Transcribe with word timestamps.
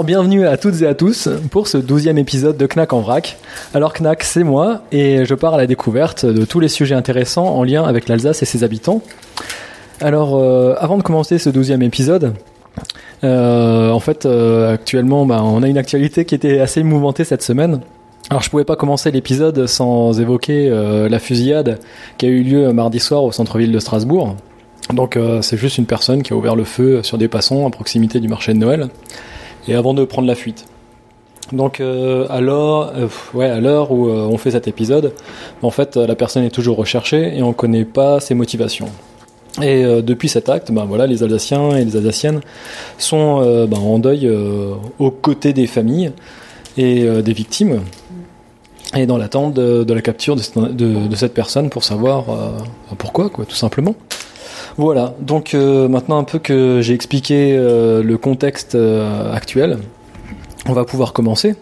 Alors 0.00 0.06
bienvenue 0.06 0.46
à 0.46 0.56
toutes 0.56 0.80
et 0.80 0.86
à 0.86 0.94
tous 0.94 1.28
pour 1.50 1.68
ce 1.68 1.76
douzième 1.76 2.16
épisode 2.16 2.56
de 2.56 2.66
Knack 2.66 2.94
en 2.94 3.00
vrac. 3.00 3.36
Alors 3.74 3.92
Knack, 3.92 4.22
c'est 4.22 4.44
moi 4.44 4.80
et 4.92 5.26
je 5.26 5.34
pars 5.34 5.52
à 5.52 5.58
la 5.58 5.66
découverte 5.66 6.24
de 6.24 6.46
tous 6.46 6.58
les 6.58 6.68
sujets 6.68 6.94
intéressants 6.94 7.48
en 7.48 7.62
lien 7.64 7.84
avec 7.84 8.08
l'Alsace 8.08 8.40
et 8.40 8.46
ses 8.46 8.64
habitants. 8.64 9.02
Alors 10.00 10.36
euh, 10.36 10.74
avant 10.78 10.96
de 10.96 11.02
commencer 11.02 11.36
ce 11.36 11.50
douzième 11.50 11.82
épisode, 11.82 12.32
euh, 13.24 13.90
en 13.90 14.00
fait 14.00 14.24
euh, 14.24 14.72
actuellement 14.72 15.26
bah, 15.26 15.42
on 15.44 15.62
a 15.62 15.68
une 15.68 15.76
actualité 15.76 16.24
qui 16.24 16.34
était 16.34 16.60
assez 16.60 16.82
mouvementée 16.82 17.24
cette 17.24 17.42
semaine. 17.42 17.82
Alors 18.30 18.40
je 18.40 18.48
pouvais 18.48 18.64
pas 18.64 18.76
commencer 18.76 19.10
l'épisode 19.10 19.66
sans 19.66 20.18
évoquer 20.18 20.70
la 21.10 21.18
fusillade 21.18 21.78
qui 22.16 22.24
a 22.24 22.30
eu 22.30 22.42
lieu 22.42 22.72
mardi 22.72 23.00
soir 23.00 23.22
au 23.22 23.32
centre-ville 23.32 23.70
de 23.70 23.78
Strasbourg. 23.78 24.34
Donc 24.94 25.18
c'est 25.42 25.58
juste 25.58 25.76
une 25.76 25.84
personne 25.84 26.22
qui 26.22 26.32
a 26.32 26.36
ouvert 26.36 26.56
le 26.56 26.64
feu 26.64 27.02
sur 27.02 27.18
des 27.18 27.28
passants 27.28 27.66
à 27.66 27.70
proximité 27.70 28.18
du 28.18 28.28
marché 28.28 28.54
de 28.54 28.58
Noël 28.58 28.88
et 29.68 29.74
avant 29.74 29.94
de 29.94 30.04
prendre 30.04 30.26
la 30.28 30.34
fuite. 30.34 30.66
Donc 31.52 31.80
euh, 31.80 32.26
à 32.30 32.40
l'heure, 32.40 32.92
euh, 32.96 33.86
où 33.90 34.08
euh, 34.08 34.26
on 34.30 34.38
fait 34.38 34.52
cet 34.52 34.68
épisode, 34.68 35.12
en 35.62 35.70
fait 35.70 35.96
euh, 35.96 36.06
la 36.06 36.14
personne 36.14 36.44
est 36.44 36.50
toujours 36.50 36.76
recherchée 36.76 37.36
et 37.36 37.42
on 37.42 37.52
connaît 37.52 37.84
pas 37.84 38.20
ses 38.20 38.34
motivations. 38.34 38.88
Et 39.60 39.82
depuis 40.02 40.28
cet 40.28 40.48
acte, 40.48 40.70
ben 40.70 40.84
voilà, 40.84 41.08
les 41.08 41.24
Alsaciens 41.24 41.70
et 41.76 41.84
les 41.84 41.96
Alsaciennes 41.96 42.40
sont 42.98 43.40
ben, 43.66 43.78
en 43.78 43.98
deuil 43.98 44.30
aux 45.00 45.10
côtés 45.10 45.52
des 45.52 45.66
familles 45.66 46.12
et 46.78 47.04
des 47.20 47.32
victimes 47.32 47.80
et 48.96 49.06
dans 49.06 49.18
l'attente 49.18 49.54
de, 49.54 49.92
la 49.92 50.02
capture 50.02 50.36
de, 50.36 50.40
cette- 50.40 50.76
de- 50.76 51.16
cette 51.16 51.34
personne 51.34 51.68
pour 51.68 51.82
savoir 51.82 52.30
euh, 52.30 52.50
pourquoi, 52.96 53.28
quoi, 53.28 53.44
tout 53.44 53.56
simplement. 53.56 53.96
Voilà, 54.76 55.14
donc 55.20 55.54
euh, 55.54 55.88
maintenant 55.88 56.18
un 56.18 56.24
peu 56.24 56.38
que 56.38 56.80
j'ai 56.80 56.94
expliqué 56.94 57.56
euh, 57.56 58.02
le 58.02 58.18
contexte 58.18 58.74
euh, 58.74 59.32
actuel, 59.32 59.78
on 60.66 60.72
va 60.72 60.84
pouvoir 60.84 61.12
commencer 61.12 61.54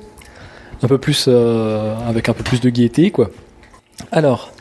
un 0.82 0.86
peu 0.86 0.98
plus 0.98 1.26
avec 1.26 2.28
un 2.28 2.32
peu 2.32 2.44
plus 2.44 2.60
de 2.60 2.70
gaieté, 2.70 3.10
quoi. 3.10 3.30
Alors, 4.12 4.52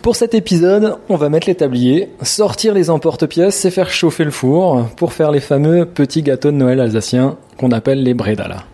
pour 0.00 0.16
cet 0.16 0.34
épisode, 0.34 0.96
on 1.10 1.16
va 1.16 1.28
mettre 1.28 1.46
les 1.46 1.54
tabliers, 1.54 2.08
sortir 2.22 2.72
les 2.72 2.88
emporte-pièces 2.88 3.66
et 3.66 3.70
faire 3.70 3.90
chauffer 3.90 4.24
le 4.24 4.30
four 4.30 4.88
pour 4.96 5.12
faire 5.12 5.30
les 5.30 5.40
fameux 5.40 5.84
petits 5.84 6.22
gâteaux 6.22 6.50
de 6.50 6.56
Noël 6.56 6.80
alsaciens 6.80 7.36
qu'on 7.58 7.70
appelle 7.70 8.02
les 8.02 8.14
bredala. 8.14 8.64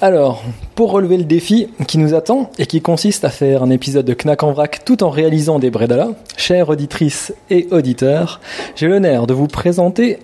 Alors, 0.00 0.44
pour 0.76 0.92
relever 0.92 1.16
le 1.16 1.24
défi 1.24 1.68
qui 1.88 1.98
nous 1.98 2.14
attend 2.14 2.50
et 2.58 2.66
qui 2.66 2.80
consiste 2.80 3.24
à 3.24 3.30
faire 3.30 3.64
un 3.64 3.70
épisode 3.70 4.06
de 4.06 4.14
Knack 4.14 4.44
en 4.44 4.52
vrac 4.52 4.84
tout 4.84 5.02
en 5.02 5.10
réalisant 5.10 5.58
des 5.58 5.70
bredala, 5.70 6.10
chères 6.36 6.68
auditrices 6.68 7.34
et 7.50 7.66
auditeurs, 7.72 8.40
j'ai 8.76 8.86
l'honneur 8.86 9.26
de 9.26 9.34
vous 9.34 9.48
présenter 9.48 10.20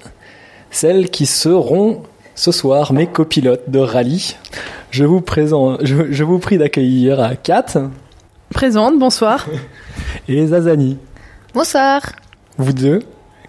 celles 0.71 1.11
qui 1.11 1.27
seront 1.27 2.03
ce 2.37 2.53
soir 2.53 2.93
mes 2.93 3.09
copilotes 3.09 3.69
de 3.69 3.81
rallye. 3.81 4.37
Je 4.91 5.05
vous 5.05 5.21
présente, 5.21 5.85
je, 5.85 6.13
je 6.13 6.23
vous 6.23 6.39
prie 6.39 6.57
d'accueillir 6.57 7.33
Kat 7.43 7.67
Présente, 8.51 8.97
bonsoir. 9.01 9.49
et 10.29 10.47
Zazani. 10.47 10.99
Bonsoir. 11.53 12.13
Vous 12.59 12.73
deux, 12.73 13.01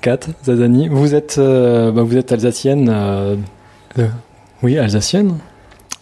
Kat, 0.02 0.22
Zazani, 0.44 0.88
vous 0.88 1.14
êtes, 1.14 1.36
euh, 1.38 1.92
bah, 1.92 2.02
vous 2.02 2.18
êtes 2.18 2.32
alsacienne. 2.32 2.90
euh, 2.90 3.36
euh, 4.00 4.08
oui, 4.64 4.80
alsacienne. 4.80 5.38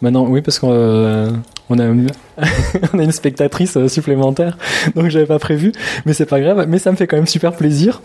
Maintenant, 0.03 0.25
oui, 0.27 0.41
parce 0.41 0.59
qu'on 0.59 0.73
euh, 0.73 1.31
a, 1.69 3.01
une 3.01 3.11
spectatrice 3.13 3.77
euh, 3.77 3.87
supplémentaire, 3.87 4.57
donc 4.95 5.07
j'avais 5.07 5.25
pas 5.25 5.39
prévu, 5.39 5.71
mais 6.05 6.11
c'est 6.11 6.25
pas 6.25 6.41
grave. 6.41 6.65
Mais 6.67 6.77
ça 6.77 6.91
me 6.91 6.97
fait 6.97 7.07
quand 7.07 7.15
même 7.15 7.25
super 7.25 7.53
plaisir, 7.53 8.01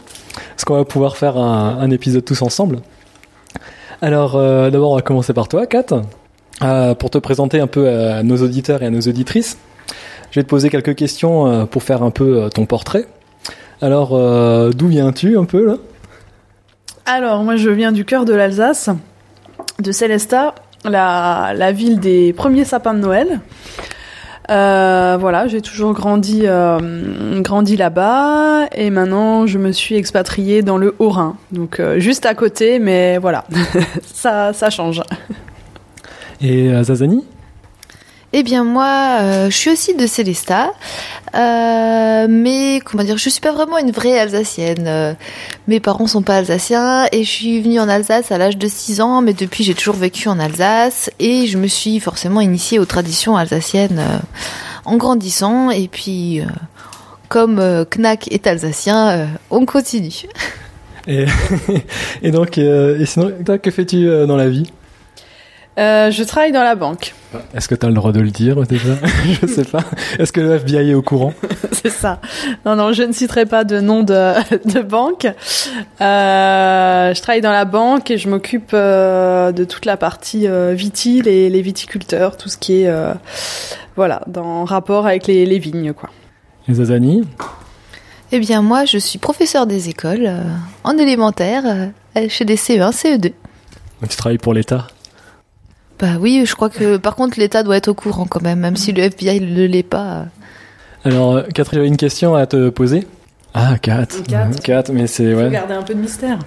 parce 0.50 0.64
qu'on 0.64 0.76
va 0.76 0.84
pouvoir 0.84 1.16
faire 1.16 1.36
un, 1.36 1.90
épisode 1.90 2.24
tous 2.24 2.40
ensemble. 2.42 2.78
Alors, 4.00 4.36
euh, 4.36 4.70
d'abord, 4.70 4.92
on 4.92 4.94
va 4.94 5.02
commencer 5.02 5.32
par 5.32 5.48
toi, 5.48 5.66
Kat, 5.66 5.86
pour 7.00 7.10
te 7.10 7.18
présenter 7.18 7.58
un 7.58 7.66
peu 7.66 7.88
à 7.88 8.22
nos 8.22 8.36
auditeurs 8.36 8.80
et 8.84 8.86
à 8.86 8.90
nos 8.90 9.00
auditrices. 9.00 9.58
Je 10.30 10.38
vais 10.38 10.44
te 10.44 10.48
poser 10.48 10.70
quelques 10.70 10.94
questions 10.94 11.66
pour 11.66 11.82
faire 11.82 12.04
un 12.04 12.10
peu 12.10 12.48
ton 12.54 12.64
portrait. 12.64 13.06
Alors, 13.82 14.10
d'où 14.72 14.86
viens-tu 14.86 15.36
un 15.36 15.46
peu 15.46 15.66
là? 15.66 15.76
Alors, 17.06 17.42
moi, 17.42 17.56
je 17.56 17.70
viens 17.70 17.90
du 17.90 18.04
cœur 18.04 18.24
de 18.24 18.34
l'Alsace, 18.34 18.88
de 19.80 19.90
Célestat, 19.90 20.54
la, 20.84 21.72
ville 21.72 22.00
des 22.00 22.32
premiers 22.32 22.64
sapins 22.64 22.94
de 22.94 23.00
Noël. 23.00 23.40
Euh, 24.50 25.18
voilà, 25.20 25.46
j'ai 25.46 25.60
toujours 25.60 25.92
grandi, 25.92 26.42
euh, 26.44 27.42
grandi 27.42 27.76
là-bas 27.76 28.66
et 28.74 28.88
maintenant 28.88 29.46
je 29.46 29.58
me 29.58 29.72
suis 29.72 29.96
expatriée 29.96 30.62
dans 30.62 30.78
le 30.78 30.94
Haut-Rhin, 30.98 31.36
donc 31.52 31.80
euh, 31.80 31.98
juste 31.98 32.24
à 32.24 32.32
côté, 32.32 32.78
mais 32.78 33.18
voilà, 33.18 33.44
ça, 34.06 34.54
ça 34.54 34.70
change. 34.70 35.02
Et 36.40 36.72
Zazani? 36.82 37.26
Eh 38.34 38.42
bien 38.42 38.62
moi, 38.62 39.20
euh, 39.22 39.48
je 39.48 39.56
suis 39.56 39.70
aussi 39.70 39.94
de 39.94 40.06
Célestat, 40.06 40.70
euh, 41.34 42.26
mais 42.28 42.78
comment 42.84 43.02
dire, 43.02 43.16
je 43.16 43.30
suis 43.30 43.40
pas 43.40 43.52
vraiment 43.52 43.78
une 43.78 43.90
vraie 43.90 44.18
Alsacienne. 44.18 44.84
Euh, 44.86 45.14
mes 45.66 45.80
parents 45.80 46.06
sont 46.06 46.20
pas 46.20 46.36
alsaciens 46.36 47.06
et 47.10 47.24
je 47.24 47.30
suis 47.30 47.62
venue 47.62 47.80
en 47.80 47.88
Alsace 47.88 48.30
à 48.30 48.36
l'âge 48.36 48.58
de 48.58 48.68
6 48.68 49.00
ans, 49.00 49.22
mais 49.22 49.32
depuis 49.32 49.64
j'ai 49.64 49.72
toujours 49.72 49.94
vécu 49.94 50.28
en 50.28 50.38
Alsace 50.38 51.10
et 51.18 51.46
je 51.46 51.56
me 51.56 51.68
suis 51.68 52.00
forcément 52.00 52.42
initiée 52.42 52.78
aux 52.78 52.84
traditions 52.84 53.34
alsaciennes 53.34 54.02
en 54.84 54.96
grandissant 54.96 55.70
et 55.70 55.88
puis. 55.88 56.42
comme 57.30 57.86
Knack 57.96 58.30
est 58.30 58.46
alsacien, 58.46 59.28
on 59.50 59.64
continue. 59.64 60.26
et, 61.06 61.24
et 62.22 62.30
donc, 62.30 62.58
et 62.58 63.06
sinon, 63.06 63.32
toi, 63.44 63.56
que 63.56 63.70
fais-tu 63.70 64.06
dans 64.26 64.36
la 64.36 64.50
vie? 64.50 64.70
Euh, 65.78 66.10
je 66.10 66.24
travaille 66.24 66.50
dans 66.50 66.64
la 66.64 66.74
banque, 66.74 67.14
Est-ce 67.54 67.68
que 67.68 67.74
tu 67.76 67.86
as 67.86 67.88
le 67.88 67.94
droit 67.94 68.10
de 68.10 68.20
le 68.20 68.30
dire 68.30 68.60
déjà 68.66 68.94
Je 69.42 69.46
sais 69.46 69.64
pas. 69.64 69.84
Est-ce 70.18 70.32
que 70.32 70.40
le 70.40 70.54
FBI 70.56 70.90
est 70.90 70.94
au 70.94 71.02
courant 71.02 71.32
c'est 71.72 71.90
ça. 71.90 72.20
Non, 72.66 72.74
non, 72.74 72.92
je 72.92 73.04
ne 73.04 73.12
citerai 73.12 73.46
pas 73.46 73.62
de 73.64 73.80
nom 73.80 74.02
de, 74.02 74.12
de 74.74 74.80
banque. 74.82 75.26
Euh, 76.00 77.14
je 77.14 77.20
travaille 77.22 77.40
dans 77.40 77.52
la 77.52 77.64
banque 77.64 78.10
et 78.10 78.18
je 78.18 78.28
m'occupe 78.28 78.70
euh, 78.74 79.52
de 79.52 79.64
toute 79.64 79.84
la 79.84 79.96
partie 79.96 80.46
euh, 80.48 80.74
vitile 80.74 81.28
et 81.28 81.48
les 81.48 81.62
viticulteurs, 81.62 82.36
tout 82.36 82.48
ce 82.48 82.56
qui 82.56 82.82
est 82.82 82.88
euh, 82.88 83.14
voilà 83.96 84.22
dans 84.26 84.64
rapport 84.64 85.06
avec 85.06 85.26
les, 85.26 85.46
les 85.46 85.58
vignes, 85.58 85.92
quoi. 85.92 86.10
Et 86.68 86.74
Zazani 86.74 87.24
Eh 88.32 88.40
bien 88.40 88.62
moi, 88.62 88.84
je 88.84 88.98
suis 88.98 89.18
professeur 89.18 89.66
des 89.66 89.88
écoles 89.88 90.26
euh, 90.26 90.42
en 90.84 90.98
élémentaire 90.98 91.62
euh, 92.16 92.26
chez 92.28 92.44
des 92.44 92.56
CE1, 92.56 92.92
CE2. 92.92 93.32
Donc, 94.00 94.10
Tu 94.10 94.16
travailles 94.16 94.38
pour 94.38 94.54
l'État 94.54 94.86
Bah 95.98 96.16
oui, 96.20 96.44
je 96.46 96.54
crois 96.54 96.70
que 96.70 96.96
par 96.96 97.16
contre 97.16 97.38
l'État 97.38 97.62
doit 97.62 97.76
être 97.76 97.88
au 97.88 97.94
courant 97.94 98.26
quand 98.26 98.42
même, 98.42 98.60
même 98.60 98.76
si 98.76 98.92
le 98.92 99.02
FBI 99.02 99.40
ne 99.40 99.66
l'est 99.66 99.82
pas. 99.82 100.26
Alors, 101.04 101.36
euh, 101.36 101.42
Kat, 101.54 101.64
une 101.72 101.96
question 101.96 102.34
à 102.34 102.46
te 102.46 102.68
poser. 102.68 103.06
Ah, 103.54 103.78
Kat. 103.80 104.06
Kat. 104.28 104.50
Kat, 104.62 104.84
mais 104.92 105.06
c'est... 105.06 105.34
Ouais. 105.34 105.50
garder 105.50 105.74
un 105.74 105.82
peu 105.82 105.94
de 105.94 106.00
mystère. 106.00 106.38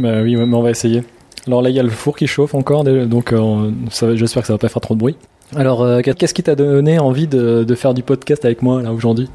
Bah 0.00 0.22
oui, 0.22 0.36
mais 0.36 0.54
on 0.54 0.62
va 0.62 0.70
essayer. 0.70 1.04
Alors 1.46 1.62
là, 1.62 1.70
il 1.70 1.76
y 1.76 1.80
a 1.80 1.82
le 1.82 1.90
four 1.90 2.16
qui 2.16 2.26
chauffe 2.26 2.54
encore, 2.54 2.84
donc 2.84 3.32
euh, 3.32 3.70
j'espère 4.14 4.42
que 4.42 4.46
ça 4.46 4.52
va 4.54 4.58
pas 4.58 4.68
faire 4.68 4.82
trop 4.82 4.94
de 4.94 5.00
bruit. 5.00 5.16
Alors, 5.56 5.82
euh, 5.82 6.00
Kat, 6.00 6.14
qu'est-ce 6.14 6.34
qui 6.34 6.42
t'a 6.42 6.54
donné 6.54 6.98
envie 6.98 7.26
de, 7.26 7.64
de 7.64 7.74
faire 7.74 7.94
du 7.94 8.02
podcast 8.02 8.44
avec 8.44 8.62
moi, 8.62 8.82
là, 8.82 8.92
aujourd'hui? 8.92 9.28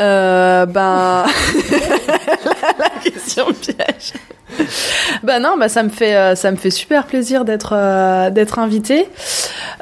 Euh, 0.00 0.66
ben 0.66 1.24
la 2.78 2.90
question 3.02 3.46
piège. 3.52 4.14
Ben 5.22 5.40
non, 5.40 5.56
bah 5.58 5.68
ça 5.68 5.82
me 5.82 5.88
fait 5.88 6.16
euh, 6.16 6.34
ça 6.34 6.50
me 6.50 6.56
fait 6.56 6.70
super 6.70 7.04
plaisir 7.06 7.44
d'être 7.44 7.74
euh, 7.76 8.30
d'être 8.30 8.58
invité, 8.58 9.08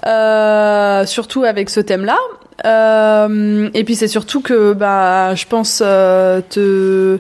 euh, 0.07 1.07
surtout 1.07 1.45
avec 1.45 1.71
ce 1.71 1.81
thème-là. 1.81 2.19
Euh, 2.67 3.71
et 3.73 3.85
puis 3.85 3.95
c'est 3.95 4.09
surtout 4.09 4.43
que 4.43 4.75
bah 4.75 5.35
je 5.35 5.47
pense 5.47 5.79
te 5.79 7.19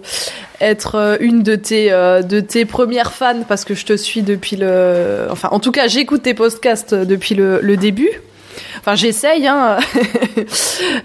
être 0.60 1.16
une 1.20 1.42
de 1.42 1.54
tes 1.54 1.90
de 1.90 2.40
tes 2.40 2.66
premières 2.66 3.12
fans 3.12 3.42
parce 3.48 3.64
que 3.64 3.74
je 3.74 3.86
te 3.86 3.96
suis 3.96 4.20
depuis 4.20 4.56
le 4.56 5.28
enfin 5.30 5.48
en 5.50 5.58
tout 5.58 5.72
cas 5.72 5.86
j'écoute 5.88 6.22
tes 6.24 6.34
podcasts 6.34 6.94
depuis 6.94 7.34
le, 7.34 7.60
le 7.62 7.76
début. 7.78 8.10
Enfin, 8.80 8.94
j'essaye, 8.94 9.46
hein. 9.46 9.78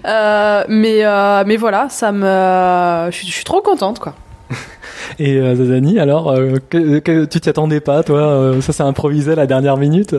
Mais 0.68 1.02
mais 1.46 1.56
voilà, 1.56 1.88
ça 1.88 2.12
me, 2.12 3.10
je 3.10 3.16
suis 3.16 3.44
trop 3.44 3.60
contente, 3.62 3.98
quoi. 3.98 4.14
Et 5.18 5.36
euh, 5.36 5.54
Zazani, 5.54 5.98
alors, 5.98 6.30
euh, 6.30 6.56
que, 6.70 6.98
que- 6.98 7.24
tu 7.24 7.40
t'y 7.40 7.48
attendais 7.48 7.80
pas, 7.80 8.02
toi 8.02 8.18
euh, 8.20 8.60
Ça 8.60 8.72
s'est 8.72 8.82
improvisé 8.82 9.32
à 9.32 9.36
la 9.36 9.46
dernière 9.46 9.76
minute? 9.76 10.14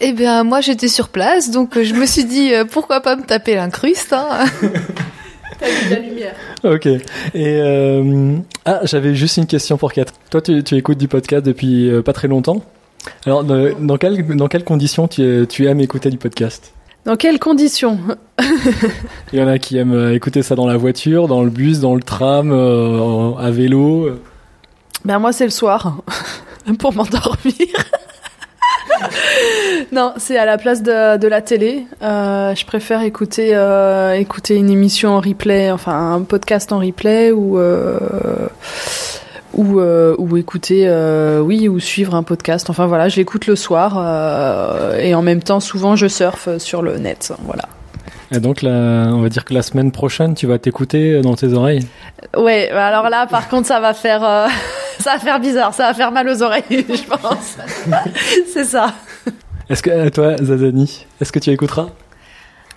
Eh 0.00 0.12
bien 0.12 0.42
moi 0.42 0.60
j'étais 0.60 0.88
sur 0.88 1.08
place, 1.10 1.50
donc 1.50 1.76
euh, 1.76 1.84
je 1.84 1.94
me 1.94 2.06
suis 2.06 2.24
dit 2.24 2.52
euh, 2.54 2.64
pourquoi 2.64 3.00
pas 3.00 3.14
me 3.14 3.22
taper 3.22 3.54
l'incruste. 3.54 4.12
Hein? 4.12 4.46
T'as 5.60 5.66
vu 5.68 5.90
de 5.90 5.94
la 5.94 6.00
lumière. 6.00 6.34
Ok. 6.64 6.86
Et 6.86 7.00
euh, 7.34 8.34
ah, 8.64 8.80
j'avais 8.82 9.14
juste 9.14 9.36
une 9.36 9.46
question 9.46 9.76
pour 9.76 9.92
Kat. 9.92 10.06
Toi, 10.30 10.40
tu, 10.42 10.64
tu 10.64 10.74
écoutes 10.76 10.98
du 10.98 11.06
podcast 11.08 11.44
depuis 11.46 11.88
euh, 11.88 12.02
pas 12.02 12.12
très 12.12 12.26
longtemps. 12.26 12.62
Alors, 13.26 13.44
dans, 13.44 13.70
dans, 13.78 13.96
quelles, 13.96 14.26
dans 14.36 14.48
quelles 14.48 14.64
conditions 14.64 15.06
tu, 15.06 15.46
tu 15.48 15.66
aimes 15.66 15.80
écouter 15.80 16.10
du 16.10 16.18
podcast? 16.18 16.72
Dans 17.04 17.16
quelles 17.16 17.40
conditions 17.40 17.98
Il 19.32 19.38
y 19.38 19.42
en 19.42 19.48
a 19.48 19.58
qui 19.58 19.76
aiment 19.76 19.94
euh, 19.94 20.14
écouter 20.14 20.42
ça 20.42 20.54
dans 20.54 20.66
la 20.66 20.76
voiture, 20.76 21.26
dans 21.26 21.42
le 21.42 21.50
bus, 21.50 21.80
dans 21.80 21.96
le 21.96 22.02
tram, 22.02 22.52
euh, 22.52 23.34
à 23.34 23.50
vélo. 23.50 24.08
Ben 25.04 25.18
moi, 25.18 25.32
c'est 25.32 25.44
le 25.44 25.50
soir 25.50 26.02
pour 26.78 26.94
m'endormir. 26.94 27.56
non, 29.92 30.14
c'est 30.16 30.36
à 30.36 30.44
la 30.44 30.58
place 30.58 30.82
de, 30.82 31.16
de 31.16 31.26
la 31.26 31.42
télé. 31.42 31.86
Euh, 32.02 32.54
je 32.54 32.64
préfère 32.64 33.02
écouter 33.02 33.50
euh, 33.54 34.12
écouter 34.14 34.54
une 34.54 34.70
émission 34.70 35.10
en 35.10 35.20
replay, 35.20 35.72
enfin 35.72 36.14
un 36.14 36.22
podcast 36.22 36.70
en 36.70 36.78
replay 36.78 37.32
ou 37.32 37.58
ou, 39.54 39.80
euh, 39.80 40.14
ou 40.18 40.36
écouter 40.36 40.84
euh, 40.86 41.40
oui 41.40 41.68
ou 41.68 41.78
suivre 41.80 42.14
un 42.14 42.22
podcast. 42.22 42.70
Enfin 42.70 42.86
voilà, 42.86 43.08
je 43.08 43.16
l'écoute 43.16 43.46
le 43.46 43.56
soir 43.56 43.96
euh, 43.98 44.98
et 44.98 45.14
en 45.14 45.22
même 45.22 45.42
temps 45.42 45.60
souvent 45.60 45.96
je 45.96 46.06
surfe 46.06 46.58
sur 46.58 46.82
le 46.82 46.98
net. 46.98 47.32
Voilà. 47.44 47.68
Et 48.34 48.40
donc, 48.40 48.62
là, 48.62 49.08
on 49.10 49.20
va 49.20 49.28
dire 49.28 49.44
que 49.44 49.52
la 49.52 49.60
semaine 49.60 49.92
prochaine, 49.92 50.34
tu 50.34 50.46
vas 50.46 50.58
t'écouter 50.58 51.20
dans 51.20 51.34
tes 51.34 51.52
oreilles? 51.52 51.86
Ouais, 52.34 52.70
bah 52.72 52.86
alors 52.86 53.10
là, 53.10 53.26
par 53.26 53.48
contre, 53.48 53.66
ça 53.66 53.78
va 53.78 53.92
faire, 53.92 54.24
euh, 54.24 54.46
ça 54.98 55.14
va 55.14 55.18
faire 55.18 55.38
bizarre, 55.38 55.74
ça 55.74 55.88
va 55.88 55.94
faire 55.94 56.10
mal 56.12 56.26
aux 56.28 56.42
oreilles, 56.42 56.62
je 56.70 57.06
pense. 57.06 57.58
c'est 58.52 58.64
ça. 58.64 58.94
Est-ce 59.68 59.82
que, 59.82 60.08
toi, 60.08 60.38
Zazani, 60.38 61.04
est-ce 61.20 61.30
que 61.30 61.38
tu 61.38 61.50
écouteras? 61.50 61.88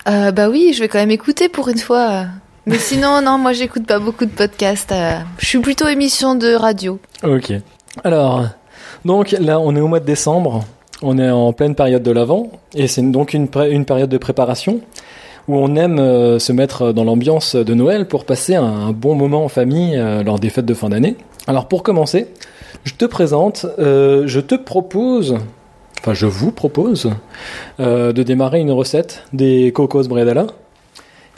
Euh, 0.08 0.30
bah 0.30 0.50
oui, 0.50 0.72
je 0.74 0.80
vais 0.80 0.88
quand 0.88 0.98
même 0.98 1.10
écouter 1.10 1.48
pour 1.48 1.68
une 1.70 1.78
fois. 1.78 2.26
Mais 2.68 2.78
sinon, 2.78 3.22
non, 3.22 3.38
moi 3.38 3.52
j'écoute 3.52 3.86
pas 3.86 4.00
beaucoup 4.00 4.24
de 4.24 4.30
podcasts. 4.30 4.90
euh, 4.90 5.20
Je 5.38 5.46
suis 5.46 5.60
plutôt 5.60 5.86
émission 5.86 6.34
de 6.34 6.52
radio. 6.52 6.98
Ok. 7.22 7.52
Alors, 8.02 8.44
donc 9.04 9.36
là, 9.38 9.60
on 9.60 9.76
est 9.76 9.80
au 9.80 9.86
mois 9.86 10.00
de 10.00 10.04
décembre. 10.04 10.64
On 11.00 11.16
est 11.16 11.30
en 11.30 11.52
pleine 11.52 11.76
période 11.76 12.02
de 12.02 12.10
l'Avent. 12.10 12.50
Et 12.74 12.88
c'est 12.88 13.08
donc 13.08 13.34
une, 13.34 13.46
période 13.46 14.10
de 14.10 14.18
préparation 14.18 14.80
où 15.46 15.56
on 15.56 15.76
aime 15.76 16.00
euh, 16.00 16.40
se 16.40 16.52
mettre 16.52 16.92
dans 16.92 17.04
l'ambiance 17.04 17.54
de 17.54 17.72
Noël 17.72 18.08
pour 18.08 18.24
passer 18.24 18.56
un, 18.56 18.90
bon 18.90 19.14
moment 19.14 19.44
en 19.44 19.48
famille 19.48 19.96
euh, 19.96 20.24
lors 20.24 20.40
des 20.40 20.50
fêtes 20.50 20.66
de 20.66 20.74
fin 20.74 20.88
d'année. 20.88 21.16
Alors, 21.46 21.68
pour 21.68 21.84
commencer, 21.84 22.26
je 22.82 22.94
te 22.94 23.04
présente, 23.04 23.64
je 23.78 24.40
te 24.40 24.56
propose, 24.56 25.36
enfin, 26.00 26.14
je 26.14 26.26
vous 26.26 26.50
propose 26.50 27.12
de 27.78 28.22
démarrer 28.22 28.58
une 28.58 28.72
recette 28.72 29.22
des 29.32 29.70
cocos 29.72 30.08
bredala. 30.08 30.48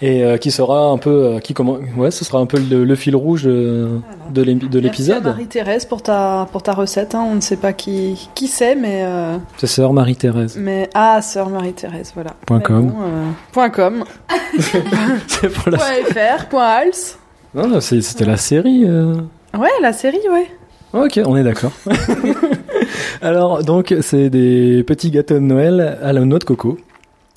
Et 0.00 0.22
euh, 0.22 0.36
qui 0.36 0.52
sera 0.52 0.90
un 0.90 0.96
peu, 0.98 1.10
euh, 1.26 1.38
qui 1.40 1.54
comment, 1.54 1.78
ouais, 1.96 2.12
ce 2.12 2.24
sera 2.24 2.38
un 2.38 2.46
peu 2.46 2.58
le, 2.60 2.84
le 2.84 2.94
fil 2.94 3.16
rouge 3.16 3.42
de, 3.44 3.88
de 4.32 4.44
de 4.44 4.78
l'épisode. 4.78 5.24
Marie-Thérèse 5.24 5.86
pour 5.86 6.02
ta, 6.02 6.46
pour 6.52 6.62
ta 6.62 6.72
recette. 6.72 7.16
hein. 7.16 7.26
On 7.28 7.34
ne 7.34 7.40
sait 7.40 7.56
pas 7.56 7.72
qui, 7.72 8.28
qui 8.36 8.46
c'est, 8.46 8.76
mais, 8.76 9.02
euh, 9.02 9.36
C'est 9.56 9.66
sœur 9.66 9.92
Marie-Thérèse. 9.92 10.56
mais 10.56 10.88
ah, 10.94 11.20
sœur 11.20 11.48
Marie-Thérèse, 11.50 12.12
voilà. 12.14 12.30
Point 12.46 12.60
com. 12.60 12.86
bon, 12.86 12.94
euh, 13.02 13.30
point 13.50 13.70
com. 13.70 14.04
C'est 15.26 15.48
pour 15.52 15.70
la... 15.70 15.78
point 15.78 15.86
fr. 16.12 16.46
Point 16.46 16.62
hals. 16.64 17.16
Non, 17.54 17.66
non, 17.66 17.80
c'était 17.80 18.24
la 18.24 18.36
série. 18.36 18.84
euh. 18.86 19.14
Ouais, 19.58 19.68
la 19.82 19.92
série, 19.92 20.20
ouais. 20.30 20.46
Ok, 20.92 21.20
on 21.26 21.36
est 21.36 21.42
d'accord. 21.42 21.72
Alors, 23.22 23.62
donc, 23.64 23.94
c'est 24.00 24.30
des 24.30 24.82
petits 24.84 25.10
gâteaux 25.10 25.34
de 25.34 25.40
Noël 25.40 25.98
à 26.02 26.12
la 26.12 26.20
noix 26.20 26.38
de 26.38 26.44
coco. 26.44 26.78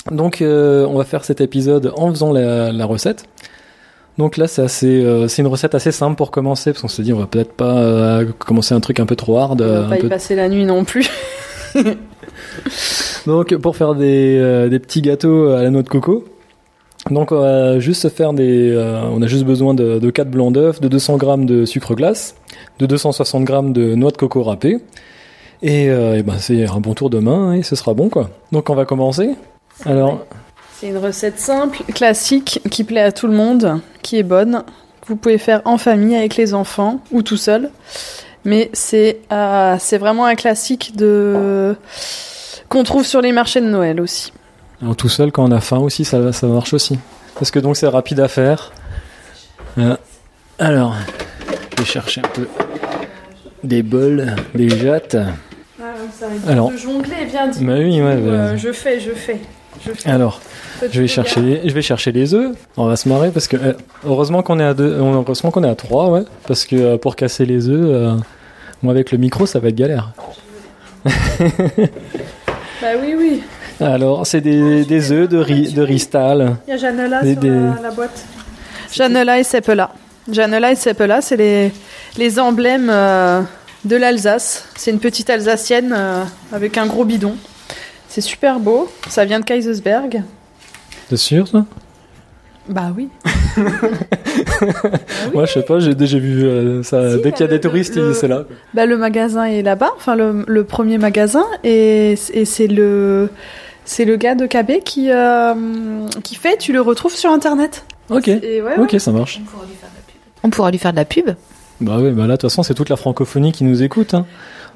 Donc, 0.09 0.41
euh, 0.41 0.85
on 0.89 0.97
va 0.97 1.03
faire 1.03 1.23
cet 1.23 1.41
épisode 1.41 1.93
en 1.95 2.09
faisant 2.09 2.31
la, 2.33 2.71
la 2.71 2.85
recette. 2.85 3.25
Donc 4.17 4.35
là, 4.37 4.47
c'est 4.47 4.61
assez, 4.63 4.87
euh, 5.03 5.27
c'est 5.27 5.41
une 5.41 5.47
recette 5.47 5.75
assez 5.75 5.91
simple 5.91 6.15
pour 6.15 6.31
commencer, 6.31 6.71
parce 6.71 6.81
qu'on 6.81 6.87
s'est 6.87 7.03
dit, 7.03 7.13
on 7.13 7.19
va 7.19 7.27
peut-être 7.27 7.53
pas 7.53 7.77
euh, 7.77 8.25
commencer 8.39 8.73
un 8.73 8.79
truc 8.79 8.99
un 8.99 9.05
peu 9.05 9.15
trop 9.15 9.37
hard. 9.37 9.61
On 9.61 9.81
va 9.83 9.87
pas 9.89 9.97
y 9.97 10.01
peu- 10.01 10.09
passer 10.09 10.35
la 10.35 10.49
nuit 10.49 10.65
non 10.65 10.83
plus. 10.83 11.09
Donc 13.25 13.55
pour 13.57 13.75
faire 13.77 13.95
des, 13.95 14.67
des 14.69 14.79
petits 14.79 15.01
gâteaux 15.01 15.49
à 15.49 15.61
la 15.63 15.69
noix 15.69 15.83
de 15.83 15.87
coco, 15.89 16.25
donc 17.09 17.31
on 17.31 17.39
va 17.39 17.79
juste 17.79 18.09
faire 18.09 18.33
des, 18.33 18.75
on 19.11 19.21
a 19.21 19.27
juste 19.27 19.45
besoin 19.45 19.73
de, 19.73 19.99
de 19.99 20.09
4 20.09 20.29
blancs 20.29 20.53
d'œufs, 20.53 20.81
de 20.81 20.87
200 20.87 21.17
grammes 21.17 21.45
de 21.45 21.65
sucre 21.65 21.95
glace, 21.95 22.35
de 22.79 22.85
260 22.85 23.43
grammes 23.45 23.73
de 23.73 23.95
noix 23.95 24.11
de 24.11 24.17
coco 24.17 24.43
râpée, 24.43 24.79
et, 25.61 25.85
et 25.85 26.23
ben 26.23 26.33
c'est 26.39 26.65
un 26.67 26.79
bon 26.79 26.93
tour 26.93 27.09
de 27.09 27.19
main 27.19 27.53
et 27.53 27.63
ce 27.63 27.75
sera 27.75 27.93
bon 27.93 28.09
quoi. 28.09 28.29
Donc 28.51 28.69
on 28.69 28.75
va 28.75 28.85
commencer. 28.85 29.29
Alors 29.85 30.25
C'est 30.79 30.87
une 30.87 30.97
recette 30.97 31.39
simple, 31.39 31.83
classique, 31.93 32.61
qui 32.69 32.83
plaît 32.83 33.01
à 33.01 33.11
tout 33.11 33.27
le 33.27 33.33
monde, 33.33 33.79
qui 34.01 34.17
est 34.17 34.23
bonne. 34.23 34.63
que 35.01 35.07
Vous 35.07 35.15
pouvez 35.15 35.37
faire 35.37 35.61
en 35.65 35.77
famille 35.77 36.15
avec 36.15 36.35
les 36.35 36.53
enfants 36.53 36.99
ou 37.11 37.21
tout 37.23 37.37
seul. 37.37 37.69
Mais 38.45 38.69
c'est 38.73 39.19
euh, 39.31 39.75
c'est 39.79 39.97
vraiment 39.99 40.25
un 40.25 40.35
classique 40.35 40.95
de 40.95 41.75
qu'on 42.69 42.83
trouve 42.83 43.05
sur 43.05 43.21
les 43.21 43.31
marchés 43.31 43.61
de 43.61 43.67
Noël 43.67 44.01
aussi. 44.01 44.33
Alors, 44.81 44.95
tout 44.95 45.09
seul, 45.09 45.31
quand 45.31 45.43
on 45.47 45.51
a 45.51 45.61
faim 45.61 45.77
aussi, 45.77 46.05
ça, 46.05 46.31
ça 46.33 46.47
marche 46.47 46.73
aussi. 46.73 46.97
Parce 47.35 47.51
que 47.51 47.59
donc 47.59 47.77
c'est 47.77 47.87
rapide 47.87 48.19
à 48.19 48.27
faire. 48.27 48.71
Euh, 49.77 49.95
alors, 50.57 50.95
je 51.77 51.83
vais 51.83 51.85
chercher 51.87 52.21
un 52.21 52.27
peu 52.29 52.47
des 53.63 53.83
bols, 53.83 54.35
des 54.55 54.69
jattes. 54.69 55.17
Alors. 56.47 56.71
de 56.71 56.77
jongler, 56.77 57.25
bien 57.29 57.47
dit. 57.47 57.63
Bah 57.63 57.73
oui, 57.77 58.01
ouais, 58.01 58.15
bah- 58.17 58.31
Euh, 58.31 58.57
je 58.57 58.71
fais, 58.71 58.99
je 58.99 59.11
fais. 59.11 59.39
Alors, 60.05 60.41
je 60.91 61.01
vais 61.01 61.07
chercher, 61.07 61.41
les, 61.41 61.69
je 61.69 61.73
vais 61.73 61.81
chercher 61.81 62.11
les 62.11 62.33
œufs. 62.33 62.55
On 62.77 62.85
va 62.85 62.95
se 62.95 63.07
marrer 63.09 63.29
parce 63.31 63.47
que 63.47 63.57
euh, 63.57 63.73
heureusement 64.05 64.41
qu'on 64.43 64.59
est 64.59 64.63
à 64.65 64.73
deux, 64.73 64.95
heureusement 64.99 65.51
qu'on 65.51 65.63
est 65.63 65.69
à 65.69 65.75
trois, 65.75 66.09
ouais. 66.09 66.23
Parce 66.47 66.65
que 66.65 66.75
euh, 66.75 66.97
pour 66.97 67.15
casser 67.15 67.45
les 67.45 67.67
œufs, 67.69 67.79
euh, 67.85 68.15
moi 68.83 68.93
avec 68.93 69.11
le 69.11 69.17
micro, 69.17 69.45
ça 69.45 69.59
va 69.59 69.69
être 69.69 69.75
galère. 69.75 70.11
Bah 72.81 72.87
oui, 72.99 73.13
oui. 73.17 73.43
Alors, 73.79 74.25
c'est 74.25 74.41
des, 74.41 74.83
des 74.85 75.11
œufs 75.11 75.29
de 75.29 75.37
riz, 75.37 75.71
de 75.73 75.81
ristal. 75.83 76.55
Il 76.67 76.71
y 76.71 76.73
a 76.73 76.77
Janela 76.77 77.21
Des- 77.21 77.33
sur 77.33 77.41
des- 77.41 77.49
La, 77.49 77.75
la 77.83 77.91
boîte. 77.91 78.23
Janela 78.91 79.39
et 79.39 79.43
Seppela. 79.43 79.91
Janela 80.31 80.71
et 80.71 80.75
Seppela, 80.75 81.21
c'est 81.21 81.37
les, 81.37 81.71
les 82.17 82.39
emblèmes 82.39 82.89
euh, 82.91 83.41
de 83.85 83.95
l'Alsace. 83.95 84.65
C'est 84.75 84.91
une 84.91 84.99
petite 84.99 85.29
Alsacienne 85.29 85.93
euh, 85.95 86.23
avec 86.51 86.77
un 86.77 86.87
gros 86.87 87.05
bidon. 87.05 87.35
C'est 88.13 88.19
super 88.19 88.59
beau. 88.59 88.89
Ça 89.07 89.23
vient 89.23 89.39
de 89.39 89.45
Kaisersberg. 89.45 90.21
T'es 91.09 91.15
sûr 91.15 91.47
ça? 91.47 91.63
Bah 92.67 92.91
oui. 92.95 93.07
Moi, 95.33 95.45
je 95.45 95.53
sais 95.53 95.61
pas. 95.63 95.79
J'ai 95.79 95.95
déjà 95.95 96.19
vu 96.19 96.43
euh, 96.43 96.83
ça. 96.83 97.15
Si, 97.15 97.21
Dès 97.21 97.31
qu'il 97.31 97.41
y 97.41 97.43
a 97.43 97.47
bah, 97.47 97.51
des 97.51 97.55
le- 97.55 97.59
touristes, 97.61 97.95
le- 97.95 98.13
c'est 98.13 98.27
là. 98.27 98.43
Bah, 98.73 98.85
le 98.85 98.97
magasin 98.97 99.45
est 99.45 99.61
là-bas, 99.61 99.91
enfin 99.95 100.15
le, 100.15 100.43
le 100.45 100.63
premier 100.65 100.97
magasin, 100.97 101.45
et, 101.63 102.15
et 102.33 102.45
c'est 102.45 102.67
le 102.67 103.29
c'est 103.85 104.03
le 104.05 104.15
gars 104.17 104.35
de 104.35 104.45
KB 104.45 104.83
qui 104.83 105.09
euh, 105.11 105.53
qui 106.23 106.35
fait. 106.35 106.57
Tu 106.57 106.73
le 106.73 106.81
retrouves 106.81 107.15
sur 107.15 107.31
internet. 107.31 107.85
Ok. 108.09 108.27
Et 108.27 108.61
ouais, 108.61 108.77
ouais. 108.77 108.79
Ok, 108.79 108.95
ça 108.99 109.11
marche. 109.11 109.39
On 110.43 110.49
pourra 110.49 110.69
lui 110.71 110.77
faire 110.77 110.91
de 110.91 110.97
la 110.97 111.05
pub. 111.05 111.29
Bah 111.79 111.97
oui, 111.99 112.11
bah 112.11 112.23
là, 112.23 112.27
de 112.27 112.31
toute 112.33 112.49
façon, 112.49 112.61
c'est 112.61 112.73
toute 112.73 112.89
la 112.89 112.95
francophonie 112.97 113.51
qui 113.53 113.63
nous 113.63 113.81
écoute. 113.83 114.13
Hein. 114.13 114.25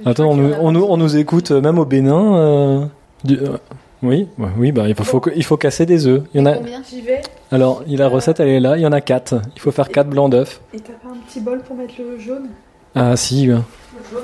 Attends, 0.05 0.29
on 0.31 0.35
nous, 0.35 0.53
on, 0.59 0.71
nous, 0.71 0.83
on 0.87 0.97
nous 0.97 1.17
écoute 1.17 1.51
euh, 1.51 1.61
même 1.61 1.77
au 1.79 1.85
Bénin. 1.85 2.35
euh, 2.37 2.85
du- 3.25 3.39
euh, 3.39 3.57
oui, 4.03 4.27
oui, 4.57 4.71
bah 4.71 4.87
il 4.87 4.95
faut, 4.95 5.21
il 5.35 5.43
faut 5.43 5.57
casser 5.57 5.85
des 5.85 6.07
œufs. 6.07 6.23
Il 6.33 6.39
y 6.39 6.43
en 6.43 6.45
a. 6.45 6.55
J'y 6.89 7.01
vais. 7.01 7.21
Alors, 7.51 7.83
la 7.87 8.07
recette, 8.07 8.39
elle 8.39 8.49
est 8.49 8.59
là. 8.59 8.77
Il 8.77 8.81
y 8.81 8.85
en 8.87 8.91
a 8.91 9.01
quatre. 9.01 9.41
Il 9.55 9.61
faut 9.61 9.71
faire 9.71 9.89
quatre 9.89 10.09
blancs 10.09 10.31
d'œufs. 10.31 10.61
Et 10.73 10.79
t'as 10.79 10.93
pas 10.93 11.09
un 11.09 11.17
petit 11.27 11.39
bol 11.39 11.59
pour 11.61 11.75
mettre 11.75 11.93
le 11.99 12.19
jaune? 12.19 12.49
Ah 12.93 13.15
si, 13.17 13.41
oui. 13.41 13.47
Le 13.47 13.55
jaune, 14.11 14.23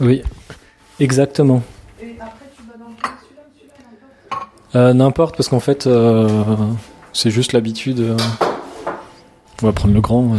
on 0.00 0.04
oui, 0.04 0.22
exactement. 1.00 1.60
Et 2.00 2.14
après, 2.20 2.46
tu 2.56 2.62
vas 2.62 2.78
dans 2.78 2.88
lequel 2.90 3.10
Celui-là 3.20 3.42
ou 3.44 3.48
celui-là 4.72 4.88
Euh, 4.88 4.92
N'importe, 4.94 5.36
parce 5.36 5.48
qu'en 5.48 5.58
fait, 5.60 5.86
euh, 5.88 6.28
c'est 7.12 7.30
juste 7.30 7.52
l'habitude. 7.52 8.14
On 9.62 9.66
va 9.66 9.72
prendre 9.72 9.94
le 9.94 10.00
grand. 10.00 10.34
euh. 10.34 10.38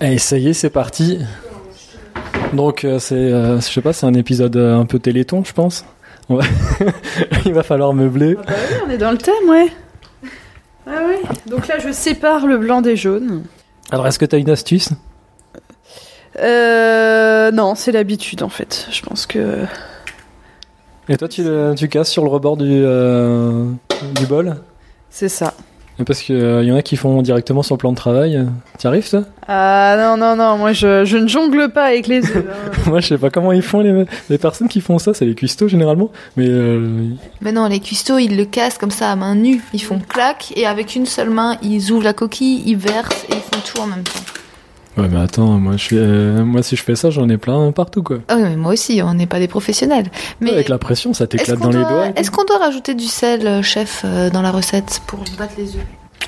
Allez, 0.00 0.18
ça 0.18 0.38
y 0.38 0.48
est, 0.48 0.52
c'est 0.54 0.70
parti. 0.70 1.18
Donc, 2.52 2.84
euh, 2.84 2.98
c'est, 2.98 3.14
euh, 3.14 3.56
je 3.56 3.66
sais 3.66 3.80
pas, 3.80 3.92
c'est 3.92 4.06
un 4.06 4.14
épisode 4.14 4.56
euh, 4.56 4.76
un 4.76 4.86
peu 4.86 4.98
téléthon, 4.98 5.44
je 5.44 5.52
pense. 5.52 5.84
Il 7.44 7.52
va 7.52 7.62
falloir 7.62 7.92
meubler. 7.92 8.36
Ah 8.38 8.44
bah 8.46 8.54
oui, 8.70 8.76
on 8.86 8.90
est 8.90 8.98
dans 8.98 9.10
le 9.10 9.18
thème, 9.18 9.48
ouais. 9.48 9.66
Ah 10.86 11.02
oui. 11.06 11.16
Donc 11.46 11.68
là, 11.68 11.78
je 11.78 11.92
sépare 11.92 12.46
le 12.46 12.58
blanc 12.58 12.80
des 12.82 12.96
jaunes. 12.96 13.44
Alors, 13.90 14.06
est-ce 14.06 14.18
que 14.18 14.24
tu 14.24 14.36
as 14.36 14.38
une 14.38 14.50
astuce? 14.50 14.90
Euh, 16.38 17.50
non, 17.50 17.74
c'est 17.74 17.92
l'habitude 17.92 18.42
en 18.42 18.48
fait. 18.48 18.86
Je 18.92 19.02
pense 19.02 19.26
que. 19.26 19.64
Et 21.08 21.16
toi, 21.16 21.28
tu, 21.28 21.44
tu 21.76 21.88
casses 21.88 22.10
sur 22.10 22.22
le 22.22 22.30
rebord 22.30 22.56
du, 22.56 22.68
euh, 22.70 23.66
du 24.14 24.26
bol? 24.26 24.56
C'est 25.10 25.28
ça. 25.28 25.54
Parce 26.06 26.20
qu'il 26.22 26.36
y 26.64 26.72
en 26.72 26.76
a 26.76 26.82
qui 26.82 26.96
font 26.96 27.20
directement 27.22 27.62
sur 27.62 27.74
le 27.74 27.78
plan 27.78 27.90
de 27.92 27.96
travail. 27.96 28.46
Tu 28.78 28.86
arrives, 28.86 29.08
toi? 29.08 29.22
Ah 29.48 29.96
non, 29.98 30.16
non, 30.16 30.36
non, 30.36 30.56
moi 30.56 30.72
je, 30.72 31.04
je 31.04 31.16
ne 31.16 31.26
jongle 31.28 31.70
pas 31.72 31.84
avec 31.86 32.06
les 32.06 32.20
œufs. 32.24 32.44
hein. 32.48 32.70
Moi, 32.86 33.00
je 33.00 33.08
sais 33.08 33.18
pas 33.18 33.30
comment 33.30 33.52
ils 33.52 33.62
font 33.62 33.80
les, 33.80 34.04
les 34.28 34.38
personnes 34.38 34.68
qui 34.68 34.80
font 34.80 34.98
ça, 34.98 35.12
c'est 35.12 35.24
les 35.24 35.34
cuistots 35.34 35.68
généralement. 35.68 36.10
Mais 36.36 36.46
euh, 36.48 36.88
Mais 37.40 37.52
non, 37.52 37.66
les 37.66 37.80
cuistots, 37.80 38.18
ils 38.18 38.36
le 38.36 38.44
cassent 38.44 38.78
comme 38.78 38.90
ça 38.92 39.10
à 39.10 39.16
main 39.16 39.34
nue. 39.34 39.60
Ils 39.72 39.82
font 39.82 39.98
clac 39.98 40.52
et 40.56 40.66
avec 40.66 40.94
une 40.94 41.06
seule 41.06 41.30
main, 41.30 41.56
ils 41.62 41.90
ouvrent 41.90 42.04
la 42.04 42.12
coquille, 42.12 42.62
ils 42.66 42.76
versent 42.76 43.24
et 43.28 43.32
ils 43.34 43.40
font 43.40 43.60
tout 43.74 43.80
en 43.82 43.86
même 43.86 44.04
temps. 44.04 44.20
Ouais, 44.96 45.08
mais 45.08 45.20
attends, 45.20 45.58
moi, 45.58 45.72
je 45.76 45.82
suis, 45.82 45.96
euh, 45.98 46.44
moi, 46.44 46.62
si 46.62 46.76
je 46.76 46.82
fais 46.82 46.94
ça, 46.96 47.10
j'en 47.10 47.28
ai 47.28 47.36
plein 47.36 47.70
partout, 47.72 48.02
quoi. 48.02 48.18
Ah 48.28 48.34
oui, 48.36 48.42
mais 48.42 48.56
moi 48.56 48.72
aussi, 48.72 49.00
on 49.04 49.14
n'est 49.14 49.26
pas 49.26 49.38
des 49.38 49.48
professionnels. 49.48 50.10
Mais 50.40 50.52
Avec 50.52 50.68
la 50.68 50.78
pression, 50.78 51.12
ça 51.14 51.26
t'éclate 51.26 51.58
dans 51.58 51.70
les 51.70 51.78
doigts. 51.84 52.08
est-ce 52.16 52.30
qu'on 52.30 52.44
doit 52.44 52.58
rajouter 52.58 52.94
du 52.94 53.06
sel, 53.06 53.46
euh, 53.46 53.62
chef, 53.62 54.02
euh, 54.04 54.30
dans 54.30 54.42
la 54.42 54.50
recette 54.50 55.00
pour 55.06 55.20
battre 55.38 55.54
les 55.58 55.76
œufs? 55.76 55.82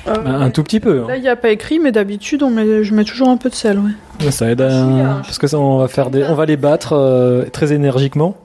Euh, 0.07 0.13
Un 0.25 0.49
tout 0.49 0.63
petit 0.63 0.79
peu. 0.81 1.03
hein. 1.03 1.07
Là, 1.07 1.15
il 1.17 1.21
n'y 1.21 1.29
a 1.29 1.35
pas 1.37 1.49
écrit, 1.49 1.79
mais 1.79 1.91
d'habitude, 1.93 2.43
on 2.43 2.49
met, 2.49 2.83
je 2.83 2.93
mets 2.93 3.05
toujours 3.05 3.29
un 3.29 3.37
peu 3.37 3.49
de 3.49 3.55
sel, 3.55 3.79
ouais. 3.79 3.91
Ouais, 4.25 4.31
Ça 4.31 4.49
aide 4.49 4.59
à... 4.61 4.69
Si, 4.69 4.75
hein. 4.75 5.21
parce 5.23 5.37
que 5.37 5.47
ça, 5.47 5.57
on 5.59 5.77
va 5.77 5.87
faire 5.87 6.09
des, 6.09 6.23
on 6.25 6.35
va 6.35 6.45
les 6.45 6.57
battre 6.57 6.93
euh, 6.93 7.45
très 7.51 7.71
énergiquement. 7.71 8.35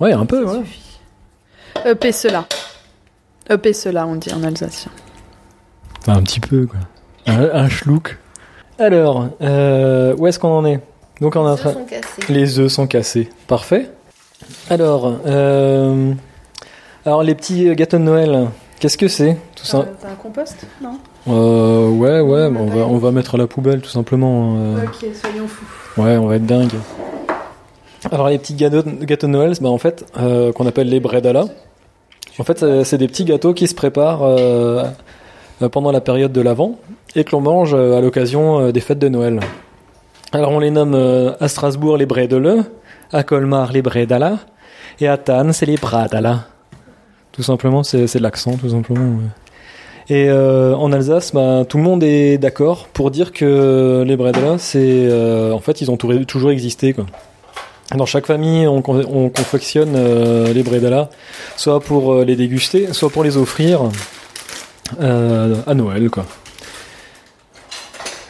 Ouais, 0.00 0.12
un 0.12 0.26
peu. 0.26 0.44
Ouais. 0.44 0.62
EP 1.84 2.10
cela. 2.10 2.46
EP 3.48 3.72
cela, 3.72 4.06
on 4.06 4.16
dit 4.16 4.32
en 4.34 4.42
alsacien. 4.42 4.90
Enfin, 6.00 6.18
un 6.18 6.22
petit 6.22 6.40
peu 6.40 6.66
quoi. 6.66 6.80
Un, 7.26 7.42
un 7.52 7.68
schlouk. 7.68 8.18
Alors, 8.78 9.28
euh, 9.40 10.14
où 10.18 10.26
est-ce 10.26 10.38
qu'on 10.38 10.48
en 10.58 10.64
est 10.66 10.80
Donc 11.20 11.36
on 11.36 11.46
en 11.46 11.56
train. 11.56 11.72
sont 11.72 11.84
cassés. 11.84 12.32
Les 12.32 12.58
œufs 12.58 12.70
sont 12.70 12.86
cassés. 12.86 13.28
Parfait. 13.46 13.90
Alors, 14.68 15.14
euh, 15.26 16.12
alors 17.06 17.22
les 17.22 17.34
petits 17.34 17.74
gâteaux 17.74 17.96
de 17.98 18.02
Noël. 18.02 18.48
Qu'est-ce 18.78 18.98
que 18.98 19.08
c'est 19.08 19.38
Tout 19.54 19.64
ça. 19.64 19.78
Euh, 19.78 19.82
T'as 20.02 20.08
un 20.10 20.14
compost 20.16 20.66
Non 20.82 20.98
Euh, 21.28 21.88
ouais, 21.88 22.20
ouais. 22.20 22.44
on 22.54 22.66
va, 22.66 22.80
on 22.86 22.98
va 22.98 23.10
mettre 23.10 23.36
à 23.36 23.38
la 23.38 23.46
poubelle 23.46 23.80
tout 23.80 23.88
simplement. 23.88 24.56
euh. 24.58 24.84
Ok, 24.84 25.06
soyons 25.14 25.48
fous. 25.48 26.02
Ouais, 26.02 26.18
on 26.18 26.26
va 26.26 26.36
être 26.36 26.44
dingue. 26.44 26.72
Alors 28.12 28.28
les 28.28 28.38
petits 28.38 28.54
gâteaux, 28.54 28.82
gâteaux 29.02 29.26
de 29.26 29.32
Noël, 29.32 29.54
bah, 29.62 29.70
en 29.70 29.78
fait, 29.78 30.04
euh, 30.18 30.52
qu'on 30.52 30.66
appelle 30.66 30.90
les 30.90 31.00
bredala. 31.00 31.46
En 32.38 32.44
fait, 32.44 32.58
c'est- 32.58 32.84
c'est 32.84 32.98
des 32.98 33.08
petits 33.08 33.24
gâteaux 33.24 33.54
qui 33.54 33.66
se 33.66 33.74
préparent 33.74 34.22
euh, 34.22 34.36
euh, 34.38 34.84
pendant 35.70 35.92
la 35.92 36.00
période 36.00 36.32
de 36.32 36.40
l'Avent 36.40 36.76
et 37.14 37.24
que 37.24 37.30
l'on 37.32 37.40
mange 37.40 37.74
euh, 37.74 37.96
à 37.98 38.00
l'occasion 38.00 38.60
euh, 38.60 38.72
des 38.72 38.80
fêtes 38.80 38.98
de 38.98 39.08
Noël. 39.08 39.40
Alors 40.32 40.50
on 40.50 40.58
les 40.58 40.70
nomme 40.70 40.94
euh, 40.94 41.32
à 41.40 41.48
Strasbourg 41.48 41.96
les 41.96 42.06
bredele, 42.06 42.64
à 43.12 43.22
Colmar 43.22 43.72
les 43.72 43.82
bredala 43.82 44.38
et 45.00 45.08
à 45.08 45.16
Tannes 45.16 45.52
c'est 45.52 45.66
les 45.66 45.76
bradala. 45.76 46.44
Tout 47.32 47.42
simplement, 47.42 47.82
c'est 47.82 48.06
de 48.06 48.22
l'accent, 48.22 48.56
tout 48.56 48.70
simplement. 48.70 49.18
Et 50.08 50.30
euh, 50.30 50.74
en 50.74 50.90
Alsace, 50.92 51.34
bah, 51.34 51.64
tout 51.68 51.76
le 51.76 51.82
monde 51.82 52.02
est 52.02 52.38
d'accord 52.38 52.88
pour 52.92 53.10
dire 53.10 53.30
que 53.32 54.04
les 54.06 54.16
bredela, 54.16 54.56
c'est 54.56 54.78
euh, 54.80 55.52
en 55.52 55.58
fait 55.58 55.80
ils 55.82 55.90
ont 55.90 55.96
tou- 55.98 56.24
toujours 56.24 56.50
existé 56.50 56.92
quoi. 56.94 57.04
Dans 57.94 58.06
chaque 58.06 58.26
famille, 58.26 58.66
on, 58.66 58.82
con- 58.82 59.04
on 59.12 59.28
confectionne 59.28 59.94
euh, 59.94 60.52
les 60.52 60.62
bredela, 60.62 61.08
soit 61.56 61.80
pour 61.80 62.14
euh, 62.14 62.24
les 62.24 62.36
déguster, 62.36 62.92
soit 62.92 63.10
pour 63.10 63.22
les 63.22 63.36
offrir 63.36 63.82
euh, 63.82 63.88
à 65.00 65.74
Noël 65.74 66.10
quoi. 66.10 66.26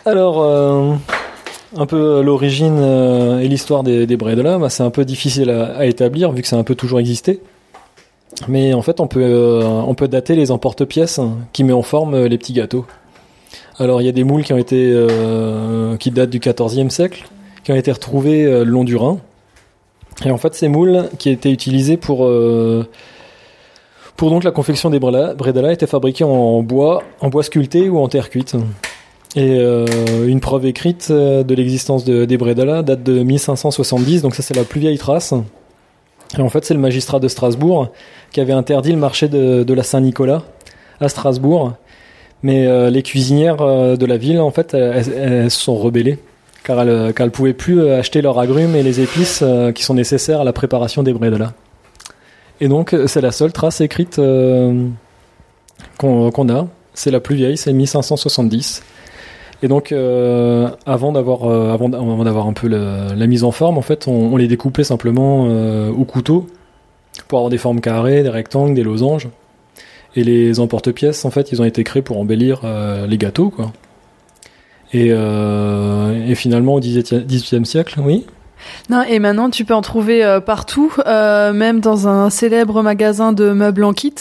Alors, 0.06 0.40
euh, 0.40 0.94
un 1.76 1.86
peu 1.86 2.22
l'origine 2.22 2.78
euh, 2.80 3.40
et 3.40 3.48
l'histoire 3.48 3.82
des, 3.82 4.06
des 4.06 4.16
bredela, 4.16 4.56
bah, 4.56 4.70
c'est 4.70 4.84
un 4.84 4.90
peu 4.90 5.04
difficile 5.04 5.50
à, 5.50 5.84
établir 5.84 6.30
vu 6.30 6.42
que 6.42 6.48
ça 6.48 6.54
a 6.54 6.60
un 6.60 6.64
peu 6.64 6.76
toujours 6.76 7.00
existé. 7.00 7.40
Mais 8.46 8.72
en 8.72 8.82
fait, 8.82 9.00
on 9.00 9.08
peut, 9.08 9.20
euh, 9.20 9.62
on 9.64 9.94
peut 9.94 10.06
dater 10.06 10.36
les 10.36 10.52
emporte-pièces 10.52 11.20
qui 11.52 11.64
met 11.64 11.72
en 11.72 11.82
forme 11.82 12.14
euh, 12.14 12.28
les 12.28 12.38
petits 12.38 12.52
gâteaux. 12.52 12.86
Alors, 13.78 14.00
il 14.00 14.04
y 14.04 14.08
a 14.08 14.12
des 14.12 14.24
moules 14.24 14.44
qui 14.44 14.52
ont 14.52 14.58
été, 14.58 14.90
euh, 14.92 15.96
qui 15.96 16.12
datent 16.12 16.30
du 16.30 16.38
XIVe 16.38 16.88
siècle, 16.88 17.24
qui 17.64 17.72
ont 17.72 17.76
été 17.76 17.90
retrouvés 17.90 18.44
euh, 18.44 18.64
le 18.64 18.70
long 18.70 18.84
du 18.84 18.96
Rhin. 18.96 19.18
Et 20.24 20.30
en 20.30 20.38
fait, 20.38 20.54
ces 20.54 20.68
moules 20.68 21.08
qui 21.18 21.30
étaient 21.30 21.52
utilisés 21.52 21.96
pour, 21.96 22.26
euh, 22.26 22.88
pour 24.16 24.30
donc 24.30 24.44
la 24.44 24.50
confection 24.50 24.90
des 24.90 24.98
bredela 24.98 25.72
étaient 25.72 25.86
fabriqués 25.86 26.24
en 26.24 26.62
bois, 26.62 27.02
en 27.20 27.28
bois 27.28 27.42
sculpté 27.42 27.88
ou 27.88 27.98
en 27.98 28.08
terre 28.08 28.30
cuite. 28.30 28.56
Et 29.34 29.58
euh, 29.58 29.86
une 30.26 30.40
preuve 30.40 30.64
écrite 30.64 31.08
euh, 31.10 31.42
de 31.42 31.54
l'existence 31.54 32.04
de, 32.04 32.24
des 32.24 32.38
bredela 32.38 32.82
date 32.82 33.02
de 33.02 33.22
1570, 33.22 34.22
donc 34.22 34.34
ça 34.34 34.42
c'est 34.42 34.56
la 34.56 34.64
plus 34.64 34.80
vieille 34.80 34.96
trace. 34.96 35.34
Et 36.38 36.40
en 36.40 36.48
fait, 36.48 36.64
c'est 36.64 36.74
le 36.74 36.80
magistrat 36.80 37.20
de 37.20 37.28
Strasbourg 37.28 37.88
qui 38.32 38.40
avait 38.40 38.54
interdit 38.54 38.92
le 38.92 38.98
marché 38.98 39.28
de, 39.28 39.72
la 39.72 39.82
Saint-Nicolas 39.82 40.42
à 41.00 41.08
Strasbourg. 41.08 41.74
Mais 42.42 42.66
euh, 42.66 42.90
les 42.90 43.02
cuisinières 43.02 43.56
de 43.56 44.06
la 44.06 44.16
ville, 44.16 44.40
en 44.40 44.50
fait, 44.50 44.74
elles, 44.74 45.50
se 45.50 45.60
sont 45.60 45.76
rebellées 45.76 46.18
car 46.64 46.80
elles, 46.80 47.12
elles 47.16 47.30
pouvaient 47.30 47.52
plus 47.52 47.88
acheter 47.90 48.22
leurs 48.22 48.38
agrumes 48.40 48.74
et 48.74 48.82
les 48.82 49.00
épices 49.00 49.44
qui 49.74 49.84
sont 49.84 49.94
nécessaires 49.94 50.40
à 50.40 50.44
la 50.44 50.52
préparation 50.52 51.04
des 51.04 51.12
bredela. 51.12 51.52
Et 52.60 52.68
donc, 52.68 52.92
euh, 52.92 53.06
c'est 53.06 53.20
la 53.20 53.32
seule 53.32 53.52
trace 53.52 53.80
écrite 53.80 54.18
euh, 54.18 54.88
qu'on 55.98 56.48
a. 56.48 56.66
C'est 56.94 57.10
la 57.10 57.20
plus 57.20 57.36
vieille, 57.36 57.56
c'est 57.56 57.72
1570. 57.72 58.82
Et 59.62 59.68
donc, 59.68 59.92
euh, 59.92 60.68
avant 60.86 61.12
d'avoir 61.12 61.44
avant, 61.44 62.48
un 62.48 62.52
peu 62.52 62.68
la, 62.68 63.26
mise 63.26 63.44
en 63.44 63.50
forme, 63.50 63.78
en 63.78 63.82
fait, 63.82 64.06
on, 64.08 64.36
les 64.36 64.48
découpait 64.48 64.84
simplement 64.84 65.44
au 65.88 66.04
couteau 66.04 66.46
pour 67.28 67.38
avoir 67.38 67.50
des 67.50 67.58
formes 67.58 67.80
carrées, 67.80 68.22
des 68.22 68.28
rectangles, 68.30 68.74
des 68.74 68.82
losanges. 68.82 69.28
Et 70.14 70.24
les 70.24 70.60
emporte-pièces, 70.60 71.24
en 71.26 71.30
fait, 71.30 71.52
ils 71.52 71.60
ont 71.60 71.64
été 71.64 71.84
créés 71.84 72.02
pour 72.02 72.18
embellir 72.18 72.62
les 73.08 73.18
gâteaux, 73.18 73.50
quoi. 73.50 73.72
Et, 74.92 75.08
et 75.08 76.34
finalement, 76.34 76.74
au 76.74 76.80
XVIIIe 76.80 77.66
siècle, 77.66 78.00
oui. 78.02 78.26
Non, 78.90 79.02
et 79.02 79.18
maintenant 79.18 79.50
tu 79.50 79.64
peux 79.64 79.74
en 79.74 79.82
trouver 79.82 80.24
euh, 80.24 80.40
partout, 80.40 80.92
euh, 81.06 81.52
même 81.52 81.80
dans 81.80 82.08
un 82.08 82.30
célèbre 82.30 82.82
magasin 82.82 83.32
de 83.32 83.50
meubles 83.52 83.84
en 83.84 83.92
kit, 83.92 84.14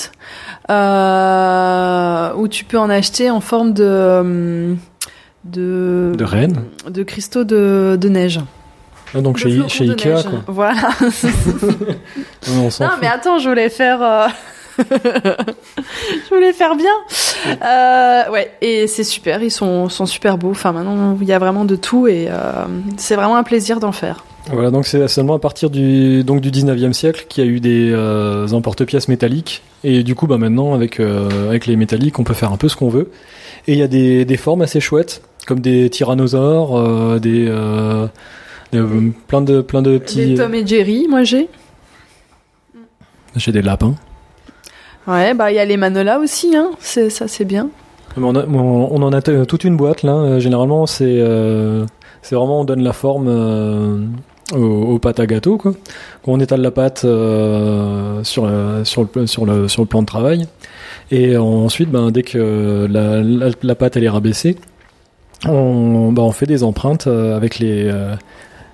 euh, 0.70 2.34
où 2.36 2.48
tu 2.48 2.66
peux 2.66 2.78
en 2.78 2.90
acheter 2.90 3.30
en 3.30 3.42
forme 3.42 3.74
de 3.74 4.76
de 5.44 6.14
De 6.18 6.24
Rennes. 6.24 6.64
de 6.90 7.04
cristaux 7.04 7.44
de, 7.44 7.98
de 8.00 8.10
neige. 8.10 8.40
Ah, 9.14 9.22
donc 9.22 9.36
De 9.44 9.68
chez, 9.68 9.90
Ikea, 9.90 10.24
quoi. 10.24 10.40
Voilà. 10.48 10.74
Non, 12.48 12.90
mais 13.02 13.08
attends, 13.08 13.40
je 13.40 13.50
voulais 13.50 13.70
faire. 13.70 14.00
Je 14.78 16.30
voulais 16.34 16.54
faire 16.54 16.76
bien. 16.76 16.92
Euh, 17.64 18.32
ouais, 18.32 18.52
et 18.62 18.88
c'est 18.88 19.04
super, 19.04 19.42
ils 19.44 19.52
sont, 19.52 19.90
sont 19.90 20.06
super 20.06 20.38
beaux. 20.38 20.52
Enfin, 20.52 20.72
maintenant, 20.72 21.18
il 21.22 21.28
y 21.28 21.34
a 21.34 21.40
vraiment 21.40 21.66
de 21.66 21.76
tout 21.76 22.08
et 22.08 22.28
euh, 22.30 22.66
c'est 22.98 23.16
vraiment 23.16 23.38
un 23.38 23.44
plaisir 23.44 23.80
d'en 23.80 23.92
faire. 23.92 24.24
Voilà, 24.52 24.70
donc 24.70 24.86
c'est 24.86 25.08
seulement 25.08 25.34
à 25.36 25.40
partir 25.40 25.70
du, 25.72 26.24
donc 26.24 26.40
du 26.42 26.52
19e 26.52 26.94
siècle 26.94 27.26
qu'il 27.28 27.44
y 27.44 27.48
a 27.48 27.50
eu 27.50 27.60
des 27.60 27.90
euh, 27.92 28.48
emporte-pièces 28.50 29.08
métalliques. 29.08 29.64
Et 29.84 30.04
du 30.04 30.14
coup, 30.16 30.28
bah 30.28 30.38
maintenant, 30.38 30.74
avec, 30.74 31.00
avec 31.00 31.66
les 31.66 31.76
métalliques, 31.76 32.20
on 32.20 32.24
peut 32.24 32.34
faire 32.34 32.52
un 32.52 32.58
peu 32.58 32.70
ce 32.70 32.76
qu'on 32.76 32.90
veut. 32.90 33.12
Et 33.68 33.74
il 33.74 33.80
y 33.80 33.84
a 33.84 33.88
des, 33.88 34.24
des 34.26 34.38
formes 34.38 34.62
assez 34.62 34.80
chouettes, 34.80 35.22
comme 35.48 35.60
des 35.60 35.90
tyrannosaures, 35.90 37.20
des, 37.20 37.46
des- 38.72 38.82
plein 39.28 39.42
de, 39.42 39.62
plein 39.62 39.82
de 39.82 39.98
petits. 39.98 40.36
Tom 40.36 40.54
et 40.54 40.66
Jerry, 40.66 41.08
moi 41.10 41.24
j'ai. 41.24 41.48
J'ai 43.36 43.52
des 43.52 43.62
lapins. 43.64 43.96
Ouais, 45.08 45.34
bah 45.34 45.52
il 45.52 45.56
y 45.56 45.60
a 45.60 45.66
les 45.66 45.78
Manola 45.78 46.20
aussi, 46.20 46.56
hein. 46.56 46.72
C'est 46.80 47.10
ça, 47.10 47.28
c'est 47.28 47.46
bien. 47.46 47.70
On, 48.18 49.02
en 49.04 49.14
a 49.14 49.22
toute 49.22 49.64
une 49.64 49.78
boîte 49.78 50.04
là. 50.04 50.14
Euh, 50.14 50.40
Généralement, 50.40 50.86
c'est 50.86 51.18
euh, 51.20 51.86
c'est 52.22 52.36
vraiment 52.36 52.62
on 52.62 52.64
donne 52.64 52.82
la 52.82 52.94
forme 52.94 53.28
euh, 53.28 54.00
aux, 54.54 54.98
pâtes 55.00 55.20
à 55.20 55.26
gâteau 55.26 55.58
quoi. 55.58 55.74
On 56.26 56.40
étale 56.40 56.62
la 56.62 56.72
pâte 56.72 57.00
sur 57.02 58.48
le 58.48 58.84
sur 58.84 59.04
le 59.04 59.28
sur 59.68 59.82
le 59.82 59.86
plan 59.86 60.02
de 60.02 60.08
travail 60.08 60.48
et 61.12 61.38
ensuite 61.38 61.90
ben 61.90 62.10
dès 62.10 62.24
que 62.24 62.88
la, 62.90 63.76
pâte 63.76 63.98
elle 63.98 64.06
est 64.06 64.10
rabaissée, 64.10 64.56
on 65.46 66.12
ben, 66.12 66.24
on 66.24 66.32
fait 66.32 66.48
des 66.48 66.64
empreintes 66.64 67.08
avec 67.08 67.60
les 67.60 67.92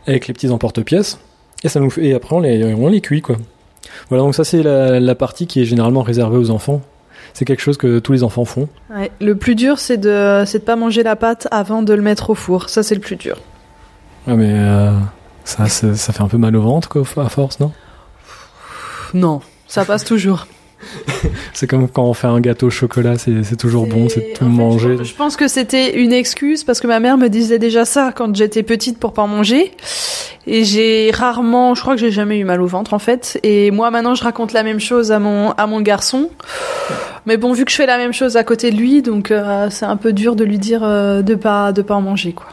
avec 0.08 0.28
les 0.28 0.34
petits 0.34 0.50
emporte-pièces 0.50 1.20
et 1.64 1.68
ça 1.70 1.80
nous 1.80 1.92
et 2.00 2.14
après 2.14 2.36
on 2.36 2.40
les 2.40 2.74
on 2.74 2.88
les 2.88 3.02
cuit 3.02 3.22
quoi. 3.22 3.38
Voilà 4.10 4.24
donc 4.24 4.36
ça 4.36 4.44
c'est 4.44 4.64
la, 4.64 5.00
la 5.00 5.16
partie 5.16 5.48
qui 5.48 5.62
est 5.62 5.66
généralement 5.66 6.02
réservée 6.02 6.38
aux 6.38 6.50
enfants. 6.50 6.82
C'est 7.34 7.46
quelque 7.46 7.62
chose 7.62 7.78
que 7.78 8.00
tous 8.00 8.12
les 8.12 8.24
enfants 8.24 8.46
font. 8.46 8.68
Ouais. 8.94 9.12
Le 9.22 9.36
plus 9.36 9.56
dur, 9.56 9.80
c'est 9.80 9.98
de, 9.98 10.44
c'est 10.46 10.60
de 10.60 10.64
pas 10.64 10.76
manger 10.76 11.04
la 11.04 11.16
pâte 11.16 11.48
avant 11.52 11.82
de 11.82 11.94
le 11.94 12.02
mettre 12.02 12.32
au 12.32 12.36
four. 12.36 12.70
Ça, 12.70 12.84
c'est 12.84 12.96
le 12.96 13.02
plus 13.02 13.16
dur. 13.16 13.38
Ouais, 14.28 14.36
mais 14.36 14.54
euh, 14.54 14.92
ça, 15.44 15.68
ça, 15.68 16.14
fait 16.14 16.22
un 16.22 16.28
peu 16.28 16.38
mal 16.38 16.56
au 16.56 16.62
ventre, 16.62 16.90
quoi, 16.90 17.04
à 17.18 17.30
force, 17.30 17.60
non? 17.60 17.72
Non, 19.14 19.42
ça 19.68 19.86
passe 19.86 20.04
toujours. 20.04 20.48
C'est 21.54 21.68
comme 21.68 21.88
quand 21.88 22.04
on 22.04 22.14
fait 22.14 22.28
un 22.28 22.40
gâteau 22.40 22.68
au 22.68 22.70
chocolat, 22.72 23.16
c'est 23.18 23.56
toujours 23.58 23.86
bon, 23.88 24.10
c'est 24.10 24.34
tout 24.34 24.44
en 24.46 24.48
fait, 24.50 24.54
manger. 24.56 24.96
Je, 25.00 25.04
je 25.04 25.14
pense 25.16 25.36
que 25.36 25.48
c'était 25.48 26.00
une 26.02 26.12
excuse 26.14 26.64
parce 26.64 26.80
que 26.80 26.88
ma 26.88 27.00
mère 27.00 27.18
me 27.18 27.28
disait 27.28 27.60
déjà 27.60 27.86
ça 27.86 28.12
quand 28.16 28.36
j'étais 28.36 28.64
petite 28.64 28.98
pour 29.00 29.14
pas 29.14 29.22
en 29.22 29.28
manger. 29.28 29.72
Et 30.48 30.64
j'ai 30.64 31.12
rarement, 31.14 31.76
je 31.76 31.82
crois 31.82 31.94
que 31.96 32.00
j'ai 32.02 32.10
jamais 32.12 32.40
eu 32.40 32.44
mal 32.46 32.62
au 32.62 32.66
ventre 32.68 32.94
en 32.94 33.00
fait. 33.00 33.40
Et 33.44 33.70
moi 33.72 33.92
maintenant 33.92 34.16
je 34.16 34.24
raconte 34.24 34.54
la 34.54 34.64
même 34.64 34.80
chose 34.80 35.12
à 35.12 35.20
mon 35.20 35.52
à 35.52 35.68
mon 35.68 35.82
garçon. 35.82 36.30
Mais 37.28 37.38
bon, 37.38 37.54
vu 37.54 37.66
que 37.66 37.72
je 37.72 37.76
fais 37.76 37.86
la 37.86 37.98
même 37.98 38.14
chose 38.14 38.36
à 38.38 38.44
côté 38.44 38.72
de 38.72 38.78
lui, 38.78 39.04
donc 39.04 39.30
euh, 39.30 39.68
c'est 39.70 39.86
un 39.86 39.98
peu 39.98 40.12
dur 40.14 40.36
de 40.36 40.44
lui 40.44 40.58
dire 40.58 40.82
euh, 40.84 41.22
de 41.22 41.36
pas 41.36 41.72
de 41.72 41.84
pas 41.84 41.94
en 41.96 42.02
manger 42.02 42.34
quoi. 42.34 42.48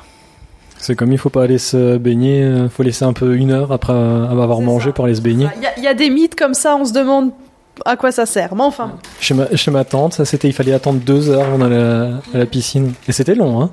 C'est 0.80 0.94
comme 0.94 1.10
il 1.10 1.18
faut 1.18 1.30
pas 1.30 1.42
aller 1.44 1.58
se 1.58 1.96
baigner, 1.96 2.42
euh, 2.42 2.68
faut 2.68 2.82
laisser 2.82 3.04
un 3.04 3.12
peu 3.14 3.34
une 3.36 3.50
heure 3.50 3.72
après 3.72 3.92
avoir 3.94 4.60
mangé 4.60 4.90
ça. 4.90 4.92
pour 4.92 5.06
aller 5.06 5.14
se 5.14 5.22
baigner. 5.22 5.46
Il 5.56 5.62
y, 5.62 5.66
a- 5.66 5.78
il 5.78 5.82
y 5.82 5.88
a 5.88 5.94
des 5.94 6.10
mythes 6.10 6.36
comme 6.36 6.54
ça, 6.54 6.76
on 6.76 6.84
se 6.84 6.92
demande 6.92 7.30
à 7.84 7.96
quoi 7.96 8.12
ça 8.12 8.26
sert. 8.26 8.54
Mais 8.54 8.62
enfin, 8.62 8.92
Chez 9.20 9.34
ma, 9.34 9.54
chez 9.56 9.70
ma 9.70 9.84
tante, 9.84 10.14
ça 10.14 10.24
c'était, 10.24 10.48
il 10.48 10.52
fallait 10.54 10.72
attendre 10.72 11.00
deux 11.00 11.30
heures 11.30 11.44
avant 11.46 11.58
d'aller 11.58 11.76
à 12.34 12.38
la, 12.38 12.46
piscine. 12.46 12.92
Et 13.08 13.12
c'était 13.12 13.34
long, 13.34 13.60
hein 13.62 13.70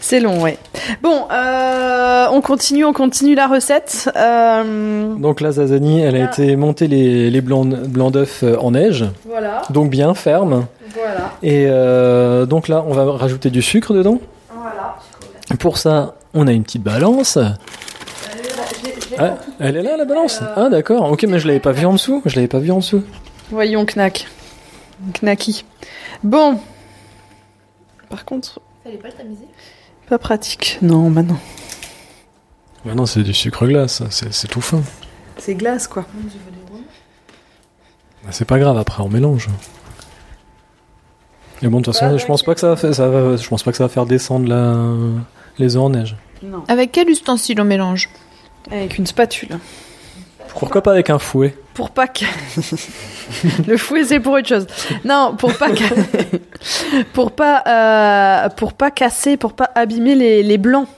c'est 0.00 0.20
long, 0.20 0.40
ouais. 0.42 0.56
Bon, 1.02 1.24
euh, 1.32 2.26
on 2.30 2.40
continue, 2.40 2.84
on 2.84 2.92
continue 2.92 3.34
la 3.34 3.48
recette. 3.48 4.08
Euh, 4.16 5.14
Donc 5.16 5.40
la 5.40 5.50
zazanie, 5.52 6.00
elle 6.00 6.16
a 6.16 6.26
Ah. 6.26 6.30
été 6.32 6.54
montée 6.54 6.86
les, 6.86 7.28
les 7.30 7.40
blancs, 7.40 7.66
blancs 7.68 8.12
d'œufs 8.12 8.42
euh, 8.44 8.56
en 8.60 8.70
neige, 8.72 9.04
voilà. 9.28 9.62
donc 9.70 9.90
bien 9.90 10.14
ferme. 10.14 10.66
Voilà. 10.94 11.32
Et 11.42 11.66
euh, 11.68 12.46
donc 12.46 12.68
là, 12.68 12.84
on 12.86 12.92
va 12.92 13.04
rajouter 13.16 13.50
du 13.50 13.62
sucre 13.62 13.94
dedans. 13.94 14.20
Voilà. 14.54 14.96
Pour 15.58 15.76
ça, 15.78 16.14
on 16.34 16.46
a 16.46 16.52
une 16.52 16.62
petite 16.62 16.82
balance. 16.82 17.38
Ah, 19.18 19.36
elle 19.60 19.76
est 19.76 19.82
là 19.82 19.96
la 19.96 20.04
balance? 20.04 20.40
Ah 20.56 20.68
d'accord, 20.68 21.10
ok 21.10 21.24
mais 21.28 21.38
je 21.38 21.46
l'avais 21.46 21.60
pas 21.60 21.72
vue 21.72 21.86
en 21.86 21.92
dessous, 21.92 22.22
je 22.26 22.34
l'avais 22.36 22.48
pas 22.48 22.58
vue 22.58 22.70
en 22.70 22.78
dessous. 22.78 23.02
Voyons, 23.50 23.84
knack. 23.86 24.26
Knacky. 25.20 25.64
Bon. 26.22 26.58
Par 28.08 28.24
contre, 28.24 28.60
Fallait 28.84 28.96
pas 28.98 29.08
le 29.08 29.14
tamiser. 29.14 29.46
pas 30.08 30.18
pratique. 30.18 30.78
Non, 30.82 31.10
bah 31.10 31.22
non. 31.22 31.36
Bah 32.84 32.94
non 32.94 33.06
c'est 33.06 33.22
du 33.22 33.34
sucre 33.34 33.66
glace, 33.66 34.02
c'est 34.10 34.48
tout 34.48 34.60
fin. 34.60 34.82
C'est 35.38 35.54
glace, 35.54 35.86
quoi. 35.88 36.04
Bah, 38.24 38.30
c'est 38.30 38.44
pas 38.44 38.58
grave, 38.58 38.76
après 38.78 39.02
on 39.02 39.08
mélange. 39.08 39.48
Et 41.62 41.68
bon 41.68 41.78
de 41.80 41.84
toute 41.84 41.94
façon, 41.94 42.10
Bah, 42.12 42.16
je 42.18 42.26
pense 42.26 42.42
pas 42.42 42.54
que 42.54 42.60
ça 42.60 42.68
va, 42.68 42.76
faire, 42.76 42.94
ça 42.94 43.08
va- 43.08 43.36
je 43.36 43.48
pense 43.48 43.62
pas 43.62 43.70
que 43.70 43.76
ça 43.78 43.84
va 43.84 43.88
faire 43.88 44.06
descendre 44.06 44.48
la, 44.48 44.76
les 45.58 45.76
œufs 45.76 45.82
en 45.82 45.90
neige. 45.90 46.16
Non. 46.42 46.62
Avec 46.68 46.92
quel 46.92 47.08
ustensile 47.08 47.60
on 47.60 47.64
mélange? 47.64 48.08
Avec 48.70 48.98
une 48.98 49.06
spatule. 49.06 49.58
Pourquoi 50.58 50.82
pas 50.82 50.92
avec 50.92 51.10
un 51.10 51.18
fouet 51.18 51.54
Pour 51.74 51.90
pas 51.90 52.06
que... 52.08 52.24
Le 53.66 53.76
fouet, 53.76 54.04
c'est 54.04 54.20
pour 54.20 54.32
autre 54.34 54.48
chose. 54.48 54.66
Non, 55.04 55.34
pour 55.36 55.56
pas... 55.56 55.68
pour 57.12 57.32
pas... 57.32 57.62
euh, 57.66 58.48
Pour 58.50 58.72
pas 58.72 58.90
casser, 58.90 59.36
pour 59.36 59.52
pas 59.52 59.70
abîmer 59.74 60.14
les, 60.14 60.42
les 60.42 60.58
blancs. 60.58 60.88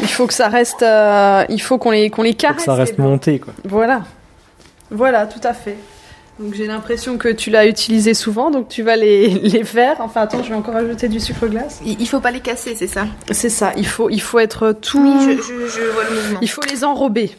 Il 0.00 0.08
faut 0.08 0.26
que 0.26 0.32
ça 0.34 0.48
reste... 0.48 0.82
euh, 0.82 1.44
Il 1.48 1.60
faut 1.60 1.78
qu'on 1.78 1.90
les, 1.90 2.08
qu'on 2.10 2.22
les 2.22 2.34
caresse. 2.34 2.58
que 2.58 2.62
ça 2.64 2.74
reste 2.74 2.98
monté 2.98 3.38
quoi. 3.38 3.52
Voilà. 3.64 4.02
Voilà, 4.90 5.26
tout 5.26 5.40
à 5.42 5.52
fait. 5.52 5.76
Donc 6.40 6.52
j'ai 6.54 6.66
l'impression 6.66 7.16
que 7.16 7.28
tu 7.28 7.50
l'as 7.50 7.66
utilisé 7.66 8.12
souvent, 8.12 8.50
donc 8.50 8.68
tu 8.68 8.82
vas 8.82 8.96
les, 8.96 9.28
les 9.42 9.62
faire. 9.64 9.96
Enfin 10.00 10.22
attends, 10.22 10.42
je 10.42 10.48
vais 10.48 10.54
encore 10.56 10.74
ajouter 10.76 11.08
du 11.08 11.20
sucre 11.20 11.46
glace. 11.46 11.80
il, 11.86 12.00
il 12.00 12.08
faut 12.08 12.20
pas 12.20 12.32
les 12.32 12.40
casser, 12.40 12.74
c'est 12.74 12.88
ça? 12.88 13.06
C'est 13.30 13.48
ça, 13.48 13.72
il 13.76 13.86
faut, 13.86 14.10
il 14.10 14.20
faut 14.20 14.38
être 14.40 14.72
tout... 14.72 15.00
Oui, 15.00 15.36
je, 15.36 15.42
je, 15.42 15.66
je 15.68 15.90
vois 15.92 16.04
le 16.10 16.14
mouvement. 16.16 16.38
Il 16.42 16.48
faut 16.50 16.62
les 16.70 16.82
enrober. 16.84 17.30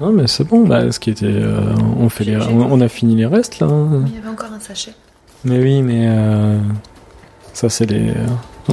Non 0.00 0.10
mais 0.10 0.26
c'est 0.26 0.42
bon 0.44 0.66
là, 0.66 0.90
ce 0.90 0.98
qui 0.98 1.10
était, 1.10 1.26
euh, 1.26 1.74
on 2.00 2.08
fait 2.08 2.24
les, 2.24 2.36
on, 2.36 2.72
on 2.72 2.80
a 2.80 2.88
fini 2.88 3.14
les 3.14 3.26
restes 3.26 3.60
là. 3.60 3.68
hein. 3.68 4.04
Il 4.08 4.14
y 4.14 4.18
avait 4.18 4.28
encore 4.28 4.52
un 4.52 4.58
sachet. 4.58 4.94
Mais 5.44 5.58
oui, 5.60 5.82
mais 5.82 6.06
euh, 6.08 6.58
ça 7.52 7.68
c'est 7.68 7.86
les. 7.86 8.08
euh, 8.10 8.26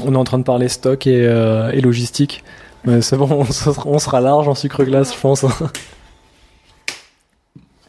on 0.06 0.14
est 0.14 0.18
en 0.18 0.24
train 0.24 0.40
de 0.40 0.44
parler 0.44 0.70
stock 0.70 1.06
et, 1.06 1.26
euh, 1.28 1.70
et 1.72 1.82
logistique. 1.82 2.44
Mais 2.86 3.02
c'est 3.02 3.18
bon, 3.18 3.28
on 3.32 3.46
sera, 3.46 3.84
on 3.86 4.00
sera 4.00 4.22
large 4.22 4.48
en 4.48 4.56
sucre 4.56 4.84
glace, 4.86 5.14
je 5.14 5.20
pense. 5.20 5.46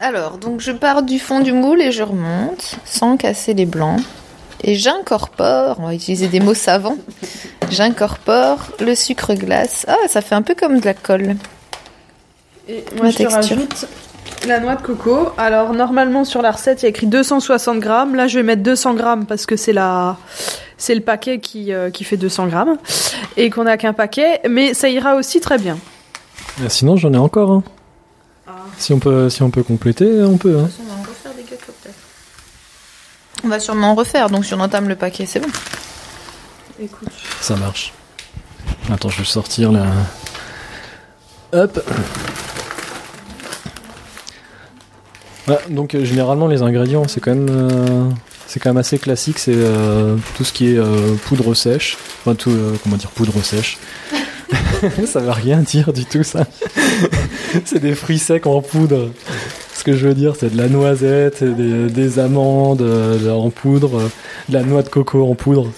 Alors, 0.01 0.39
donc 0.39 0.61
je 0.61 0.73
pars 0.73 1.03
du 1.03 1.19
fond 1.19 1.41
du 1.41 1.53
moule 1.53 1.83
et 1.83 1.93
je 1.93 2.03
remonte 2.03 2.77
sans 2.85 3.17
casser 3.17 3.53
les 3.55 3.67
blancs. 3.67 4.01
Et 4.63 4.75
j'incorpore, 4.75 5.77
on 5.79 5.87
va 5.87 5.95
utiliser 5.95 6.29
des 6.29 6.41
mots 6.41 6.55
savants, 6.55 6.97
j'incorpore 7.71 8.59
le 8.81 8.95
sucre 8.95 9.35
glace. 9.35 9.87
Ah, 9.89 9.97
ça 10.09 10.21
fait 10.21 10.35
un 10.35 10.43
peu 10.43 10.55
comme 10.55 10.81
de 10.81 10.85
la 10.85 10.93
colle. 10.95 11.37
Et 12.69 12.85
La 12.95 13.03
moi, 13.03 13.11
je 13.11 13.17
te 13.17 13.23
texture. 13.23 13.57
rajoute 13.57 13.87
la 14.47 14.61
noix 14.61 14.75
de 14.77 14.83
coco. 14.83 15.31
Alors, 15.39 15.73
normalement, 15.73 16.25
sur 16.25 16.41
la 16.43 16.51
recette, 16.51 16.83
il 16.83 16.85
y 16.85 16.87
a 16.87 16.89
écrit 16.91 17.07
260 17.07 17.79
grammes. 17.81 18.15
Là, 18.15 18.27
je 18.27 18.39
vais 18.39 18.43
mettre 18.43 18.63
200 18.63 18.95
grammes 18.95 19.27
parce 19.27 19.45
que 19.47 19.57
c'est 19.57 19.73
la... 19.73 20.17
C'est 20.79 20.95
le 20.95 21.03
paquet 21.03 21.41
qui, 21.41 21.75
euh, 21.75 21.91
qui 21.91 22.05
fait 22.05 22.17
200 22.17 22.47
grammes 22.47 22.79
et 23.37 23.51
qu'on 23.51 23.65
n'a 23.65 23.77
qu'un 23.77 23.93
paquet, 23.93 24.41
mais 24.49 24.73
ça 24.73 24.89
ira 24.89 25.15
aussi 25.17 25.39
très 25.41 25.59
bien. 25.59 25.77
Mais 26.59 26.71
Sinon, 26.71 26.97
j'en 26.97 27.13
ai 27.13 27.19
encore. 27.19 27.51
hein. 27.51 27.63
Ah. 28.51 28.65
Si 28.79 28.93
on 28.93 28.99
peut, 28.99 29.31
si 29.31 29.43
on 29.43 29.51
peut 29.51 29.63
compléter, 29.63 30.23
on 30.23 30.37
peut. 30.39 30.59
hein. 30.59 30.69
On 30.81 30.85
va 30.89 30.95
en 30.95 31.03
refaire 31.03 31.33
des 31.37 31.43
gâteaux 31.43 31.73
peut-être. 31.83 31.95
On 33.45 33.49
va 33.49 33.61
sûrement 33.61 33.93
en 33.93 33.95
refaire, 33.95 34.29
donc 34.31 34.45
si 34.45 34.55
on 34.55 34.61
entame 34.61 34.89
le 34.89 34.97
paquet, 34.97 35.27
c'est 35.27 35.41
bon. 35.41 35.49
Écoute. 36.83 37.09
Ça 37.41 37.57
marche. 37.57 37.93
Attends, 38.93 39.09
je 39.11 39.19
vais 39.19 39.25
sortir 39.25 39.71
la. 39.73 39.87
Hop. 41.53 41.81
Ouais, 45.49 45.59
donc 45.71 45.95
euh, 45.95 46.05
généralement 46.05 46.47
les 46.47 46.63
ingrédients 46.63 47.09
c'est 47.09 47.21
quand 47.21 47.35
même 47.35 47.49
euh, 47.51 48.09
c'est 48.47 48.61
quand 48.61 48.69
même 48.71 48.77
assez 48.77 48.99
classique 48.99 49.39
c'est 49.39 49.55
euh, 49.57 50.17
tout 50.37 50.45
ce 50.45 50.53
qui 50.53 50.69
est 50.75 50.79
euh, 50.79 51.15
poudre 51.25 51.55
sèche 51.55 51.97
enfin 52.21 52.35
tout 52.37 52.51
euh, 52.51 52.77
comment 52.85 52.97
dire 52.97 53.11
poudre 53.11 53.43
sèche 53.43 53.79
ça 55.07 55.19
veut 55.21 55.31
rien 55.31 55.59
dire 55.59 55.93
du 55.93 56.05
tout 56.05 56.23
ça 56.23 56.47
c'est 57.65 57.81
des 57.81 57.95
fruits 57.95 58.19
secs 58.19 58.47
en 58.47 58.63
poudre 58.63 59.11
ce 59.75 59.85
que 59.85 59.95
je 59.95 60.09
veux 60.09 60.15
dire 60.15 60.35
c'est 60.39 60.53
de 60.53 60.59
la 60.59 60.69
noisette 60.69 61.43
des, 61.43 61.89
des 61.89 62.19
amandes 62.19 62.83
euh, 62.83 63.31
en 63.31 63.51
poudre 63.51 64.11
de 64.49 64.55
la 64.55 64.63
noix 64.63 64.83
de 64.83 64.89
coco 64.89 65.29
en 65.29 65.35
poudre 65.35 65.69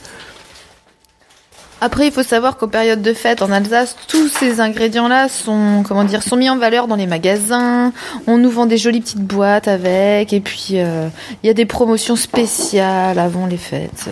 Après, 1.85 2.07
il 2.07 2.13
faut 2.13 2.23
savoir 2.23 2.59
qu'aux 2.59 2.69
périodes 2.69 3.03
de 3.03 3.13
fête 3.13 3.43
en 3.43 3.51
Alsace, 3.51 3.97
tous 4.07 4.29
ces 4.29 4.61
ingrédients-là 4.61 5.29
sont, 5.29 5.83
comment 5.87 6.05
dire, 6.05 6.23
sont 6.23 6.37
mis 6.37 6.49
en 6.49 6.57
valeur 6.57 6.87
dans 6.87 6.95
les 6.95 7.09
magasins. 7.09 7.93
On 8.29 8.39
nous 8.39 8.51
vend 8.51 8.67
des 8.67 8.79
jolies 8.79 9.01
petites 9.01 9.27
boîtes 9.27 9.67
avec, 9.67 10.33
et 10.33 10.39
puis 10.41 10.75
euh, 10.75 11.09
il 11.43 11.49
y 11.49 11.51
a 11.51 11.55
des 11.55 11.67
promotions 11.67 12.15
spéciales 12.15 13.19
avant 13.19 13.47
les 13.47 13.57
fêtes. 13.57 14.07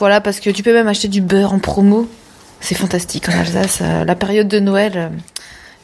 Voilà, 0.00 0.20
parce 0.20 0.40
que 0.40 0.50
tu 0.50 0.64
peux 0.64 0.72
même 0.74 0.88
acheter 0.88 1.06
du 1.06 1.20
beurre 1.20 1.52
en 1.54 1.60
promo. 1.60 2.08
C'est 2.60 2.74
fantastique 2.74 3.28
en 3.28 3.38
Alsace. 3.38 3.78
euh, 3.80 4.04
La 4.04 4.16
période 4.16 4.48
de 4.48 4.58
Noël, 4.58 5.12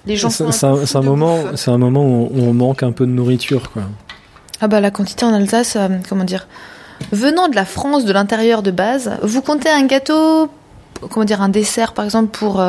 les 0.06 0.16
gens 0.16 0.30
C'est 0.30 0.44
un, 0.64 1.02
moment, 1.02 1.42
bouffe. 1.42 1.56
c'est 1.56 1.70
un 1.70 1.78
moment 1.78 2.04
où 2.04 2.30
on 2.36 2.52
manque 2.52 2.82
un 2.82 2.92
peu 2.92 3.06
de 3.06 3.12
nourriture, 3.12 3.70
quoi. 3.70 3.82
Ah 4.60 4.66
bah 4.66 4.80
la 4.80 4.90
quantité 4.90 5.24
en 5.24 5.32
Alsace, 5.32 5.76
euh, 5.76 5.88
comment 6.08 6.24
dire 6.24 6.48
Venant 7.12 7.48
de 7.48 7.54
la 7.54 7.64
France, 7.64 8.04
de 8.04 8.12
l'intérieur 8.12 8.62
de 8.62 8.72
base, 8.72 9.12
vous 9.22 9.40
comptez 9.40 9.68
un 9.68 9.86
gâteau, 9.86 10.48
comment 11.10 11.24
dire, 11.24 11.40
un 11.40 11.48
dessert 11.48 11.92
par 11.92 12.04
exemple 12.04 12.36
pour 12.36 12.60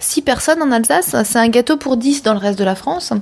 6 0.00 0.20
personnes 0.20 0.62
en 0.62 0.70
Alsace, 0.70 1.16
c'est 1.24 1.38
un 1.38 1.48
gâteau 1.48 1.78
pour 1.78 1.96
10 1.96 2.22
dans 2.22 2.34
le 2.34 2.38
reste 2.38 2.58
de 2.58 2.64
la 2.64 2.74
France. 2.74 3.14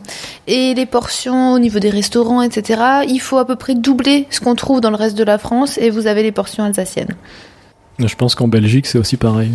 Et 0.49 0.75
les 0.75 0.85
portions 0.85 1.53
au 1.53 1.61
niveau 1.61 1.79
des 1.79 1.91
restaurants, 1.91 2.43
etc., 2.43 2.83
il 3.07 3.21
faut 3.21 3.39
à 3.39 3.47
peu 3.47 3.55
près 3.55 3.77
doubler 3.77 4.27
ce 4.31 4.41
qu'on 4.41 4.57
trouve 4.57 4.81
dans 4.81 4.91
le 4.91 4.97
reste 4.97 5.17
de 5.17 5.23
la 5.23 5.39
France 5.39 5.79
et 5.79 5.91
vous 5.91 6.09
avez 6.09 6.25
les 6.25 6.33
portions 6.33 6.65
alsaciennes. 6.65 7.15
Je 8.01 8.15
pense 8.17 8.35
qu'en 8.35 8.49
Belgique, 8.49 8.87
c'est 8.87 8.99
aussi 8.99 9.17
pareil. 9.17 9.53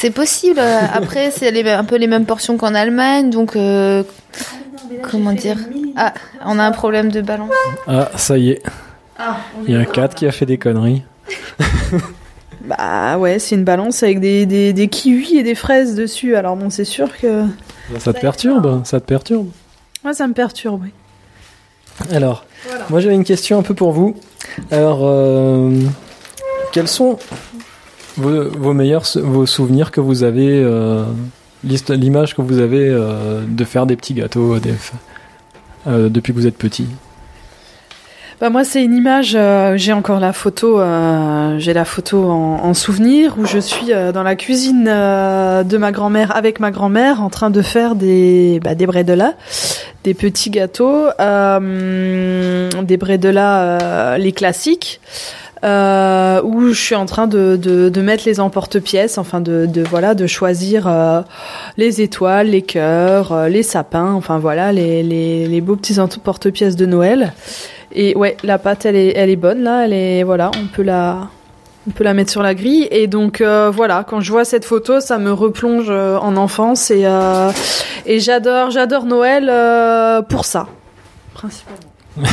C'est 0.00 0.10
possible, 0.10 0.60
euh, 0.60 0.78
après 0.92 1.30
c'est 1.32 1.50
les- 1.50 1.68
un 1.68 1.82
peu 1.84 1.96
les 1.96 2.06
mêmes 2.06 2.24
portions 2.24 2.56
qu'en 2.56 2.72
Allemagne, 2.74 3.30
donc 3.30 3.56
euh, 3.56 4.04
comment 5.02 5.32
dire? 5.32 5.56
Ah, 5.96 6.14
on 6.44 6.56
a 6.58 6.64
un 6.64 6.70
problème 6.70 7.10
de 7.10 7.20
balance. 7.20 7.50
Ah, 7.88 8.08
ça 8.16 8.38
y 8.38 8.50
est, 8.50 8.62
Ah, 9.18 9.38
il 9.66 9.74
y 9.74 9.76
a 9.76 9.84
Kat 9.84 10.08
qui 10.08 10.26
a 10.26 10.30
fait 10.32 10.46
des 10.46 10.58
conneries. 10.58 11.02
Bah 12.60 13.16
ouais, 13.18 13.38
c'est 13.38 13.54
une 13.54 13.64
balance 13.64 14.02
avec 14.02 14.20
des, 14.20 14.44
des, 14.44 14.72
des 14.74 14.88
kiwis 14.88 15.38
et 15.38 15.42
des 15.42 15.54
fraises 15.54 15.94
dessus. 15.94 16.36
Alors 16.36 16.54
bon, 16.54 16.68
c'est 16.68 16.84
sûr 16.84 17.08
que... 17.16 17.44
Ça 17.98 18.12
te 18.12 18.20
perturbe 18.20 18.84
Ça 18.84 19.00
te 19.00 19.06
perturbe 19.06 19.48
Moi, 20.04 20.12
ça 20.12 20.26
me 20.26 20.34
perturbe, 20.34 20.82
oui. 20.82 20.90
Alors, 22.12 22.44
Voilà. 22.68 22.84
moi 22.90 23.00
j'avais 23.00 23.14
une 23.14 23.24
question 23.24 23.58
un 23.58 23.62
peu 23.62 23.72
pour 23.74 23.92
vous. 23.92 24.16
Alors, 24.70 25.00
euh, 25.02 25.70
quels 26.72 26.88
sont 26.88 27.18
vos, 28.18 28.74
meilleurs 28.74 29.04
vos 29.22 29.46
souvenirs 29.46 29.90
que 29.90 30.00
vous 30.00 30.22
avez, 30.22 30.62
euh, 30.62 31.04
l'image 31.64 32.34
que 32.34 32.42
vous 32.42 32.58
avez 32.58 32.88
euh, 32.88 33.42
de 33.46 33.64
faire 33.64 33.86
des 33.86 33.96
petits 33.96 34.14
gâteaux 34.14 34.58
des, 34.58 34.74
euh, 35.86 36.08
depuis 36.08 36.32
que 36.32 36.38
vous 36.38 36.46
êtes 36.46 36.58
petit? 36.58 36.86
Bah 38.40 38.50
moi 38.50 38.62
c'est 38.62 38.84
une 38.84 38.94
image, 38.94 39.36
j'ai 39.74 39.92
encore 39.92 40.20
la 40.20 40.32
photo, 40.32 40.80
j'ai 41.58 41.72
la 41.72 41.84
photo 41.84 42.30
en, 42.30 42.60
en 42.62 42.72
souvenir 42.72 43.34
où 43.36 43.46
je 43.46 43.58
suis 43.58 43.88
dans 44.14 44.22
la 44.22 44.36
cuisine 44.36 44.84
de 44.84 45.76
ma 45.76 45.90
grand-mère 45.90 46.36
avec 46.36 46.60
ma 46.60 46.70
grand-mère 46.70 47.20
en 47.20 47.30
train 47.30 47.50
de 47.50 47.62
faire 47.62 47.96
des 47.96 48.60
bah, 48.62 48.76
des 48.76 48.86
bredela, 48.86 49.34
des 50.04 50.14
petits 50.14 50.50
gâteaux, 50.50 51.08
des 52.82 52.96
bredela 52.96 53.78
euh, 53.80 54.16
les 54.18 54.32
classiques. 54.32 55.00
Euh, 55.64 56.40
où 56.42 56.68
je 56.68 56.80
suis 56.80 56.94
en 56.94 57.06
train 57.06 57.26
de, 57.26 57.56
de, 57.56 58.00
mettre 58.00 58.24
les 58.26 58.38
emporte-pièces, 58.40 59.18
enfin 59.18 59.40
de, 59.40 59.66
de 59.66 59.82
voilà, 59.82 60.14
de 60.14 60.26
choisir 60.26 60.86
euh, 60.86 61.22
les 61.76 62.00
étoiles, 62.00 62.48
les 62.48 62.62
cœurs, 62.62 63.32
euh, 63.32 63.48
les 63.48 63.62
sapins, 63.62 64.12
enfin 64.12 64.38
voilà, 64.38 64.72
les, 64.72 65.02
les, 65.02 65.46
les 65.46 65.60
beaux 65.60 65.76
petits 65.76 65.98
emporte-pièces 65.98 66.76
de 66.76 66.86
Noël. 66.86 67.32
Et 67.92 68.14
ouais, 68.16 68.36
la 68.44 68.58
pâte, 68.58 68.86
elle 68.86 68.96
est, 68.96 69.16
elle 69.16 69.30
est 69.30 69.36
bonne 69.36 69.62
là. 69.62 69.84
Elle 69.84 69.92
est, 69.92 70.22
voilà, 70.22 70.50
on 70.62 70.66
peut 70.66 70.82
la, 70.82 71.28
on 71.88 71.90
peut 71.90 72.04
la 72.04 72.14
mettre 72.14 72.30
sur 72.30 72.42
la 72.42 72.54
grille. 72.54 72.86
Et 72.90 73.06
donc 73.06 73.42
voilà, 73.42 74.04
quand 74.08 74.20
je 74.20 74.30
vois 74.30 74.44
cette 74.44 74.64
photo, 74.64 75.00
ça 75.00 75.18
me 75.18 75.32
replonge 75.32 75.90
en 75.90 76.36
enfance 76.36 76.90
et 76.90 77.06
et 78.06 78.20
j'adore, 78.20 78.70
j'adore 78.70 79.04
Noël 79.06 80.24
pour 80.28 80.44
ça, 80.44 80.68
principalement. 81.34 81.80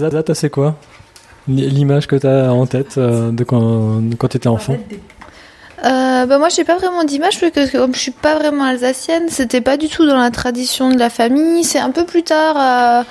Zata, 0.00 0.34
c'est 0.34 0.50
quoi? 0.50 0.74
L'image 1.48 2.06
que 2.06 2.16
tu 2.16 2.26
as 2.26 2.52
en 2.52 2.66
tête 2.66 2.98
euh, 2.98 3.30
de 3.30 3.44
quand, 3.44 4.00
quand 4.18 4.28
tu 4.28 4.36
étais 4.36 4.48
enfant 4.48 4.76
Euh, 5.84 6.24
bah 6.24 6.38
moi 6.38 6.48
j'ai 6.48 6.64
pas 6.64 6.76
vraiment 6.76 7.04
d'image 7.04 7.38
parce 7.38 7.70
que 7.70 7.76
comme 7.76 7.94
je 7.94 8.00
suis 8.00 8.10
pas 8.10 8.36
vraiment 8.36 8.64
alsacienne, 8.64 9.24
c'était 9.28 9.60
pas 9.60 9.76
du 9.76 9.88
tout 9.88 10.06
dans 10.06 10.16
la 10.16 10.30
tradition 10.30 10.88
de 10.90 10.98
la 10.98 11.10
famille. 11.10 11.64
C'est 11.64 11.78
un 11.78 11.90
peu 11.90 12.04
plus 12.06 12.22
tard, 12.22 12.56
à, 12.56 13.04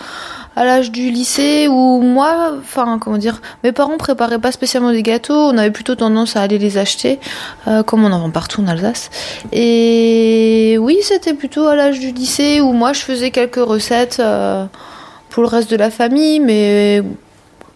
à 0.55 0.65
l'âge 0.65 0.91
du 0.91 1.11
lycée 1.11 1.67
où 1.69 2.01
moi, 2.01 2.53
enfin 2.59 2.97
comment 2.99 3.19
dire, 3.19 3.39
mes 3.63 3.71
parents 3.71 3.97
préparaient 3.97 4.39
pas 4.39 4.51
spécialement 4.51 4.91
des 4.91 5.03
gâteaux, 5.03 5.35
on 5.35 5.57
avait 5.59 5.71
plutôt 5.71 5.95
tendance 5.95 6.35
à 6.35 6.41
aller 6.41 6.57
les 6.57 6.77
acheter, 6.79 7.19
euh, 7.67 7.83
comme 7.83 8.03
on 8.03 8.11
en 8.11 8.19
vend 8.19 8.31
partout 8.31 8.61
en 8.61 8.67
Alsace. 8.67 9.09
Et 9.51 10.77
oui, 10.79 10.97
c'était 11.03 11.35
plutôt 11.35 11.67
à 11.67 11.75
l'âge 11.75 11.99
du 11.99 12.11
lycée 12.11 12.61
où 12.61 12.71
moi 12.73 12.93
je 12.93 13.01
faisais 13.01 13.29
quelques 13.29 13.63
recettes 13.63 14.17
euh, 14.19 14.65
pour 15.29 15.43
le 15.43 15.49
reste 15.49 15.69
de 15.69 15.77
la 15.77 15.91
famille, 15.91 16.39
mais 16.39 17.03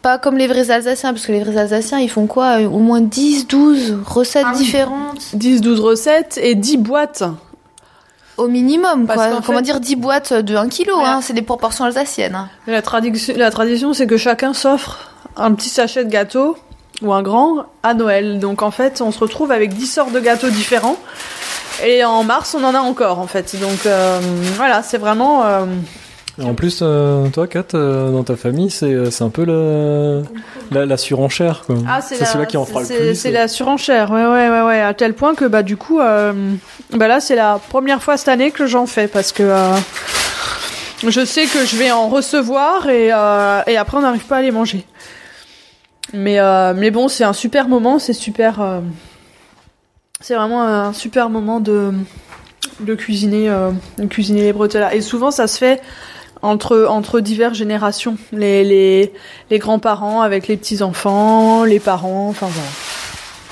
pas 0.01 0.17
comme 0.17 0.37
les 0.37 0.47
vrais 0.47 0.71
Alsaciens, 0.71 1.13
parce 1.13 1.25
que 1.25 1.31
les 1.31 1.43
vrais 1.43 1.57
Alsaciens, 1.57 1.99
ils 1.99 2.09
font 2.09 2.27
quoi 2.27 2.59
Au 2.61 2.79
moins 2.79 3.01
10, 3.01 3.47
12 3.47 3.97
recettes 4.05 4.45
Ah 4.47 4.51
oui. 4.55 4.63
différentes 4.63 5.19
10-12 5.35 5.79
recettes 5.79 6.39
et 6.41 6.55
10 6.55 6.77
boîtes. 6.77 7.23
au 8.37 8.47
minimum. 8.47 9.05
Parce 9.05 9.19
Quoi. 9.19 9.29
qu'en 9.35 9.41
Comment 9.41 9.57
fait- 9.59 9.63
dire 9.65 9.79
10 9.81 9.95
boîtes 9.97 10.31
de 10.33 10.55
1 10.55 10.69
kg, 10.69 10.89
Voilà. 10.93 11.15
hein, 11.15 11.21
c'est 11.21 11.33
des 11.33 11.41
proportions 11.41 11.83
alsaciennes. 11.83 12.35
hein. 12.35 12.47
La, 12.67 12.81
tradition, 12.81 13.33
la 13.35 13.51
tradition, 13.51 13.93
c'est 13.93 14.07
que 14.07 14.15
chacun 14.15 14.53
s'offre 14.53 15.11
un 15.35 15.53
petit 15.53 15.67
sachet 15.67 16.05
de 16.05 16.09
gâteau 16.09 16.55
ou 17.01 17.11
un 17.13 17.21
grand 17.21 17.65
à 17.83 17.93
Noël. 17.93 18.39
Donc 18.39 18.61
en 18.61 18.71
fait, 18.71 19.01
on 19.01 19.11
se 19.11 19.19
retrouve 19.19 19.51
avec 19.51 19.73
10 19.73 19.87
sortes 19.87 20.13
de 20.13 20.21
gâteaux 20.21 20.49
différents. 20.49 20.95
Et 21.85 22.05
en 22.05 22.23
mars, 22.23 22.55
on 22.57 22.63
en 22.63 22.73
a 22.75 22.79
encore 22.79 23.19
en 23.19 23.27
fait. 23.27 23.57
Donc 23.59 23.85
euh, 23.85 24.19
voilà, 24.55 24.83
c'est 24.83 24.97
vraiment. 24.97 25.43
euh, 25.45 25.65
En 26.43 26.53
plus, 26.53 26.79
euh, 26.81 27.27
toi, 27.29 27.47
Kat, 27.47 27.65
euh, 27.73 28.11
dans 28.11 28.23
ta 28.23 28.35
famille, 28.35 28.69
c'est 28.69 28.93
euh, 28.93 29.11
c'est 29.11 29.23
un 29.23 29.29
peu 29.29 29.43
la, 30.71 30.85
la 30.85 30.97
surenchère, 30.97 31.63
quoi. 31.65 31.75
Ah, 31.87 32.01
c'est 32.01 32.19
la, 32.37 32.45
qui 32.45 32.57
en 32.57 32.65
fera 32.65 32.81
le 32.81 32.85
c'est- 32.85 32.97
plus. 32.97 33.15
C'est 33.15 33.31
la 33.31 33.47
surenchère, 33.47 34.11
ouais, 34.11 34.25
ouais, 34.25 34.49
ouais, 34.49 34.61
ouais, 34.61 34.81
à 34.81 34.93
tel 34.93 35.13
point 35.13 35.35
que 35.35 35.45
bah 35.45 35.63
du 35.63 35.75
coup, 35.77 35.99
euh, 35.99 36.33
bah 36.93 37.07
là 37.07 37.19
c'est 37.19 37.35
la 37.35 37.59
première 37.69 38.01
fois 38.01 38.15
cette 38.17 38.29
année 38.29 38.51
que 38.51 38.65
j'en 38.67 38.85
fais 38.85 39.07
parce 39.07 39.31
que 39.31 39.51
je 41.07 41.25
sais 41.25 41.45
que 41.45 41.65
je 41.65 41.75
vais 41.77 41.91
en 41.91 42.07
recevoir 42.09 42.89
et 42.89 43.07
et 43.07 43.77
après 43.77 43.97
on 43.97 44.01
n'arrive 44.01 44.25
pas 44.25 44.37
à 44.37 44.41
les 44.41 44.51
manger. 44.51 44.85
Mais 46.13 46.37
mais 46.73 46.91
bon, 46.91 47.07
c'est 47.07 47.23
un 47.23 47.33
super 47.33 47.67
moment, 47.67 47.99
c'est 47.99 48.13
super, 48.13 48.81
c'est 50.21 50.35
vraiment 50.35 50.63
un 50.63 50.93
super 50.93 51.29
moment 51.29 51.59
de 51.59 51.91
de 52.81 52.95
cuisiner, 52.95 53.49
de 53.97 54.05
cuisiner 54.05 54.41
les 54.43 54.53
bretelles. 54.53 54.87
Et 54.93 55.01
souvent 55.01 55.31
ça 55.31 55.47
se 55.47 55.57
fait 55.57 55.81
entre 56.41 56.87
entre 56.89 57.19
diverses 57.19 57.57
générations, 57.57 58.17
les 58.31 58.63
les 58.63 59.13
les 59.49 59.59
grands-parents 59.59 60.21
avec 60.21 60.47
les 60.47 60.57
petits-enfants, 60.57 61.63
les 61.63 61.79
parents, 61.79 62.29
enfin 62.29 62.47
voilà. 62.49 62.69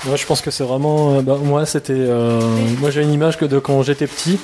Moi, 0.06 0.16
je 0.16 0.26
pense 0.26 0.40
que 0.40 0.50
c'est 0.50 0.64
vraiment. 0.64 1.14
euh, 1.14 1.22
bah, 1.22 1.38
moi, 1.42 1.66
c'était. 1.66 1.92
euh, 1.92 2.40
moi, 2.80 2.90
j'ai 2.90 3.02
une 3.02 3.12
image 3.12 3.36
que 3.36 3.44
de 3.44 3.58
quand 3.58 3.82
j'étais 3.82 4.06
petit 4.06 4.38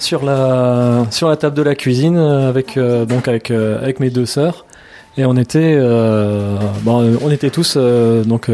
sur 0.00 0.24
la 0.24 1.06
sur 1.10 1.28
la 1.28 1.36
table 1.36 1.56
de 1.56 1.62
la 1.62 1.74
cuisine 1.74 2.16
euh, 2.16 2.48
avec 2.48 2.78
donc 2.78 3.28
avec 3.28 3.50
avec 3.50 4.00
mes 4.00 4.10
deux 4.10 4.26
sœurs 4.26 4.64
et 5.16 5.24
on 5.24 5.36
était 5.36 5.76
bon, 6.82 7.16
on 7.22 7.30
était 7.30 7.50
tous 7.50 7.76
donc 7.76 8.48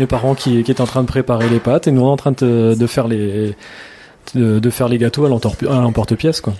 mes 0.00 0.06
parents 0.06 0.34
qui, 0.34 0.64
qui 0.64 0.70
étaient 0.72 0.80
en 0.80 0.86
train 0.86 1.02
de 1.02 1.06
préparer 1.06 1.48
les 1.48 1.60
pâtes 1.60 1.86
et 1.86 1.92
nous 1.92 2.04
en 2.04 2.16
train 2.16 2.32
de, 2.32 2.74
de 2.74 2.86
faire 2.88 3.06
les 3.06 3.54
de, 4.34 4.70
faire 4.70 4.88
les 4.88 4.98
gâteaux 4.98 5.24
à 5.24 5.28
l'emporte-pièce 5.28 6.40
quoi. 6.40 6.54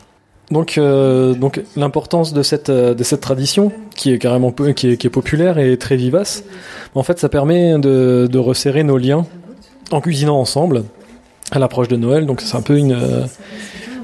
Donc, 0.53 0.77
euh, 0.79 1.33
donc 1.35 1.62
l'importance 1.77 2.33
de 2.33 2.43
cette 2.43 2.69
euh, 2.69 2.95
de 2.95 3.03
cette 3.03 3.21
tradition 3.23 3.73
qui 3.97 4.12
est 4.12 4.19
carrément 4.19 4.53
qui 4.53 4.88
est, 4.91 4.97
qui 4.99 5.07
est 5.07 5.11
populaire 5.11 5.59
et 5.59 5.77
très 5.79 5.97
vivace. 5.97 6.45
En 6.95 7.03
fait, 7.03 7.19
ça 7.19 7.29
permet 7.29 7.79
de, 7.79 8.29
de 8.31 8.38
resserrer 8.38 8.83
nos 8.85 8.99
liens 8.99 9.25
en 9.91 10.01
cuisinant 10.01 10.38
ensemble 10.38 10.85
à 11.51 11.59
l'approche 11.59 11.88
de 11.88 11.97
Noël. 11.97 12.27
Donc 12.27 12.41
c'est 12.43 12.57
un 12.57 12.62
peu 12.62 12.77
une 12.77 12.93
euh, 12.93 13.25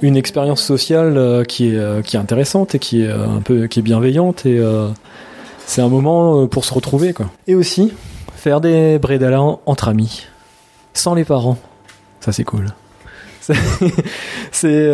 une 0.01 0.17
expérience 0.17 0.63
sociale 0.63 1.45
qui 1.49 1.69
est 1.75 2.03
qui 2.05 2.17
est 2.17 2.21
intéressante 2.21 2.75
et 2.75 2.79
qui 2.79 3.03
est 3.03 3.11
un 3.11 3.41
peu 3.45 3.67
qui 3.67 3.81
est 3.81 3.83
bienveillante 3.83 4.47
et 4.47 4.61
c'est 5.67 5.83
un 5.83 5.89
moment 5.89 6.47
pour 6.47 6.65
se 6.65 6.73
retrouver 6.73 7.13
quoi. 7.13 7.27
Et 7.49 7.55
aussi 7.57 7.93
faire 8.37 8.61
des 8.61 8.99
bredala 9.01 9.43
en- 9.43 9.61
entre 9.67 9.89
amis 9.89 10.27
sans 10.95 11.15
les 11.15 11.25
parents. 11.25 11.59
Ça 12.21 12.31
c'est 12.33 12.45
cool. 12.45 12.67
C'est 14.53 14.89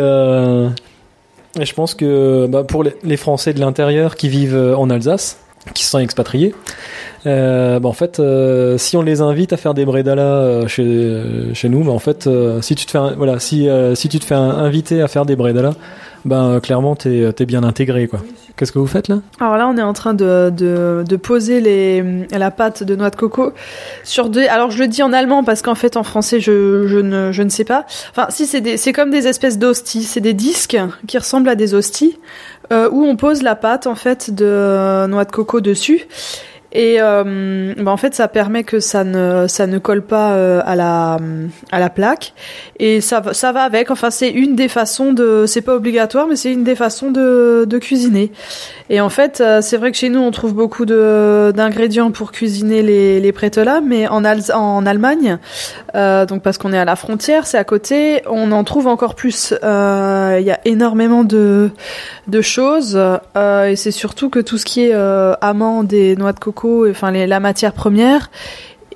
et 1.59 1.65
je 1.65 1.73
pense 1.73 1.95
que 1.95 2.47
bah, 2.47 2.63
pour 2.63 2.83
les, 2.83 3.17
Français 3.17 3.53
de 3.53 3.59
l'intérieur 3.59 4.15
qui 4.15 4.29
vivent 4.29 4.55
euh, 4.55 4.75
en 4.75 4.89
Alsace, 4.89 5.39
qui 5.73 5.83
se 5.83 5.91
sont 5.91 5.99
expatriés, 5.99 6.53
euh, 7.25 7.79
bah, 7.79 7.89
en 7.89 7.93
fait, 7.93 8.19
euh, 8.19 8.77
si 8.77 8.97
on 8.97 9.01
les 9.01 9.21
invite 9.21 9.53
à 9.53 9.57
faire 9.57 9.73
des 9.73 9.85
bredala 9.85 10.21
euh, 10.21 10.67
chez, 10.67 10.83
euh, 10.83 11.53
chez 11.53 11.69
nous, 11.69 11.83
bah, 11.83 11.91
en 11.91 11.99
fait, 11.99 12.27
euh, 12.27 12.61
si 12.61 12.75
tu 12.75 12.85
te 12.85 12.91
fais, 12.91 12.99
voilà, 13.17 13.39
si, 13.39 13.67
si 13.95 14.09
tu 14.09 14.19
te 14.19 14.25
fais 14.25 14.35
inviter 14.35 15.01
à 15.01 15.07
faire 15.07 15.25
des 15.25 15.35
bredala, 15.35 15.73
ben 16.23 16.59
clairement 16.59 16.95
t'es 16.95 17.31
es 17.37 17.45
bien 17.45 17.63
intégré 17.63 18.07
quoi. 18.07 18.19
Qu'est-ce 18.57 18.71
que 18.71 18.79
vous 18.79 18.87
faites 18.87 19.09
là? 19.09 19.19
Alors 19.39 19.57
là, 19.57 19.67
on 19.67 19.77
est 19.77 19.83
en 19.83 19.91
train 19.91 20.13
de, 20.13 20.49
de, 20.49 21.15
poser 21.17 21.59
les, 21.59 22.25
la 22.31 22.51
pâte 22.51 22.83
de 22.83 22.95
noix 22.95 23.09
de 23.09 23.15
coco 23.17 23.51
sur 24.05 24.29
deux. 24.29 24.47
Alors 24.47 24.71
je 24.71 24.79
le 24.79 24.87
dis 24.87 25.03
en 25.03 25.11
allemand 25.11 25.43
parce 25.43 25.61
qu'en 25.61 25.75
fait 25.75 25.97
en 25.97 26.03
français 26.03 26.39
je, 26.39 26.87
je, 26.87 26.97
ne, 26.97 27.31
je 27.33 27.43
ne 27.43 27.49
sais 27.49 27.65
pas. 27.65 27.85
Enfin, 28.11 28.27
si 28.29 28.47
c'est 28.47 28.93
comme 28.93 29.11
des 29.11 29.27
espèces 29.27 29.59
d'hosties, 29.59 30.03
c'est 30.03 30.21
des 30.21 30.33
disques 30.33 30.77
qui 31.05 31.17
ressemblent 31.17 31.49
à 31.49 31.55
des 31.55 31.73
hosties 31.73 32.17
où 32.71 33.05
on 33.05 33.15
pose 33.15 33.41
la 33.41 33.55
pâte 33.55 33.87
en 33.87 33.95
fait 33.95 34.33
de 34.33 35.05
noix 35.07 35.25
de 35.25 35.31
coco 35.31 35.61
dessus. 35.61 36.05
Et 36.77 36.97
euh, 36.99 37.73
bah, 37.77 37.89
en 37.91 37.95
fait, 37.97 38.13
ça 38.13 38.27
permet 38.27 38.65
que 38.65 38.81
ça 38.81 39.05
ne 39.05 39.47
ça 39.47 39.65
ne 39.65 39.79
colle 39.79 40.01
pas 40.01 40.33
euh, 40.33 40.61
à 40.65 40.75
la 40.75 41.17
à 41.71 41.79
la 41.79 41.89
plaque 41.89 42.33
et 42.79 42.99
ça 42.99 43.23
ça 43.31 43.53
va 43.53 43.61
avec. 43.61 43.91
Enfin, 43.91 44.11
c'est 44.11 44.29
une 44.29 44.55
des 44.57 44.67
façons 44.67 45.13
de 45.13 45.45
c'est 45.47 45.61
pas 45.61 45.73
obligatoire, 45.73 46.27
mais 46.27 46.35
c'est 46.35 46.51
une 46.51 46.65
des 46.65 46.75
façons 46.75 47.11
de 47.11 47.65
de 47.65 47.77
cuisiner. 47.77 48.31
Et 48.89 48.99
en 48.99 49.09
fait, 49.09 49.39
euh, 49.39 49.61
c'est 49.61 49.77
vrai 49.77 49.91
que 49.91 49.97
chez 49.97 50.09
nous, 50.09 50.19
on 50.19 50.31
trouve 50.31 50.53
beaucoup 50.53 50.85
de 50.85 51.53
d'ingrédients 51.55 52.11
pour 52.11 52.33
cuisiner 52.33 52.81
les 52.83 53.21
les 53.21 53.33
mais 53.85 54.07
en 54.09 54.23
Alz- 54.23 54.53
en 54.53 54.85
Allemagne, 54.85 55.37
donc 55.93 56.41
parce 56.41 56.57
qu'on 56.57 56.73
est 56.73 56.77
à 56.77 56.85
la 56.85 56.95
frontière, 56.97 57.47
c'est 57.47 57.57
à 57.57 57.63
côté, 57.63 58.21
on 58.29 58.51
en 58.51 58.63
trouve 58.65 58.87
encore 58.87 59.15
plus. 59.15 59.53
Il 59.63 60.45
y 60.45 60.51
a 60.51 60.59
énormément 60.65 61.23
de 61.23 61.69
de 62.27 62.41
choses 62.41 62.99
et 63.37 63.75
c'est 63.75 63.91
surtout 63.91 64.29
que 64.29 64.39
tout 64.39 64.57
ce 64.57 64.65
qui 64.65 64.81
est 64.87 64.93
euh, 64.93 65.33
amande 65.41 65.93
et 65.93 66.15
noix 66.15 66.33
de 66.33 66.39
coco, 66.39 66.64
et, 66.65 66.91
enfin 66.91 67.11
les, 67.11 67.27
la 67.27 67.39
matière 67.39 67.73
première, 67.73 68.29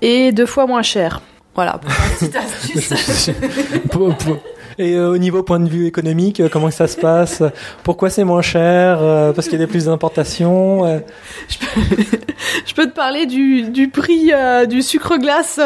est 0.01 0.31
deux 0.31 0.45
fois 0.45 0.65
moins 0.65 0.81
cher. 0.81 1.21
Voilà. 1.55 1.73
pour 1.73 1.89
la 1.89 2.15
petite 2.15 2.35
astuce. 2.35 3.31
Pour- 3.91 4.15
pour- 4.15 4.37
Et 4.81 4.93
euh, 4.95 5.09
au 5.09 5.17
niveau 5.17 5.43
point 5.43 5.59
de 5.59 5.67
vue 5.67 5.87
économique, 5.87 6.39
euh, 6.39 6.47
comment 6.49 6.71
ça 6.71 6.87
se 6.87 6.95
passe? 6.95 7.43
Pourquoi 7.83 8.09
c'est 8.09 8.23
moins 8.23 8.41
cher? 8.41 8.99
Euh, 9.01 9.33
Parce 9.33 9.49
qu'il 9.49 9.59
y 9.59 9.61
a 9.61 9.65
des 9.65 9.69
plus 9.69 9.85
d'importations 9.85 10.85
Je 12.65 12.73
peux 12.73 12.85
te 12.85 12.93
parler 12.95 13.25
du, 13.25 13.63
du 13.63 13.89
prix 13.89 14.31
du 14.69 14.81
sucre 14.81 15.17
glace 15.17 15.59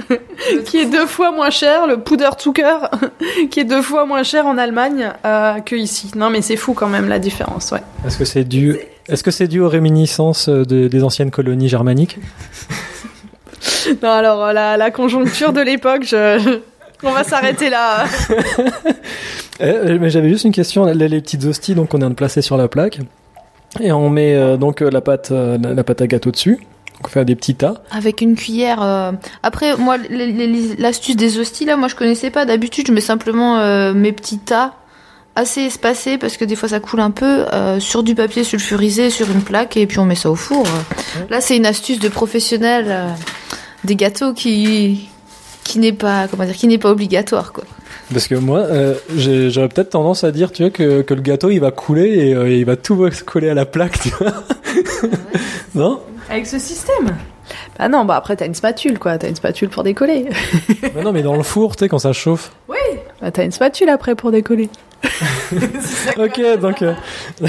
qui 0.66 0.78
est 0.78 0.86
deux 0.86 1.06
fois 1.06 1.32
moins 1.32 1.50
cher, 1.50 1.88
le 1.88 1.98
Puderzucker 1.98 2.88
qui 3.50 3.58
est 3.60 3.64
deux 3.64 3.82
fois 3.82 4.06
moins 4.06 4.22
cher 4.22 4.46
en 4.46 4.56
Allemagne 4.56 5.10
que 5.66 5.74
ici. 5.74 6.12
Non 6.14 6.30
mais 6.30 6.40
c'est 6.40 6.56
fou 6.56 6.74
quand 6.74 6.88
même 6.88 7.08
la 7.08 7.18
différence, 7.18 7.72
ouais. 7.72 7.82
Est-ce 8.06 8.16
que 8.18 8.24
c'est 8.24 8.44
dû 8.44 8.78
Est-ce 9.08 9.24
que 9.24 9.32
c'est 9.32 9.48
dû 9.48 9.60
aux 9.60 9.68
réminiscences 9.68 10.48
de- 10.48 10.86
des 10.86 11.02
anciennes 11.02 11.32
colonies 11.32 11.68
germaniques? 11.68 12.18
Non 14.02 14.10
alors 14.10 14.52
la, 14.52 14.76
la 14.76 14.90
conjoncture 14.92 15.52
de 15.52 15.60
l'époque, 15.60 16.04
je... 16.04 16.60
on 17.02 17.12
va 17.12 17.24
s'arrêter 17.24 17.70
là. 17.70 18.04
Euh, 19.60 19.98
mais 20.00 20.10
j'avais 20.10 20.28
juste 20.30 20.44
une 20.44 20.52
question. 20.52 20.84
Les, 20.86 21.06
les 21.08 21.20
petites 21.20 21.44
hosties, 21.44 21.76
donc 21.76 21.94
on 21.94 22.00
est 22.00 22.08
de 22.08 22.14
placer 22.14 22.42
sur 22.42 22.56
la 22.56 22.66
plaque, 22.66 22.98
et 23.80 23.92
on 23.92 24.10
met 24.10 24.34
euh, 24.34 24.56
donc 24.56 24.82
euh, 24.82 24.90
la 24.90 25.00
pâte, 25.00 25.30
euh, 25.30 25.56
la, 25.62 25.74
la 25.74 25.84
pâte 25.84 26.02
à 26.02 26.08
gâteau 26.08 26.32
dessus. 26.32 26.56
Donc 26.56 27.04
on 27.06 27.08
fait 27.08 27.24
des 27.24 27.36
petits 27.36 27.54
tas. 27.54 27.74
Avec 27.92 28.20
une 28.20 28.34
cuillère. 28.34 28.82
euh, 28.82 29.12
Après, 29.44 29.76
moi, 29.76 29.96
les- 29.96 30.32
les- 30.32 30.74
l'astuce 30.76 31.14
des 31.16 31.38
hosties, 31.38 31.66
là, 31.66 31.76
moi, 31.76 31.86
je 31.86 31.94
connaissais 31.94 32.30
pas. 32.30 32.44
D'habitude, 32.46 32.88
je 32.88 32.92
mets 32.92 33.00
simplement 33.00 33.58
euh, 33.60 33.94
mes 33.94 34.10
petits 34.12 34.38
tas 34.38 34.74
assez 35.36 35.60
espacés 35.62 36.18
parce 36.18 36.36
que 36.36 36.44
des 36.44 36.54
fois 36.56 36.68
ça 36.68 36.78
coule 36.80 37.00
un 37.00 37.10
peu 37.10 37.44
euh, 37.52 37.78
sur 37.80 38.02
du 38.04 38.14
papier 38.16 38.42
sulfurisé 38.44 39.10
sur 39.10 39.28
une 39.30 39.42
plaque 39.42 39.76
et 39.76 39.86
puis 39.86 39.98
on 40.00 40.04
met 40.04 40.14
ça 40.16 40.30
au 40.30 40.36
four. 40.36 40.64
Là, 41.30 41.40
c'est 41.40 41.56
une 41.56 41.66
astuce 41.66 41.98
de 42.00 42.08
professionnel 42.08 42.86
euh, 42.88 43.08
des 43.84 43.94
gâteaux 43.96 44.32
qui 44.32 45.08
qui 45.64 45.78
n'est 45.78 45.92
pas 45.92 46.28
comment 46.28 46.44
dire 46.44 46.54
qui 46.54 46.68
n'est 46.68 46.78
pas 46.78 46.90
obligatoire 46.90 47.52
quoi. 47.52 47.64
Parce 48.12 48.28
que 48.28 48.34
moi, 48.34 48.58
euh, 48.58 48.94
j'aurais 49.16 49.68
peut-être 49.68 49.90
tendance 49.90 50.24
à 50.24 50.30
dire, 50.30 50.52
tu 50.52 50.62
vois, 50.62 50.70
que, 50.70 51.00
que 51.00 51.14
le 51.14 51.22
gâteau 51.22 51.48
il 51.50 51.58
va 51.58 51.70
couler 51.70 52.28
et 52.28 52.34
euh, 52.34 52.50
il 52.50 52.64
va 52.66 52.76
tout 52.76 53.10
se 53.12 53.24
coller 53.24 53.48
à 53.48 53.54
la 53.54 53.64
plaque, 53.66 53.98
tu 54.00 54.10
vois. 54.10 54.32
non? 55.74 56.00
Avec 56.30 56.46
ce 56.46 56.58
système 56.58 57.16
Bah 57.78 57.88
non, 57.88 58.04
bah 58.04 58.16
après 58.16 58.36
t'as 58.36 58.46
une 58.46 58.54
spatule 58.54 58.98
quoi, 58.98 59.16
t'as 59.18 59.28
une 59.28 59.36
spatule 59.36 59.68
pour 59.70 59.82
décoller. 59.84 60.28
Mais 60.94 61.02
non, 61.02 61.12
mais 61.12 61.22
dans 61.22 61.36
le 61.36 61.42
four, 61.42 61.76
tu 61.76 61.84
sais, 61.84 61.88
quand 61.88 61.98
ça 61.98 62.12
chauffe. 62.12 62.52
Bah 63.20 63.30
t'as 63.30 63.44
une 63.44 63.52
spatule 63.52 63.88
après 63.88 64.14
pour 64.14 64.30
décoller. 64.30 64.68
Ok, 66.18 66.40
donc. 66.60 66.80
euh, 66.82 66.94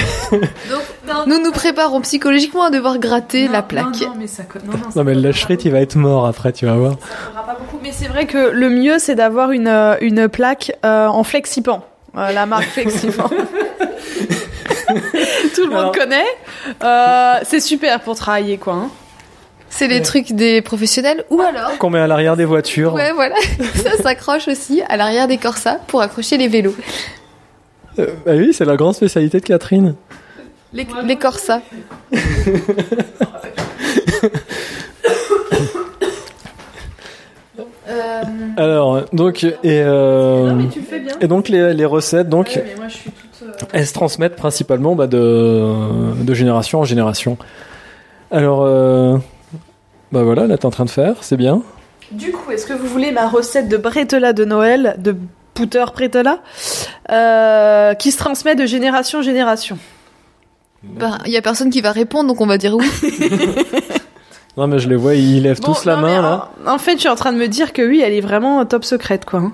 Nous 1.27 1.39
nous 1.43 1.51
préparons 1.51 2.01
psychologiquement 2.01 2.65
à 2.65 2.69
devoir 2.69 2.97
gratter 2.99 3.47
la 3.47 3.61
plaque. 3.61 3.85
Non, 4.01 4.07
non, 4.09 4.13
mais 4.19 4.27
ça 4.27 4.43
co- 4.43 4.59
non, 4.65 4.73
non, 4.73 4.91
ça 4.91 4.99
non, 4.99 5.03
mais 5.05 5.15
le 5.15 5.31
pas 5.31 5.53
il 5.65 5.71
va 5.71 5.79
être 5.79 5.95
mort 5.95 6.25
après, 6.25 6.51
tu 6.51 6.65
vas 6.65 6.75
voir. 6.75 6.95
ça. 6.99 7.57
Mais 7.85 7.91
c'est 7.91 8.07
vrai 8.07 8.25
que 8.25 8.49
le 8.49 8.69
mieux 8.71 8.97
c'est 8.97 9.13
d'avoir 9.13 9.51
une, 9.51 9.67
euh, 9.67 9.95
une 10.01 10.27
plaque 10.27 10.71
euh, 10.83 11.05
en 11.05 11.23
flexipan. 11.23 11.85
Euh, 12.17 12.31
la 12.31 12.47
marque 12.47 12.63
Flexipan. 12.65 13.29
Tout 13.29 13.35
tout 15.55 15.61
le 15.65 15.69
monde 15.69 15.77
Alors- 15.79 15.91
connaît. 15.91 16.25
Euh, 16.83 17.33
c'est 17.43 17.59
super 17.59 17.99
pour 18.01 18.15
travailler, 18.15 18.57
quoi. 18.57 18.73
hein. 18.73 18.89
C'est 19.69 19.87
les 19.87 20.01
trucs 20.01 20.31
des 20.31 20.61
professionnels 20.63 21.25
ou 21.29 21.41
alors 21.41 21.77
Qu'on 21.77 21.89
met 21.91 21.99
à 21.99 22.07
l'arrière 22.07 22.35
des 22.37 22.45
voitures. 22.45 22.93
Ouais, 22.93 23.11
voilà. 23.11 23.35
Ça 23.75 23.97
s'accroche 24.01 24.47
aussi 24.47 24.81
à 24.87 24.95
l'arrière 24.97 25.27
des 25.27 25.37
corsas 25.37 25.75
pour 25.87 26.01
accrocher 26.01 26.37
les 26.37 26.47
vélos. 26.47 26.75
Euh, 27.99 28.07
bah 28.25 28.31
oui, 28.35 28.51
c'est 28.53 28.65
la 28.65 28.77
grande 28.77 28.95
spécialité 28.95 29.39
de 29.41 29.45
Catherine. 29.45 29.93
Les, 30.73 30.87
les 31.03 31.17
corsas. 31.17 31.61
Euh, 37.87 37.94
Alors, 38.57 39.01
donc, 39.13 39.43
et, 39.43 39.55
euh, 39.65 40.47
Non, 40.49 40.55
mais 40.55 40.67
tu 40.69 40.79
le 40.79 40.85
fais 40.85 40.99
bien. 40.99 41.13
et 41.21 41.27
donc 41.27 41.49
les, 41.49 41.73
les 41.73 41.85
recettes, 41.85 42.29
donc, 42.29 42.53
Ouais, 42.55 42.63
mais 42.65 42.75
moi, 42.75 42.87
je 42.87 42.95
suis 42.95 43.11
toute. 43.11 43.47
euh, 43.47 43.67
elles 43.73 43.85
se 43.87 43.93
transmettent 43.93 44.35
principalement 44.35 44.95
bah, 44.95 45.07
de, 45.07 45.63
de 46.23 46.33
génération 46.33 46.79
en 46.79 46.85
génération. 46.85 47.37
Alors, 48.31 48.63
euh, 48.63 49.17
bah 50.11 50.23
voilà, 50.23 50.47
là 50.47 50.57
t'es 50.57 50.65
en 50.65 50.71
train 50.71 50.85
de 50.85 50.89
faire, 50.89 51.15
c'est 51.21 51.37
bien. 51.37 51.61
Du 52.11 52.31
coup, 52.31 52.51
est-ce 52.51 52.65
que 52.65 52.73
vous 52.73 52.87
voulez 52.87 53.11
ma 53.11 53.27
recette 53.27 53.67
de 53.69 53.77
bretela 53.77 54.33
de 54.33 54.45
Noël, 54.45 54.95
de 54.99 55.15
Pouter 55.53 55.85
bretela, 55.95 56.39
euh, 57.11 57.93
qui 57.93 58.11
se 58.11 58.17
transmet 58.17 58.55
de 58.55 58.65
génération 58.65 59.19
en 59.19 59.21
génération? 59.21 59.77
Bah, 60.83 61.17
il 61.25 61.31
y 61.31 61.37
a 61.37 61.41
personne 61.41 61.69
qui 61.71 61.81
va 61.81 61.91
répondre, 61.91 62.27
donc 62.27 62.41
on 62.41 62.45
va 62.45 62.57
dire 62.59 62.75
oui. 62.75 62.85
Non 64.57 64.67
mais 64.67 64.79
je 64.79 64.87
les 64.89 64.95
vois, 64.95 65.15
ils 65.15 65.41
lèvent 65.43 65.59
Bon, 65.61 65.73
tous 65.73 65.83
la 65.85 65.97
main 65.97 66.21
là. 66.21 66.49
En, 66.65 66.75
en 66.75 66.77
fait, 66.77 66.93
je 66.93 66.99
suis 66.99 67.09
en 67.09 67.15
train 67.15 67.33
de 67.33 67.37
me 67.37 67.47
dire 67.47 67.73
que 67.73 67.81
oui, 67.81 68.01
elle 68.05 68.13
est 68.13 68.21
vraiment 68.21 68.63
top 68.65 68.85
secrète, 68.85 69.25
quoi. 69.25 69.39
hein. 69.39 69.51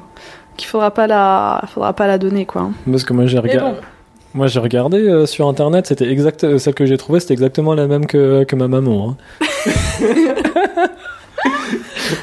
Qu'il 0.57 0.67
faudra 0.67 0.91
pas 0.91 1.07
la, 1.07 1.61
faudra 1.73 1.93
pas 1.93 2.05
la 2.07 2.17
donner, 2.17 2.45
quoi. 2.45 2.61
hein. 2.63 2.71
Parce 2.89 3.03
que 3.03 3.13
moi 3.13 3.25
j'ai 3.25 3.39
regardé. 3.39 3.71
bon, 3.71 3.77
Moi 4.35 4.47
j'ai 4.47 4.59
regardé 4.59 4.97
euh, 4.99 5.25
sur 5.25 5.47
internet, 5.47 5.87
c'était 5.87 6.09
exact, 6.11 6.43
euh, 6.43 6.57
celle 6.59 6.73
que 6.75 6.85
j'ai 6.85 6.97
trouvée, 6.97 7.19
c'était 7.19 7.33
exactement 7.33 7.73
la 7.73 7.87
même 7.87 8.05
que, 8.05 8.43
que 8.43 8.55
ma 8.55 8.67
maman. 8.67 9.15
hein. 9.41 9.45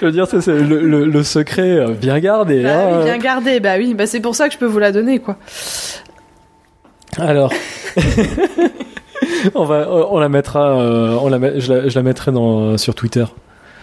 je 0.01 0.05
veux 0.07 0.12
dire, 0.12 0.27
c'est 0.29 0.47
le, 0.47 0.81
le- 0.83 1.05
le 1.07 1.23
secret 1.25 1.79
euh, 1.79 1.88
bien 1.95 2.19
gardé. 2.21 2.62
bah 2.62 2.69
hein. 2.88 2.97
oui, 2.99 3.05
bien 3.05 3.19
gardé, 3.19 3.59
bah 3.61 3.75
oui, 3.79 3.95
bah 3.95 4.07
c'est 4.07 4.21
pour 4.21 4.35
ça 4.37 4.47
que 4.49 4.55
je 4.55 4.59
peux 4.59 4.67
vous 4.67 4.79
la 4.79 4.93
donner, 4.93 5.19
quoi. 5.19 5.37
Alors, 7.19 7.53
on 9.54 9.64
va, 9.64 9.88
on 9.90 10.18
la 10.18 10.28
mettra, 10.28 10.78
euh, 10.81 11.16
on 11.20 11.28
la, 11.28 11.38
met- 11.38 11.61
je, 11.61 11.72
la, 11.72 11.88
je 11.88 11.94
la 11.98 12.02
mettrai 12.02 12.33
dans, 12.33 12.76
sur 12.78 12.94
Twitter 12.94 13.24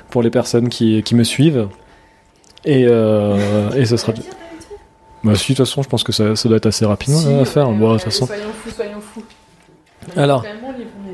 pour 0.10 0.22
les 0.22 0.30
personnes 0.30 0.70
qui, 0.70 1.02
qui 1.04 1.16
me 1.16 1.24
suivent. 1.24 1.68
Et, 2.66 2.86
euh, 2.88 3.72
et 3.76 3.86
ce 3.86 3.98
sera. 3.98 4.14
Bah 5.24 5.36
si, 5.36 5.52
de 5.54 5.58
toute 5.58 5.66
façon, 5.66 5.82
je 5.84 5.90
pense 5.90 6.04
que 6.04 6.12
ça, 6.12 6.36
ça 6.36 6.48
doit 6.50 6.58
être 6.58 6.66
assez 6.68 6.86
rapide 6.86 7.14
Si, 7.16 7.28
à 7.34 7.46
faire. 7.46 7.70
ouais, 7.70 7.76
Bon, 7.76 7.88
de 7.88 7.92
ouais, 7.94 7.98
toute 7.98 8.04
façon. 8.06 8.26
Soyons 8.28 8.44
fous, 8.64 8.70
soyons 8.72 9.02
fous. 9.02 9.24
Alors, 10.16 10.44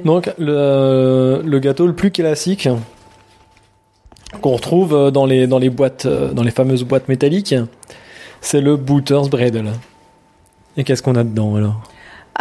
donc 0.03 0.29
le, 0.37 1.41
le 1.45 1.59
gâteau 1.59 1.87
le 1.87 1.93
plus 1.95 2.11
classique 2.11 2.67
qu'on 4.41 4.51
retrouve 4.53 4.93
euh, 4.93 5.11
dans 5.11 5.25
les, 5.25 5.47
dans 5.47 5.59
les 5.59 5.69
boîtes, 5.69 6.05
euh, 6.05 6.31
dans 6.33 6.43
les 6.43 6.51
fameuses 6.51 6.83
boîtes 6.83 7.07
métalliques, 7.07 7.55
c'est 8.41 8.59
le 8.61 8.75
Booter's 8.75 9.29
Bredel. 9.29 9.71
Et 10.77 10.83
qu'est-ce 10.83 11.03
qu'on 11.03 11.15
a 11.15 11.23
dedans 11.23 11.55
alors? 11.55 11.81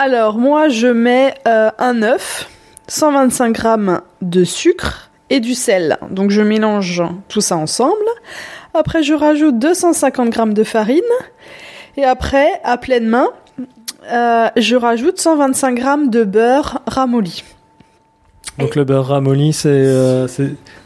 Alors, 0.02 0.38
moi, 0.38 0.70
je 0.70 0.86
mets 0.86 1.34
euh, 1.46 1.68
un 1.78 2.00
œuf, 2.00 2.48
125 2.88 3.52
grammes 3.52 4.00
de 4.22 4.44
sucre 4.44 5.10
et 5.28 5.40
du 5.40 5.52
sel. 5.54 5.98
Donc, 6.10 6.30
je 6.30 6.40
mélange 6.40 7.02
tout 7.28 7.42
ça 7.42 7.58
ensemble. 7.58 8.08
Après, 8.72 9.02
je 9.02 9.12
rajoute 9.12 9.58
250 9.58 10.30
grammes 10.30 10.54
de 10.54 10.64
farine. 10.64 11.02
Et 11.98 12.04
après, 12.04 12.48
à 12.64 12.78
pleine 12.78 13.08
main, 13.08 13.28
euh, 14.10 14.48
je 14.56 14.74
rajoute 14.74 15.20
125 15.20 15.74
grammes 15.74 16.08
de 16.08 16.24
beurre 16.24 16.80
ramolli. 16.86 17.44
Donc 18.58 18.76
le 18.76 18.84
beurre 18.84 19.08
ramolli, 19.08 19.52
c'est 19.52 19.68
euh, 19.68 20.26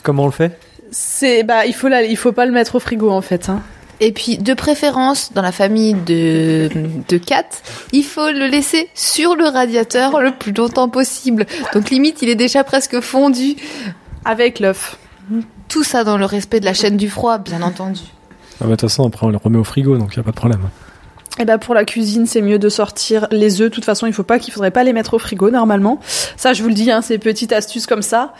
comment 0.02 0.24
on 0.24 0.26
le 0.26 0.32
fait? 0.32 0.58
C'est, 0.90 1.44
bah, 1.44 1.66
il 1.66 1.74
faut 1.74 1.86
la, 1.86 2.02
il 2.02 2.16
faut 2.16 2.32
pas 2.32 2.46
le 2.46 2.52
mettre 2.52 2.74
au 2.74 2.80
frigo, 2.80 3.10
en 3.10 3.20
fait. 3.20 3.48
hein. 3.48 3.62
Et 4.00 4.12
puis, 4.12 4.38
de 4.38 4.54
préférence, 4.54 5.32
dans 5.32 5.42
la 5.42 5.52
famille 5.52 5.94
de, 5.94 6.68
de 7.08 7.16
Kat, 7.16 7.44
il 7.92 8.04
faut 8.04 8.30
le 8.30 8.46
laisser 8.46 8.88
sur 8.94 9.36
le 9.36 9.46
radiateur 9.46 10.20
le 10.20 10.32
plus 10.32 10.52
longtemps 10.52 10.88
possible. 10.88 11.46
Donc, 11.72 11.90
limite, 11.90 12.22
il 12.22 12.28
est 12.28 12.34
déjà 12.34 12.64
presque 12.64 13.00
fondu. 13.00 13.56
Avec 14.24 14.58
l'œuf. 14.58 14.98
Tout 15.68 15.84
ça 15.84 16.02
dans 16.02 16.16
le 16.16 16.24
respect 16.24 16.60
de 16.60 16.64
la 16.64 16.74
chaîne 16.74 16.96
du 16.96 17.08
froid, 17.08 17.38
bien 17.38 17.62
entendu. 17.62 18.00
Ah 18.60 18.64
bah, 18.64 18.66
De 18.66 18.70
toute 18.72 18.88
façon, 18.88 19.06
après 19.06 19.26
on 19.26 19.30
le 19.30 19.36
remet 19.36 19.58
au 19.58 19.64
frigo, 19.64 19.98
donc 19.98 20.14
il 20.14 20.18
n'y 20.18 20.20
a 20.20 20.24
pas 20.24 20.30
de 20.30 20.36
problème. 20.36 20.60
Et 21.40 21.44
bah 21.44 21.58
pour 21.58 21.74
la 21.74 21.84
cuisine, 21.84 22.26
c'est 22.26 22.42
mieux 22.42 22.60
de 22.60 22.68
sortir 22.68 23.26
les 23.32 23.60
œufs. 23.60 23.68
De 23.68 23.74
toute 23.74 23.84
façon, 23.84 24.06
il 24.06 24.12
faut 24.12 24.22
pas 24.22 24.38
qu'il 24.38 24.54
faudrait 24.54 24.70
pas 24.70 24.84
les 24.84 24.92
mettre 24.92 25.14
au 25.14 25.18
frigo 25.18 25.50
normalement. 25.50 25.98
Ça, 26.36 26.52
je 26.52 26.62
vous 26.62 26.68
le 26.68 26.74
dis, 26.74 26.92
hein, 26.92 27.02
c'est 27.02 27.18
petite 27.18 27.52
astuce 27.52 27.86
comme 27.86 28.02
ça. 28.02 28.34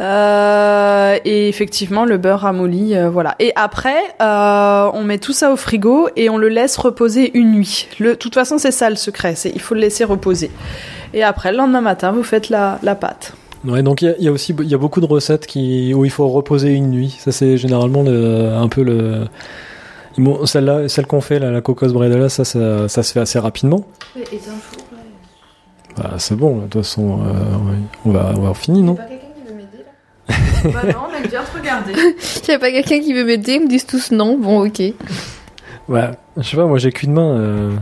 Euh, 0.00 1.16
et 1.24 1.48
effectivement, 1.48 2.04
le 2.04 2.18
beurre 2.18 2.40
ramolli, 2.40 2.94
euh, 2.96 3.08
voilà. 3.08 3.34
Et 3.38 3.52
après, 3.56 3.96
euh, 4.20 4.90
on 4.92 5.04
met 5.04 5.16
tout 5.16 5.32
ça 5.32 5.52
au 5.52 5.56
frigo 5.56 6.08
et 6.16 6.28
on 6.28 6.36
le 6.36 6.48
laisse 6.50 6.76
reposer 6.76 7.30
une 7.36 7.52
nuit. 7.52 7.88
De 7.98 8.12
toute 8.12 8.34
façon, 8.34 8.58
c'est 8.58 8.72
ça 8.72 8.90
le 8.90 8.96
secret. 8.96 9.34
C'est 9.36 9.50
il 9.54 9.60
faut 9.60 9.74
le 9.74 9.80
laisser 9.80 10.04
reposer. 10.04 10.50
Et 11.14 11.22
après, 11.22 11.50
le 11.50 11.56
lendemain 11.56 11.80
matin, 11.80 12.12
vous 12.12 12.24
faites 12.24 12.50
la, 12.50 12.78
pâte. 13.00 13.32
Ouais, 13.64 13.82
donc 13.82 14.02
il 14.02 14.14
y 14.18 14.28
a- 14.28 14.32
aussi 14.32 14.54
il 14.60 14.68
y 14.68 14.74
a 14.74 14.78
beaucoup 14.78 15.00
de 15.00 15.06
recettes 15.06 15.46
qui, 15.46 15.94
où 15.94 16.04
il 16.04 16.10
faut 16.10 16.28
reposer 16.28 16.72
une 16.72 16.90
nuit. 16.90 17.16
Ça, 17.18 17.32
c'est 17.32 17.56
généralement 17.56 18.02
le, 18.02 18.50
un 18.52 18.68
peu 18.68 18.82
le. 18.82 19.24
Bon, 20.18 20.46
Celle-là, 20.46 20.88
celle 20.88 21.06
qu'on 21.06 21.20
fait, 21.20 21.38
là, 21.38 21.50
la 21.50 21.60
cocos 21.60 21.92
bredela, 21.92 22.28
ça, 22.28 22.44
ça, 22.44 22.88
ça 22.88 23.02
se 23.02 23.12
fait 23.12 23.20
assez 23.20 23.38
rapidement. 23.38 23.84
Bah, 25.96 26.14
c'est 26.18 26.36
bon, 26.36 26.56
de 26.58 26.62
toute 26.62 26.82
façon, 26.82 27.20
euh, 27.22 27.70
ouais, 27.70 27.78
on 28.04 28.10
va, 28.10 28.32
va 28.32 28.54
finir, 28.54 28.82
non 28.84 28.96
bah 30.64 30.80
non, 30.86 30.94
on 31.10 31.24
a 31.24 31.28
bien 31.28 31.42
regardé. 31.54 31.92
Il 31.92 32.48
n'y 32.48 32.54
a 32.54 32.58
pas 32.58 32.70
quelqu'un 32.70 33.00
qui 33.00 33.12
veut 33.12 33.24
m'aider, 33.24 33.54
ils 33.56 33.60
me 33.64 33.68
disent 33.68 33.84
tous 33.86 34.10
non. 34.10 34.38
Bon, 34.38 34.66
ok. 34.66 34.80
Ouais, 35.88 36.10
je 36.38 36.42
sais 36.42 36.56
pas, 36.56 36.64
moi 36.64 36.78
j'ai 36.78 36.90
qu'une 36.92 37.12
main. 37.12 37.36
euh. 37.38 37.72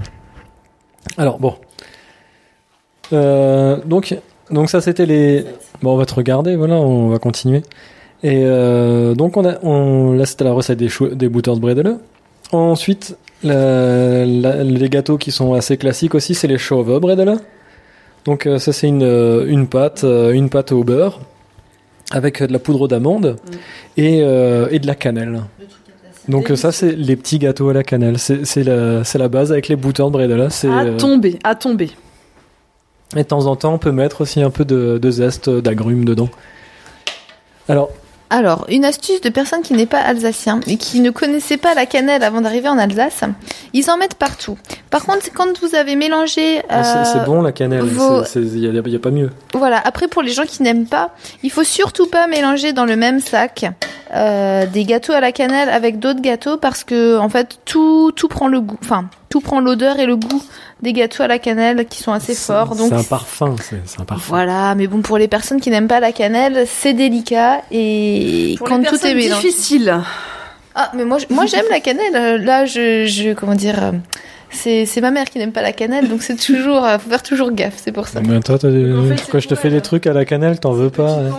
Alors 1.16 1.38
bon. 1.38 1.54
Euh, 3.12 3.76
donc, 3.84 4.16
donc 4.50 4.68
ça 4.70 4.80
c'était 4.80 5.06
les. 5.06 5.44
Bon, 5.82 5.94
on 5.94 5.96
va 5.96 6.04
te 6.06 6.14
regarder, 6.14 6.56
voilà, 6.56 6.74
on 6.74 7.08
va 7.10 7.20
continuer. 7.20 7.62
Et 8.24 8.42
euh, 8.44 9.14
donc 9.14 9.36
on 9.36 9.44
a, 9.48 9.58
on, 9.62 10.12
là 10.14 10.26
c'était 10.26 10.42
la 10.44 10.52
recette 10.52 10.78
des, 10.78 10.88
chou- 10.88 11.14
des 11.14 11.28
Booters 11.28 11.56
Bredele. 11.58 11.98
Ensuite, 12.52 13.16
la- 13.42 14.24
la- 14.26 14.62
les 14.62 14.88
gâteaux 14.88 15.18
qui 15.18 15.30
sont 15.32 15.54
assez 15.54 15.76
classiques 15.76 16.14
aussi, 16.14 16.34
c'est 16.34 16.46
les 16.48 16.58
Chauve 16.58 16.98
Bredele. 17.00 17.36
Donc 18.24 18.46
euh, 18.46 18.58
ça 18.58 18.72
c'est 18.72 18.86
une, 18.86 19.02
euh, 19.02 19.46
une 19.48 19.66
pâte, 19.66 20.04
euh, 20.04 20.30
une 20.32 20.48
pâte 20.48 20.70
au 20.70 20.84
beurre 20.84 21.20
avec 22.12 22.40
de 22.42 22.52
la 22.52 22.58
poudre 22.60 22.86
d'amande 22.86 23.36
et, 23.96 24.20
euh, 24.22 24.68
et 24.70 24.78
de 24.78 24.86
la 24.86 24.94
cannelle. 24.94 25.40
Donc 26.28 26.52
ça 26.54 26.70
c'est 26.70 26.92
les 26.92 27.16
petits 27.16 27.40
gâteaux 27.40 27.70
à 27.70 27.72
la 27.72 27.82
cannelle, 27.82 28.18
c'est 28.18 28.62
la, 28.62 29.02
la 29.14 29.28
base 29.28 29.50
avec 29.50 29.66
les 29.66 29.74
boutons 29.74 30.06
de 30.06 30.12
bredela. 30.12 30.50
À 30.70 30.84
tomber, 30.98 31.38
à 31.42 31.54
tomber. 31.56 31.90
et 33.16 33.22
de 33.24 33.28
temps 33.28 33.46
en 33.46 33.56
temps 33.56 33.74
on 33.74 33.78
peut 33.78 33.90
mettre 33.92 34.20
aussi 34.20 34.40
un 34.40 34.50
peu 34.50 34.64
de, 34.64 34.98
de 34.98 35.10
zeste 35.10 35.50
d'agrumes 35.50 36.04
dedans. 36.04 36.28
Alors 37.68 37.90
Alors, 38.32 38.64
une 38.70 38.86
astuce 38.86 39.20
de 39.20 39.28
personnes 39.28 39.60
qui 39.60 39.74
n'est 39.74 39.84
pas 39.84 39.98
alsacien 40.00 40.60
et 40.66 40.78
qui 40.78 41.00
ne 41.00 41.10
connaissaient 41.10 41.58
pas 41.58 41.74
la 41.74 41.84
cannelle 41.84 42.22
avant 42.22 42.40
d'arriver 42.40 42.66
en 42.70 42.78
Alsace, 42.78 43.20
ils 43.74 43.90
en 43.90 43.98
mettent 43.98 44.14
partout. 44.14 44.56
Par 44.88 45.04
contre, 45.04 45.26
quand 45.34 45.60
vous 45.60 45.74
avez 45.74 45.96
mélangé... 45.96 46.62
c'est 46.70 46.74
euh, 46.74 47.04
c'est 47.04 47.24
bon 47.26 47.42
la 47.42 47.52
cannelle, 47.52 47.82
vos- 47.82 48.22
il 48.36 48.70
n'y 48.70 48.78
a, 48.78 48.88
y 48.88 48.96
a 48.96 48.98
pas 48.98 49.10
mieux. 49.10 49.28
Voilà, 49.52 49.82
après 49.84 50.08
pour 50.08 50.22
les 50.22 50.32
gens 50.32 50.44
qui 50.44 50.62
n'aiment 50.62 50.86
pas, 50.86 51.10
il 51.42 51.50
faut 51.50 51.62
surtout 51.62 52.06
pas 52.06 52.26
mélanger 52.26 52.72
dans 52.72 52.86
le 52.86 52.96
même 52.96 53.20
sac 53.20 53.66
euh, 54.14 54.64
des 54.66 54.84
gâteaux 54.84 55.12
à 55.12 55.20
la 55.20 55.32
cannelle 55.32 55.68
avec 55.68 55.98
d'autres 55.98 56.22
gâteaux 56.22 56.56
parce 56.56 56.84
que 56.84 57.18
en 57.18 57.28
fait 57.28 57.58
tout 57.66 58.12
tout 58.16 58.28
prend 58.28 58.48
le 58.48 58.60
goût, 58.62 58.78
enfin 58.82 59.04
tout 59.32 59.40
prend 59.40 59.60
l'odeur 59.60 59.98
et 59.98 60.04
le 60.06 60.16
goût 60.16 60.42
des 60.82 60.92
gâteaux 60.92 61.22
à 61.22 61.26
la 61.26 61.38
cannelle 61.38 61.86
qui 61.86 62.02
sont 62.02 62.12
assez 62.12 62.34
forts. 62.34 62.74
Donc 62.76 62.90
C'est 62.90 62.94
un 62.96 63.02
parfum, 63.04 63.56
c'est 63.86 64.00
un 64.00 64.04
parfum. 64.04 64.24
voilà, 64.28 64.74
mais 64.74 64.86
bon 64.86 65.00
pour 65.00 65.16
les 65.16 65.26
personnes 65.28 65.60
qui 65.60 65.70
n'aiment 65.70 65.88
pas 65.88 66.00
la 66.00 66.12
cannelle, 66.12 66.64
c'est 66.66 66.92
délicat 66.92 67.62
et 67.70 68.54
Pour 68.58 68.68
quand 68.68 68.78
les 68.78 68.84
tout 68.84 68.94
est 68.96 68.98
personnes 69.00 69.16
mélangé. 69.16 69.48
difficiles. 69.48 70.00
Ah 70.74 70.90
mais 70.94 71.04
moi 71.04 71.18
moi 71.30 71.46
j'aime 71.46 71.64
la 71.70 71.80
cannelle. 71.80 72.44
Là 72.44 72.66
je 72.66 73.06
je 73.06 73.32
comment 73.32 73.54
dire 73.54 73.82
euh, 73.82 73.92
c'est 74.52 75.00
ma 75.00 75.10
mère 75.10 75.24
qui 75.30 75.38
n'aime 75.38 75.52
pas 75.52 75.62
la 75.62 75.72
cannelle 75.72 76.08
donc 76.08 76.22
c'est 76.22 76.36
toujours 76.36 76.84
euh, 76.84 76.98
faut 76.98 77.08
faire 77.10 77.22
toujours 77.22 77.50
gaffe, 77.52 77.74
c'est 77.76 77.92
pour 77.92 78.06
ça. 78.08 78.20
Mais 78.20 78.38
toi, 78.40 78.58
t'as 78.58 78.68
des- 78.70 78.92
En 78.92 79.04
fait, 79.08 79.16
c'est 79.16 79.30
quand 79.30 79.40
je 79.40 79.48
te 79.48 79.54
fais 79.54 79.70
des 79.70 79.80
trucs 79.80 80.06
à 80.06 80.12
la 80.12 80.24
cannelle, 80.24 80.60
t'en 80.60 80.72
veux 80.72 80.90
pas 80.90 81.10
hein 81.10 81.30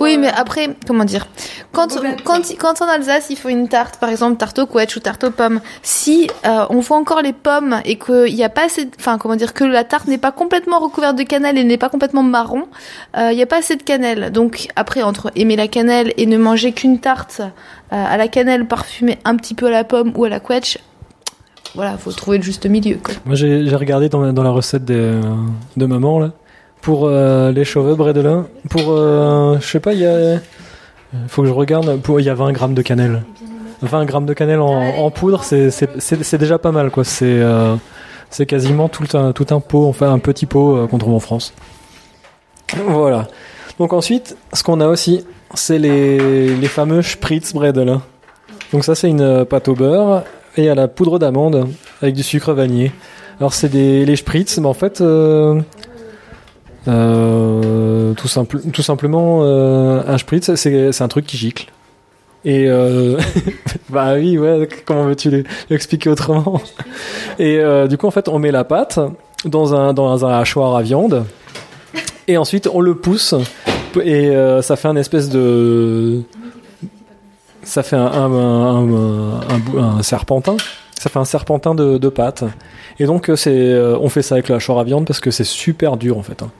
Oui, 0.00 0.18
mais 0.18 0.28
après, 0.28 0.70
comment 0.86 1.04
dire? 1.04 1.26
Quand, 1.72 1.88
quand, 2.24 2.40
quand 2.58 2.82
en 2.82 2.88
Alsace, 2.88 3.26
il 3.30 3.36
faut 3.36 3.48
une 3.48 3.68
tarte, 3.68 3.96
par 3.98 4.08
exemple, 4.10 4.36
tarte 4.36 4.58
aux 4.58 4.66
couettes 4.66 4.94
ou 4.96 5.00
tarte 5.00 5.24
aux 5.24 5.30
pommes, 5.30 5.60
si 5.82 6.28
euh, 6.46 6.64
on 6.70 6.80
voit 6.80 6.96
encore 6.96 7.22
les 7.22 7.32
pommes 7.32 7.80
et 7.84 7.96
qu'il 7.98 8.34
n'y 8.34 8.44
a 8.44 8.48
pas 8.48 8.64
assez... 8.66 8.84
de- 8.86 8.90
Enfin, 8.98 9.18
comment 9.18 9.36
dire 9.36 9.54
Que 9.54 9.64
la 9.64 9.84
tarte 9.84 10.06
n'est 10.08 10.18
pas 10.18 10.32
complètement 10.32 10.78
recouverte 10.78 11.16
de 11.16 11.22
cannelle 11.22 11.56
et 11.58 11.64
n'est 11.64 11.78
pas 11.78 11.88
complètement 11.88 12.22
marron, 12.22 12.64
euh, 13.16 13.30
il 13.32 13.36
n'y 13.36 13.42
a 13.42 13.46
pas 13.46 13.58
assez 13.58 13.76
de 13.76 13.82
cannelle. 13.82 14.30
Donc, 14.30 14.68
après, 14.76 15.02
entre 15.02 15.30
aimer 15.36 15.56
la 15.56 15.68
cannelle 15.68 16.12
et 16.16 16.26
ne 16.26 16.36
manger 16.38 16.72
qu'une 16.72 16.98
tarte 17.00 17.40
euh, 17.40 17.44
à 17.90 18.16
la 18.16 18.28
cannelle 18.28 18.66
parfumée 18.66 19.18
un 19.24 19.36
petit 19.36 19.54
peu 19.54 19.66
à 19.66 19.70
la 19.70 19.84
pomme 19.84 20.12
ou 20.16 20.24
à 20.24 20.28
la 20.28 20.40
couette, 20.40 20.78
voilà, 21.78 21.96
faut 21.96 22.10
trouver 22.10 22.38
le 22.38 22.42
juste 22.42 22.66
milieu, 22.66 22.96
quoi. 23.00 23.14
Moi 23.24 23.36
j'ai 23.36 23.64
j'ai 23.64 23.76
regardé 23.76 24.08
dans, 24.08 24.32
dans 24.32 24.42
la 24.42 24.50
recette 24.50 24.84
des, 24.84 24.94
euh, 24.96 25.22
de 25.76 25.86
maman 25.86 26.18
là. 26.18 26.32
Pour 26.80 27.06
euh, 27.06 27.52
les 27.52 27.64
cheveux 27.64 27.94
brédelin, 27.94 28.48
pour, 28.68 28.86
euh, 28.88 29.58
je 29.60 29.66
sais 29.66 29.78
pas, 29.78 29.92
il 29.92 30.00
y 30.00 30.06
a, 30.06 30.40
faut 31.28 31.42
que 31.42 31.48
je 31.48 31.52
regarde, 31.52 32.00
pour, 32.00 32.18
il 32.18 32.26
y 32.26 32.30
a 32.30 32.34
20 32.34 32.50
grammes 32.50 32.74
de 32.74 32.82
cannelle. 32.82 33.22
20 33.82 34.06
grammes 34.06 34.26
de 34.26 34.34
cannelle 34.34 34.58
en, 34.58 34.72
en 34.72 35.10
poudre, 35.12 35.44
c'est, 35.44 35.70
c'est, 35.70 36.00
c'est, 36.00 36.24
c'est 36.24 36.38
déjà 36.38 36.58
pas 36.58 36.72
mal, 36.72 36.90
quoi. 36.90 37.04
C'est, 37.04 37.26
euh, 37.26 37.76
c'est 38.28 38.46
quasiment 38.46 38.88
tout 38.88 39.16
un, 39.16 39.30
tout 39.30 39.46
un 39.50 39.60
pot, 39.60 39.86
enfin 39.86 40.12
un 40.12 40.18
petit 40.18 40.46
pot 40.46 40.76
euh, 40.76 40.86
qu'on 40.88 40.98
trouve 40.98 41.14
en 41.14 41.20
France. 41.20 41.54
Voilà. 42.86 43.28
Donc 43.78 43.92
ensuite, 43.92 44.36
ce 44.52 44.64
qu'on 44.64 44.80
a 44.80 44.88
aussi, 44.88 45.24
c'est 45.54 45.78
les, 45.78 46.56
les 46.56 46.68
fameux 46.68 47.02
Spritz 47.02 47.54
Bredel. 47.54 48.00
Donc 48.72 48.84
ça, 48.84 48.94
c'est 48.94 49.08
une 49.08 49.20
euh, 49.20 49.44
pâte 49.44 49.68
au 49.68 49.74
beurre 49.74 50.24
et 50.58 50.68
à 50.68 50.74
la 50.74 50.88
poudre 50.88 51.18
d'amande 51.18 51.68
avec 52.02 52.14
du 52.14 52.22
sucre 52.22 52.52
vanillé. 52.52 52.92
Alors 53.40 53.54
c'est 53.54 53.68
des 53.70 54.04
les 54.04 54.16
Spritz, 54.16 54.58
mais 54.58 54.66
en 54.66 54.74
fait, 54.74 55.00
euh, 55.00 55.60
euh, 56.88 58.12
tout, 58.14 58.28
simple, 58.28 58.60
tout 58.72 58.82
simplement, 58.82 59.40
euh, 59.42 60.02
un 60.06 60.18
Spritz, 60.18 60.54
c'est 60.56 61.00
un 61.02 61.08
truc 61.08 61.26
qui 61.26 61.36
gicle. 61.36 61.66
Et 62.44 62.68
bah 63.90 64.14
oui, 64.14 64.38
ouais, 64.38 64.68
comment 64.84 65.04
veux-tu 65.04 65.30
l'e- 65.30 65.44
l'expliquer 65.70 66.10
autrement? 66.10 66.60
Et 67.38 67.60
du 67.88 67.96
coup, 67.98 68.06
en 68.06 68.10
fait, 68.10 68.28
on 68.28 68.38
met 68.38 68.50
la 68.50 68.64
pâte 68.64 68.98
dans 69.44 69.74
un, 69.74 69.92
dans 69.92 70.24
un 70.26 70.38
hachoir 70.38 70.74
à 70.76 70.82
viande 70.82 71.24
et 72.26 72.36
ensuite 72.36 72.68
on 72.72 72.80
le 72.80 72.94
pousse 72.96 73.34
et 74.04 74.32
ça 74.62 74.76
fait 74.76 74.88
un 74.88 74.96
espèce 74.96 75.28
de 75.28 76.22
ça 77.68 77.82
fait 77.82 77.96
un, 77.96 78.06
un, 78.06 78.32
un, 78.32 78.76
un- 78.76 79.40
un 79.50 79.58
bou- 79.58 79.78
un 79.78 80.02
serpentin 80.02 80.56
ça 80.98 81.08
fait 81.10 81.18
un 81.18 81.24
serpentin 81.24 81.74
de, 81.74 81.98
de 81.98 82.08
pâte 82.08 82.42
et 82.98 83.06
donc 83.06 83.28
euh, 83.30 83.36
c'est 83.36 83.50
euh, 83.54 83.96
on 84.00 84.08
fait 84.08 84.22
ça 84.22 84.34
avec 84.34 84.48
le 84.48 84.54
hachoir 84.56 84.78
à 84.78 84.84
viande 84.84 85.06
parce 85.06 85.20
que 85.20 85.30
c'est 85.30 85.44
super 85.44 85.96
dur 85.96 86.18
en 86.18 86.22
fait 86.22 86.42
hein. 86.42 86.50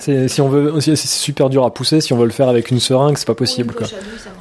c'est 0.00 0.26
si 0.28 0.40
on 0.40 0.48
veut 0.48 0.80
c'est 0.80 0.96
c'est 0.96 1.06
super 1.08 1.48
dur 1.50 1.64
à 1.64 1.72
pousser 1.72 2.00
si 2.00 2.12
on 2.12 2.16
veut 2.16 2.24
le 2.24 2.32
faire 2.32 2.48
avec 2.48 2.70
une 2.70 2.80
seringue 2.80 3.16
c'est 3.18 3.26
pas 3.26 3.34
possible 3.34 3.74
quoi 3.74 3.86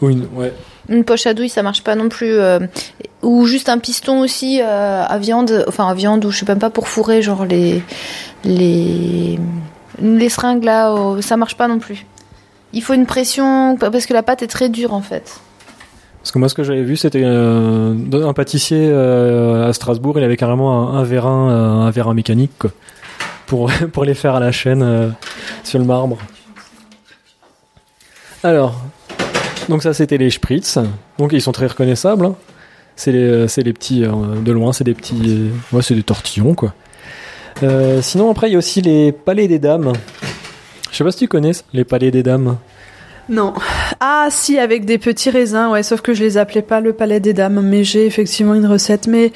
ou 0.01 0.09
une 0.09 0.27
ouais 0.35 0.53
Une 0.89 1.03
poche 1.03 1.27
à 1.27 1.33
douille, 1.35 1.49
ça 1.49 1.61
marche 1.61 1.83
pas 1.83 1.93
non 1.95 2.09
plus. 2.09 2.33
euh, 2.33 2.59
ou 3.21 3.45
juste 3.45 3.69
un 3.69 3.77
piston 3.77 4.21
aussi 4.21 4.59
euh, 4.63 5.03
à 5.07 5.19
viande, 5.19 5.63
enfin 5.67 5.87
à 5.87 5.93
viande 5.93 6.25
ou 6.25 6.31
je 6.31 6.39
sais 6.39 6.45
même 6.47 6.57
pas 6.57 6.71
pour 6.71 6.87
fourrer, 6.87 7.21
genre 7.21 7.45
les 7.45 7.83
les 8.43 9.37
les 10.01 10.29
seringues 10.29 10.63
là, 10.63 10.91
oh, 10.93 11.21
ça 11.21 11.37
marche 11.37 11.55
pas 11.55 11.67
non 11.67 11.77
plus. 11.77 12.05
Il 12.73 12.81
faut 12.81 12.93
une 12.93 13.05
pression 13.05 13.77
parce 13.77 14.05
que 14.05 14.13
la 14.13 14.23
pâte 14.23 14.41
est 14.43 14.47
très 14.47 14.69
dure 14.69 14.93
en 14.93 15.01
fait. 15.01 15.39
Parce 16.21 16.31
que 16.31 16.39
moi, 16.39 16.49
ce 16.49 16.53
que 16.53 16.63
j'avais 16.63 16.83
vu, 16.83 16.97
c'était 16.97 17.23
euh, 17.23 17.95
un 18.13 18.33
pâtissier 18.33 18.89
euh, 18.91 19.67
à 19.67 19.73
Strasbourg. 19.73 20.19
Il 20.19 20.23
avait 20.23 20.37
carrément 20.37 20.93
un, 20.93 21.03
vérin, 21.03 21.49
euh, 21.49 21.69
un 21.87 21.89
vérin 21.89 22.13
mécanique, 22.13 22.51
quoi, 22.59 22.69
pour 23.91 24.05
les 24.05 24.13
faire 24.13 24.35
à 24.35 24.39
la 24.39 24.51
chaîne 24.51 24.83
euh, 24.83 25.09
sur 25.63 25.79
le 25.79 25.85
marbre. 25.85 26.17
Alors, 28.43 28.79
donc 29.67 29.83
ça, 29.83 29.93
c'était 29.93 30.17
les 30.17 30.29
spritz. 30.29 30.77
Donc 31.17 31.33
ils 31.33 31.41
sont 31.41 31.51
très 31.51 31.67
reconnaissables. 31.67 32.25
hein. 32.25 32.35
C'est 32.95 33.11
les 33.11 33.73
petits 33.73 34.03
euh, 34.05 34.11
de 34.43 34.51
loin, 34.51 34.73
c'est 34.73 34.83
des 34.83 34.93
petits, 34.93 35.49
euh, 35.73 35.75
ouais, 35.75 35.81
c'est 35.81 35.95
des 35.95 36.03
tortillons, 36.03 36.53
quoi. 36.53 36.73
Euh, 37.63 38.01
sinon, 38.01 38.29
après, 38.29 38.47
il 38.49 38.53
y 38.53 38.55
a 38.55 38.59
aussi 38.59 38.81
les 38.81 39.11
palais 39.11 39.47
des 39.47 39.59
dames. 39.59 39.93
Je 40.91 40.97
sais 40.97 41.03
pas 41.03 41.11
si 41.11 41.19
tu 41.19 41.27
connais 41.27 41.51
les 41.73 41.83
palais 41.85 42.11
des 42.11 42.23
dames. 42.23 42.57
Non. 43.29 43.53
Ah 43.99 44.27
si, 44.29 44.59
avec 44.59 44.83
des 44.85 44.97
petits 44.97 45.29
raisins, 45.29 45.67
ouais, 45.71 45.83
sauf 45.83 46.01
que 46.01 46.13
je 46.13 46.21
les 46.23 46.37
appelais 46.37 46.61
pas 46.61 46.81
le 46.81 46.91
palais 46.93 47.19
des 47.19 47.33
dames, 47.33 47.61
mais 47.61 47.83
j'ai 47.83 48.05
effectivement 48.05 48.55
une 48.55 48.65
recette. 48.65 49.07
Mais 49.07 49.31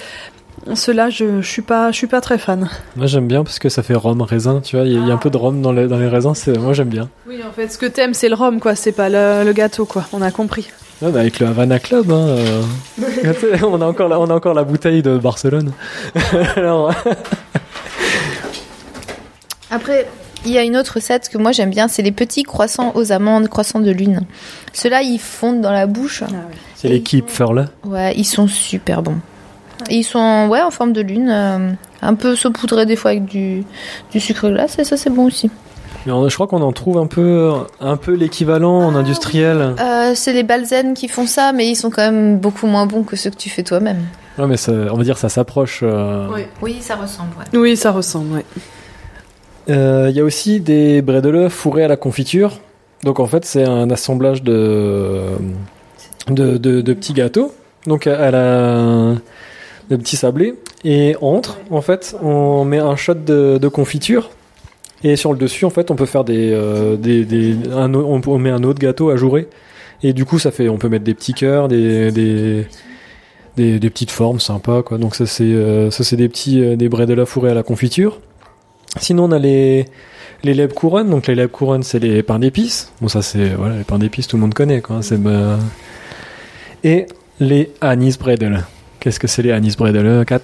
ceux-là, 0.73 1.09
je, 1.09 1.41
je 1.41 1.47
suis 1.47 1.61
pas, 1.61 1.91
je 1.91 1.97
suis 1.97 2.07
pas 2.07 2.19
très 2.19 2.37
fan. 2.37 2.67
Moi 2.97 3.05
j'aime 3.07 3.27
bien 3.27 3.43
parce 3.43 3.59
que 3.59 3.69
ça 3.69 3.83
fait 3.83 3.93
rhum 3.93 4.21
raisin, 4.21 4.59
tu 4.61 4.75
vois, 4.75 4.85
il 4.85 4.93
y, 4.93 4.97
a- 4.97 4.99
il 4.99 5.07
y 5.07 5.11
a 5.11 5.13
un 5.13 5.17
peu 5.17 5.29
de 5.29 5.37
rhum 5.37 5.61
dans 5.61 5.71
les, 5.71 5.87
dans 5.87 5.97
les 5.99 6.07
raisins, 6.07 6.33
c'est 6.33 6.57
moi 6.57 6.73
j'aime 6.73 6.89
bien. 6.89 7.07
Oui, 7.27 7.39
en 7.47 7.53
fait, 7.53 7.69
ce 7.71 7.77
que 7.77 7.85
t'aimes, 7.85 8.13
c'est 8.13 8.27
le 8.29 8.35
rhum, 8.35 8.59
quoi. 8.59 8.75
C'est 8.75 8.91
pas 8.91 9.07
le, 9.09 9.43
le 9.45 9.53
gâteau, 9.53 9.85
quoi. 9.85 10.05
On 10.11 10.21
a 10.21 10.31
compris. 10.31 10.67
Ouais, 11.01 11.11
bah, 11.11 11.19
avec 11.19 11.39
le 11.39 11.47
Havana 11.47 11.77
Club, 11.79 12.09
hein, 12.11 12.27
euh, 12.29 12.61
on 13.63 13.81
a 13.81 13.85
encore 13.85 14.07
la, 14.09 14.19
on 14.19 14.29
a 14.29 14.33
encore 14.33 14.53
la 14.55 14.63
bouteille 14.63 15.01
de 15.03 15.17
Barcelone. 15.17 15.71
Alors, 16.55 16.91
Après, 19.69 20.07
il 20.45 20.51
y 20.51 20.57
a 20.57 20.63
une 20.63 20.77
autre 20.77 20.93
recette 20.95 21.29
que 21.29 21.37
moi 21.37 21.51
j'aime 21.51 21.69
bien, 21.69 21.87
c'est 21.87 22.01
les 22.01 22.11
petits 22.11 22.43
croissants 22.43 22.91
aux 22.95 23.11
amandes, 23.11 23.47
croissants 23.49 23.79
de 23.79 23.91
lune. 23.91 24.21
Ceux-là, 24.73 25.01
ils 25.01 25.19
fondent 25.19 25.61
dans 25.61 25.71
la 25.71 25.87
bouche. 25.87 26.23
c'est 26.75 26.89
l'équipe 26.89 27.29
Furla. 27.29 27.65
Ouais, 27.85 28.13
ils 28.15 28.25
sont 28.25 28.47
super 28.47 29.01
bons. 29.01 29.17
Et 29.89 29.95
ils 29.97 30.03
sont 30.03 30.47
ouais, 30.49 30.61
en 30.61 30.71
forme 30.71 30.93
de 30.93 31.01
lune, 31.01 31.29
euh, 31.29 31.71
un 32.01 32.13
peu 32.15 32.35
saupoudrés 32.35 32.85
des 32.85 32.95
fois 32.95 33.11
avec 33.11 33.25
du, 33.25 33.63
du 34.11 34.19
sucre 34.19 34.49
glace, 34.49 34.79
et 34.79 34.83
ça 34.83 34.95
c'est 34.97 35.09
bon 35.09 35.25
aussi. 35.25 35.49
Mais 36.05 36.11
on- 36.11 36.29
je 36.29 36.35
crois 36.35 36.47
qu'on 36.47 36.61
en 36.61 36.71
trouve 36.71 36.97
un 36.99 37.07
peu, 37.07 37.51
un 37.81 37.97
peu 37.97 38.13
l'équivalent 38.13 38.77
en 38.79 38.95
industriel. 38.95 39.73
Euh, 39.79 40.11
c'est 40.15 40.33
les 40.33 40.43
balzen 40.43 40.93
qui 40.93 41.07
font 41.07 41.25
ça, 41.25 41.51
mais 41.51 41.67
ils 41.67 41.75
sont 41.75 41.89
quand 41.89 42.03
même 42.03 42.37
beaucoup 42.37 42.67
moins 42.67 42.85
bons 42.85 43.03
que 43.03 43.15
ceux 43.15 43.31
que 43.31 43.35
tu 43.37 43.49
fais 43.49 43.63
toi-même. 43.63 44.03
Ouais, 44.37 44.45
mais 44.47 44.57
ça, 44.57 44.71
on 44.91 44.97
va 44.97 45.03
dire 45.03 45.17
ça 45.17 45.29
s'approche. 45.29 45.79
euh. 45.83 46.27
Oui. 46.33 46.41
Oui, 46.61 46.77
ça 46.81 46.95
ressemble, 46.95 47.29
ouais. 47.39 47.59
Oui, 47.59 47.75
ça 47.75 47.91
ressemble, 47.91 48.33
ouais. 48.35 48.45
Euh, 49.69 50.07
Il 50.09 50.15
y 50.15 50.19
a 50.19 50.23
aussi 50.23 50.59
des 50.59 51.01
bredele 51.01 51.49
fourrés 51.49 51.83
à 51.83 51.87
la 51.87 51.97
confiture. 51.97 52.59
Donc 53.03 53.19
en 53.19 53.27
fait, 53.27 53.45
c'est 53.45 53.63
un 53.63 53.89
assemblage 53.89 54.43
de, 54.43 55.21
de, 56.27 56.57
de, 56.57 56.81
de 56.81 56.93
petits 56.93 57.13
gâteaux. 57.13 57.51
Donc 57.85 58.07
à 58.07 58.31
la 58.31 59.15
de 59.89 59.95
petits 59.95 60.17
sablés. 60.17 60.55
Et 60.83 61.15
entre, 61.21 61.59
en 61.71 61.81
fait, 61.81 62.15
on 62.21 62.65
met 62.65 62.79
un 62.79 62.95
shot 62.95 63.15
de, 63.15 63.57
de 63.57 63.67
confiture. 63.67 64.29
Et 65.03 65.15
sur 65.15 65.33
le 65.33 65.39
dessus, 65.39 65.65
en 65.65 65.69
fait, 65.69 65.91
on 65.91 65.95
peut 65.95 66.05
faire 66.05 66.23
des, 66.23 66.51
euh, 66.53 66.95
des, 66.95 67.55
un, 67.71 67.93
on, 67.93 68.37
met 68.37 68.49
un 68.49 68.63
autre 68.63 68.79
gâteau 68.79 69.09
à 69.09 69.17
jouer. 69.17 69.47
Et 70.03 70.13
du 70.13 70.25
coup, 70.25 70.39
ça 70.39 70.51
fait, 70.51 70.69
on 70.69 70.77
peut 70.77 70.89
mettre 70.89 71.03
des 71.03 71.13
petits 71.13 71.33
cœurs, 71.33 71.67
des, 71.67 72.11
des, 72.11 72.67
des, 73.55 73.89
petites 73.89 74.11
formes 74.11 74.39
sympas, 74.39 74.83
quoi. 74.83 74.97
Donc 74.97 75.15
ça, 75.15 75.25
c'est, 75.25 75.43
euh, 75.43 75.91
ça, 75.91 76.03
c'est 76.03 76.15
des 76.15 76.29
petits, 76.29 76.63
euh, 76.63 76.75
des 76.75 76.89
bredela 76.89 77.25
fourrés 77.25 77.51
à 77.51 77.53
la 77.53 77.63
confiture. 77.63 78.19
Sinon, 78.99 79.25
on 79.25 79.31
a 79.31 79.39
les, 79.39 79.85
les 80.43 80.53
lèvres 80.53 80.73
couronnes. 80.73 81.09
Donc, 81.09 81.27
les 81.27 81.35
lèvres 81.35 81.51
couronnes, 81.51 81.83
c'est 81.83 81.99
les 81.99 82.23
pains 82.23 82.39
d'épices. 82.39 82.91
Bon, 83.01 83.07
ça, 83.07 83.21
c'est, 83.21 83.49
voilà, 83.49 83.77
les 83.77 83.83
pains 83.83 83.99
d'épices, 83.99 84.27
tout 84.27 84.37
le 84.37 84.41
monde 84.41 84.53
connaît, 84.53 84.81
quoi. 84.81 85.01
C'est, 85.01 85.21
bah, 85.21 85.57
Et 86.83 87.07
les 87.39 87.71
anis 87.81 88.17
bredel. 88.17 88.63
Qu'est-ce 88.99 89.19
que 89.19 89.27
c'est 89.27 89.41
les 89.41 89.51
anis 89.51 89.75
bredel, 89.75 90.23
Kat? 90.25 90.41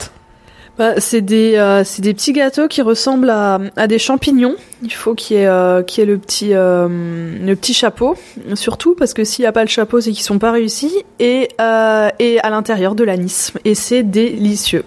Bah, 0.78 0.94
c'est 1.00 1.22
des, 1.22 1.56
euh, 1.58 1.84
c'est 1.84 2.02
des 2.02 2.14
petits 2.14 2.32
gâteaux 2.34 2.68
qui 2.68 2.82
ressemblent 2.82 3.30
à, 3.30 3.60
à 3.76 3.88
des 3.88 4.00
champignons. 4.00 4.56
Il 4.84 4.94
faut 4.94 5.16
qu'il 5.16 5.38
y 5.38 5.40
ait, 5.42 5.46
euh, 5.48 5.84
y 5.98 6.02
ait 6.02 6.06
le, 6.06 6.18
petit, 6.18 6.54
euh, 6.54 6.88
le 6.90 7.56
petit 7.56 7.74
chapeau, 7.74 8.16
surtout 8.56 8.96
parce 8.96 9.14
que 9.14 9.24
s'il 9.24 9.44
n'y 9.44 9.48
a 9.48 9.52
pas 9.52 9.64
le 9.64 9.70
chapeau, 9.70 10.00
c'est 10.02 10.12
qu'ils 10.12 10.24
sont 10.24 10.40
pas 10.40 10.52
réussis. 10.52 10.94
Et, 11.20 11.50
euh, 11.60 12.10
et 12.20 12.40
à 12.40 12.50
l'intérieur 12.50 12.96
de 12.96 13.04
l'anis. 13.04 13.52
Et 13.66 13.76
c'est 13.76 14.04
délicieux. 14.04 14.84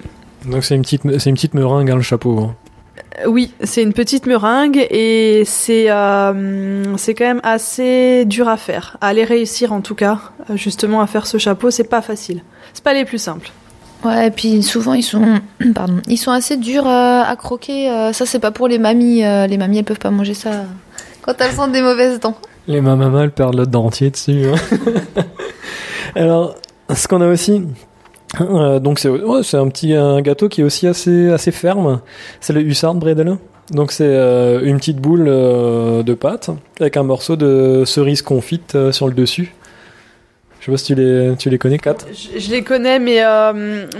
Donc, 0.47 0.65
c'est 0.65 0.75
une 0.75 0.83
petite, 0.83 1.03
c'est 1.19 1.31
une 1.31 1.37
petite 1.37 1.55
meringue, 1.55 1.91
hein, 1.91 1.97
le 1.97 2.03
chapeau. 2.03 2.39
hein. 2.39 2.57
Oui, 3.27 3.53
c'est 3.63 3.83
une 3.83 3.93
petite 3.93 4.27
meringue 4.27 4.87
et 4.91 5.45
c'est 5.47 5.89
euh, 5.91 6.97
c'est 6.97 7.15
quand 7.15 7.25
même 7.27 7.41
assez 7.45 8.25
dur 8.25 8.49
à 8.49 8.57
faire. 8.57 8.97
À 9.01 9.13
les 9.13 9.25
réussir 9.25 9.73
en 9.73 9.81
tout 9.81 9.95
cas, 9.95 10.19
euh, 10.51 10.57
justement 10.57 11.01
à 11.01 11.07
faire 11.07 11.27
ce 11.27 11.39
chapeau, 11.39 11.71
c'est 11.71 11.85
pas 11.89 12.03
facile. 12.03 12.43
C'est 12.73 12.83
pas 12.83 12.93
les 12.95 13.05
plus 13.05 13.19
simples. 13.19 13.51
Ouais, 14.05 14.27
et 14.27 14.31
puis 14.31 14.63
souvent 14.63 14.95
ils 14.95 15.03
sont, 15.03 15.41
pardon, 15.75 16.01
ils 16.09 16.17
sont 16.19 16.33
assez 16.33 16.57
durs 16.57 16.87
euh, 16.89 17.23
à 17.23 17.37
croquer. 17.37 17.89
euh, 17.91 18.13
ça 18.13 18.27
c'est 18.27 18.41
pas 18.41 18.51
pour 18.51 18.67
les 18.69 18.79
mamies. 18.79 19.25
euh, 19.25 19.47
les 19.47 19.59
mamies 19.59 19.79
elles 19.79 19.85
peuvent 19.85 19.99
pas 19.99 20.11
manger 20.11 20.35
ça 20.35 20.65
quand 21.23 21.35
elles 21.41 21.59
ont 21.61 21.69
des 21.69 21.81
mauvaises 21.83 22.19
dents. 22.21 22.37
Les 22.67 22.81
mamamas, 22.81 23.23
elles 23.25 23.31
perdent 23.31 23.57
le 23.59 23.67
dentier 23.67 24.11
dessus. 24.11 24.47
hein. 24.47 25.23
Alors, 26.17 26.55
ce 26.95 27.07
qu'on 27.09 27.21
a 27.21 27.29
aussi, 27.29 27.63
euh, 28.41 28.79
donc 28.81 28.99
c'est 28.99 29.09
ouais, 29.09 29.41
un 29.55 29.69
petit 29.69 29.95
un 29.95 30.21
gâteau 30.21 30.49
qui 30.49 30.61
est 30.61 30.65
aussi 30.65 30.87
assez 30.87 31.31
assez 31.31 31.53
ferme. 31.53 32.01
C'est 32.41 32.53
le 32.53 32.61
Hussard 32.61 32.95
Bredel. 32.95 33.37
Donc 33.71 33.93
c'est 33.93 34.05
euh, 34.07 34.61
une 34.63 34.77
petite 34.77 34.99
boule 34.99 35.27
euh, 35.27 36.03
de 36.03 36.15
pâte 36.15 36.51
avec 36.81 36.97
un 36.97 37.03
morceau 37.03 37.37
de 37.37 37.85
cerise 37.87 38.23
confite 38.23 38.77
sur 38.91 39.09
le 39.09 39.15
dessus. 39.15 39.55
Je 40.61 40.67
sais 40.67 40.73
pas 40.73 40.79
si 40.79 40.87
tu 40.87 40.95
les 40.95 41.37
tu 41.37 41.51
les 41.51 41.59
connais, 41.59 41.79
Kat. 41.79 41.97
Je, 42.13 42.39
je 42.39 42.51
les 42.51 42.63
connais, 42.63 42.99
mais 42.99 43.23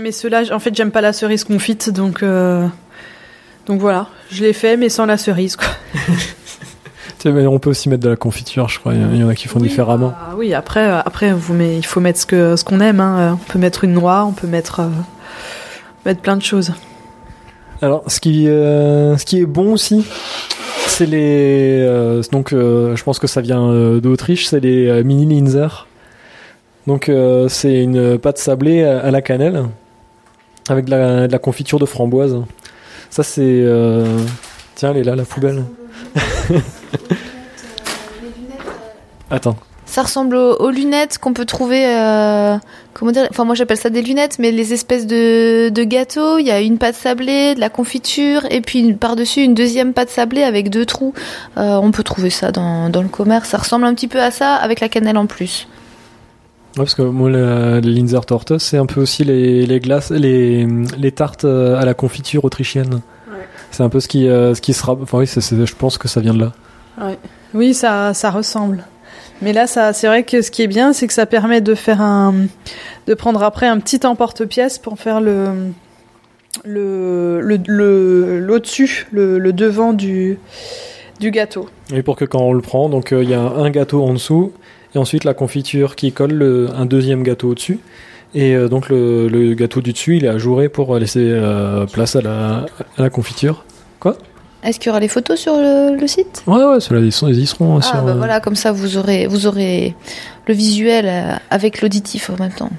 mais 0.01 0.11
ceux-là, 0.11 0.43
en 0.51 0.59
fait, 0.59 0.75
j'aime 0.75 0.91
pas 0.91 1.01
la 1.01 1.13
cerise 1.13 1.43
confite, 1.43 1.89
donc 1.89 2.23
donc 3.65 3.81
voilà, 3.81 4.07
je 4.31 4.43
l'ai 4.43 4.53
fait, 4.53 4.77
mais 4.77 4.89
sans 4.89 5.05
la 5.05 5.17
cerise. 5.17 5.55
Quoi. 5.55 5.67
On 7.25 7.59
peut 7.59 7.69
aussi 7.71 7.89
mettre 7.89 8.03
de 8.03 8.09
la 8.09 8.15
confiture, 8.15 8.69
je 8.69 8.79
crois. 8.79 8.93
Il 8.93 9.19
y 9.19 9.23
en 9.23 9.29
a- 9.29 9.35
qui 9.35 9.47
font 9.47 9.59
différemment. 9.59 10.13
Ah 10.15 10.33
oui, 10.37 10.53
après 10.53 10.87
euh, 10.87 10.99
après 11.03 11.33
vous 11.33 11.53
met, 11.53 11.75
il 11.77 11.85
faut 11.85 11.99
mettre 11.99 12.19
ce 12.19 12.25
que 12.25 12.55
ce 12.55 12.63
qu'on 12.63 12.79
aime. 12.79 12.99
Hein. 12.99 13.39
On 13.41 13.51
peut 13.51 13.59
mettre 13.59 13.83
une 13.83 13.93
noix, 13.93 14.25
on 14.25 14.31
peut 14.31 14.47
mettre 14.47 14.81
euh, 14.81 14.87
mettre 16.05 16.21
plein 16.21 16.37
de 16.37 16.43
choses. 16.43 16.71
Alors, 17.81 18.03
ce 18.07 18.19
qui, 18.19 18.47
euh, 18.47 19.17
ce 19.17 19.25
qui 19.25 19.41
est 19.41 19.45
bon 19.45 19.73
aussi, 19.73 20.05
c'est 20.87 21.05
les. 21.05 21.79
euh, 21.81 22.21
donc, 22.31 22.53
euh, 22.53 22.95
je 22.95 23.03
pense 23.03 23.19
que 23.19 23.27
ça 23.27 23.41
vient 23.41 23.63
euh, 23.69 23.99
d'Autriche, 23.99 24.45
c'est 24.47 24.59
les 24.61 24.87
euh, 24.87 25.03
mini 25.03 25.25
Linzer. 25.25 25.87
Donc, 26.87 27.09
euh, 27.09 27.49
c'est 27.49 27.81
une 27.83 28.17
pâte 28.19 28.37
sablée 28.37 28.83
à, 28.83 29.09
la 29.11 29.21
cannelle 29.21 29.63
avec 30.69 30.85
de 30.85 30.91
la, 30.91 31.27
de 31.27 31.31
la 31.31 31.39
confiture 31.39 31.79
de 31.79 31.85
framboise. 31.85 32.37
Ça, 33.09 33.23
c'est. 33.23 33.41
euh, 33.43 34.05
Tiens, 34.75 34.91
elle 34.91 34.97
est 34.97 35.03
là, 35.03 35.15
la 35.15 35.23
poubelle. 35.25 35.63
Attends. 39.29 39.55
Ça 39.87 40.01
ressemble 40.01 40.35
aux, 40.35 40.55
aux 40.55 40.71
lunettes 40.71 41.19
qu'on 41.19 41.33
peut 41.33 41.45
trouver. 41.45 41.85
euh, 41.85 42.57
comment 42.93 43.11
dire 43.11 43.27
Enfin, 43.29 43.45
moi 43.45 43.53
j'appelle 43.53 43.77
ça 43.77 43.91
des 43.91 44.01
lunettes, 44.01 44.37
mais 44.39 44.51
les 44.51 44.73
espèces 44.73 45.05
de, 45.05 45.69
de 45.69 45.83
gâteaux. 45.83 46.39
Il 46.39 46.45
y 46.47 46.51
a 46.51 46.59
une 46.59 46.79
pâte 46.79 46.95
sablée, 46.95 47.53
de 47.53 47.59
la 47.59 47.69
confiture, 47.69 48.41
et 48.49 48.61
puis 48.61 48.93
par-dessus 48.93 49.41
une 49.43 49.53
deuxième 49.53 49.93
pâte 49.93 50.09
sablée 50.09 50.41
avec 50.41 50.71
deux 50.71 50.85
trous. 50.87 51.13
Euh, 51.57 51.75
on 51.75 51.91
peut 51.91 52.01
trouver 52.01 52.31
ça 52.31 52.51
dans, 52.51 52.89
dans 52.89 53.03
le 53.03 53.09
commerce. 53.09 53.49
Ça 53.49 53.59
ressemble 53.59 53.85
un 53.85 53.93
petit 53.93 54.07
peu 54.07 54.19
à 54.21 54.31
ça 54.31 54.55
avec 54.55 54.79
la 54.79 54.89
cannelle 54.89 55.17
en 55.17 55.27
plus. 55.27 55.67
Ouais, 56.77 56.83
parce 56.83 56.95
que 56.95 57.03
moi, 57.03 57.29
le, 57.29 57.79
le 57.79 57.89
Linzer 57.89 58.25
Torte, 58.25 58.57
c'est 58.57 58.77
un 58.77 58.87
peu 58.87 58.99
aussi 59.01 59.23
les, 59.23 59.65
les 59.67 59.79
glaces, 59.79 60.09
les, 60.09 60.67
les 60.97 61.11
tartes 61.11 61.45
euh, 61.45 61.79
à 61.79 61.85
la 61.85 61.93
confiture 61.93 62.43
autrichienne. 62.43 63.01
C'est 63.71 63.83
un 63.83 63.89
peu 63.89 63.99
ce 63.99 64.07
qui, 64.07 64.27
euh, 64.27 64.55
ce 64.55 64.61
qui 64.61 64.73
sera. 64.73 64.93
Enfin, 64.93 65.19
oui, 65.19 65.27
je 65.27 65.75
pense 65.75 65.97
que 65.97 66.07
ça 66.07 66.21
vient 66.21 66.33
de 66.33 66.39
là. 66.39 66.53
Oui, 67.53 67.73
ça, 67.73 68.13
ça 68.13 68.31
ressemble. 68.31 68.83
Mais 69.41 69.53
là, 69.53 69.67
ça, 69.67 69.93
c'est 69.93 70.07
vrai 70.07 70.23
que 70.23 70.41
ce 70.41 70.49
qui 70.49 70.61
est 70.61 70.67
bien, 70.67 70.93
c'est 70.93 71.07
que 71.07 71.13
ça 71.13 71.25
permet 71.25 71.61
de 71.61 71.75
faire 71.75 72.01
un, 72.01 72.33
de 73.07 73.13
prendre 73.13 73.43
après 73.43 73.67
un 73.67 73.79
petit 73.79 74.05
emporte-pièce 74.05 74.77
pour 74.79 74.97
faire 74.97 75.19
le, 75.21 75.71
le, 76.63 77.41
le, 77.41 77.59
le, 77.67 78.39
l'au-dessus, 78.39 79.07
le, 79.11 79.39
devant 79.51 79.93
du, 79.93 80.39
du 81.19 81.31
gâteau. 81.31 81.69
Et 81.93 82.01
pour 82.01 82.15
que 82.15 82.25
quand 82.25 82.39
on 82.41 82.53
le 82.53 82.61
prend, 82.61 82.89
donc 82.89 83.11
euh, 83.11 83.23
il 83.23 83.29
y 83.29 83.33
a 83.33 83.41
un 83.41 83.69
gâteau 83.69 84.03
en 84.03 84.13
dessous, 84.13 84.53
et 84.93 84.97
ensuite 84.97 85.25
la 85.25 85.33
confiture 85.33 85.95
qui 85.95 86.11
colle 86.13 86.33
le- 86.33 86.69
un 86.73 86.85
deuxième 86.85 87.21
gâteau 87.23 87.49
au-dessus. 87.49 87.79
Et 88.33 88.55
euh, 88.55 88.67
donc 88.69 88.89
le, 88.89 89.53
gâteau 89.53 89.81
du 89.81 89.91
dessus, 89.93 90.17
il 90.17 90.25
est 90.25 90.29
ajouré 90.29 90.69
pour 90.69 90.97
laisser 90.97 91.27
euh, 91.29 91.85
place 91.85 92.15
à 92.15 92.21
la, 92.21 92.65
à 92.97 93.01
la 93.01 93.09
confiture. 93.09 93.65
Est-ce 94.65 94.79
qu'il 94.79 94.87
y 94.87 94.89
aura 94.89 94.99
les 94.99 95.07
photos 95.07 95.39
sur 95.39 95.55
le, 95.55 95.95
le 95.95 96.07
site? 96.07 96.43
Ouais, 96.47 96.63
ouais, 96.63 96.79
ceux-là, 96.79 96.99
ils, 97.01 97.11
sont, 97.11 97.27
ils 97.27 97.39
y 97.39 97.45
seront. 97.45 97.77
Ah 97.77 97.81
sur, 97.81 98.01
bah 98.01 98.11
euh, 98.11 98.15
voilà, 98.15 98.39
comme 98.39 98.55
ça 98.55 98.71
vous 98.71 98.97
aurez, 98.97 99.27
vous 99.27 99.45
aurez 99.45 99.95
le 100.47 100.53
visuel 100.53 101.05
euh, 101.07 101.35
avec 101.51 101.81
l'auditif 101.81 102.29
en 102.31 102.37
même 102.37 102.51
temps. 102.51 102.71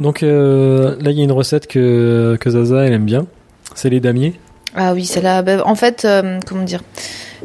Donc 0.00 0.22
euh, 0.24 0.96
là, 1.00 1.12
il 1.12 1.16
y 1.16 1.20
a 1.20 1.24
une 1.24 1.32
recette 1.32 1.68
que, 1.68 2.36
que 2.40 2.50
Zaza, 2.50 2.84
elle 2.84 2.92
aime 2.94 3.04
bien. 3.04 3.26
C'est 3.76 3.90
les 3.90 4.00
damiers. 4.00 4.34
Ah 4.74 4.92
oui, 4.92 5.04
c'est 5.04 5.20
là. 5.20 5.42
bah, 5.42 5.62
en 5.64 5.76
fait, 5.76 6.04
euh, 6.04 6.40
comment 6.46 6.64
dire? 6.64 6.82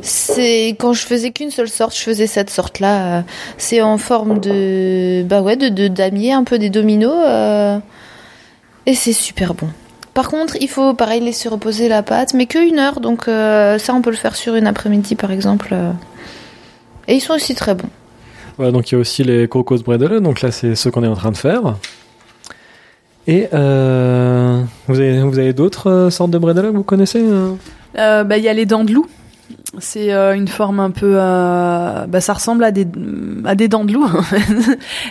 C'est 0.02 0.70
quand 0.80 0.94
je 0.94 1.06
faisais 1.06 1.30
qu'une 1.30 1.52
seule 1.52 1.70
sorte, 1.70 1.96
je 1.96 2.02
faisais 2.02 2.26
cette 2.26 2.50
sorte-là. 2.50 3.20
euh, 3.20 3.22
c'est 3.58 3.82
en 3.82 4.00
forme 4.00 4.40
de, 4.40 5.24
bah 5.24 5.42
ouais, 5.42 5.58
de, 5.58 5.70
de 5.70 5.88
damier, 5.88 6.32
un 6.34 6.44
peu 6.44 6.58
des 6.58 6.72
dominos, 6.72 7.14
euh, 7.24 7.78
et 8.88 8.96
c'est 8.96 9.14
super 9.14 9.54
bon. 9.54 9.68
Par 10.14 10.30
contre, 10.30 10.58
il 10.60 10.68
faut 10.68 10.94
pareil 10.94 11.22
laisser 11.22 11.50
reposer 11.50 11.88
la 11.88 12.04
pâte, 12.04 12.34
mais 12.34 12.46
que 12.46 12.60
une 12.60 12.80
heure. 12.80 13.00
Donc 13.00 13.28
euh, 13.28 13.78
ça, 13.78 13.94
on 13.94 14.02
peut 14.02 14.10
le 14.10 14.16
faire 14.16 14.36
sur 14.36 14.56
une 14.56 14.68
après-midi, 14.68 15.16
par 15.16 15.32
exemple. 15.32 15.70
euh. 15.72 15.92
Et 17.08 17.16
ils 17.16 17.22
sont 17.22 17.34
aussi 17.34 17.56
très 17.56 17.76
bons. 17.76 17.90
Voilà, 18.58 18.72
donc 18.72 18.92
il 18.92 18.96
y 18.96 18.98
a 18.98 19.00
aussi 19.00 19.24
les 19.24 19.48
Cocos 19.48 19.80
Bredel. 19.80 20.20
Donc 20.20 20.42
là, 20.42 20.52
c'est 20.52 20.76
ce 20.76 20.90
qu'on 20.90 21.04
est 21.04 21.08
en 21.08 21.16
train 21.16 21.32
de 21.32 21.38
faire. 21.38 21.76
Et 23.28 23.48
euh, 23.54 24.62
vous 24.88 25.00
avez, 25.00 25.22
vous 25.22 25.40
avez 25.40 25.54
d'autres 25.54 26.10
sortes 26.12 26.32
de 26.32 26.38
Bredel 26.38 26.66
que 26.66 26.78
vous 26.78 26.84
connaissez 26.84 27.24
bah, 27.96 28.38
il 28.38 28.44
y 28.44 28.50
a 28.50 28.54
les 28.54 28.66
dents 28.66 28.84
de 28.84 28.92
loup. 28.92 29.08
C'est 29.78 30.12
euh, 30.12 30.34
une 30.34 30.48
forme 30.48 30.80
un 30.80 30.90
peu, 30.90 31.14
euh, 31.16 32.08
bah, 32.08 32.22
ça 32.22 32.34
ressemble 32.34 32.64
à 32.64 32.72
des 32.72 32.88
à 33.46 33.54
des 33.54 33.68
dents 33.68 33.86
de 33.86 33.94
loup, 33.94 34.04
en 34.18 34.24
fait. 34.24 34.42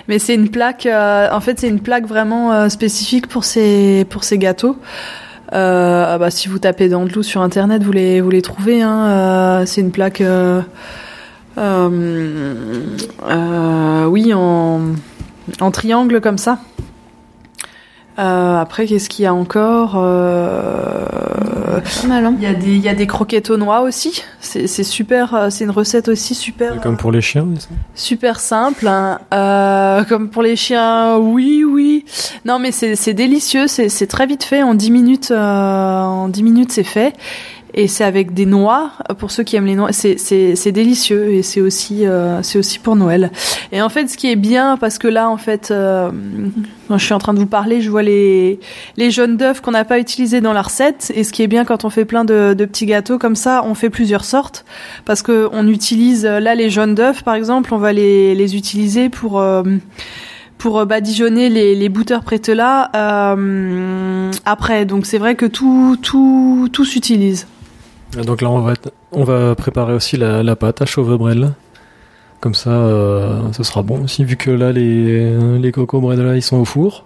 mais 0.09 0.19
c'est 0.19 0.35
une 0.35 0.49
plaque. 0.49 0.87
euh, 0.87 1.29
en 1.31 1.41
fait, 1.41 1.61
c'est 1.61 1.69
une 1.69 1.81
plaque 1.81 2.07
vraiment 2.07 2.69
spécifique 2.69 3.29
pour 3.29 3.45
ces 3.45 4.05
pour 4.11 4.25
ces 4.25 4.39
gâteaux. 4.39 4.77
Bah, 5.53 6.31
si 6.31 6.49
vous 6.49 6.59
tapez 6.59 6.89
dents 6.89 7.05
de 7.05 7.13
loup 7.13 7.23
sur 7.23 7.41
internet, 7.41 7.83
vous 7.83 7.93
les 7.93 8.21
vous 8.21 8.31
les 8.31 8.43
trouvez. 8.43 8.83
Hein, 8.83 9.63
c'est 9.65 9.81
une 9.81 9.93
plaque. 9.93 10.23
oui, 14.07 14.35
en 14.35 14.81
en 15.61 15.71
triangle 15.71 16.21
comme 16.21 16.39
ça. 16.39 16.59
Euh, 18.19 18.57
après, 18.61 18.87
qu'est-ce 18.87 19.09
qu'il 19.09 19.23
y 19.25 19.27
a 19.27 19.35
encore 19.35 19.95
Euh, 19.97 21.81
mal, 22.09 22.25
hein 22.27 22.35
il 22.39 22.43
y 22.43 22.47
a 22.47 22.55
des, 22.55 22.75
il 22.75 22.83
y 22.83 22.89
a 22.89 22.95
des 22.95 23.07
croquettes 23.07 23.51
aux 23.51 23.57
noix 23.57 23.83
aussi. 23.83 24.23
C'est 24.41 24.67
c'est 24.67 24.83
super, 24.85 25.35
euh, 25.35 25.51
c'est 25.51 25.65
une 25.65 25.71
recette 25.71 26.09
aussi 26.09 26.35
super, 26.35 26.81
Comme 26.81 26.97
pour 26.97 27.13
les 27.13 27.21
chiens. 27.21 27.45
mais 27.47 27.61
ça. 27.61 27.69
super 27.95 28.41
simple. 28.41 28.89
hein. 28.89 29.21
Euh, 29.33 30.03
comme 30.05 30.29
pour 30.31 30.43
les 30.43 30.57
chiens, 30.57 31.17
oui, 31.19 31.65
oui. 31.65 32.05
Non, 32.45 32.59
mais 32.59 32.73
c'est 32.73 32.97
c'est 32.97 33.15
délicieux. 33.15 33.67
C'est 33.69 33.89
c'est 33.89 34.07
très 34.07 34.27
vite 34.27 34.43
fait. 34.45 34.63
En 34.63 34.75
10 34.75 34.91
minutes, 34.91 35.31
euh, 35.31 36.03
en 36.03 36.29
10 36.29 36.43
minutes, 36.43 36.73
c'est 36.73 36.85
fait. 36.85 37.13
Et 37.79 37.87
c'est 37.87 38.03
avec 38.03 38.35
des 38.35 38.45
noix. 38.45 38.91
Pour 39.19 39.31
ceux 39.31 39.45
qui 39.45 39.55
aiment 39.55 39.67
les 39.67 39.77
noix, 39.77 39.93
c'est 39.93 40.73
délicieux 40.73 41.33
et 41.33 41.45
c'est 41.45 41.61
aussi 41.61 42.07
euh, 42.07 42.43
c'est 42.43 42.59
aussi 42.59 42.81
pour 42.81 42.97
Noël. 42.97 43.31
Et 43.71 43.81
en 43.81 43.89
fait, 43.89 44.09
ce 44.09 44.17
qui 44.17 44.29
est 44.29 44.35
bien, 44.35 44.77
parce 44.77 44.99
que 44.99 45.07
là, 45.07 45.31
en 45.31 45.37
fait, 45.37 45.71
euh, 45.71 46.11
je 46.91 46.99
suis 46.99 47.15
en 47.15 47.21
train 47.21 47.35
de 47.35 47.39
vous 47.39 47.47
parler, 47.47 47.81
je 47.81 47.89
vois 47.89 48.03
les 48.03 48.59
les 48.97 49.13
jaunes 49.13 49.37
d'œufs 49.37 49.61
qu'on 49.61 49.71
n'a 49.71 49.85
pas 49.85 50.01
utilisés 50.01 50.41
dans 50.41 50.53
la 50.53 50.63
recette. 50.63 51.13
Et 51.15 51.23
ce 51.23 51.33
qui 51.33 51.45
est 51.45 51.47
bien 51.47 51.65
quand 51.65 51.85
on 51.85 51.89
fait 51.89 52.05
plein 52.05 52.25
de, 52.25 52.53
petits 52.53 52.87
gâteaux 52.87 53.17
comme 53.17 53.37
ça, 53.37 53.63
on 53.65 53.75
fait 53.75 53.91
plusieurs 53.91 54.25
sortes 54.25 54.65
parce 55.05 55.23
que 55.23 55.49
on 55.53 55.69
utilise 55.69 56.27
euh, 56.27 56.41
là 56.41 56.57
les 56.57 56.71
jaunes 56.71 56.97
d'œufs, 56.97 57.23
par 57.23 57.37
exemple, 57.37 57.73
on 57.73 57.79
va 57.79 57.93
les 57.93 58.35
les 58.35 58.57
utiliser 58.57 59.09
pour 59.09 59.41
pour 60.59 60.85
badigeonner 60.85 61.49
les, 61.49 61.77
les 61.77 61.89
bouteurs 61.89 62.25
prételas 62.25 62.91
euh, 62.97 64.33
après. 64.45 64.85
Donc 64.85 65.07
c'est 65.07 65.19
vrai 65.19 65.37
que 65.37 65.47
tout 65.47 65.97
tout 66.03 66.69
tout 66.73 66.85
s'utilise. 66.85 67.47
Ah, 68.17 68.23
Donc 68.23 68.41
là, 68.43 68.51
on 68.51 68.61
va, 68.61 68.73
être- 68.73 68.93
on 69.13 69.25
va 69.25 69.55
préparer 69.55 69.93
aussi 69.93 70.17
la, 70.17 70.43
la 70.43 70.57
pâte 70.57 70.81
à 70.83 70.87
chauve-brel. 70.87 71.53
Comme 72.41 72.55
ça, 72.55 72.71
euh, 72.71 73.41
ce 73.53 73.63
sera 73.65 73.83
bon 73.83 74.05
aussi, 74.05 74.25
vu 74.25 74.37
que 74.37 74.51
là, 74.51 74.71
les, 74.71 75.37
les 75.59 75.73
Coco 75.73 76.01
Bredel, 76.01 76.37
ils 76.37 76.43
sont 76.43 76.59
au 76.59 76.65
four. 76.65 77.05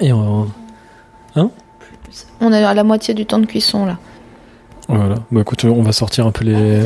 Et 0.00 0.12
on 0.12 0.42
va- 1.36 1.48
On 2.40 2.52
est 2.52 2.64
à 2.64 2.74
la 2.74 2.84
moitié 2.84 3.14
du 3.14 3.26
temps 3.26 3.38
de 3.38 3.46
cuisson 3.46 3.86
là. 3.86 3.98
voilà. 4.88 5.16
Bah 5.30 5.42
écoute, 5.42 5.64
on 5.64 5.82
va 5.82 5.92
sortir 5.92 6.26
un 6.26 6.32
peu 6.32 6.44
les. 6.44 6.82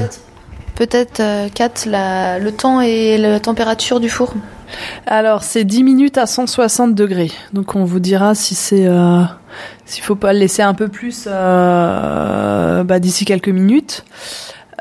Peut-être 0.74 1.20
euh, 1.20 1.48
Kat, 1.48 1.86
le 1.86 2.50
temps 2.50 2.80
et 2.80 3.18
la 3.18 3.40
température 3.40 4.00
du 4.00 4.08
four. 4.08 4.34
Alors 5.06 5.42
c'est 5.42 5.64
10 5.64 5.84
minutes 5.84 6.18
à 6.18 6.26
160 6.26 6.94
degrés. 6.94 7.30
Donc 7.52 7.74
on 7.74 7.84
vous 7.84 8.00
dira 8.00 8.34
si 8.34 8.54
c'est 8.54 8.86
euh, 8.86 9.22
s'il 9.84 10.02
faut 10.02 10.16
pas 10.16 10.32
le 10.32 10.38
laisser 10.38 10.62
un 10.62 10.74
peu 10.74 10.88
plus 10.88 11.26
euh, 11.26 12.84
bah, 12.84 12.98
d'ici 12.98 13.24
quelques 13.24 13.48
minutes. 13.48 14.04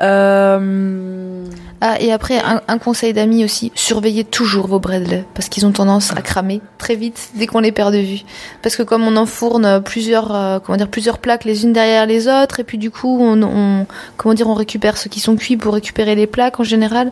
Euh, 0.00 1.44
Ah, 1.84 1.96
et 2.00 2.12
après, 2.12 2.38
un, 2.38 2.60
un 2.68 2.78
conseil 2.78 3.12
d'amis 3.12 3.44
aussi, 3.44 3.72
surveillez 3.74 4.22
toujours 4.22 4.68
vos 4.68 4.78
bredel, 4.78 5.24
parce 5.34 5.48
qu'ils 5.48 5.66
ont 5.66 5.72
tendance 5.72 6.12
à 6.16 6.22
cramer 6.22 6.60
très 6.78 6.94
vite 6.94 7.30
dès 7.34 7.48
qu'on 7.48 7.58
les 7.58 7.72
perd 7.72 7.92
de 7.92 7.98
vue. 7.98 8.20
Parce 8.62 8.76
que 8.76 8.84
comme 8.84 9.02
on 9.02 9.16
enfourne 9.16 9.82
plusieurs, 9.82 10.32
euh, 10.32 10.58
comment 10.60 10.76
dire, 10.78 10.86
plusieurs 10.86 11.18
plaques 11.18 11.44
les 11.44 11.64
unes 11.64 11.72
derrière 11.72 12.06
les 12.06 12.28
autres, 12.28 12.60
et 12.60 12.64
puis 12.64 12.78
du 12.78 12.92
coup, 12.92 13.18
on, 13.20 13.42
on- 13.42 13.86
comment 14.16 14.32
dire, 14.34 14.48
on 14.48 14.54
récupère 14.54 14.96
ceux 14.96 15.10
qui 15.10 15.18
sont 15.18 15.34
cuits 15.34 15.56
pour 15.56 15.74
récupérer 15.74 16.14
les 16.14 16.28
plaques 16.28 16.60
en 16.60 16.64
général. 16.64 17.10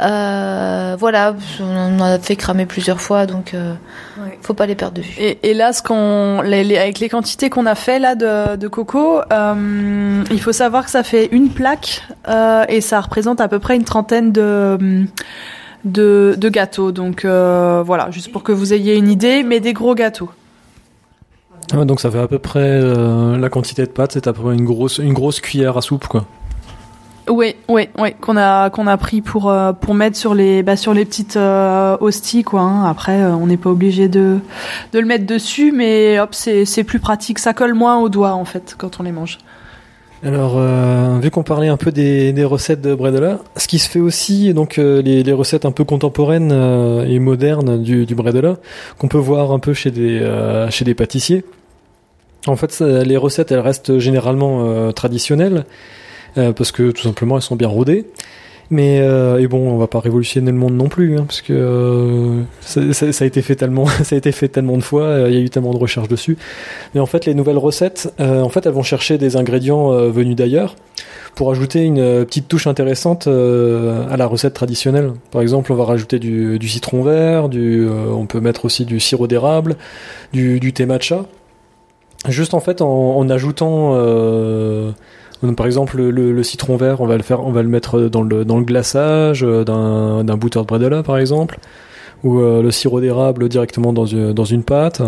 Euh, 0.00 0.94
voilà, 0.98 1.34
on 1.60 1.98
en 2.00 2.00
a 2.00 2.18
fait 2.20 2.36
cramer 2.36 2.66
plusieurs 2.66 3.00
fois, 3.00 3.26
donc 3.26 3.54
euh, 3.54 3.74
Ouais. 4.22 4.38
faut 4.42 4.54
pas 4.54 4.66
les 4.66 4.74
perdre 4.74 4.98
de 4.98 5.02
vue. 5.02 5.14
Et, 5.18 5.38
et 5.50 5.54
là, 5.54 5.72
ce 5.72 5.82
qu'on, 5.82 6.42
les- 6.42 6.62
les- 6.64 6.78
avec 6.78 7.00
les 7.00 7.08
quantités 7.08 7.50
qu'on 7.50 7.66
a 7.66 7.74
fait 7.74 7.98
là 7.98 8.14
de, 8.14 8.56
de 8.56 8.68
coco, 8.68 9.20
euh, 9.32 10.22
il 10.30 10.40
faut 10.40 10.52
savoir 10.52 10.84
que 10.84 10.90
ça 10.90 11.02
fait 11.02 11.28
une 11.32 11.48
plaque 11.48 12.02
et 12.68 12.80
ça 12.80 13.00
représente 13.00 13.40
à 13.40 13.48
peu 13.48 13.58
près 13.58 13.74
une 13.74 13.84
trentaine 13.84 14.11
de 14.20 15.06
de, 15.84 16.34
de 16.36 16.48
gâteaux. 16.48 16.92
Donc 16.92 17.24
euh, 17.24 17.82
voilà, 17.84 18.10
juste 18.10 18.30
pour 18.30 18.42
que 18.42 18.52
vous 18.52 18.72
ayez 18.72 18.96
une 18.96 19.08
idée, 19.08 19.42
mais 19.42 19.60
des 19.60 19.72
gros 19.72 19.94
gâteaux. 19.94 20.30
Ah, 21.72 21.84
donc 21.84 22.00
ça 22.00 22.10
fait 22.10 22.18
à 22.18 22.28
peu 22.28 22.38
près 22.38 22.60
euh, 22.60 23.38
la 23.38 23.48
quantité 23.48 23.82
de 23.82 23.90
pâte, 23.90 24.12
c'est 24.12 24.26
à 24.26 24.32
peu 24.32 24.42
près 24.42 24.54
une 24.54 24.64
grosse, 24.64 24.98
une 24.98 25.14
grosse 25.14 25.40
cuillère 25.40 25.76
à 25.78 25.80
soupe, 25.80 26.06
quoi. 26.06 26.26
Oui, 27.28 27.54
oui, 27.68 27.88
oui, 27.98 28.14
qu'on 28.20 28.36
a 28.36 28.68
qu'on 28.68 28.88
a 28.88 28.96
pris 28.96 29.22
pour 29.22 29.48
euh, 29.48 29.72
pour 29.72 29.94
mettre 29.94 30.16
sur 30.16 30.34
les 30.34 30.64
bah, 30.64 30.76
sur 30.76 30.92
les 30.92 31.04
petites 31.04 31.36
hosties 31.36 32.42
quoi. 32.42 32.62
hein. 32.62 32.84
Après, 32.84 33.24
on 33.24 33.46
n'est 33.46 33.56
pas 33.56 33.70
obligé 33.70 34.08
de 34.08 34.38
de 34.92 34.98
le 34.98 35.06
mettre 35.06 35.24
dessus, 35.24 35.70
mais 35.70 36.18
hop, 36.18 36.30
c'est 36.34 36.64
c'est 36.64 36.82
plus 36.82 36.98
pratique. 36.98 37.38
Ça 37.38 37.54
colle 37.54 37.74
moins 37.74 37.98
aux 37.98 38.08
doigts 38.08 38.32
en 38.32 38.44
fait 38.44 38.74
quand 38.76 38.98
on 38.98 39.04
les 39.04 39.12
mange. 39.12 39.38
Alors, 40.24 40.54
euh, 40.56 41.18
vu 41.20 41.32
qu'on 41.32 41.42
parlait 41.42 41.66
un 41.66 41.76
peu 41.76 41.90
des, 41.90 42.44
recettes 42.44 42.80
de 42.80 42.94
Bredela, 42.94 43.40
ce 43.56 43.66
qui 43.66 43.80
se 43.80 43.90
fait 43.90 43.98
aussi, 43.98 44.54
donc 44.54 44.78
euh, 44.78 45.02
les, 45.02 45.32
recettes 45.32 45.64
un 45.64 45.72
peu 45.72 45.82
contemporaines 45.82 46.52
euh, 46.52 47.04
et 47.04 47.18
modernes 47.18 47.82
du, 47.82 48.06
du 48.06 48.14
qu'on 48.14 49.08
peut 49.08 49.18
voir 49.18 49.50
un 49.50 49.58
peu 49.58 49.74
chez 49.74 49.90
des, 49.90 50.24
chez 50.70 50.84
des 50.84 50.94
pâtissiers. 50.94 51.44
En 52.46 52.54
fait, 52.54 52.80
les 52.80 53.16
recettes, 53.16 53.50
elles 53.50 53.60
restent 53.60 53.98
généralement 53.98 54.92
traditionnelles, 54.92 55.64
parce 56.34 56.72
que 56.72 56.90
tout 56.90 57.02
simplement, 57.02 57.36
elles 57.36 57.42
sont 57.42 57.56
bien 57.56 57.68
rodées. 57.68 58.06
Mais 58.72 59.00
euh, 59.02 59.38
et 59.38 59.48
bon, 59.48 59.70
on 59.70 59.76
va 59.76 59.86
pas 59.86 60.00
révolutionner 60.00 60.50
le 60.50 60.56
monde 60.56 60.72
non 60.72 60.88
plus, 60.88 61.18
hein, 61.18 61.24
parce 61.26 61.42
que 61.42 61.52
euh, 61.52 62.40
ça, 62.62 62.80
a 62.80 63.26
été 63.26 63.42
fait 63.42 63.54
tellement, 63.54 63.84
ça 64.02 64.14
a 64.14 64.18
été 64.18 64.32
fait 64.32 64.48
tellement 64.48 64.78
de 64.78 64.82
fois, 64.82 65.02
euh, 65.02 65.28
il 65.28 65.34
y 65.34 65.36
a 65.36 65.40
eu 65.42 65.50
tellement 65.50 65.74
de 65.74 65.76
recherches 65.76 66.08
dessus. 66.08 66.38
Mais 66.94 67.00
en 67.00 67.04
fait, 67.04 67.26
les 67.26 67.34
nouvelles 67.34 67.58
recettes, 67.58 68.14
en 68.18 68.48
fait, 68.48 68.64
elles 68.64 68.72
vont 68.72 68.82
chercher 68.82 69.18
des 69.18 69.36
ingrédients 69.36 69.90
venus 70.08 70.36
d'ailleurs. 70.36 70.74
pour 71.34 71.50
ajouter 71.50 71.82
une 71.82 72.24
petite 72.24 72.48
touche 72.48 72.66
intéressante 72.66 73.26
à 73.26 74.16
la 74.16 74.26
recette 74.26 74.54
traditionnelle. 74.54 75.12
Par 75.30 75.42
exemple, 75.42 75.70
on 75.70 75.76
va 75.76 75.84
rajouter 75.84 76.18
du, 76.18 76.68
citron 76.68 77.02
vert, 77.02 77.50
du, 77.50 77.86
on 77.86 78.24
peut 78.24 78.40
mettre 78.40 78.64
aussi 78.64 78.86
du 78.86 79.00
sirop 79.00 79.26
d'érable, 79.26 79.76
du, 80.32 80.60
du 80.60 80.72
thé 80.72 80.86
matcha. 80.86 81.26
Juste 82.26 82.54
en 82.54 82.60
fait 82.60 82.80
en, 82.80 83.18
en 83.18 83.28
ajoutant, 83.28 83.94
euh, 85.44 85.52
par 85.52 85.66
exemple, 85.66 86.00
le, 86.00 86.42
citron 86.42 86.76
vert, 86.76 87.00
on 87.00 87.06
va 87.06 87.16
le 87.16 87.22
faire, 87.22 87.44
on 87.44 87.52
va 87.52 87.62
le 87.62 87.68
mettre 87.68 88.00
dans 88.00 88.22
le, 88.22 88.44
dans 88.44 88.58
le 88.58 88.64
glaçage 88.64 89.44
euh, 89.44 89.64
d'un 89.64 90.24
d'un 90.24 90.36
buttered 90.36 90.66
bredela 90.66 91.02
par 91.02 91.18
exemple, 91.18 91.58
ou 92.24 92.40
euh, 92.40 92.62
le 92.62 92.70
sirop 92.70 93.00
d'érable 93.00 93.48
directement 93.48 93.92
dans 93.92 94.06
une, 94.06 94.32
dans 94.32 94.44
une 94.44 94.62
pâte, 94.62 95.02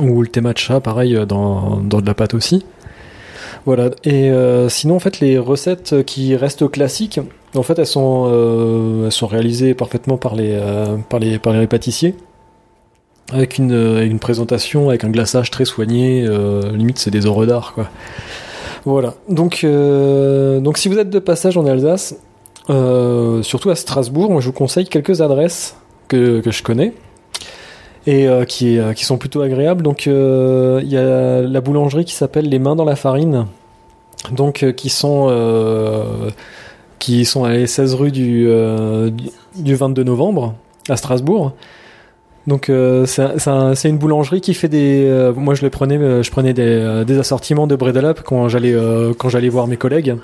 ou 0.00 0.22
le 0.22 0.28
thé 0.28 0.40
matcha 0.40 0.80
pareil 0.80 1.16
euh, 1.16 1.26
dans, 1.26 1.78
dans 1.78 2.00
de 2.00 2.06
la 2.06 2.14
pâte 2.14 2.34
aussi. 2.34 2.64
Voilà. 3.66 3.90
Et 4.04 4.30
euh, 4.30 4.68
sinon, 4.68 4.96
en 4.96 4.98
fait, 4.98 5.20
les 5.20 5.38
recettes 5.38 6.04
qui 6.04 6.36
restent 6.36 6.70
classiques, 6.70 7.20
en 7.54 7.62
fait, 7.62 7.78
elles 7.78 7.86
sont, 7.86 8.26
euh, 8.28 9.06
elles 9.06 9.12
sont 9.12 9.26
réalisées 9.26 9.74
parfaitement 9.74 10.16
par 10.16 10.34
les, 10.34 10.52
euh, 10.52 10.96
par 11.08 11.20
les, 11.20 11.38
par 11.38 11.52
les 11.52 11.66
pâtissiers. 11.66 12.14
Avec 13.32 13.58
une, 13.58 13.72
euh, 13.72 14.06
une 14.06 14.20
présentation, 14.20 14.88
avec 14.88 15.04
un 15.04 15.10
glaçage 15.10 15.50
très 15.50 15.66
soigné, 15.66 16.24
euh, 16.26 16.72
limite 16.74 16.98
c'est 16.98 17.10
des 17.10 17.26
œuvres 17.26 17.44
d'art 17.44 17.74
quoi. 17.74 17.90
Voilà. 18.84 19.14
Donc, 19.28 19.60
euh, 19.64 20.60
donc 20.60 20.78
si 20.78 20.88
vous 20.88 20.98
êtes 20.98 21.10
de 21.10 21.18
passage 21.18 21.56
en 21.56 21.66
Alsace, 21.66 22.16
euh, 22.70 23.42
surtout 23.42 23.70
à 23.70 23.74
Strasbourg, 23.74 24.30
moi 24.30 24.40
je 24.40 24.46
vous 24.46 24.52
conseille 24.52 24.86
quelques 24.86 25.20
adresses 25.20 25.76
que, 26.08 26.40
que 26.40 26.50
je 26.50 26.62
connais 26.62 26.92
et 28.06 28.28
euh, 28.28 28.44
qui, 28.44 28.78
sont 29.04 29.18
plutôt 29.18 29.42
agréables. 29.42 29.82
Donc 29.82 30.06
il 30.06 30.12
y 30.88 30.96
a 30.96 31.42
la 31.42 31.60
boulangerie 31.60 32.04
qui 32.04 32.14
s'appelle 32.14 32.48
Les 32.48 32.58
Mains 32.58 32.76
dans 32.76 32.84
la 32.84 32.96
Farine, 32.96 33.46
donc 34.32 34.64
qui 34.76 34.88
sont 34.88 35.28
qui 36.98 37.24
sont 37.24 37.44
à 37.44 37.50
la 37.50 37.66
16 37.66 37.94
rue 37.94 38.10
du, 38.10 38.46
du, 39.12 39.30
du 39.54 39.74
22 39.74 40.02
novembre 40.04 40.54
à 40.88 40.96
Strasbourg. 40.96 41.52
Donc 42.48 42.68
euh, 42.70 43.06
c'est 43.06 43.22
un- 43.22 43.38
c'est 43.38 43.50
un- 43.50 43.74
c'est 43.76 43.88
une 43.88 43.98
boulangerie 43.98 44.40
qui 44.40 44.54
fait 44.54 44.68
des. 44.68 45.04
euh, 45.06 45.32
moi 45.32 45.54
je 45.54 45.62
les 45.62 45.70
prenais, 45.70 45.98
euh, 45.98 46.22
je 46.24 46.30
prenais 46.32 46.52
des, 46.54 47.04
des 47.06 47.18
assortiments 47.18 47.66
de 47.68 47.76
bread 47.76 47.96
quand 48.24 48.48
j'allais 48.48 48.72
euh, 48.74 49.12
quand 49.16 49.28
j'allais 49.28 49.48
voir 49.50 49.66
mes 49.68 49.76
collègues. 49.76 50.16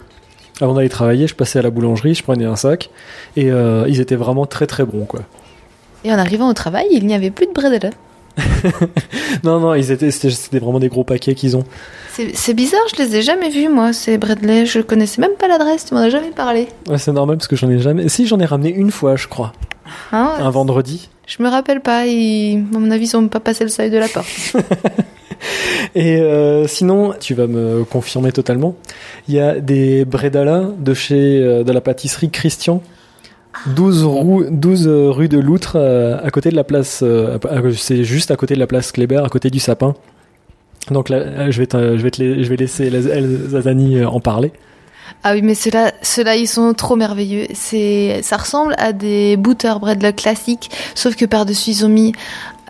Avant 0.60 0.74
d'aller 0.74 0.88
travailler, 0.88 1.26
je 1.26 1.34
passais 1.34 1.58
à 1.58 1.62
la 1.62 1.70
boulangerie, 1.70 2.14
je 2.14 2.22
prenais 2.22 2.44
un 2.46 2.56
sac 2.56 2.90
et 3.36 3.48
ils 3.88 4.00
étaient 4.00 4.16
vraiment 4.16 4.46
très 4.46 4.66
très 4.66 4.84
bons 4.84 5.04
quoi. 5.04 5.20
Et 6.04 6.12
en 6.12 6.18
arrivant 6.18 6.48
au 6.48 6.52
travail, 6.54 6.86
il 6.90 7.06
n'y 7.06 7.14
avait 7.14 7.30
plus 7.30 7.46
de 7.46 7.52
bredela. 7.52 7.90
Non 9.44 9.60
non, 9.60 9.74
ils 9.74 9.90
étaient 9.90 10.10
c'était 10.10 10.58
vraiment 10.58 10.78
des 10.80 10.88
gros 10.88 11.04
paquets 11.04 11.34
qu'ils 11.34 11.56
ont. 11.56 11.64
C'est 12.12 12.34
c'est 12.34 12.54
bizarre, 12.54 12.80
je 12.96 13.02
les 13.02 13.16
ai 13.16 13.22
jamais 13.22 13.50
vus, 13.50 13.68
moi, 13.68 13.92
ces 13.92 14.16
Bradley. 14.18 14.64
Je 14.66 14.80
connaissais 14.80 15.20
même 15.20 15.34
pas 15.38 15.48
l'adresse, 15.48 15.84
tu 15.86 15.94
m'en 15.94 16.00
as 16.00 16.08
jamais 16.10 16.30
parlé. 16.30 16.68
Ouais, 16.88 16.98
c'est 16.98 17.12
normal 17.12 17.36
parce 17.36 17.48
que 17.48 17.56
j'en 17.56 17.70
ai 17.70 17.78
jamais. 17.78 18.08
Si 18.08 18.26
j'en 18.26 18.38
ai 18.40 18.44
ramené 18.46 18.70
une 18.70 18.90
fois, 18.90 19.16
je 19.16 19.28
crois, 19.28 19.52
Hein, 20.12 20.32
un 20.38 20.50
vendredi. 20.50 21.08
Je 21.26 21.42
me 21.42 21.48
rappelle 21.48 21.80
pas, 21.80 22.06
ils... 22.06 22.64
à 22.74 22.78
mon 22.78 22.90
avis, 22.90 23.04
ils 23.04 23.08
sont 23.08 23.28
pas 23.28 23.40
passé 23.40 23.64
le 23.64 23.70
seuil 23.70 23.90
de 23.90 23.98
la 23.98 24.08
porte. 24.08 24.28
Et 25.94 26.16
euh, 26.16 26.66
sinon, 26.66 27.14
tu 27.20 27.34
vas 27.34 27.46
me 27.46 27.84
confirmer 27.84 28.32
totalement. 28.32 28.74
Il 29.28 29.34
y 29.34 29.40
a 29.40 29.60
des 29.60 30.04
bredala 30.04 30.64
de 30.78 30.94
chez 30.94 31.42
euh, 31.42 31.64
de 31.64 31.72
la 31.72 31.80
pâtisserie 31.80 32.30
Christian. 32.30 32.82
12, 33.66 34.04
rue, 34.04 34.46
12 34.50 34.88
euh, 34.88 35.10
rue 35.10 35.28
de 35.28 35.38
Loutre, 35.38 35.76
euh, 35.76 36.18
à 36.22 36.30
côté 36.30 36.50
de 36.50 36.56
la 36.56 36.64
place. 36.64 37.04
c'est 37.76 38.04
juste 38.04 38.30
à 38.30 38.36
côté 38.36 38.54
de 38.54 38.58
la 38.60 38.66
place 38.66 38.90
Kléber, 38.92 39.22
à 39.24 39.28
côté 39.28 39.50
du 39.50 39.58
sapin. 39.60 39.94
Donc 40.90 41.08
là, 41.08 41.50
je 41.50 41.58
vais, 41.60 41.66
te- 41.66 41.96
je 41.96 42.02
vais, 42.02 42.10
te 42.10 42.42
je 42.42 42.48
vais 42.48 42.56
laisser 42.56 42.90
Zazani 43.48 44.04
en 44.04 44.20
parler. 44.20 44.52
Ah 45.22 45.32
oui, 45.32 45.42
mais 45.42 45.54
ceux-là, 45.54 46.36
ils 46.36 46.46
sont 46.46 46.74
trop 46.74 46.96
merveilleux. 46.96 47.46
Ça 48.22 48.36
ressemble 48.36 48.74
à 48.78 48.92
des 48.92 49.36
butter 49.36 49.74
bread 49.80 50.14
classiques, 50.14 50.70
sauf 50.94 51.16
que 51.16 51.24
par-dessus, 51.24 51.70
ils 51.70 51.86
ont 51.86 51.88
mis, 51.88 52.12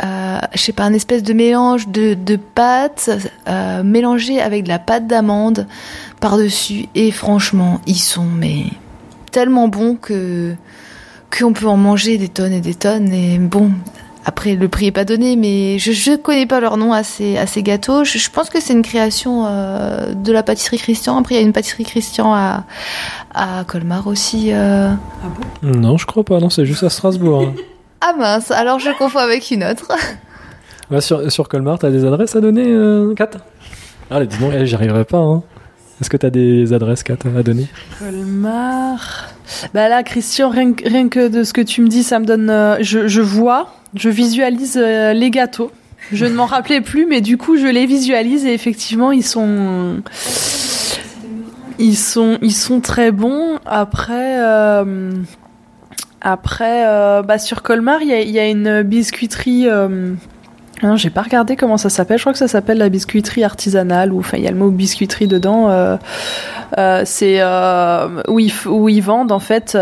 euh, 0.04 0.38
je 0.54 0.60
sais 0.60 0.72
pas, 0.72 0.84
un 0.84 0.92
espèce 0.92 1.22
de 1.22 1.32
mélange 1.32 1.88
de, 1.88 2.14
de 2.14 2.36
pâtes 2.36 3.10
euh, 3.48 3.82
mélangées 3.82 4.40
avec 4.40 4.64
de 4.64 4.68
la 4.68 4.78
pâte 4.78 5.06
d'amande 5.06 5.66
par-dessus. 6.20 6.86
Et 6.94 7.10
franchement, 7.10 7.80
ils 7.86 7.98
sont 7.98 8.24
mais 8.24 8.66
tellement 9.32 9.66
bons 9.66 9.96
que 9.96 10.54
qu'on 11.36 11.52
peut 11.52 11.66
en 11.66 11.76
manger 11.76 12.18
des 12.18 12.28
tonnes 12.28 12.52
et 12.52 12.60
des 12.60 12.74
tonnes. 12.74 13.12
Et 13.12 13.38
bon, 13.38 13.72
après, 14.24 14.54
le 14.54 14.68
prix 14.68 14.86
est 14.86 14.92
pas 14.92 15.04
donné, 15.04 15.36
mais 15.36 15.78
je 15.78 15.92
je 15.92 16.16
connais 16.16 16.46
pas 16.46 16.60
leur 16.60 16.76
nom 16.76 16.92
à 16.92 17.02
ces, 17.02 17.36
à 17.36 17.46
ces 17.46 17.62
gâteaux. 17.62 18.04
Je, 18.04 18.18
je 18.18 18.30
pense 18.30 18.48
que 18.50 18.60
c'est 18.60 18.72
une 18.72 18.82
création 18.82 19.44
euh, 19.46 20.14
de 20.14 20.32
la 20.32 20.42
pâtisserie 20.42 20.78
Christian. 20.78 21.18
Après, 21.18 21.34
il 21.34 21.38
y 21.38 21.40
a 21.40 21.46
une 21.46 21.52
pâtisserie 21.52 21.84
Christian 21.84 22.32
à, 22.34 22.64
à 23.34 23.64
Colmar 23.66 24.06
aussi. 24.06 24.50
euh. 24.52 24.90
Non, 25.62 25.96
je 25.98 26.06
crois 26.06 26.24
pas. 26.24 26.38
Non, 26.40 26.50
c'est 26.50 26.64
juste 26.66 26.82
à 26.84 26.90
Strasbourg. 26.90 27.42
hein. 27.48 27.54
Ah 28.06 28.12
mince, 28.18 28.50
alors 28.50 28.80
je 28.80 28.90
confonds 28.98 29.20
avec 29.20 29.50
une 29.50 29.64
autre. 29.64 29.88
Sur, 31.00 31.32
sur 31.32 31.48
Colmar, 31.48 31.78
t'as 31.78 31.88
des 31.90 32.04
adresses 32.04 32.36
à 32.36 32.40
donner, 32.42 32.66
euh, 32.66 33.14
Kat? 33.14 33.30
Allez, 34.10 34.26
dis 34.26 34.36
donc, 34.36 34.52
eh, 34.54 34.66
j'y 34.66 34.74
arriverai 34.74 35.06
pas. 35.06 35.16
Hein. 35.16 35.42
Est-ce 36.00 36.10
que 36.10 36.18
t'as 36.18 36.28
des 36.28 36.74
adresses, 36.74 37.02
Kat, 37.02 37.14
à 37.36 37.42
donner? 37.42 37.66
Colmar. 37.98 39.28
Bah 39.72 39.88
là, 39.88 40.02
Christian, 40.02 40.50
rien, 40.50 40.72
que- 40.74 40.86
rien 40.88 41.08
que 41.08 41.28
de 41.28 41.42
ce 41.44 41.52
que 41.54 41.60
tu 41.62 41.80
me 41.80 41.88
dis, 41.88 42.02
ça 42.02 42.18
me 42.18 42.26
donne. 42.26 42.50
euh, 42.50 42.76
je, 42.80 43.08
je 43.08 43.20
vois, 43.22 43.74
je 43.94 44.08
visualise 44.08 44.76
euh, 44.76 45.12
les 45.12 45.30
gâteaux. 45.30 45.70
Je 46.12 46.26
ne 46.26 46.34
m'en 46.34 46.46
rappelais 46.46 46.80
plus, 46.80 47.06
mais 47.06 47.20
du 47.20 47.38
coup, 47.38 47.56
je 47.56 47.66
les 47.66 47.86
visualise 47.86 48.44
et 48.44 48.52
effectivement, 48.52 49.12
ils 49.12 49.24
sont. 49.24 50.02
Ils 51.78 51.96
sont, 51.96 52.38
ils 52.40 52.54
sont 52.54 52.80
très 52.80 53.10
bons. 53.10 53.58
Après, 53.66 54.38
euh, 54.38 55.12
après, 56.20 56.86
euh, 56.86 57.22
bah 57.22 57.38
sur 57.38 57.62
Colmar, 57.62 58.00
il 58.02 58.30
y 58.30 58.38
a, 58.38 58.48
une 58.48 58.82
biscuiterie. 58.82 59.66
Euh, 59.68 60.12
non, 60.84 60.96
j'ai 60.96 61.10
pas 61.10 61.22
regardé 61.22 61.56
comment 61.56 61.76
ça 61.76 61.90
s'appelle. 61.90 62.18
Je 62.18 62.22
crois 62.22 62.32
que 62.32 62.38
ça 62.38 62.46
s'appelle 62.46 62.78
la 62.78 62.90
biscuiterie 62.90 63.42
artisanale. 63.42 64.12
Ou 64.12 64.20
enfin, 64.20 64.36
il 64.36 64.44
y 64.44 64.46
a 64.46 64.52
le 64.52 64.56
mot 64.56 64.70
biscuiterie 64.70 65.26
dedans. 65.26 65.98
C'est 67.04 67.42
où, 68.28 68.38
ils, 68.38 68.52
où 68.66 68.88
ils 68.88 69.02
vendent 69.02 69.32
en 69.32 69.40
fait. 69.40 69.76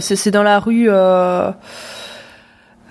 c'est 0.00 0.30
dans 0.30 0.42
la 0.42 0.58
rue. 0.58 0.90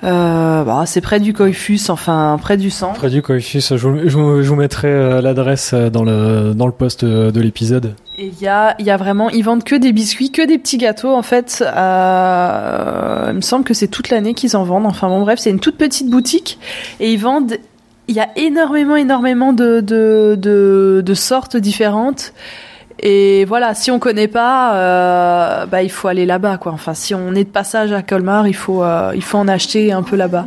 Euh, 0.03 0.63
bah, 0.63 0.83
c'est 0.85 1.01
près 1.01 1.19
du 1.19 1.33
Coiffus, 1.33 1.79
enfin 1.89 2.37
près 2.41 2.55
du 2.55 2.69
centre. 2.69 2.95
Près 2.99 3.09
du 3.09 3.21
Coiffus, 3.21 3.59
je, 3.61 3.75
vous- 3.75 4.07
je, 4.07 4.17
vous- 4.17 4.41
je 4.41 4.47
vous 4.47 4.55
mettrai 4.55 4.87
euh, 4.87 5.21
l'adresse 5.21 5.71
euh, 5.73 5.89
dans 5.89 6.03
le, 6.03 6.53
dans 6.53 6.67
le 6.67 6.71
post 6.71 7.03
de 7.03 7.41
l'épisode. 7.41 7.95
Et 8.17 8.27
il 8.27 8.41
y 8.41 8.47
a, 8.47 8.75
y 8.81 8.89
a 8.91 8.97
vraiment, 8.97 9.29
ils 9.29 9.43
vendent 9.43 9.63
que 9.63 9.75
des 9.75 9.91
biscuits, 9.91 10.31
que 10.31 10.45
des 10.45 10.57
petits 10.57 10.77
gâteaux 10.77 11.13
en 11.13 11.21
fait. 11.21 11.61
Euh, 11.65 13.25
il 13.29 13.35
me 13.35 13.41
semble 13.41 13.65
que 13.65 13.73
c'est 13.73 13.87
toute 13.89 14.09
l'année 14.09 14.33
qu'ils 14.33 14.55
en 14.55 14.63
vendent. 14.63 14.85
Enfin 14.85 15.07
bon 15.09 15.21
bref, 15.21 15.39
c'est 15.39 15.49
une 15.49 15.59
toute 15.59 15.77
petite 15.77 16.09
boutique 16.09 16.59
et 16.99 17.11
ils 17.11 17.19
vendent. 17.19 17.55
Il 18.07 18.15
y 18.15 18.19
a 18.21 18.29
énormément, 18.37 18.95
énormément 18.95 19.53
de, 19.53 19.81
de, 19.81 20.35
de, 20.39 21.03
de 21.05 21.13
sortes 21.13 21.57
différentes. 21.57 22.33
Et 23.01 23.45
voilà, 23.45 23.75
si 23.75 23.91
on 23.91 23.99
connaît 23.99 24.27
pas, 24.27 24.75
euh, 24.75 25.65
bah 25.65 25.83
il 25.83 25.91
faut 25.91 26.07
aller 26.07 26.25
là-bas 26.25 26.57
quoi. 26.57 26.71
Enfin, 26.71 26.93
si 26.93 27.15
on 27.15 27.33
est 27.33 27.45
de 27.45 27.49
passage 27.49 27.91
à 27.91 28.01
Colmar, 28.01 28.47
il 28.47 28.55
faut, 28.55 28.83
euh, 28.83 29.11
il 29.15 29.23
faut 29.23 29.37
en 29.37 29.47
acheter 29.47 29.91
un 29.91 30.03
peu 30.03 30.15
là-bas. 30.15 30.45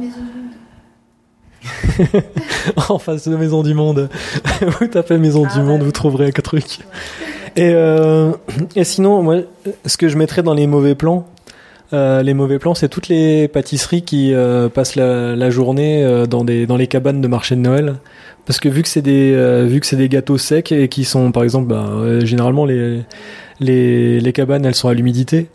en 2.88 2.98
face 2.98 3.28
de 3.28 3.36
Maison 3.36 3.62
du 3.62 3.74
Monde. 3.74 4.10
vous 4.60 4.86
tapez 4.86 5.18
Maison 5.18 5.46
du 5.46 5.60
Monde, 5.62 5.82
vous 5.82 5.92
trouverez 5.92 6.26
un 6.26 6.42
truc. 6.42 6.80
Et, 7.56 7.70
euh, 7.74 8.32
et 8.74 8.84
sinon, 8.84 9.22
moi, 9.22 9.36
ce 9.86 9.96
que 9.96 10.08
je 10.08 10.16
mettrais 10.16 10.42
dans 10.42 10.54
les 10.54 10.66
mauvais 10.66 10.94
plans, 10.94 11.26
euh, 11.92 12.22
les 12.22 12.32
mauvais 12.32 12.58
plans, 12.58 12.74
c'est 12.74 12.88
toutes 12.88 13.08
les 13.08 13.48
pâtisseries 13.48 14.02
qui 14.02 14.32
euh, 14.32 14.68
passent 14.68 14.96
la, 14.96 15.50
journée 15.50 16.02
euh, 16.02 16.26
dans, 16.26 16.42
des, 16.44 16.66
dans 16.66 16.76
les 16.76 16.86
cabanes 16.86 17.20
de 17.20 17.28
marché 17.28 17.54
de 17.54 17.60
Noël. 17.60 17.96
Parce 18.46 18.60
que 18.60 18.68
vu 18.68 18.82
que 18.82 18.88
c'est 18.88 19.02
des, 19.02 19.66
vu 19.66 19.80
des 19.80 20.08
gâteaux 20.08 20.38
secs 20.38 20.72
et 20.72 20.88
qui 20.88 21.04
sont, 21.04 21.30
par 21.30 21.44
exemple, 21.44 21.68
bah, 21.68 22.20
généralement 22.24 22.64
les, 22.64 23.02
les, 23.60 24.20
les 24.20 24.32
cabanes, 24.32 24.64
elles 24.64 24.74
sont 24.74 24.88
à 24.88 24.94
l'humidité. 24.94 25.46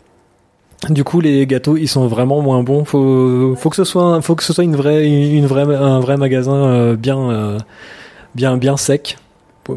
Du 0.88 1.04
coup, 1.04 1.20
les 1.20 1.46
gâteaux, 1.46 1.76
ils 1.76 1.88
sont 1.88 2.06
vraiment 2.06 2.40
moins 2.40 2.62
bons. 2.62 2.84
Faut, 2.84 3.54
faut 3.56 3.68
que 3.68 3.76
ce 3.76 3.84
soit, 3.84 4.22
faut 4.22 4.36
que 4.36 4.42
ce 4.42 4.54
soit 4.54 4.64
une 4.64 4.76
vraie, 4.76 5.06
une 5.06 5.46
vraie, 5.46 5.64
un 5.74 6.00
vrai 6.00 6.16
magasin 6.16 6.94
bien, 6.94 7.58
bien, 8.34 8.56
bien 8.56 8.78
sec. 8.78 9.18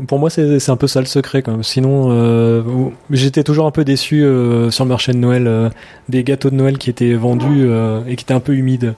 Pour 0.08 0.20
moi, 0.20 0.30
c'est 0.30 0.70
un 0.70 0.78
peu 0.78 0.88
ça 0.88 1.00
le 1.00 1.06
secret, 1.06 1.42
quand 1.42 1.52
même. 1.52 1.64
Sinon, 1.64 2.08
euh, 2.12 2.62
j'étais 3.10 3.44
toujours 3.44 3.66
un 3.66 3.72
peu 3.72 3.84
déçu 3.84 4.24
euh, 4.24 4.72
sur 4.72 4.86
le 4.86 4.90
marché 4.90 5.12
de 5.12 5.18
Noël 5.18 5.48
euh, 5.48 5.70
des 6.08 6.24
gâteaux 6.24 6.50
de 6.50 6.56
Noël 6.56 6.78
qui 6.78 6.90
étaient 6.90 7.14
vendus 7.14 7.68
et 8.08 8.16
qui 8.16 8.24
étaient 8.24 8.34
un 8.34 8.40
peu 8.40 8.56
humides. 8.56 8.96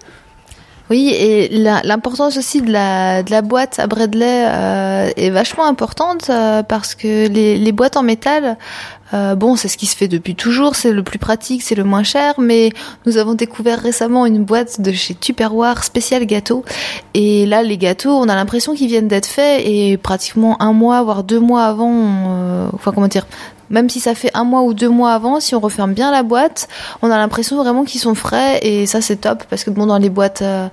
Oui, 0.89 1.09
et 1.09 1.49
l'importance 1.83 2.37
aussi 2.37 2.61
de 2.61 2.71
la, 2.71 3.41
boîte 3.41 3.79
à 3.79 3.87
Bradley 3.87 4.45
est 5.15 5.29
vachement 5.31 5.65
importante 5.65 6.29
parce 6.67 6.93
que 6.93 7.27
les 7.27 7.71
boîtes 7.71 7.97
en 7.97 8.03
métal, 8.03 8.57
euh, 9.13 9.35
bon, 9.35 9.55
c'est 9.55 9.67
ce 9.67 9.77
qui 9.77 9.85
se 9.85 9.95
fait 9.95 10.07
depuis 10.07 10.35
toujours, 10.35 10.75
c'est 10.75 10.91
le 10.91 11.03
plus 11.03 11.19
pratique, 11.19 11.61
c'est 11.61 11.75
le 11.75 11.83
moins 11.83 12.03
cher, 12.03 12.35
mais 12.39 12.71
nous 13.05 13.17
avons 13.17 13.33
découvert 13.33 13.79
récemment 13.79 14.25
une 14.25 14.43
boîte 14.43 14.81
de 14.81 14.91
chez 14.91 15.13
Tupperware 15.13 15.83
spécial 15.83 16.25
gâteau. 16.25 16.63
Et 17.13 17.45
là, 17.45 17.63
les 17.63 17.77
gâteaux, 17.77 18.11
on 18.11 18.27
a 18.29 18.35
l'impression 18.35 18.73
qu'ils 18.73 18.87
viennent 18.87 19.07
d'être 19.07 19.27
faits 19.27 19.61
et 19.65 19.97
pratiquement 19.97 20.61
un 20.61 20.73
mois, 20.73 21.03
voire 21.03 21.23
deux 21.23 21.39
mois 21.39 21.65
avant, 21.65 21.93
euh, 21.93 22.69
enfin 22.73 22.91
comment 22.91 23.07
dire, 23.07 23.27
même 23.73 23.89
si 23.89 23.99
ça 23.99 24.15
fait 24.15 24.31
un 24.33 24.45
mois 24.45 24.61
ou 24.61 24.73
deux 24.73 24.87
mois 24.87 25.11
avant, 25.11 25.41
si 25.41 25.53
on 25.55 25.59
referme 25.59 25.93
bien 25.93 26.11
la 26.11 26.23
boîte, 26.23 26.69
on 27.01 27.11
a 27.11 27.17
l'impression 27.17 27.57
vraiment 27.61 27.83
qu'ils 27.83 27.99
sont 27.99 28.15
frais 28.15 28.59
et 28.61 28.85
ça 28.85 29.01
c'est 29.01 29.17
top 29.17 29.43
parce 29.49 29.65
que 29.65 29.69
bon 29.71 29.85
dans 29.87 29.97
les 29.97 30.09
boîtes, 30.09 30.41
euh, 30.41 30.69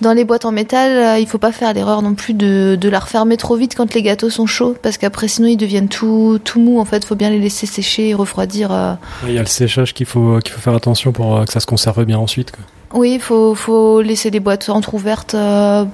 dans 0.00 0.12
les 0.14 0.24
boîtes 0.24 0.44
en 0.44 0.50
métal, 0.50 0.90
euh, 0.90 1.18
il 1.20 1.28
faut 1.28 1.38
pas 1.38 1.52
faire 1.52 1.72
l'erreur 1.74 2.02
non 2.02 2.14
plus 2.14 2.34
de, 2.34 2.76
de 2.80 2.88
la 2.88 2.98
refermer 2.98 3.36
trop 3.36 3.54
vite 3.54 3.76
quand 3.76 3.94
les 3.94 4.02
gâteaux 4.02 4.30
sont 4.30 4.46
chauds 4.46 4.74
parce 4.82 4.98
qu'après 4.98 5.28
sinon 5.28 5.46
ils 5.46 5.56
deviennent 5.56 5.88
tout 5.88 6.40
tout 6.42 6.58
mous. 6.58 6.80
En 6.80 6.84
fait, 6.84 7.04
faut 7.04 7.14
bien 7.14 7.30
les 7.30 7.38
laisser 7.38 7.66
sécher 7.66 8.08
et 8.08 8.14
refroidir. 8.14 8.72
euh. 8.72 8.94
Il 9.26 9.32
y 9.34 9.38
a 9.38 9.42
le 9.42 9.46
séchage 9.46 9.94
qu'il 9.94 10.06
faut, 10.06 10.38
qu'il 10.40 10.52
faut 10.52 10.60
faire 10.60 10.74
attention 10.74 11.12
pour 11.12 11.44
que 11.44 11.52
ça 11.52 11.60
se 11.60 11.66
conserve 11.66 12.04
bien 12.04 12.18
ensuite. 12.18 12.50
Quoi. 12.50 12.64
Oui, 13.00 13.12
il 13.16 13.20
faut 13.20 13.54
faut 13.54 14.00
laisser 14.00 14.30
les 14.30 14.40
boîtes 14.40 14.68
entrouvertes. 14.70 15.34
Euh, 15.34 15.84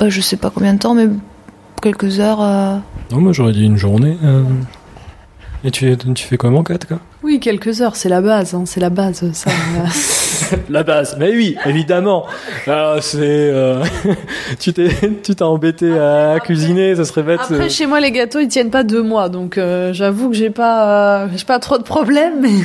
bah, 0.00 0.08
je 0.08 0.20
sais 0.22 0.36
pas 0.38 0.50
combien 0.50 0.72
de 0.72 0.78
temps, 0.78 0.94
mais 0.94 1.08
quelques 1.82 2.18
heures. 2.20 2.40
euh. 2.40 2.76
Non, 3.10 3.20
moi 3.20 3.32
j'aurais 3.32 3.52
dit 3.52 3.64
une 3.64 3.76
journée. 3.76 4.16
euh. 4.24 4.42
Et 5.66 5.70
tu, 5.70 5.96
tu 5.96 6.26
fais 6.26 6.36
comment, 6.36 6.62
Kat 6.62 6.78
quoi? 6.86 6.98
Oui, 7.22 7.40
quelques 7.40 7.80
heures, 7.80 7.96
c'est 7.96 8.10
la 8.10 8.20
base, 8.20 8.54
hein, 8.54 8.64
c'est 8.66 8.80
la 8.80 8.90
base, 8.90 9.32
ça. 9.32 9.50
La 10.68 10.82
base, 10.82 11.16
mais 11.18 11.30
oui, 11.30 11.56
évidemment. 11.64 12.26
Ah, 12.66 12.96
c'est, 13.00 13.18
euh, 13.22 13.82
tu 14.60 14.74
t'es, 14.74 14.90
tu 15.22 15.42
embêté 15.42 15.98
à 15.98 16.38
cuisiner, 16.38 16.94
ça 16.94 17.04
serait 17.04 17.22
bête. 17.22 17.40
Après, 17.40 17.60
euh. 17.60 17.68
chez 17.68 17.86
moi, 17.86 17.98
les 17.98 18.12
gâteaux, 18.12 18.40
ils 18.40 18.48
tiennent 18.48 18.70
pas 18.70 18.84
deux 18.84 19.02
mois, 19.02 19.30
donc 19.30 19.56
euh, 19.56 19.94
j'avoue 19.94 20.28
que 20.28 20.36
j'ai 20.36 20.50
pas, 20.50 21.24
euh, 21.24 21.28
j'ai 21.34 21.46
pas 21.46 21.58
trop 21.58 21.78
de 21.78 21.82
problèmes, 21.82 22.40
mais. 22.42 22.62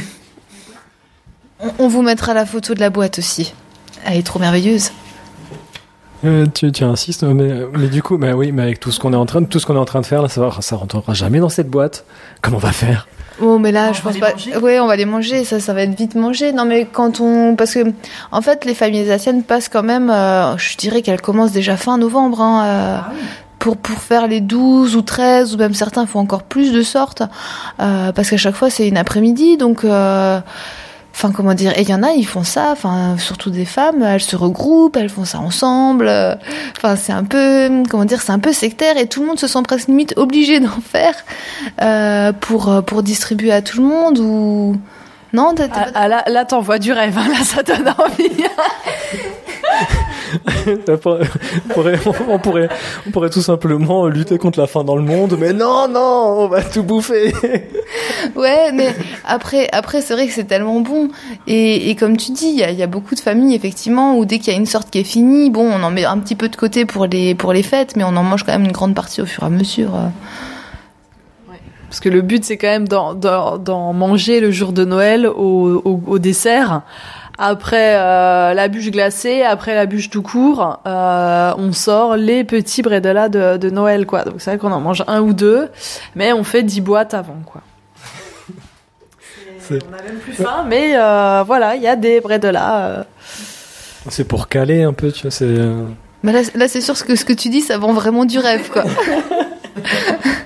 On, 1.61 1.85
on 1.85 1.87
vous 1.87 2.01
mettra 2.01 2.33
la 2.33 2.45
photo 2.45 2.73
de 2.73 2.81
la 2.81 2.89
boîte 2.89 3.19
aussi. 3.19 3.53
Elle 4.05 4.17
est 4.17 4.25
trop 4.25 4.39
merveilleuse. 4.39 4.91
Euh, 6.25 6.45
tu, 6.53 6.71
tu 6.71 6.83
insistes, 6.83 7.23
mais, 7.23 7.61
mais 7.77 7.87
du 7.87 8.03
coup, 8.03 8.17
bah 8.17 8.33
oui, 8.33 8.51
mais 8.51 8.63
avec 8.63 8.79
tout 8.79 8.91
ce 8.91 8.99
qu'on 8.99 9.13
est 9.13 9.17
en 9.17 9.25
train 9.25 9.41
de, 9.41 9.45
tout 9.47 9.59
ce 9.59 9.65
qu'on 9.65 9.75
est 9.75 9.79
en 9.79 9.85
train 9.85 10.01
de 10.01 10.05
faire 10.05 10.21
là, 10.21 10.27
ça, 10.27 10.41
va, 10.41 10.51
ça 10.59 10.75
rentrera 10.75 11.13
jamais 11.13 11.39
dans 11.39 11.47
cette 11.49 11.69
boîte. 11.69 12.03
Comment 12.41 12.57
on 12.57 12.59
va 12.59 12.71
faire? 12.73 13.07
Oh, 13.41 13.57
mais 13.57 13.71
là, 13.71 13.87
On 13.91 13.93
je 13.93 14.01
va 14.01 14.03
pense 14.09 14.13
les 14.15 14.19
pas. 14.19 14.31
manger 14.31 14.57
Ouais, 14.57 14.79
on 14.81 14.87
va 14.87 14.97
les 14.97 15.05
manger. 15.05 15.45
Ça, 15.45 15.61
ça 15.61 15.73
va 15.73 15.83
être 15.83 15.97
vite 15.97 16.15
mangé. 16.15 16.51
Non, 16.51 16.65
mais 16.65 16.85
quand 16.91 17.21
on, 17.21 17.55
parce 17.55 17.73
que, 17.73 17.93
en 18.33 18.41
fait, 18.41 18.65
les 18.65 18.73
familles 18.73 19.01
alsaciennes 19.09 19.43
passent 19.43 19.69
quand 19.69 19.83
même. 19.83 20.09
euh, 20.09 20.57
je 20.57 20.75
dirais 20.75 21.01
qu'elles 21.01 21.21
commencent 21.21 21.53
déjà 21.53 21.77
fin 21.77 21.97
novembre. 21.97 22.41
Hein, 22.41 22.63
euh, 22.65 22.97
pour, 23.59 23.75
pour 23.75 23.97
faire 23.99 24.27
les 24.27 24.39
12 24.39 24.95
ou 24.95 25.01
13, 25.01 25.55
ou 25.55 25.57
même 25.57 25.73
certains 25.73 26.05
font 26.05 26.19
encore 26.19 26.43
plus 26.43 26.71
de 26.71 26.81
sortes, 26.81 27.23
euh, 27.81 28.13
parce 28.13 28.29
qu'à 28.29 28.37
chaque 28.37 28.55
fois 28.55 28.69
c'est 28.69 28.87
une 28.87 28.95
après-midi, 28.95 29.57
donc, 29.57 29.83
euh, 29.83 30.39
enfin 31.13 31.31
comment 31.31 31.53
dire, 31.53 31.77
et 31.77 31.81
il 31.81 31.89
y 31.89 31.93
en 31.93 32.03
a, 32.03 32.11
ils 32.11 32.25
font 32.25 32.43
ça, 32.43 32.69
enfin 32.71 33.17
surtout 33.17 33.49
des 33.49 33.65
femmes, 33.65 34.03
elles 34.03 34.21
se 34.21 34.35
regroupent, 34.35 34.95
elles 34.95 35.09
font 35.09 35.25
ça 35.25 35.39
ensemble, 35.39 36.07
euh, 36.07 36.35
enfin 36.77 36.95
c'est 36.95 37.11
un 37.11 37.23
peu, 37.23 37.83
comment 37.89 38.05
dire, 38.05 38.21
c'est 38.21 38.31
un 38.31 38.39
peu 38.39 38.53
sectaire, 38.53 38.97
et 38.97 39.07
tout 39.07 39.21
le 39.21 39.27
monde 39.27 39.39
se 39.39 39.47
sent 39.47 39.61
presque 39.63 39.87
limite 39.87 40.13
obligé 40.17 40.59
d'en 40.59 40.81
faire 40.81 41.15
euh, 41.81 42.31
pour, 42.31 42.83
pour 42.85 43.03
distribuer 43.03 43.51
à 43.51 43.61
tout 43.61 43.81
le 43.81 43.87
monde, 43.87 44.19
ou... 44.19 44.75
Non, 45.33 45.53
Ah, 45.59 45.67
pas- 45.67 45.87
ah, 45.93 46.07
là, 46.07 46.23
là 46.27 46.45
t'envoies 46.45 46.79
du 46.79 46.91
rêve, 46.91 47.17
hein, 47.17 47.27
là, 47.29 47.43
ça 47.43 47.61
donne 47.63 47.87
envie. 47.97 48.29
On 50.67 51.73
pourrait, 51.73 51.99
on 52.27 52.37
pourrait- 52.39 52.69
on 53.07 53.11
pourrait, 53.11 53.29
tout 53.29 53.41
simplement 53.41 54.05
lutter 54.07 54.37
contre 54.37 54.59
la 54.59 54.67
faim 54.67 54.83
dans 54.83 54.95
le 54.95 55.01
monde, 55.01 55.35
mais 55.39 55.53
non, 55.53 55.87
non, 55.87 56.35
on 56.43 56.47
va 56.47 56.61
tout 56.63 56.83
bouffer. 56.83 57.33
Ouais, 58.35 58.71
mais 58.73 58.93
après, 59.25 59.67
après 59.71 60.01
c'est 60.01 60.13
vrai 60.13 60.27
que 60.27 60.33
c'est 60.33 60.43
tellement 60.43 60.81
bon. 60.81 61.09
Et, 61.47 61.89
et 61.89 61.95
comme 61.95 62.17
tu 62.17 62.31
dis, 62.31 62.47
il 62.49 62.59
y 62.59 62.63
a, 62.63 62.69
il 62.69 62.77
y 62.77 62.83
a 62.83 62.87
beaucoup 62.87 63.15
de 63.15 63.19
familles, 63.19 63.55
effectivement, 63.55 64.17
où 64.17 64.25
dès 64.25 64.37
qu'il 64.39 64.53
y 64.53 64.55
a 64.55 64.59
une 64.59 64.65
sorte 64.67 64.89
qui 64.91 64.99
est 64.99 65.03
finie, 65.03 65.49
bon, 65.49 65.67
on 65.71 65.81
en 65.81 65.89
met 65.89 66.05
un 66.05 66.17
petit 66.19 66.35
peu 66.35 66.49
de 66.49 66.55
côté 66.55 66.85
pour 66.85 67.05
les, 67.07 67.33
pour 67.33 67.51
les 67.53 67.63
fêtes, 67.63 67.95
mais 67.95 68.03
on 68.03 68.15
en 68.15 68.23
mange 68.23 68.43
quand 68.43 68.51
même 68.51 68.65
une 68.65 68.71
grande 68.71 68.93
partie 68.93 69.21
au 69.21 69.25
fur 69.25 69.43
et 69.43 69.45
à 69.47 69.49
mesure. 69.49 69.95
euh. 69.95 70.07
Parce 71.89 71.99
que 71.99 72.09
le 72.09 72.21
but, 72.21 72.45
c'est 72.45 72.57
quand 72.57 72.67
même 72.67 72.87
d'en, 72.87 73.93
manger 73.93 74.39
le 74.39 74.51
jour 74.51 74.73
de 74.73 74.85
Noël 74.85 75.25
au, 75.25 75.81
au, 75.83 76.01
au 76.05 76.19
dessert. 76.19 76.83
Après 77.41 77.95
euh, 77.95 78.53
la 78.53 78.67
bûche 78.67 78.91
glacée, 78.91 79.41
après 79.43 79.73
la 79.73 79.85
bûche 79.85 80.09
tout 80.09 80.21
court, 80.21 80.81
euh, 80.85 81.53
on 81.57 81.71
sort 81.71 82.17
les 82.17 82.43
petits 82.43 82.81
bredela 82.81 83.29
de, 83.29 83.55
de 83.57 83.69
Noël, 83.69 84.05
quoi. 84.05 84.23
Donc 84.23 84.35
c'est 84.39 84.51
vrai 84.51 84.57
qu'on 84.59 84.73
en 84.73 84.81
mange 84.81 85.05
un 85.07 85.21
ou 85.21 85.33
deux, 85.33 85.69
mais 86.15 86.33
on 86.33 86.43
fait 86.43 86.63
dix 86.63 86.81
boîtes 86.81 87.13
avant, 87.13 87.37
quoi. 87.45 87.61
On 89.71 89.75
a 89.75 90.03
même 90.03 90.17
plus 90.17 90.33
faim, 90.33 90.65
mais 90.67 90.93
euh, 90.95 91.43
voilà, 91.45 91.75
il 91.75 91.81
y 91.81 91.87
a 91.87 91.95
des 91.95 92.19
bredela. 92.19 92.85
Euh, 92.87 93.03
C'est 94.09 94.27
pour 94.27 94.47
caler 94.47 94.83
un 94.83 94.93
peu, 94.93 95.11
tu 95.11 95.21
vois, 95.21 95.31
c'est... 95.31 95.55
Mais 96.23 96.33
là, 96.33 96.41
là 96.55 96.67
c'est 96.67 96.81
sûr 96.81 96.97
ce 96.97 97.03
que, 97.05 97.15
ce 97.15 97.23
que 97.23 97.33
tu 97.33 97.49
dis, 97.49 97.61
ça 97.61 97.77
vend 97.77 97.93
vraiment 97.93 98.25
du 98.25 98.37
rêve, 98.37 98.69
quoi. 98.69 98.83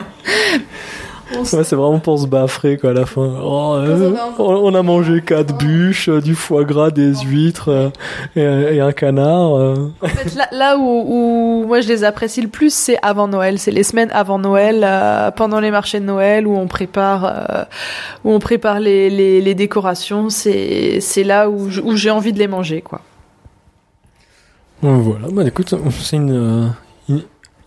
Ouais, 1.35 1.63
c'est 1.63 1.75
vraiment 1.75 1.99
pour 1.99 2.19
se 2.19 2.27
baffrer 2.27 2.77
quoi 2.77 2.91
à 2.91 2.93
la 2.93 3.05
fin. 3.05 3.29
Oh, 3.43 3.75
euh, 3.77 4.13
on 4.39 4.73
a 4.75 4.81
mangé 4.83 5.21
quatre 5.21 5.57
bûches, 5.57 6.07
euh, 6.09 6.21
du 6.21 6.35
foie 6.35 6.63
gras, 6.63 6.91
des 6.91 7.13
huîtres 7.25 7.69
euh, 7.69 7.89
et, 8.35 8.75
et 8.75 8.81
un 8.81 8.91
canard. 8.91 9.55
euh. 9.57 9.91
En 10.01 10.07
fait, 10.07 10.35
là, 10.35 10.47
là 10.51 10.77
où, 10.77 10.81
où 10.83 11.65
moi 11.67 11.81
je 11.81 11.87
les 11.87 12.03
apprécie 12.03 12.41
le 12.41 12.47
plus, 12.47 12.73
c'est 12.73 12.97
avant 13.01 13.27
Noël. 13.27 13.59
C'est 13.59 13.71
les 13.71 13.83
semaines 13.83 14.09
avant 14.13 14.39
Noël, 14.39 14.87
pendant 15.35 15.59
les 15.59 15.71
marchés 15.71 15.99
de 15.99 16.05
Noël, 16.05 16.47
où 16.47 16.55
on 16.55 16.67
prépare, 16.67 17.67
où 18.23 18.31
on 18.31 18.39
prépare 18.39 18.79
les, 18.79 19.09
les, 19.09 19.41
les 19.41 19.55
décorations. 19.55 20.29
C'est 20.29 20.99
c'est 21.01 21.23
là 21.23 21.49
où 21.49 21.95
j'ai 21.95 22.11
envie 22.11 22.33
de 22.33 22.39
les 22.39 22.47
manger, 22.47 22.81
quoi. 22.81 23.01
Voilà, 24.81 25.27
bah 25.31 25.43
écoute, 25.45 25.73
c'est 26.01 26.17
une, 26.17 26.73
une- 27.09 27.23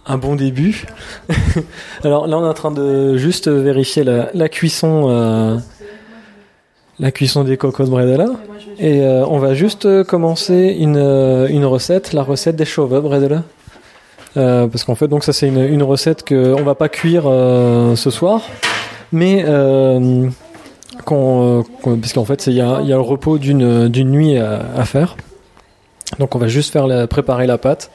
un 0.06 0.18
bon 0.18 0.36
début. 0.36 0.86
Alors 2.04 2.26
là, 2.26 2.38
on 2.38 2.44
est 2.44 2.48
en 2.48 2.54
train 2.54 2.70
de 2.70 3.16
juste 3.16 3.48
vérifier 3.48 4.04
la, 4.04 4.48
cuisson, 4.48 5.06
euh, 5.08 5.56
la 6.98 7.10
cuisson 7.10 7.44
des 7.44 7.56
cocos 7.56 7.86
bredela. 7.90 8.26
Et 8.78 9.00
euh, 9.02 9.24
on 9.26 9.38
va 9.38 9.54
juste 9.54 10.04
commencer 10.04 10.76
une, 10.78 10.98
une 11.50 11.64
recette, 11.64 12.12
la 12.12 12.22
recette 12.22 12.56
des 12.56 12.64
chauves 12.64 13.00
bredela. 13.00 13.42
Euh, 14.36 14.66
parce 14.66 14.84
qu'en 14.84 14.94
fait, 14.94 15.08
donc 15.08 15.24
ça 15.24 15.32
c'est 15.32 15.48
une, 15.48 15.64
une 15.64 15.82
recette 15.82 16.22
que 16.22 16.52
on 16.54 16.62
va 16.62 16.74
pas 16.74 16.90
cuire 16.90 17.22
euh, 17.26 17.96
ce 17.96 18.10
soir, 18.10 18.42
mais 19.10 19.42
euh, 19.46 20.28
euh, 21.10 21.62
qu'on- 21.82 21.96
parce 21.96 22.12
qu'en 22.12 22.26
fait 22.26 22.46
il 22.46 22.52
y 22.52 22.56
y 22.56 22.60
a 22.60 22.80
le 22.82 23.00
repos 23.00 23.38
d'une 23.38 23.88
d'une 23.88 24.10
nuit 24.10 24.36
à, 24.36 24.60
à 24.76 24.84
faire. 24.84 25.16
Donc 26.18 26.34
on 26.34 26.38
va 26.38 26.48
juste 26.48 26.70
faire 26.70 26.86
la, 26.86 27.06
préparer 27.06 27.46
la 27.46 27.56
pâte 27.56 27.90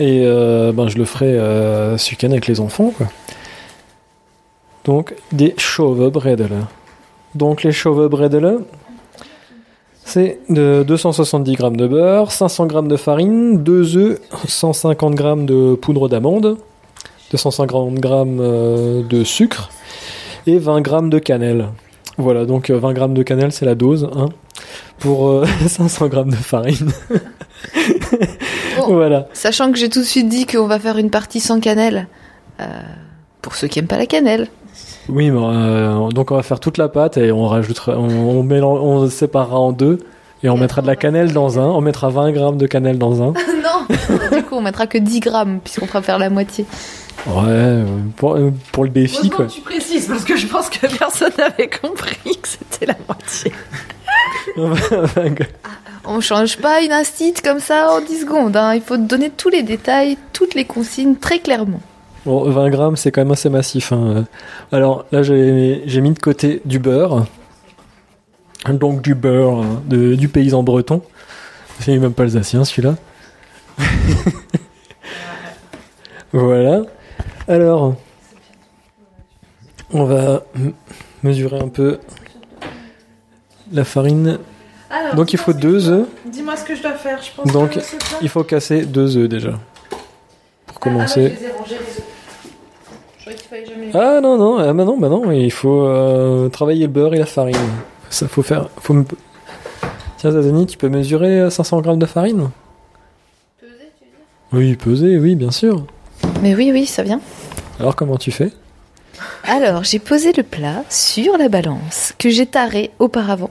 et 0.00 0.22
euh, 0.24 0.72
ben 0.72 0.88
je 0.88 0.98
le 0.98 1.04
ferai 1.04 1.38
euh, 1.38 1.96
ce 1.98 2.10
week-end 2.10 2.30
avec 2.30 2.46
les 2.46 2.60
enfants. 2.60 2.92
Donc 4.84 5.14
des 5.30 5.54
chauves 5.58 6.10
bredela. 6.10 6.68
Donc 7.34 7.62
les 7.62 7.72
chauves 7.72 8.08
bredela, 8.08 8.54
c'est 10.04 10.40
de 10.48 10.84
270 10.86 11.56
g 11.56 11.70
de 11.70 11.86
beurre, 11.86 12.32
500 12.32 12.68
g 12.68 12.82
de 12.82 12.96
farine, 12.96 13.62
2 13.62 13.96
œufs, 13.96 14.20
150 14.46 15.16
g 15.16 15.24
de 15.46 15.74
poudre 15.74 16.08
d'amande, 16.08 16.58
250 17.30 17.96
g 17.96 18.08
euh, 18.10 19.02
de 19.02 19.24
sucre 19.24 19.70
et 20.46 20.58
20 20.58 20.86
g 20.86 21.08
de 21.08 21.18
cannelle. 21.18 21.68
Voilà, 22.18 22.44
donc 22.44 22.70
euh, 22.70 22.78
20 22.78 22.94
g 22.94 23.08
de 23.08 23.22
cannelle, 23.22 23.52
c'est 23.52 23.64
la 23.64 23.74
dose 23.74 24.08
hein, 24.14 24.28
pour 24.98 25.28
euh, 25.28 25.46
500 25.66 26.10
g 26.10 26.24
de 26.24 26.34
farine. 26.34 26.92
Bon. 28.86 28.94
Voilà. 28.94 29.26
Sachant 29.32 29.70
que 29.72 29.78
j'ai 29.78 29.88
tout 29.88 30.00
de 30.00 30.04
suite 30.04 30.28
dit 30.28 30.46
qu'on 30.46 30.66
va 30.66 30.78
faire 30.78 30.98
une 30.98 31.10
partie 31.10 31.40
sans 31.40 31.60
cannelle. 31.60 32.08
Euh, 32.60 32.64
pour 33.40 33.54
ceux 33.54 33.66
qui 33.68 33.78
aiment 33.78 33.86
pas 33.86 33.98
la 33.98 34.06
cannelle. 34.06 34.48
Oui, 35.08 35.30
mais, 35.30 35.40
euh, 35.42 36.08
donc 36.10 36.30
on 36.30 36.36
va 36.36 36.42
faire 36.42 36.60
toute 36.60 36.78
la 36.78 36.88
pâte 36.88 37.16
et 37.16 37.32
on 37.32 37.46
rajoutera, 37.48 37.96
on, 37.98 38.08
on, 38.08 38.44
mélange- 38.44 38.80
on 38.80 39.08
séparera 39.10 39.58
en 39.58 39.72
deux 39.72 39.98
et 40.44 40.48
on 40.48 40.56
mettra 40.56 40.80
de 40.80 40.86
la 40.86 40.94
cannelle 40.96 41.32
dans 41.32 41.58
un, 41.58 41.64
on 41.66 41.80
mettra 41.80 42.08
20 42.08 42.30
grammes 42.32 42.56
de 42.56 42.66
cannelle 42.66 42.98
dans 42.98 43.20
un. 43.22 43.32
non 43.62 43.86
Du 44.36 44.42
coup, 44.44 44.54
on 44.56 44.60
mettra 44.60 44.86
que 44.86 44.98
10 44.98 45.20
grammes, 45.20 45.58
puisqu'on 45.62 45.86
fera 45.86 46.02
faire 46.02 46.18
la 46.18 46.30
moitié. 46.30 46.66
Ouais, 47.26 47.84
pour, 48.16 48.38
pour 48.72 48.84
le 48.84 48.90
défi 48.90 49.28
quoi. 49.28 49.46
tu 49.46 49.60
précises 49.60 50.06
parce 50.08 50.24
que 50.24 50.36
je 50.36 50.46
pense 50.46 50.70
que 50.70 50.86
personne 50.98 51.30
n'avait 51.36 51.68
compris 51.68 52.16
que 52.40 52.48
c'était 52.48 52.86
la 52.86 52.96
moitié. 53.06 53.52
On 56.04 56.20
change 56.20 56.56
pas 56.58 56.82
une 56.82 56.92
instite 56.92 57.42
comme 57.42 57.60
ça 57.60 57.92
en 57.92 58.00
10 58.00 58.22
secondes. 58.22 58.56
hein. 58.56 58.74
Il 58.74 58.82
faut 58.82 58.96
donner 58.96 59.30
tous 59.30 59.48
les 59.48 59.62
détails, 59.62 60.18
toutes 60.32 60.54
les 60.54 60.64
consignes 60.64 61.14
très 61.16 61.38
clairement. 61.38 61.80
Bon, 62.26 62.48
20 62.50 62.70
grammes, 62.70 62.96
c'est 62.96 63.10
quand 63.12 63.20
même 63.20 63.30
assez 63.32 63.48
massif. 63.48 63.92
hein. 63.92 64.24
Alors 64.72 65.04
là, 65.12 65.22
j'ai 65.22 66.00
mis 66.00 66.10
de 66.10 66.18
côté 66.18 66.60
du 66.64 66.78
beurre. 66.78 67.26
Donc 68.68 69.02
du 69.02 69.14
beurre 69.16 69.62
hein, 69.62 69.82
de, 69.86 70.14
du 70.14 70.28
paysan 70.28 70.62
breton. 70.62 71.02
C'est 71.80 71.96
même 71.98 72.12
pas 72.14 72.22
alsacien 72.24 72.64
celui-là. 72.64 72.94
voilà. 76.32 76.82
Alors, 77.48 77.96
on 79.92 80.04
va 80.04 80.44
mesurer 81.22 81.58
un 81.58 81.68
peu 81.68 81.98
la 83.72 83.84
farine. 83.84 84.38
Donc 85.16 85.32
il 85.32 85.38
faut 85.38 85.52
deux 85.52 85.88
œufs. 85.90 86.06
Dis-moi 86.26 86.56
ce 86.56 86.64
que 86.64 86.74
je 86.74 86.82
dois 86.82 86.92
faire. 86.92 87.18
Je 87.22 87.30
pense 87.34 87.52
Donc, 87.52 87.70
que 87.72 87.80
Il 88.20 88.28
faut 88.28 88.44
casser 88.44 88.84
deux 88.84 89.16
œufs 89.16 89.28
déjà. 89.28 89.58
Pour 90.66 90.80
commencer. 90.80 91.34
Ah, 91.38 91.64
Je 93.18 93.30
Ah 93.94 94.20
non, 94.20 94.36
non, 94.36 94.58
ah, 94.58 94.72
bah 94.72 94.84
non, 94.84 94.98
bah 94.98 95.08
non, 95.08 95.30
il 95.30 95.52
faut 95.52 95.86
euh, 95.86 96.48
travailler 96.48 96.86
le 96.86 96.92
beurre 96.92 97.14
et 97.14 97.18
la 97.18 97.26
farine. 97.26 97.56
Ça 98.10 98.28
faut 98.28 98.42
faire. 98.42 98.68
Faut 98.78 98.94
me... 98.94 99.04
Tiens, 100.18 100.30
Zazani, 100.32 100.66
tu 100.66 100.76
peux 100.76 100.88
mesurer 100.88 101.40
euh, 101.40 101.50
500 101.50 101.80
grammes 101.80 101.98
de 101.98 102.06
farine? 102.06 102.50
Peser, 103.60 103.72
tu 103.98 104.04
veux 104.04 104.60
dire? 104.60 104.68
Oui, 104.70 104.76
peser, 104.76 105.18
oui, 105.18 105.34
bien 105.34 105.50
sûr. 105.50 105.84
Mais 106.42 106.54
oui, 106.54 106.70
oui, 106.72 106.86
ça 106.86 107.02
vient. 107.02 107.20
Alors, 107.80 107.96
comment 107.96 108.16
tu 108.16 108.30
fais? 108.30 108.52
Alors, 109.44 109.84
j'ai 109.84 109.98
posé 109.98 110.32
le 110.32 110.42
plat 110.42 110.84
sur 110.88 111.36
la 111.36 111.48
balance 111.48 112.14
que 112.18 112.30
j'ai 112.30 112.46
taré 112.46 112.90
auparavant. 112.98 113.50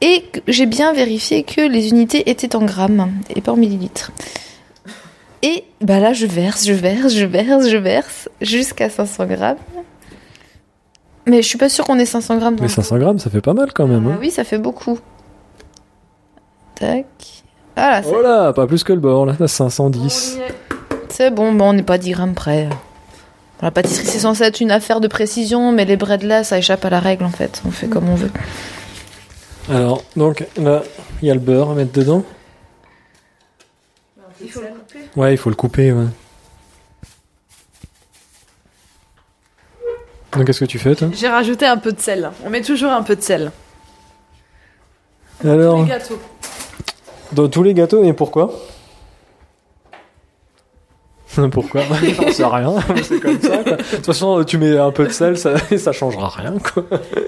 Et 0.00 0.24
j'ai 0.48 0.66
bien 0.66 0.92
vérifié 0.92 1.42
que 1.42 1.60
les 1.60 1.88
unités 1.88 2.30
étaient 2.30 2.56
en 2.56 2.64
grammes 2.64 3.12
et 3.34 3.40
pas 3.40 3.52
en 3.52 3.56
millilitres. 3.56 4.10
Et 5.42 5.64
bah 5.80 5.98
là, 5.98 6.12
je 6.12 6.26
verse, 6.26 6.64
je 6.64 6.72
verse, 6.72 7.14
je 7.14 7.24
verse, 7.24 7.68
je 7.68 7.76
verse 7.76 8.28
jusqu'à 8.40 8.88
500 8.88 9.26
grammes. 9.26 9.56
Mais 11.26 11.42
je 11.42 11.48
suis 11.48 11.58
pas 11.58 11.68
sûre 11.68 11.84
qu'on 11.84 11.98
ait 11.98 12.06
500 12.06 12.38
grammes 12.38 12.56
dans 12.56 12.62
Mais 12.62 12.68
le 12.68 12.74
500 12.74 12.98
grammes, 12.98 13.18
ça 13.18 13.30
fait 13.30 13.40
pas 13.40 13.54
mal 13.54 13.72
quand 13.72 13.86
même. 13.86 14.06
Ah 14.08 14.14
Hein 14.14 14.18
oui, 14.20 14.30
ça 14.30 14.44
fait 14.44 14.58
beaucoup. 14.58 14.98
Tac. 16.74 17.06
Oh 17.76 18.20
là, 18.22 18.52
pas 18.52 18.66
plus 18.66 18.84
que 18.84 18.92
le 18.92 19.00
beurre, 19.00 19.26
là, 19.26 19.34
là, 19.38 19.48
510. 19.48 20.38
c'est 21.08 21.30
bon, 21.30 21.52
bon, 21.52 21.70
on 21.70 21.72
n'est 21.72 21.82
pas 21.82 21.98
10 21.98 22.12
grammes 22.12 22.34
près. 22.34 22.68
La 23.62 23.70
pâtisserie, 23.70 24.06
c'est 24.06 24.18
censé 24.18 24.42
être 24.42 24.60
une 24.60 24.72
affaire 24.72 25.00
de 25.00 25.06
précision, 25.06 25.70
mais 25.70 25.84
les 25.84 25.96
breads 25.96 26.26
là, 26.26 26.42
ça 26.42 26.58
échappe 26.58 26.84
à 26.84 26.90
la 26.90 26.98
règle 26.98 27.24
en 27.24 27.30
fait. 27.30 27.62
On 27.64 27.70
fait 27.70 27.86
comme 27.86 28.08
on 28.08 28.16
veut. 28.16 28.30
Alors, 29.70 30.02
donc 30.16 30.44
là, 30.56 30.82
il 31.22 31.28
y 31.28 31.30
a 31.30 31.34
le 31.34 31.40
beurre 31.40 31.70
à 31.70 31.74
mettre 31.74 31.92
dedans. 31.92 32.24
Il 34.40 34.50
faut 34.50 34.60
le 34.60 34.66
couper. 34.66 34.98
Ouais, 35.14 35.32
il 35.34 35.36
faut 35.36 35.50
le 35.50 35.54
couper, 35.54 35.92
ouais. 35.92 36.06
Donc, 40.32 40.46
qu'est-ce 40.46 40.60
que 40.60 40.64
tu 40.64 40.78
fais, 40.80 40.96
toi? 40.96 41.08
J'ai 41.14 41.28
rajouté 41.28 41.66
un 41.66 41.76
peu 41.76 41.92
de 41.92 42.00
sel. 42.00 42.30
On 42.44 42.50
met 42.50 42.62
toujours 42.62 42.90
un 42.90 43.02
peu 43.02 43.14
de 43.14 43.20
sel. 43.20 43.52
Alors, 45.44 45.82
Les 45.82 45.88
gâteaux. 45.88 46.18
dans 47.32 47.48
tous 47.48 47.62
les 47.62 47.74
gâteaux, 47.74 48.02
et 48.02 48.12
pourquoi? 48.12 48.52
Pourquoi 51.52 51.82
J'en 52.02 52.30
sais 52.32 52.44
rien, 52.44 52.74
c'est 53.02 53.20
comme 53.20 53.40
ça. 53.40 53.58
quoi. 53.58 53.76
De 53.76 53.82
toute 53.96 54.06
façon, 54.06 54.44
tu 54.44 54.58
mets 54.58 54.76
un 54.78 54.90
peu 54.90 55.06
de 55.06 55.12
sel, 55.12 55.36
ça, 55.38 55.52
ça 55.78 55.92
changera 55.92 56.28
rien, 56.28 56.54
quoi. 56.72 56.84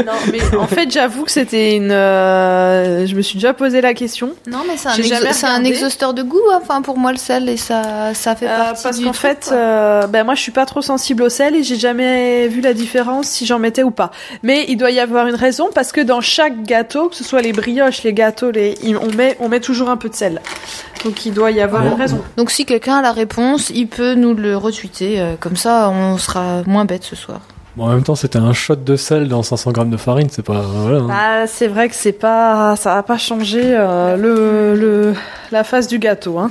Non, 0.07 0.13
mais 0.33 0.57
en 0.59 0.67
fait, 0.67 0.91
j'avoue 0.91 1.25
que 1.25 1.31
c'était 1.31 1.77
une. 1.77 1.91
euh, 1.91 3.07
Je 3.07 3.15
me 3.15 3.23
suis 3.23 3.37
déjà 3.37 3.55
posé 3.55 3.81
la 3.81 3.95
question. 3.95 4.31
Non, 4.47 4.59
mais 4.67 4.77
c'est 4.77 4.89
un, 4.89 4.93
exo- 4.95 5.47
un 5.47 5.65
exhausteur 5.65 6.15
de 6.15 6.23
goût, 6.23 6.41
hein, 6.53 6.59
enfin 6.63 6.83
pour 6.83 6.99
moi 6.99 7.13
le 7.13 7.19
sel, 7.19 7.49
et 7.49 7.57
ça, 7.57 8.13
ça 8.15 8.35
fait 8.37 8.47
Euh, 8.49 8.57
partie 8.57 8.83
parce 8.83 8.99
du 8.99 9.05
qu'en 9.05 9.13
fait, 9.13 9.51
euh, 9.53 10.07
ben 10.07 10.25
moi 10.25 10.35
je 10.35 10.41
suis 10.41 10.53
pas 10.53 10.67
trop 10.67 10.83
sensible 10.83 11.23
au 11.23 11.29
sel 11.29 11.55
et 11.55 11.63
j'ai 11.63 11.77
jamais 11.77 12.49
vu 12.49 12.61
la 12.61 12.75
différence 12.75 13.27
si 13.27 13.47
j'en 13.47 13.59
mettais 13.59 13.83
ou 13.83 13.91
pas. 13.91 14.11
Mais 14.43 14.65
il 14.69 14.77
doit 14.77 14.91
y 14.91 15.01
avoir 15.01 15.27
une 15.27 15.35
raison 15.35 15.69
parce 15.75 15.93
que 15.93 16.01
dans 16.01 16.21
chaque 16.21 16.63
gâteau, 16.65 17.09
que 17.09 17.17
ce 17.17 17.25
soit 17.25 17.41
les 17.43 17.53
brioches, 17.53 18.03
les 18.03 18.13
gâteaux, 18.13 18.51
les, 18.51 18.75
on 19.01 19.15
met 19.15 19.37
on 19.41 19.49
met 19.49 19.61
toujours 19.61 19.89
un 19.89 19.97
peu 19.97 20.09
de 20.09 20.15
sel. 20.15 20.41
Donc 21.05 21.27
il 21.27 21.33
doit 21.35 21.51
y 21.51 21.61
avoir 21.61 21.83
Bon. 21.83 21.91
une 21.93 22.01
raison. 22.01 22.21
Donc 22.37 22.51
si 22.51 22.65
quelqu'un 22.65 22.97
a 22.97 23.03
la 23.03 23.13
réponse, 23.13 23.71
il 23.75 23.87
peut 23.89 23.94
nous 24.01 24.35
le 24.35 24.57
retweeter, 24.57 25.21
euh, 25.21 25.35
comme 25.39 25.57
ça 25.57 25.91
on 25.91 26.19
sera 26.19 26.63
moins 26.67 26.85
bête 26.85 27.05
ce 27.05 27.17
soir. 27.17 27.41
Bon, 27.77 27.87
en 27.87 27.89
même 27.89 28.05
temps, 28.05 28.15
c'était 28.15 28.39
un 28.39 28.53
shot 28.53 28.77
de 28.77 28.95
sel 28.95 29.27
dans 29.27 29.43
500 29.43 29.73
grammes 29.73 29.91
de 29.91 29.97
farine, 29.97 30.29
c'est 30.31 30.45
pas. 30.45 30.61
Voilà. 30.61 30.99
hein. 31.01 31.09
Ah, 31.11 31.47
c'est 31.49 31.67
vrai 31.67 31.89
que 31.89 31.95
c'est 31.97 32.13
pas 32.13 32.77
ça 32.77 32.97
a 32.97 33.03
pas 33.03 33.19
changé 33.19 33.63
euh, 33.65 34.17
le, 34.17 34.77
le 34.81 35.15
la 35.51 35.65
face 35.65 35.89
du 35.89 35.99
gâteau 35.99 36.39
hein. 36.39 36.51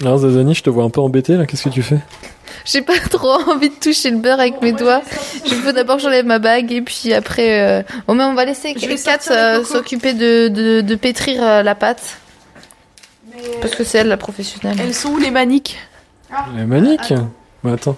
Alors, 0.00 0.16
Zazani, 0.18 0.54
je 0.54 0.62
te 0.62 0.70
vois 0.70 0.84
un 0.84 0.88
peu 0.88 1.02
embêté, 1.02 1.36
là, 1.36 1.44
qu'est-ce 1.44 1.64
que 1.64 1.68
tu 1.68 1.82
fais? 1.82 1.98
J'ai 2.64 2.80
pas 2.80 2.98
trop 3.10 3.32
envie 3.50 3.68
de 3.68 3.74
toucher 3.74 4.10
le 4.10 4.16
beurre 4.16 4.40
avec 4.40 4.62
mes 4.62 4.72
doigts. 4.72 5.02
Je 5.44 5.54
faut 5.54 5.72
d'abord 5.72 5.98
j'enlève 5.98 6.24
ma 6.24 6.38
bague 6.38 6.72
et 6.72 6.80
puis 6.80 7.12
après, 7.12 7.60
euh... 7.60 7.82
bon 8.06 8.14
mais 8.14 8.24
on 8.24 8.34
va 8.34 8.44
laisser 8.46 8.74
Kat 8.74 9.18
euh, 9.30 9.62
s'occuper 9.64 10.14
de, 10.14 10.48
de, 10.48 10.80
de 10.80 10.94
pétrir 10.94 11.42
euh, 11.42 11.62
la 11.62 11.74
pâte. 11.74 12.02
Parce 13.60 13.74
que 13.74 13.84
c'est 13.84 13.98
elle 13.98 14.08
la 14.08 14.16
professionnelle. 14.16 14.76
Elles 14.80 14.94
sont 14.94 15.10
où 15.10 15.18
les 15.18 15.30
maniques? 15.30 15.78
Les 16.54 16.64
maniques 16.64 17.12
Mais 17.64 17.72
attends. 17.72 17.96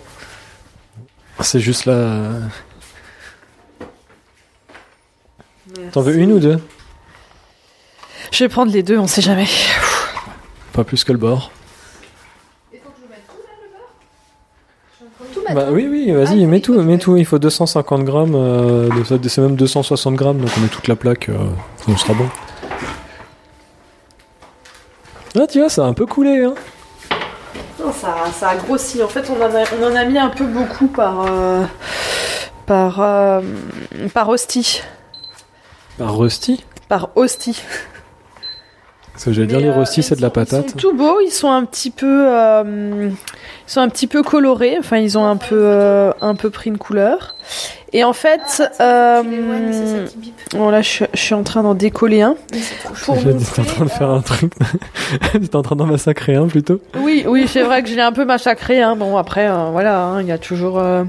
C'est 1.40 1.60
juste 1.60 1.86
là. 1.86 1.92
euh. 1.92 2.40
T'en 5.92 6.02
veux 6.02 6.16
une 6.16 6.32
ou 6.32 6.38
deux? 6.38 6.60
Je 8.30 8.44
vais 8.44 8.48
prendre 8.48 8.72
les 8.72 8.82
deux, 8.82 8.98
on 8.98 9.06
sait 9.06 9.22
jamais. 9.22 9.46
Pas 10.72 10.84
plus 10.84 11.04
que 11.04 11.12
le 11.12 11.18
beurre. 11.18 11.50
Bah 15.54 15.66
oui, 15.70 15.86
oui, 15.90 16.10
vas-y, 16.12 16.46
mets 16.46 16.60
tout, 16.60 16.80
mets 16.80 16.98
tout. 16.98 17.16
Il 17.16 17.26
faut 17.26 17.38
250 17.38 18.04
grammes, 18.04 18.34
euh, 18.34 18.88
c'est 19.04 19.38
même 19.38 19.56
260 19.56 20.14
grammes, 20.14 20.38
donc 20.38 20.50
on 20.56 20.60
met 20.60 20.68
toute 20.68 20.88
la 20.88 20.96
plaque, 20.96 21.28
euh, 21.28 21.36
on 21.88 21.96
sera 21.96 22.14
bon. 22.14 22.28
Ah, 25.38 25.46
tu 25.46 25.58
vois, 25.58 25.68
ça 25.68 25.84
a 25.84 25.88
un 25.88 25.92
peu 25.92 26.06
coulé, 26.06 26.44
hein. 26.44 26.54
Non, 27.82 27.92
ça, 27.92 28.14
ça 28.32 28.50
a 28.50 28.56
grossi. 28.56 29.02
En 29.02 29.08
fait, 29.08 29.28
on 29.30 29.40
en 29.42 29.54
a, 29.54 29.64
on 29.80 29.92
en 29.92 29.96
a 29.96 30.04
mis 30.04 30.18
un 30.18 30.28
peu 30.28 30.44
beaucoup 30.44 30.86
par 30.86 31.26
euh, 31.28 31.64
par 32.66 33.00
euh, 33.00 33.40
par 34.14 34.28
hostie, 34.28 34.82
Un 35.98 36.10
rusty 36.10 36.64
par 36.88 37.10
hostie. 37.16 37.62
Parce 39.24 39.36
que 39.36 39.40
j'allais 39.42 39.46
dire, 39.46 39.60
les 39.60 39.68
euh, 39.68 39.78
rusty, 39.78 40.02
c'est 40.02 40.16
de 40.16 40.20
la 40.20 40.28
sont- 40.28 40.32
Ils 40.32 40.44
patate. 40.46 40.70
sont 40.70 40.76
tout 40.78 40.92
beaux. 40.94 41.20
Ils 41.20 41.30
sont 41.30 41.50
un 41.52 41.64
petit 41.64 41.90
peu 41.92 42.24
euh, 42.28 43.08
ils 43.10 43.70
sont 43.70 43.80
un 43.80 43.88
petit 43.88 44.08
peu 44.08 44.24
colorés. 44.24 44.76
Enfin, 44.80 44.96
ils 44.98 45.16
ont 45.16 45.24
un 45.24 45.36
peu 45.36 45.54
euh, 45.62 46.10
un 46.20 46.34
peu 46.34 46.50
pris 46.50 46.70
une 46.70 46.78
couleur. 46.78 47.36
Et 47.92 48.02
en 48.02 48.12
fait, 48.14 48.62
euh, 48.80 49.22
bon 50.56 50.70
là, 50.70 50.82
je, 50.82 50.88
suis- 50.88 51.04
je 51.14 51.20
suis 51.20 51.34
en 51.34 51.44
train 51.44 51.62
d'en 51.62 51.74
décoller 51.74 52.22
un. 52.22 52.34
Pour 53.04 53.14
montrer, 53.14 53.62
en 53.62 53.64
train 53.64 53.84
de 53.84 53.90
faire 53.90 54.10
un 54.10 54.22
truc. 54.22 54.52
T'es 55.32 55.54
en 55.56 55.62
train 55.62 55.76
d'en 55.76 55.86
massacrer 55.86 56.34
un 56.34 56.48
plutôt. 56.48 56.80
Oui, 56.98 57.24
oui, 57.28 57.46
c'est 57.46 57.62
vrai 57.62 57.82
que 57.84 57.88
je 57.88 57.94
l'ai 57.94 58.00
un 58.02 58.12
peu 58.12 58.24
massacré. 58.24 58.82
Hein. 58.82 58.96
Bon, 58.96 59.16
après, 59.18 59.46
euh, 59.48 59.68
voilà, 59.70 60.02
hein, 60.04 60.20
il 60.22 60.26
y 60.26 60.32
a 60.32 60.38
toujours, 60.38 60.80
euh, 60.80 61.04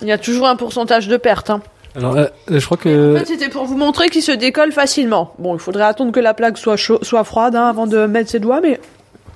il 0.00 0.08
y 0.08 0.12
a 0.12 0.18
toujours 0.18 0.46
un 0.48 0.56
pourcentage 0.56 1.06
de 1.08 1.16
perte. 1.18 1.50
Hein. 1.50 1.60
Alors, 1.96 2.16
euh, 2.16 2.26
je 2.48 2.64
crois 2.64 2.76
En 2.76 2.80
que. 2.80 3.16
fait, 3.18 3.26
c'était 3.26 3.48
pour 3.48 3.64
vous 3.64 3.76
montrer 3.76 4.08
qu'il 4.08 4.22
se 4.22 4.32
décolle 4.32 4.72
facilement. 4.72 5.34
Bon, 5.38 5.54
il 5.54 5.60
faudrait 5.60 5.84
attendre 5.84 6.12
que 6.12 6.20
la 6.20 6.34
plaque 6.34 6.58
soit 6.58 6.76
chaud, 6.76 6.98
soit 7.02 7.24
froide 7.24 7.56
hein, 7.56 7.66
avant 7.66 7.86
de 7.86 8.06
mettre 8.06 8.30
ses 8.30 8.38
doigts, 8.40 8.60
mais 8.60 8.78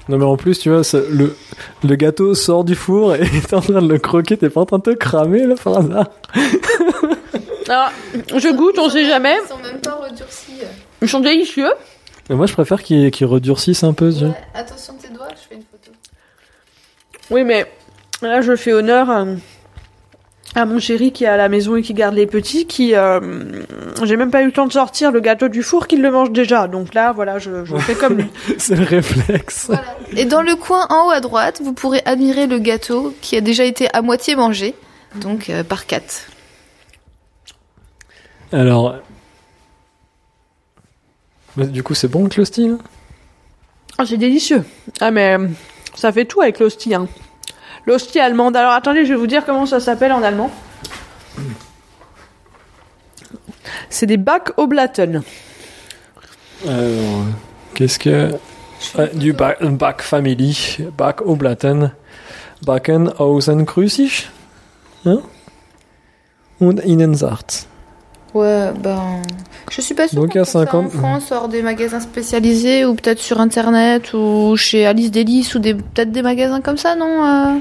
Non, 0.08 0.18
mais 0.18 0.24
en 0.24 0.36
plus, 0.36 0.58
tu 0.58 0.70
vois, 0.70 0.84
ça- 0.84 0.98
le, 1.10 1.34
le 1.82 1.94
gâteau 1.96 2.34
sort 2.34 2.64
du 2.64 2.74
four 2.74 3.14
et 3.16 3.20
t'es 3.48 3.54
en 3.54 3.60
train 3.60 3.82
de 3.82 3.88
le 3.88 3.98
croquer, 3.98 4.36
t'es 4.36 4.50
pas 4.50 4.60
en 4.60 4.66
train 4.66 4.78
de 4.78 4.82
te 4.84 4.90
cramer 4.90 5.46
là 5.46 5.54
par 5.62 5.78
hasard? 5.78 6.06
Alors, 7.68 7.90
je 8.38 8.54
goûte, 8.56 8.78
on 8.78 8.88
sait 8.90 9.04
jamais. 9.06 9.36
Ils 9.44 9.48
sont 9.48 9.58
même 9.58 9.80
pas 9.80 9.94
redurcis. 10.02 10.52
Ils 11.00 11.08
sont 11.08 11.20
délicieux. 11.20 11.72
Mais 12.30 12.36
moi, 12.36 12.46
je 12.46 12.52
préfère 12.52 12.82
qu'il 12.82 13.10
qu'il 13.10 13.26
redurcisse 13.26 13.82
un 13.82 13.92
peu, 13.92 14.12
tu 14.12 14.24
vois. 14.26 14.34
attention 14.54 14.94
tes 15.00 15.08
doigts, 15.08 15.28
je 15.30 15.48
fais 15.48 15.54
une 15.56 15.62
photo. 15.62 15.90
Oui, 17.30 17.42
mais 17.44 17.66
là, 18.20 18.40
je 18.40 18.54
fais 18.56 18.72
honneur 18.72 19.10
à, 19.10 19.24
à 20.54 20.66
mon 20.66 20.78
chéri 20.78 21.12
qui 21.12 21.24
est 21.24 21.28
à 21.28 21.36
la 21.38 21.48
maison 21.48 21.76
et 21.76 21.82
qui 21.82 21.94
garde 21.94 22.14
les 22.14 22.26
petits, 22.26 22.66
qui... 22.66 22.94
euh, 22.94 23.20
J'ai 24.04 24.16
même 24.16 24.30
pas 24.30 24.42
eu 24.42 24.46
le 24.46 24.52
temps 24.52 24.66
de 24.66 24.72
sortir 24.72 25.10
le 25.10 25.20
gâteau 25.20 25.48
du 25.48 25.62
four 25.62 25.86
qu'il 25.86 26.02
le 26.02 26.10
mange 26.10 26.30
déjà. 26.30 26.68
Donc 26.68 26.92
là, 26.92 27.12
voilà, 27.12 27.38
je, 27.38 27.64
je 27.64 27.76
fais 27.78 27.94
comme 27.94 28.18
lui. 28.18 28.26
C'est 28.58 28.76
le 28.76 28.84
réflexe. 28.84 29.66
Voilà. 29.66 29.96
Et 30.14 30.24
dans 30.26 30.42
le 30.42 30.54
coin 30.56 30.86
en 30.90 31.06
haut 31.06 31.10
à 31.10 31.20
droite, 31.20 31.60
vous 31.64 31.72
pourrez 31.72 32.02
admirer 32.04 32.46
le 32.46 32.58
gâteau 32.58 33.14
qui 33.22 33.36
a 33.36 33.40
déjà 33.40 33.64
été 33.64 33.88
à 33.94 34.02
moitié 34.02 34.36
mangé, 34.36 34.74
donc 35.16 35.48
euh, 35.48 35.64
par 35.64 35.86
Kat. 35.86 36.00
Alors. 38.52 38.96
Mais 41.56 41.66
du 41.66 41.82
coup, 41.82 41.94
c'est 41.94 42.08
bon 42.08 42.24
le 42.24 42.28
closti, 42.28 42.68
là 42.68 42.76
Ah, 43.98 44.04
c'est 44.06 44.16
délicieux. 44.18 44.64
Ah, 45.00 45.10
mais 45.10 45.36
ça 45.94 46.12
fait 46.12 46.24
tout 46.26 46.40
avec 46.42 46.58
l'hostie. 46.58 46.94
Hein. 46.94 47.08
L'hostie 47.86 48.20
allemande. 48.20 48.56
Alors, 48.56 48.72
attendez, 48.72 49.04
je 49.04 49.12
vais 49.12 49.18
vous 49.18 49.26
dire 49.26 49.44
comment 49.44 49.66
ça 49.66 49.80
s'appelle 49.80 50.12
en 50.12 50.22
allemand. 50.22 50.50
C'est 53.90 54.06
des 54.06 54.16
Back-Oblaten. 54.16 55.22
Alors, 56.66 57.24
qu'est-ce 57.74 57.98
que. 57.98 58.32
Ah, 58.98 59.06
du 59.06 59.32
ba 59.32 59.54
Back 59.60 60.02
Family, 60.02 60.78
Back 60.96 61.20
Oblaten, 61.22 61.92
Backen 62.64 63.08
außen 63.08 63.64
grüßig. 63.64 64.28
Hein? 65.04 65.22
Und 66.60 66.80
sagt. 67.16 67.66
Ouais, 68.34 68.72
ben. 68.72 69.22
Je 69.70 69.80
suis 69.80 69.94
pas 69.94 70.08
sûre. 70.08 70.20
Donc, 70.20 70.34
il 70.34 70.38
y 70.38 70.40
a 70.40 70.44
trouve 70.44 70.62
ça 70.64 70.70
50. 70.70 70.86
En 70.86 70.88
France, 70.90 71.32
hors 71.32 71.48
des 71.48 71.62
magasins 71.62 72.00
spécialisés, 72.00 72.84
ou 72.84 72.94
peut-être 72.94 73.18
sur 73.20 73.40
internet, 73.40 74.12
ou 74.14 74.54
chez 74.56 74.86
Alice 74.86 75.10
Delis, 75.10 75.50
ou 75.54 75.58
des... 75.58 75.74
peut-être 75.74 76.12
des 76.12 76.22
magasins 76.22 76.60
comme 76.60 76.76
ça, 76.76 76.94
non 76.96 77.24
euh 77.24 77.58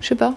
Je 0.00 0.08
sais 0.08 0.14
pas. 0.14 0.34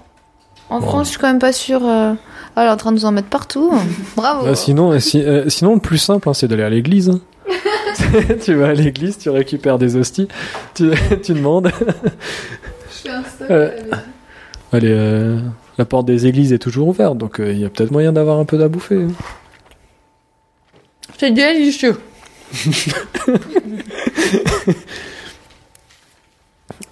En 0.70 0.80
Bon. 0.80 0.86
France, 0.88 1.08
je 1.08 1.12
suis 1.12 1.20
quand 1.20 1.28
même 1.28 1.40
pas 1.40 1.54
sûre. 1.54 1.82
euh. 1.86 2.14
Ah, 2.56 2.64
elle 2.64 2.68
est 2.68 2.72
en 2.72 2.78
train 2.78 2.92
de 2.92 2.98
nous 2.98 3.06
en 3.06 3.12
mettre 3.12 3.30
partout. 3.30 3.72
Bravo. 4.16 4.46
Bah, 4.46 4.56
sinon, 4.56 4.92
euh, 4.92 5.00
si- 5.00 5.22
euh, 5.24 5.48
sinon, 5.50 5.76
le 5.76 5.80
plus 5.82 5.98
simple, 5.98 6.28
hein, 6.30 6.34
c'est 6.34 6.48
d'aller 6.48 6.64
à 6.64 6.70
l'église. 6.70 7.10
hein. 7.10 7.20
tu 8.44 8.54
vas 8.56 8.68
à 8.70 8.74
l'église, 8.74 9.18
tu 9.18 9.30
récupères 9.30 9.78
des 9.80 9.96
hosties, 9.96 10.28
tu, 10.76 10.92
tu 11.24 11.34
demandes. 11.34 11.72
Je 12.92 13.10
fais 13.10 13.10
un 13.10 13.24
Euh, 13.50 13.72
Allez, 14.72 14.92
euh, 14.92 15.40
La 15.80 15.86
porte 15.86 16.06
des 16.06 16.28
églises 16.28 16.54
est 16.54 16.60
toujours 16.60 16.88
ouverte, 16.90 17.18
donc 17.18 17.40
euh, 17.40 17.52
il 17.52 17.60
y 17.60 17.66
a 17.66 17.70
peut-être 17.70 17.92
moyen 17.92 18.12
d'avoir 18.12 18.38
un 18.40 18.46
peu 18.46 18.62
à 18.64 18.68
bouffer. 18.68 19.08
C'est 21.20 21.32
délicieux. 21.32 22.00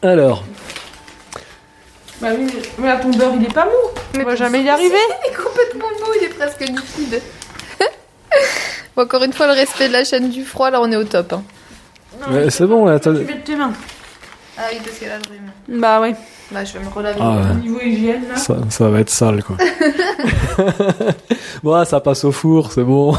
Alors, 0.01 0.43
Bah 2.21 2.29
oui, 2.37 2.47
mais 2.77 2.87
là, 2.87 2.97
ton 2.97 3.09
beurre, 3.09 3.33
il 3.39 3.45
est 3.45 3.53
pas 3.53 3.65
mou. 3.65 3.71
On 4.19 4.23
va 4.23 4.35
jamais 4.35 4.61
y 4.63 4.69
arriver. 4.69 4.95
Il 4.95 5.31
est 5.31 5.35
complètement 5.35 5.87
mou, 5.99 6.11
il 6.19 6.25
est 6.25 6.29
presque 6.29 6.61
liquide. 6.61 7.21
Bon, 8.95 9.03
Encore 9.03 9.23
une 9.23 9.33
fois, 9.33 9.45
le 9.47 9.53
respect 9.53 9.87
de 9.89 9.93
la 9.93 10.03
chaîne 10.03 10.29
du 10.29 10.43
froid, 10.43 10.69
là 10.71 10.81
on 10.81 10.91
est 10.91 10.95
au 10.95 11.03
top. 11.03 11.33
hein. 11.33 11.43
ouais, 12.31 12.49
c'est 12.49 12.65
bon 12.65 12.85
là. 12.85 12.99
t'as- 12.99 13.11
Tu 13.13 13.19
mets 13.25 13.33
de 13.35 13.39
tes 13.41 13.55
mains. 13.55 13.71
Ah 14.57 14.63
oui, 14.71 14.79
parce 14.83 14.97
qu'elle 14.97 15.11
a 15.11 15.17
le 15.17 15.23
rhume. 15.29 15.79
Bah 15.81 16.01
ouais. 16.01 16.15
Bah, 16.51 16.63
je 16.63 16.73
vais 16.73 16.79
me 16.83 16.89
relaver. 16.89 17.19
Ah 17.21 17.37
ouais. 17.37 17.51
Au 17.51 17.55
niveau 17.55 17.79
hygiène, 17.79 18.23
là. 18.29 18.35
Ça, 18.37 18.57
ça 18.69 18.89
va 18.89 18.99
être 19.01 19.09
sale, 19.09 19.43
quoi. 19.43 19.57
bon, 21.63 21.85
ça 21.85 21.99
passe 21.99 22.23
au 22.23 22.31
four, 22.31 22.71
c'est 22.71 22.83
bon. 22.83 23.15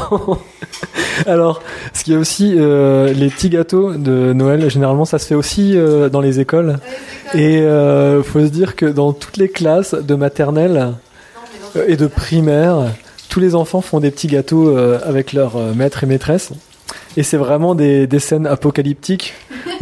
Alors, 1.25 1.61
ce 1.93 2.03
qui 2.03 2.13
est 2.13 2.17
aussi 2.17 2.55
euh, 2.57 3.13
les 3.13 3.29
petits 3.29 3.49
gâteaux 3.49 3.93
de 3.93 4.33
Noël, 4.33 4.69
généralement, 4.69 5.05
ça 5.05 5.19
se 5.19 5.27
fait 5.27 5.35
aussi 5.35 5.77
euh, 5.77 6.09
dans 6.09 6.21
les 6.21 6.39
écoles. 6.39 6.77
Et 7.33 7.59
euh, 7.59 8.23
faut 8.23 8.39
se 8.39 8.45
dire 8.49 8.75
que 8.75 8.85
dans 8.85 9.13
toutes 9.13 9.37
les 9.37 9.49
classes 9.49 9.93
de 9.93 10.15
maternelle 10.15 10.93
euh, 11.75 11.85
et 11.87 11.95
de 11.95 12.07
primaire, 12.07 12.87
tous 13.29 13.39
les 13.39 13.55
enfants 13.55 13.81
font 13.81 13.99
des 13.99 14.11
petits 14.11 14.27
gâteaux 14.27 14.75
euh, 14.75 14.99
avec 15.05 15.33
leurs 15.33 15.55
euh, 15.55 15.73
maîtres 15.73 16.03
et 16.03 16.07
maîtresses. 16.07 16.51
Et 17.17 17.23
c'est 17.23 17.37
vraiment 17.37 17.75
des, 17.75 18.07
des 18.07 18.19
scènes 18.19 18.45
apocalyptiques 18.47 19.33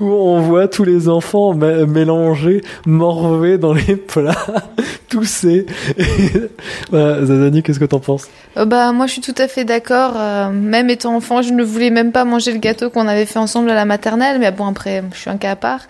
où, 0.00 0.06
on 0.10 0.40
voit 0.40 0.68
tous 0.68 0.84
les 0.84 1.08
enfants 1.08 1.54
mé- 1.54 1.86
mélangés, 1.86 2.62
morvés 2.86 3.58
dans 3.58 3.72
les 3.72 3.96
plats, 3.96 4.34
voilà, 6.90 7.24
Zazani, 7.24 7.62
qu'est-ce 7.62 7.78
que 7.78 7.84
t'en 7.84 8.00
penses? 8.00 8.28
Euh, 8.56 8.64
bah, 8.64 8.92
moi 8.92 9.06
je 9.06 9.12
suis 9.12 9.20
tout 9.20 9.34
à 9.38 9.46
fait 9.48 9.64
d'accord. 9.64 10.14
euh, 10.16 10.50
même 10.50 10.90
étant 10.90 11.14
enfant, 11.14 11.42
je 11.42 11.52
ne 11.52 11.62
voulais 11.62 11.90
même 11.90 12.12
pas 12.12 12.24
manger 12.24 12.52
le 12.52 12.58
gâteau 12.58 12.90
qu'on 12.90 13.06
avait 13.08 13.26
fait 13.26 13.38
ensemble 13.38 13.70
à 13.70 13.74
la 13.74 13.84
maternelle. 13.84 14.38
Mais 14.40 14.50
bon, 14.50 14.66
après, 14.66 15.02
je 15.12 15.18
suis 15.18 15.30
un 15.30 15.36
cas 15.36 15.52
à 15.52 15.56
part. 15.56 15.80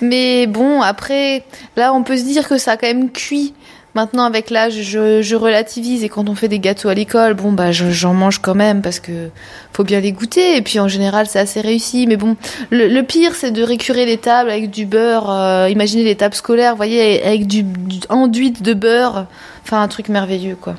Mais 0.00 0.46
bon, 0.46 0.80
après, 0.82 1.44
là, 1.76 1.92
on 1.94 2.02
peut 2.02 2.16
se 2.16 2.24
dire 2.24 2.48
que 2.48 2.58
ça 2.58 2.72
a 2.72 2.76
quand 2.76 2.86
même 2.86 3.10
cuit. 3.10 3.54
Maintenant, 3.96 4.22
avec 4.24 4.50
l'âge, 4.50 4.74
je, 4.82 5.20
je 5.20 5.34
relativise 5.34 6.04
et 6.04 6.08
quand 6.08 6.28
on 6.28 6.36
fait 6.36 6.46
des 6.46 6.60
gâteaux 6.60 6.88
à 6.88 6.94
l'école, 6.94 7.34
bon, 7.34 7.50
bah, 7.52 7.72
je- 7.72 7.90
j'en 7.90 8.14
mange 8.14 8.38
quand 8.38 8.54
même 8.54 8.82
parce 8.82 9.00
que 9.00 9.30
faut 9.72 9.82
bien 9.82 9.98
les 9.98 10.12
goûter. 10.12 10.56
Et 10.56 10.62
puis, 10.62 10.78
en 10.78 10.86
général, 10.86 11.26
c'est 11.26 11.40
assez 11.40 11.60
réussi. 11.60 12.06
Mais 12.06 12.16
bon, 12.16 12.36
le, 12.70 12.86
le 12.86 13.02
pire, 13.02 13.34
c'est 13.34 13.50
de 13.50 13.62
récurer 13.64 14.06
les 14.06 14.16
tables 14.18 14.48
avec 14.50 14.70
du 14.70 14.86
beurre. 14.86 15.28
euh, 15.30 15.68
imaginez 15.68 16.04
les 16.04 16.14
tables 16.14 16.36
scolaires, 16.36 16.72
vous 16.72 16.76
voyez, 16.76 17.20
avec 17.24 17.48
du, 17.48 17.64
du 17.64 17.98
enduit 18.08 18.52
de 18.52 18.74
beurre. 18.74 19.26
Enfin, 19.64 19.82
un 19.82 19.88
truc 19.88 20.08
merveilleux, 20.08 20.56
quoi. 20.60 20.76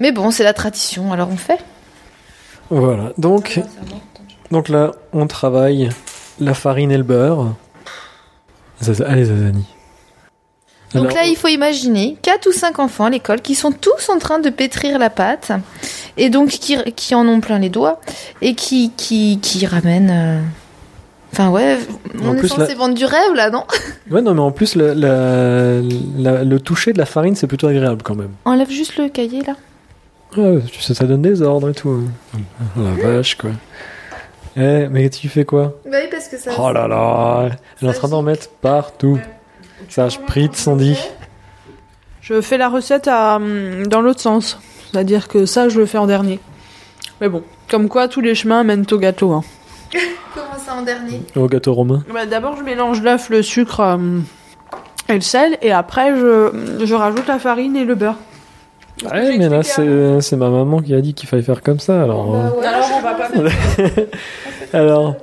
Mais 0.00 0.10
bon, 0.12 0.30
c'est 0.30 0.44
la 0.44 0.54
tradition, 0.54 1.12
alors 1.12 1.28
on 1.30 1.36
fait. 1.36 1.58
Voilà, 2.70 3.12
donc, 3.18 3.60
donc 4.50 4.68
là, 4.70 4.92
on 5.12 5.26
travaille 5.26 5.90
la 6.38 6.54
farine 6.54 6.90
et 6.92 6.96
le 6.96 7.02
beurre. 7.02 7.48
Allez, 9.06 9.24
Zazani. 9.26 9.66
Donc 10.94 11.04
Alors, 11.06 11.16
là, 11.16 11.26
il 11.26 11.36
faut 11.36 11.48
imaginer 11.48 12.16
quatre 12.20 12.48
ou 12.48 12.52
cinq 12.52 12.78
enfants 12.80 13.04
à 13.04 13.10
l'école 13.10 13.40
qui 13.40 13.54
sont 13.54 13.70
tous 13.72 14.08
en 14.08 14.18
train 14.18 14.40
de 14.40 14.50
pétrir 14.50 14.98
la 14.98 15.08
pâte 15.10 15.52
et 16.16 16.30
donc 16.30 16.48
qui, 16.48 16.76
qui 16.94 17.14
en 17.14 17.26
ont 17.28 17.40
plein 17.40 17.58
les 17.60 17.68
doigts 17.68 18.00
et 18.42 18.54
qui, 18.54 18.90
qui, 18.96 19.38
qui 19.40 19.66
ramènent. 19.66 20.10
euh, 20.12 20.40
Enfin, 21.32 21.48
ouais, 21.50 21.78
En 22.24 22.30
on 22.30 22.34
est 22.34 22.48
censé 22.48 22.74
vendre 22.74 22.94
du 22.96 23.04
rêve 23.04 23.34
là, 23.36 23.50
non? 23.50 23.62
Ouais, 24.10 24.20
non, 24.20 24.34
mais 24.34 24.40
en 24.40 24.50
plus, 24.50 24.74
la- 24.74 24.96
la- 24.96 25.80
la- 26.18 26.42
le 26.42 26.58
toucher 26.58 26.92
de 26.92 26.98
la 26.98 27.06
farine, 27.06 27.36
c'est 27.36 27.46
plutôt 27.46 27.68
agréable 27.68 28.02
quand 28.02 28.16
même. 28.16 28.32
Enlève 28.44 28.68
juste 28.68 28.96
le 28.96 29.08
cahier 29.08 29.42
là. 29.46 29.54
Ouais, 30.36 30.60
sais, 30.80 30.92
ça 30.92 31.04
donne 31.04 31.22
des 31.22 31.40
ordres 31.40 31.70
et 31.70 31.74
tout. 31.74 32.02
Oh 32.34 32.38
la 32.80 32.90
vache, 33.12 33.36
quoi. 33.36 33.50
Eh, 34.56 34.88
mais 34.90 35.08
tu 35.08 35.28
fais 35.28 35.44
quoi? 35.44 35.74
Bah 35.88 35.98
oui, 36.02 36.08
parce 36.10 36.26
que 36.26 36.36
ça. 36.36 36.50
Oh 36.58 36.72
là 36.72 36.88
là 36.88 37.50
Elle 37.80 37.86
est 37.86 37.90
en 37.90 37.94
train 37.94 38.08
d'en 38.08 38.22
mettre 38.22 38.48
partout. 38.60 39.16
Ça 39.22 39.28
sprite, 39.90 40.56
son 40.56 40.76
dit. 40.76 40.98
Je 42.22 42.40
fais 42.40 42.58
la 42.58 42.68
recette 42.68 43.08
à, 43.08 43.36
hum, 43.36 43.86
dans 43.86 44.00
l'autre 44.00 44.20
sens. 44.20 44.58
C'est-à-dire 44.90 45.28
que 45.28 45.46
ça, 45.46 45.68
je 45.68 45.78
le 45.78 45.86
fais 45.86 45.98
en 45.98 46.06
dernier. 46.06 46.40
Mais 47.20 47.28
bon, 47.28 47.42
comme 47.68 47.88
quoi 47.88 48.08
tous 48.08 48.20
les 48.20 48.34
chemins 48.34 48.62
mènent 48.64 48.86
au 48.90 48.98
gâteau. 48.98 49.32
Hein. 49.32 49.42
Comment 50.34 50.58
ça 50.64 50.74
en 50.74 50.82
dernier 50.82 51.22
Au 51.36 51.46
gâteau 51.48 51.74
romain. 51.74 52.04
Bah, 52.12 52.26
D'abord, 52.26 52.56
je 52.56 52.62
mélange 52.62 53.02
l'œuf, 53.02 53.30
le 53.30 53.42
sucre 53.42 53.80
hum, 53.80 54.24
et 55.08 55.14
le 55.14 55.20
sel, 55.20 55.58
et 55.62 55.72
après, 55.72 56.14
je, 56.16 56.78
je 56.84 56.94
rajoute 56.94 57.26
la 57.26 57.38
farine 57.40 57.76
et 57.76 57.84
le 57.84 57.94
beurre. 57.96 58.16
Ouais, 59.10 59.36
mais 59.38 59.48
là, 59.48 59.62
c'est 59.62 60.20
c'est 60.20 60.36
ma 60.36 60.50
maman 60.50 60.82
qui 60.82 60.94
a 60.94 61.00
dit 61.00 61.14
qu'il 61.14 61.26
fallait 61.28 61.42
faire 61.42 61.62
comme 61.62 61.80
ça, 61.80 62.02
alors... 62.02 62.34
euh, 62.34 62.48
Alors, 62.62 62.90
on 62.96 63.00
va 63.00 63.14
pas 63.14 64.78
Alors, 64.78 65.16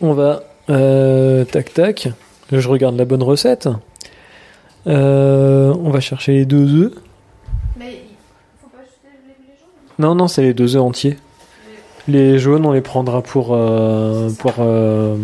on 0.00 0.14
va... 0.14 0.42
euh, 0.70 1.44
tac, 1.44 1.74
tac. 1.74 2.08
Je 2.52 2.68
regarde 2.68 2.96
la 2.96 3.04
bonne 3.04 3.22
recette. 3.22 3.68
Euh, 4.86 5.74
on 5.82 5.90
va 5.90 6.00
chercher 6.00 6.32
les 6.32 6.44
deux 6.44 6.74
œufs. 6.74 6.92
Mais 7.78 8.02
faut 8.62 8.68
pas 8.68 8.82
acheter 8.82 9.08
les 9.26 9.54
jaunes 9.58 9.66
Non, 9.98 10.14
non, 10.14 10.28
c'est 10.28 10.42
les 10.42 10.54
deux 10.54 10.76
œufs 10.76 10.82
entiers. 10.82 11.16
Les 12.06 12.38
jaunes, 12.38 12.66
on 12.66 12.72
les 12.72 12.82
prendra 12.82 13.22
pour 13.22 13.54
euh, 13.54 14.30
pour 14.38 14.54
euh, 14.58 15.16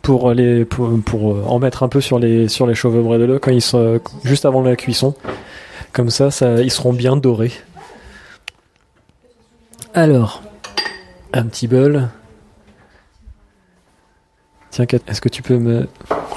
pour 0.00 0.32
les 0.32 0.64
pour, 0.64 0.90
pour, 1.04 1.52
en 1.52 1.58
mettre 1.58 1.82
un 1.82 1.88
peu 1.88 2.00
sur 2.00 2.18
les 2.18 2.48
sur 2.48 2.66
les 2.66 2.74
cheveux 2.74 3.02
brédeleux 3.02 3.38
quand 3.38 3.50
ils 3.50 3.60
sont 3.60 4.00
juste 4.24 4.46
avant 4.46 4.62
la 4.62 4.76
cuisson. 4.76 5.14
Comme 5.92 6.10
ça, 6.10 6.30
ça, 6.30 6.62
ils 6.62 6.70
seront 6.70 6.94
bien 6.94 7.16
dorés. 7.16 7.52
Alors, 9.94 10.42
un 11.32 11.44
petit 11.44 11.68
bol. 11.68 12.08
Tiens, 14.70 14.84
est-ce 15.08 15.22
que 15.22 15.30
tu 15.30 15.42
peux 15.42 15.56
me... 15.56 15.88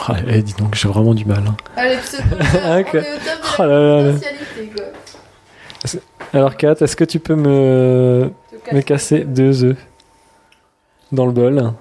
Ah, 0.08 0.16
eh, 0.28 0.42
dis 0.42 0.54
donc, 0.54 0.76
j'ai 0.76 0.88
vraiment 0.88 1.14
du 1.14 1.26
mal. 1.26 1.44
hein. 1.48 1.56
Allez, 1.76 1.98
pseudo, 1.98 2.24
Ah, 2.64 2.80
Oh 3.60 3.64
là 3.64 3.68
là 3.68 4.02
là. 4.04 4.14
Alors, 6.34 6.56
Kat, 6.58 6.76
est-ce 6.80 6.96
que 6.96 7.04
tu 7.04 7.20
peux 7.20 7.36
me 7.36 8.30
me 8.72 8.82
casser 8.82 9.20
deux 9.26 9.64
œufs 9.64 9.78
dans 11.12 11.26
le 11.26 11.32
bol? 11.32 11.74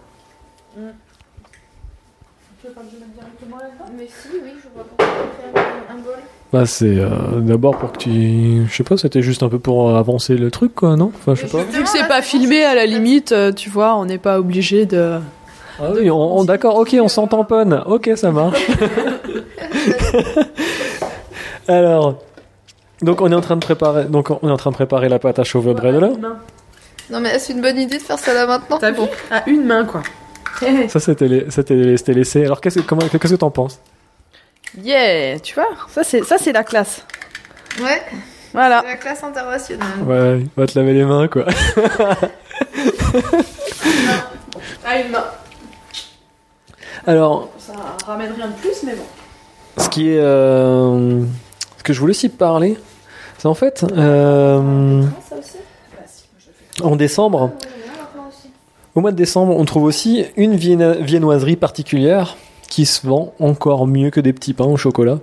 Mais 3.97 4.07
si, 4.07 4.29
oui, 4.43 4.51
je 4.63 4.69
vois 4.75 4.85
pourquoi 4.85 5.07
faire 5.07 5.65
un 5.91 5.95
bol. 5.99 6.15
Bah 6.53 6.65
c'est 6.67 6.99
euh, 6.99 7.41
d'abord 7.41 7.77
pour 7.77 7.93
que 7.93 7.99
tu... 7.99 8.67
Je 8.69 8.75
sais 8.75 8.85
pas, 8.85 8.97
c'était 8.97 9.21
juste 9.23 9.43
un 9.43 9.49
peu 9.49 9.59
pour 9.59 9.95
avancer 9.97 10.35
le 10.37 10.51
truc 10.51 10.75
quoi, 10.75 10.97
non? 10.97 11.13
Enfin 11.15 11.35
je 11.35 11.43
sais 11.43 11.49
pas. 11.49 11.63
Vu 11.65 11.83
que 11.83 11.89
c'est 11.89 12.09
pas 12.09 12.23
filmé, 12.23 12.65
à 12.65 12.75
la 12.75 12.87
limite, 12.87 13.33
euh, 13.33 13.53
tu 13.53 13.69
vois, 13.69 13.97
on 13.97 14.05
n'est 14.07 14.19
pas 14.19 14.39
obligé 14.39 14.87
de. 14.87 15.19
Ah 15.81 15.91
oui, 15.95 16.11
on, 16.11 16.39
on- 16.39 16.45
d'accord, 16.45 16.77
ok, 16.77 16.97
on 17.01 17.09
s'en 17.09 17.27
tamponne. 17.27 17.83
Ok, 17.87 18.11
ça 18.17 18.31
marche. 18.33 18.59
Alors, 21.69 22.15
donc 23.03 23.21
on 23.21 23.31
est 23.31 23.35
en 23.35 23.41
train 23.41 23.57
de 23.57 23.61
préparer, 23.65 24.05
donc 24.07 24.31
on 24.31 24.49
est 24.49 24.53
en 24.53 24.57
train 24.57 24.71
de 24.71 24.75
préparer 24.77 25.09
la 25.09 25.19
pâte 25.19 25.39
à 25.39 25.45
chauve 25.45 25.73
brédelin. 25.75 26.13
Non, 27.11 27.21
mais 27.21 27.39
c'est 27.39 27.53
une 27.53 27.61
bonne 27.61 27.79
idée 27.79 27.99
de 27.99 28.03
faire 28.03 28.19
ça 28.19 28.35
là 28.35 28.47
maintenant. 28.47 28.79
T'as 28.79 28.91
vu 28.91 29.01
À 29.31 29.49
une 29.49 29.65
main, 29.65 29.85
quoi. 29.85 30.03
Ça 30.89 30.99
c'était 30.99 31.29
les- 31.29 31.51
c'était 31.51 31.97
c'était 31.97 32.13
laissé. 32.15 32.45
Alors 32.45 32.61
qu'est-ce 32.61 32.81
que 32.81 32.85
comment 32.85 33.03
qu'est-ce 33.03 33.33
que 33.35 33.39
t'en 33.39 33.51
penses 33.51 33.79
Yeah, 34.83 35.39
tu 35.41 35.55
vois, 35.55 35.69
ça 35.89 36.03
c'est 36.05 36.25
ça 36.25 36.37
c'est 36.39 36.53
la 36.53 36.65
classe. 36.65 37.03
Ouais, 37.81 38.03
Voilà. 38.53 38.81
c'est 38.83 38.89
la 38.91 38.97
classe 38.97 39.23
internationale. 39.23 39.87
Ouais, 40.05 40.41
va 40.57 40.67
te 40.67 40.77
laver 40.79 40.95
les 40.95 41.05
mains 41.05 41.29
quoi. 41.29 41.45
À 44.85 44.99
une 45.01 45.11
main. 45.13 45.25
Alors, 47.09 47.49
Ça 47.59 47.73
ramène 48.07 48.33
rien 48.37 48.49
de 48.49 48.53
plus, 48.53 48.83
mais 48.85 48.93
bon. 48.95 49.83
ce 49.83 49.89
qui 49.89 50.11
est, 50.11 50.19
euh, 50.19 51.23
ce 51.79 51.83
que 51.83 51.95
je 51.95 52.01
voulais 52.01 52.11
aussi 52.11 52.29
parler, 52.29 52.77
c'est 53.39 53.49
en 53.49 53.55
fait, 53.55 53.83
euh, 53.97 55.03
en 56.83 56.97
décembre, 56.97 57.53
au 58.95 59.01
mois 59.01 59.11
de 59.11 59.17
décembre, 59.17 59.57
on 59.57 59.65
trouve 59.65 59.85
aussi 59.85 60.27
une 60.37 60.55
viennoiserie 60.55 61.57
particulière 61.57 62.37
qui 62.69 62.85
se 62.85 63.07
vend 63.07 63.33
encore 63.41 63.87
mieux 63.87 64.11
que 64.11 64.21
des 64.21 64.35
petits 64.35 64.53
pains 64.53 64.67
au 64.67 64.77
chocolat. 64.77 65.19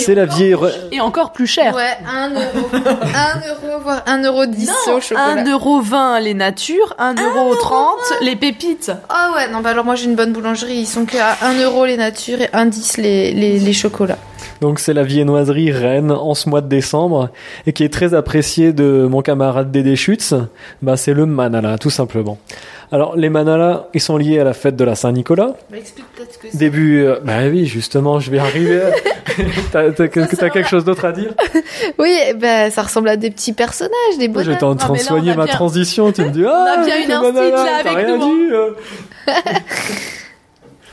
C'est 0.00 0.14
la 0.14 0.26
vieille. 0.26 0.54
re- 0.54 0.72
Et 0.92 1.00
encore 1.00 1.32
plus 1.32 1.46
cher. 1.46 1.74
Ouais, 1.74 1.96
1 2.06 2.30
euro. 2.30 2.68
1 2.74 3.48
euro, 3.48 3.80
voire 3.82 4.02
1 4.06 4.22
euro 4.24 4.46
10 4.46 4.70
au 4.94 5.00
chocolat. 5.00 5.42
1,20€ 5.44 6.22
les 6.22 6.34
natures, 6.34 6.94
1,30€ 6.98 8.22
les 8.22 8.36
pépites. 8.36 8.92
Ah 9.08 9.30
ouais, 9.36 9.48
non, 9.50 9.60
bah 9.60 9.70
alors 9.70 9.84
moi 9.84 9.94
j'ai 9.94 10.06
une 10.06 10.14
bonne 10.16 10.32
boulangerie. 10.32 10.74
Ils 10.78 10.86
sont 10.86 11.04
que 11.06 11.16
à 11.16 11.36
1 11.46 11.62
euro 11.62 11.84
les 11.86 11.96
natures 11.96 12.40
et 12.40 12.46
1,10 12.46 13.00
les, 13.00 13.32
les, 13.32 13.58
les 13.58 13.72
chocolats. 13.72 14.18
Donc 14.62 14.78
c'est 14.78 14.94
la 14.94 15.02
viennoiserie 15.02 15.70
reine 15.70 16.10
en 16.10 16.34
ce 16.34 16.48
mois 16.48 16.62
de 16.62 16.68
décembre 16.68 17.28
et 17.66 17.72
qui 17.74 17.84
est 17.84 17.92
très 17.92 18.14
appréciée 18.14 18.72
de 18.72 19.06
mon 19.10 19.20
camarade 19.20 19.70
Dédé 19.70 19.96
Schutz. 19.96 20.32
Bah 20.80 20.96
c'est 20.96 21.12
le 21.12 21.26
manala 21.26 21.76
tout 21.78 21.90
simplement. 21.90 22.38
Alors, 22.92 23.16
les 23.16 23.28
manalas, 23.30 23.86
ils 23.94 24.00
sont 24.00 24.16
liés 24.16 24.38
à 24.38 24.44
la 24.44 24.52
fête 24.52 24.76
de 24.76 24.84
la 24.84 24.94
Saint-Nicolas. 24.94 25.54
Bah, 25.70 25.76
explique 25.76 26.06
peut-être 26.14 26.32
ce 26.34 26.38
que 26.38 26.46
c'est. 26.50 26.56
Début. 26.56 27.02
euh, 27.04 27.18
bah 27.24 27.38
oui, 27.50 27.66
justement, 27.66 28.20
je 28.20 28.30
vais 28.30 28.38
arriver. 28.38 28.80
t'as 29.72 29.90
t'as- 29.90 30.06
t'as 30.08 30.50
quelque 30.50 30.68
chose 30.68 30.84
d'autre 30.84 31.04
à 31.04 31.10
dire? 31.12 31.34
Oui, 31.98 32.16
bah, 32.40 32.70
ça 32.70 32.82
ressemble 32.82 33.08
à 33.08 33.16
des 33.16 33.30
petits 33.32 33.52
personnages, 33.52 34.18
des 34.20 34.28
bonhommes. 34.28 34.52
J'étais 34.52 34.62
en 34.64 34.76
train 34.76 34.92
de 34.94 34.98
soigner 34.98 35.30
on 35.30 35.34
a 35.34 35.36
ma 35.38 35.44
bien- 35.46 35.54
transition. 35.54 36.12
Tu 36.12 36.22
me 36.22 36.30
dis, 36.30 36.44
a 36.46 36.52
ah, 36.78 36.84
bien 36.84 36.96
les 36.98 37.04
une 37.06 37.12
instinct, 37.12 37.32
manalas, 37.32 37.64
là, 37.64 37.76
avec 37.90 38.06
rien 38.06 38.16
nous, 38.18 38.46
dit. 38.48 38.52
euh. 38.52 38.70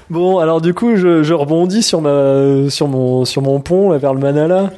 bon, 0.09 0.39
alors 0.39 0.61
du 0.61 0.73
coup, 0.73 0.95
je, 0.95 1.23
je 1.23 1.33
rebondis 1.33 1.83
sur 1.83 2.01
ma, 2.01 2.69
sur 2.69 2.87
mon, 2.87 3.25
sur 3.25 3.41
mon 3.41 3.59
pont 3.59 3.91
là, 3.91 3.97
vers 3.97 4.13
le 4.13 4.19
Manala. 4.19 4.71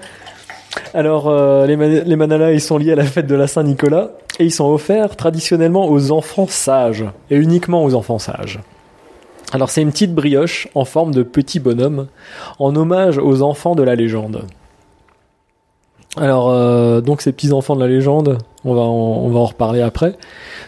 Alors, 0.94 1.30
euh, 1.30 1.66
les, 1.66 1.78
man- 1.78 2.04
les 2.06 2.16
Manalas, 2.18 2.52
ils 2.52 2.62
sont 2.62 2.78
liés 2.78 2.92
à 2.92 2.96
la 2.96 3.06
fête 3.06 3.28
de 3.28 3.36
la 3.36 3.48
Saint-Nicolas 3.48 4.12
et 4.40 4.46
ils 4.46 4.52
sont 4.52 4.70
offerts 4.70 5.16
traditionnellement 5.16 5.88
aux 5.90 6.12
enfants 6.12 6.48
sages 6.48 7.06
et 7.30 7.36
uniquement 7.38 7.84
aux 7.84 7.94
enfants 7.96 8.20
sages. 8.20 8.60
Alors, 9.54 9.70
c'est 9.70 9.82
une 9.82 9.92
petite 9.92 10.14
brioche 10.14 10.68
en 10.76 10.86
forme 10.86 11.14
de 11.14 11.24
petit 11.24 11.60
bonhomme 11.60 12.08
en 12.60 12.76
hommage 12.76 13.18
aux 13.18 13.42
enfants 13.42 13.76
de 13.76 13.84
la 13.84 13.96
légende. 13.96 14.44
Alors, 16.18 16.50
euh, 16.50 17.02
donc 17.02 17.22
ces 17.22 17.32
petits 17.34 17.52
enfants 17.52 17.76
de 17.76 17.82
la 17.82 17.88
légende, 17.88 18.38
on 18.64 18.74
va 18.74 18.82
en, 18.82 18.94
on 18.94 19.30
va 19.30 19.40
en 19.40 19.46
reparler 19.46 19.82
après. 19.82 20.16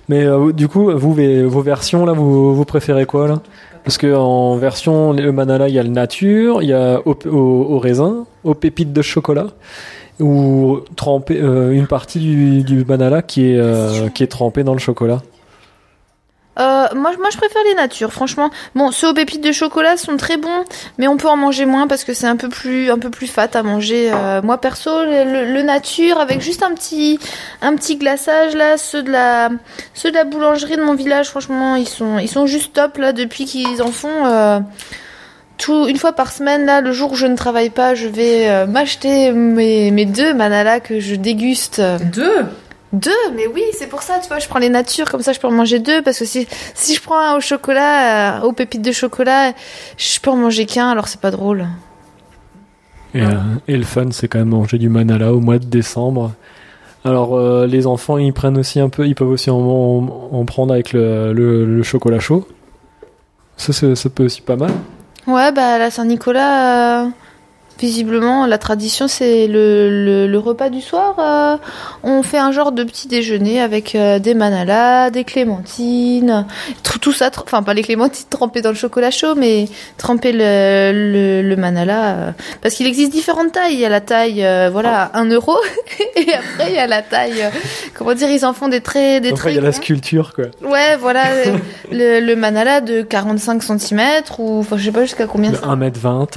Mais 0.10 0.26
euh, 0.26 0.52
du 0.52 0.68
coup, 0.68 0.92
vous, 0.92 1.16
vos 1.50 1.62
versions 1.62 2.06
là, 2.06 2.14
vous, 2.14 2.54
vous 2.54 2.66
préférez 2.66 3.06
quoi 3.06 3.28
là? 3.28 3.40
Parce 3.84 3.98
que 3.98 4.14
en 4.14 4.58
version 4.58 5.14
le 5.14 5.32
manala, 5.32 5.70
il 5.70 5.76
y 5.76 5.80
a 5.80 5.84
le 5.84 5.90
nature, 5.90 6.62
il 6.62 6.68
y 6.70 6.74
a 6.74 7.00
au, 7.06 7.16
au- 7.26 7.66
au 7.76 7.80
raisin, 7.80 8.26
aux 8.44 8.54
pépites 8.54 8.92
de 8.92 9.02
chocolat, 9.02 9.48
ou 10.20 10.80
trempé 10.96 11.40
euh, 11.42 11.72
une 11.72 11.88
partie 11.88 12.20
du, 12.20 12.64
du 12.64 12.84
manala 12.86 13.22
qui 13.22 13.52
est 13.52 13.58
euh, 13.60 14.10
qui 14.10 14.24
est 14.24 14.28
trempée 14.28 14.64
dans 14.64 14.74
le 14.74 14.80
chocolat. 14.80 15.22
Euh, 16.60 16.88
moi, 16.96 17.12
moi, 17.20 17.30
je 17.32 17.38
préfère 17.38 17.62
les 17.70 17.76
natures, 17.76 18.12
franchement. 18.12 18.50
Bon, 18.74 18.90
ceux 18.90 19.10
aux 19.10 19.14
pépites 19.14 19.44
de 19.44 19.52
chocolat 19.52 19.96
sont 19.96 20.18
très 20.18 20.38
bons, 20.38 20.64
mais 20.98 21.08
on 21.08 21.16
peut 21.16 21.28
en 21.28 21.38
manger 21.38 21.68
moins 21.68 21.86
parce 21.86 22.04
que 22.04 22.16
c'est 22.16 22.26
un 22.26 22.36
peu 22.36 22.50
plus, 22.50 22.90
un 22.90 22.98
peu 22.98 23.12
plus 23.12 23.28
fat 23.28 23.50
à 23.54 23.62
manger. 23.62 24.10
Euh, 24.12 24.42
moi, 24.42 24.58
perso, 24.60 24.90
le, 25.06 25.24
le- 25.24 25.54
le 25.54 25.62
nature 25.62 26.18
avec 26.18 26.42
juste 26.42 26.64
un 26.64 26.74
petit, 26.74 27.20
un 27.62 27.76
petit 27.76 27.96
glaçage 27.98 28.56
là, 28.56 28.78
ceux 28.80 29.04
de 29.04 29.12
la, 29.12 29.50
ceux 29.94 30.10
de 30.10 30.16
la 30.16 30.24
boulangerie 30.24 30.78
de 30.78 30.82
mon 30.82 30.96
village, 30.96 31.28
franchement, 31.30 31.76
ils 31.76 31.88
sont, 31.88 32.18
ils 32.18 32.28
sont 32.28 32.48
juste 32.48 32.74
top 32.74 32.98
là 32.98 33.14
depuis 33.14 33.46
qu'ils 33.46 33.84
en 33.84 33.92
font. 33.92 34.26
Tout, 35.58 35.88
une 35.88 35.98
fois 35.98 36.14
par 36.14 36.32
semaine, 36.32 36.66
là, 36.66 36.82
le 36.82 36.92
jour 36.92 37.12
où 37.12 37.16
je 37.16 37.26
ne 37.26 37.36
travaille 37.36 37.70
pas, 37.70 37.96
je 37.96 38.08
vais 38.08 38.50
euh, 38.50 38.66
m'acheter 38.68 39.32
mes, 39.32 39.92
mes 39.92 40.06
deux 40.06 40.34
manalas 40.34 40.80
que 40.80 41.00
je 41.00 41.16
déguste. 41.16 41.82
Deux? 42.14 42.46
Deux, 42.94 43.12
mais 43.36 43.48
oui, 43.54 43.64
c'est 43.78 43.88
pour 43.88 44.02
ça, 44.02 44.20
tu 44.22 44.30
vois, 44.30 44.40
je 44.40 44.48
prends 44.48 44.60
les 44.60 44.70
natures, 44.70 45.12
comme 45.12 45.22
ça 45.22 45.34
je 45.34 45.40
peux 45.42 45.48
en 45.48 45.52
manger 45.52 45.80
deux, 45.80 46.02
parce 46.02 46.20
que 46.20 46.26
si, 46.26 46.48
si 46.74 46.96
je 46.96 47.02
prends 47.02 47.20
un 47.20 47.36
au 47.36 47.42
chocolat, 47.42 48.40
euh, 48.40 48.46
aux 48.48 48.54
pépites 48.54 48.82
de 48.82 48.94
chocolat, 48.94 49.52
je 49.98 50.20
peux 50.22 50.30
en 50.32 50.38
manger 50.38 50.66
qu'un, 50.66 50.90
alors 50.90 51.10
c'est 51.10 51.20
pas 51.20 51.32
drôle. 51.32 51.68
Et, 53.14 53.22
euh, 53.22 53.28
et 53.68 53.76
le 53.76 53.84
fun, 53.84 54.08
c'est 54.12 54.28
quand 54.30 54.40
même 54.40 54.50
manger 54.50 54.78
du 54.78 54.88
manala 54.90 55.34
au 55.34 55.40
mois 55.42 55.60
de 55.60 55.66
décembre. 55.66 56.32
Alors 57.04 57.36
euh, 57.38 57.68
les 57.68 57.88
enfants, 57.88 58.18
ils 58.18 58.32
prennent 58.34 58.58
aussi 58.58 58.80
un 58.80 58.90
peu, 58.90 59.06
ils 59.06 59.16
peuvent 59.16 59.30
aussi 59.30 59.50
en, 59.50 59.58
en- 59.60 60.30
en 60.32 60.46
prendre 60.46 60.74
avec 60.74 60.94
le, 60.94 61.34
le- 61.34 61.66
le 61.66 61.84
chocolat 61.84 62.20
chaud. 62.20 62.48
Ça, 63.58 63.74
c'est- 63.74 63.96
ça 63.96 64.10
peut 64.10 64.26
aussi 64.26 64.42
pas 64.42 64.56
mal. 64.56 64.72
Ouais, 65.28 65.52
bah 65.52 65.78
la 65.78 65.92
Saint-Nicolas, 65.92 67.04
euh, 67.04 67.10
visiblement, 67.80 68.46
la 68.46 68.58
tradition, 68.58 69.08
c'est 69.08 69.48
le, 69.48 69.90
le, 70.06 70.28
le 70.28 70.40
repas 70.40 70.70
du 70.70 70.82
soir. 70.82 71.16
euh, 71.20 71.58
on 72.04 72.24
fait 72.24 72.38
un 72.38 72.52
genre 72.52 72.72
de 72.72 72.84
petit 72.84 73.08
déjeuner 73.08 73.62
avec 73.62 73.96
euh, 73.96 74.20
des 74.20 74.34
manalas, 74.34 75.10
des 75.10 75.24
clémentines, 75.24 76.46
tout, 76.84 77.00
tout 77.00 77.12
ça, 77.14 77.30
enfin 77.44 77.64
pas 77.64 77.74
les 77.74 77.84
clémentines 77.84 78.26
trempées 78.30 78.62
dans 78.62 78.70
le 78.70 78.76
chocolat 78.76 79.12
chaud, 79.12 79.36
mais 79.36 79.68
tremper 79.98 80.32
le, 80.34 81.56
manala. 81.58 82.16
euh, 82.16 82.32
parce 82.62 82.76
qu'il 82.76 82.88
existe 82.88 83.12
différentes 83.12 83.52
tailles. 83.52 83.74
Il 83.74 83.80
y 83.80 83.86
a 83.86 83.90
la 83.90 84.02
taille, 84.02 84.46
voilà, 84.72 85.12
1 85.14 85.26
euro, 85.32 85.56
et 86.16 86.34
après 86.34 86.70
il 86.70 86.76
y 86.76 86.80
a 86.80 86.88
la 86.88 87.02
taille, 87.02 87.44
comment 87.94 88.14
dire, 88.14 88.30
ils 88.30 88.46
en 88.46 88.54
font 88.54 88.68
des 88.68 88.82
très, 88.82 89.20
des 89.20 89.30
Après, 89.32 89.52
il 89.52 89.56
y 89.56 89.60
a 89.60 89.62
la 89.62 89.72
sculpture, 89.72 90.34
quoi. 90.34 90.46
Ouais, 90.68 90.98
voilà, 91.00 91.24
le, 91.92 92.36
manala 92.36 92.82
de 92.82 93.02
45 93.02 93.64
cm, 93.64 94.02
ou 94.40 94.60
enfin 94.60 94.78
je 94.78 94.86
sais 94.86 94.92
pas 94.92 95.02
jusqu'à 95.04 95.26
combien 95.26 95.52
De 95.52 95.56
ça 95.56 95.66
1m20. 95.68 96.08
en 96.12 96.28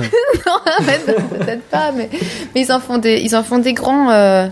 fait, 0.82 1.16
peut-être 1.39 1.62
pas, 1.70 1.93
mais, 1.97 2.09
mais 2.55 2.62
ils 2.62 2.72
en 2.72 2.81
font 2.81 2.99
des, 2.99 3.20
ils 3.20 3.35
en 3.37 3.43
font 3.43 3.59
des 3.59 3.72
grands. 3.72 4.11
euh, 4.11 4.49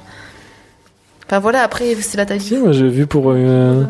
Enfin 1.26 1.40
voilà, 1.40 1.62
après 1.62 1.94
c'est 2.00 2.16
la 2.16 2.24
taille. 2.24 2.40
Si, 2.40 2.56
moi 2.56 2.72
j'ai 2.72 2.88
vu 2.88 3.06
pour 3.06 3.24
euh, 3.30 3.84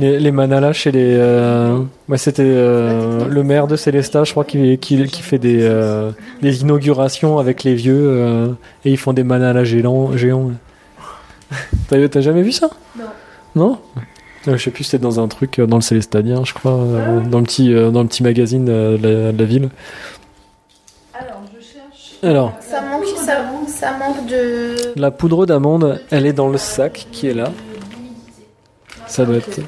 les, 0.00 0.18
les 0.18 0.32
manalas 0.32 0.72
chez 0.72 0.90
les. 0.90 1.14
Euh, 1.16 1.78
moi 2.08 2.18
c'était 2.18 2.42
euh, 2.44 3.26
le 3.28 3.44
maire 3.44 3.68
de 3.68 3.76
Célestat, 3.76 4.24
je 4.24 4.32
crois, 4.32 4.44
qui, 4.44 4.76
qui, 4.78 5.04
qui 5.04 5.22
fait 5.22 5.38
des, 5.38 5.60
euh, 5.62 6.10
des 6.42 6.62
inaugurations 6.62 7.38
avec 7.38 7.62
les 7.62 7.74
vieux 7.76 7.94
euh, 7.96 8.48
et 8.84 8.90
ils 8.90 8.96
font 8.96 9.12
des 9.12 9.22
manalas 9.22 9.62
géants. 9.62 10.16
géants. 10.16 10.50
T'as 11.88 12.20
jamais 12.20 12.42
vu 12.42 12.50
ça? 12.50 12.68
Non. 12.98 13.04
Non? 13.54 13.78
Euh, 14.48 14.56
Je 14.56 14.64
sais 14.64 14.70
plus, 14.72 14.84
c'était 14.84 15.02
dans 15.02 15.20
un 15.20 15.28
truc 15.28 15.58
euh, 15.60 15.66
dans 15.66 15.76
le 15.76 15.82
Célestadien, 15.82 16.42
je 16.44 16.54
crois, 16.54 16.72
euh, 16.72 17.20
dans, 17.20 17.38
le 17.38 17.44
petit, 17.44 17.72
euh, 17.72 17.90
dans 17.90 18.02
le 18.02 18.08
petit 18.08 18.22
magazine 18.24 18.66
euh, 18.68 18.96
de 18.98 19.08
la, 19.08 19.32
de 19.32 19.38
la 19.38 19.44
ville. 19.44 19.68
Alors, 22.22 22.52
Ça 22.60 22.80
manque, 22.82 23.06
ça, 23.16 23.38
ça 23.66 23.92
manque 23.92 24.26
de. 24.26 24.76
la 24.96 25.10
poudre 25.10 25.46
d'amande, 25.46 26.00
elle 26.10 26.26
est 26.26 26.32
dans 26.34 26.48
le 26.48 26.58
sac 26.58 27.06
qui 27.12 27.28
est 27.28 27.34
là. 27.34 27.50
Ça 29.06 29.24
doit 29.24 29.36
être. 29.36 29.60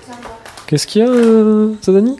Qu'est-ce 0.66 0.86
qu'il 0.86 1.02
y 1.02 1.04
a, 1.04 1.08
euh, 1.08 1.72
Sadani 1.80 2.18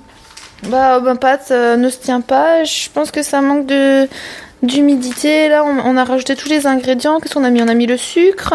Bah, 0.68 1.00
ma 1.00 1.14
pâte 1.16 1.48
euh, 1.50 1.76
ne 1.76 1.88
se 1.90 1.98
tient 1.98 2.20
pas. 2.22 2.64
Je 2.64 2.88
pense 2.90 3.10
que 3.10 3.22
ça 3.22 3.40
manque 3.42 3.66
de 3.66 4.08
d'humidité. 4.62 5.48
Là, 5.48 5.64
on, 5.64 5.78
on 5.80 5.96
a 5.96 6.04
rajouté 6.04 6.34
tous 6.34 6.48
les 6.48 6.66
ingrédients. 6.66 7.18
Qu'est-ce 7.20 7.34
qu'on 7.34 7.44
a 7.44 7.50
mis? 7.50 7.62
On 7.62 7.68
a 7.68 7.74
mis 7.74 7.86
le 7.86 7.96
sucre, 7.96 8.54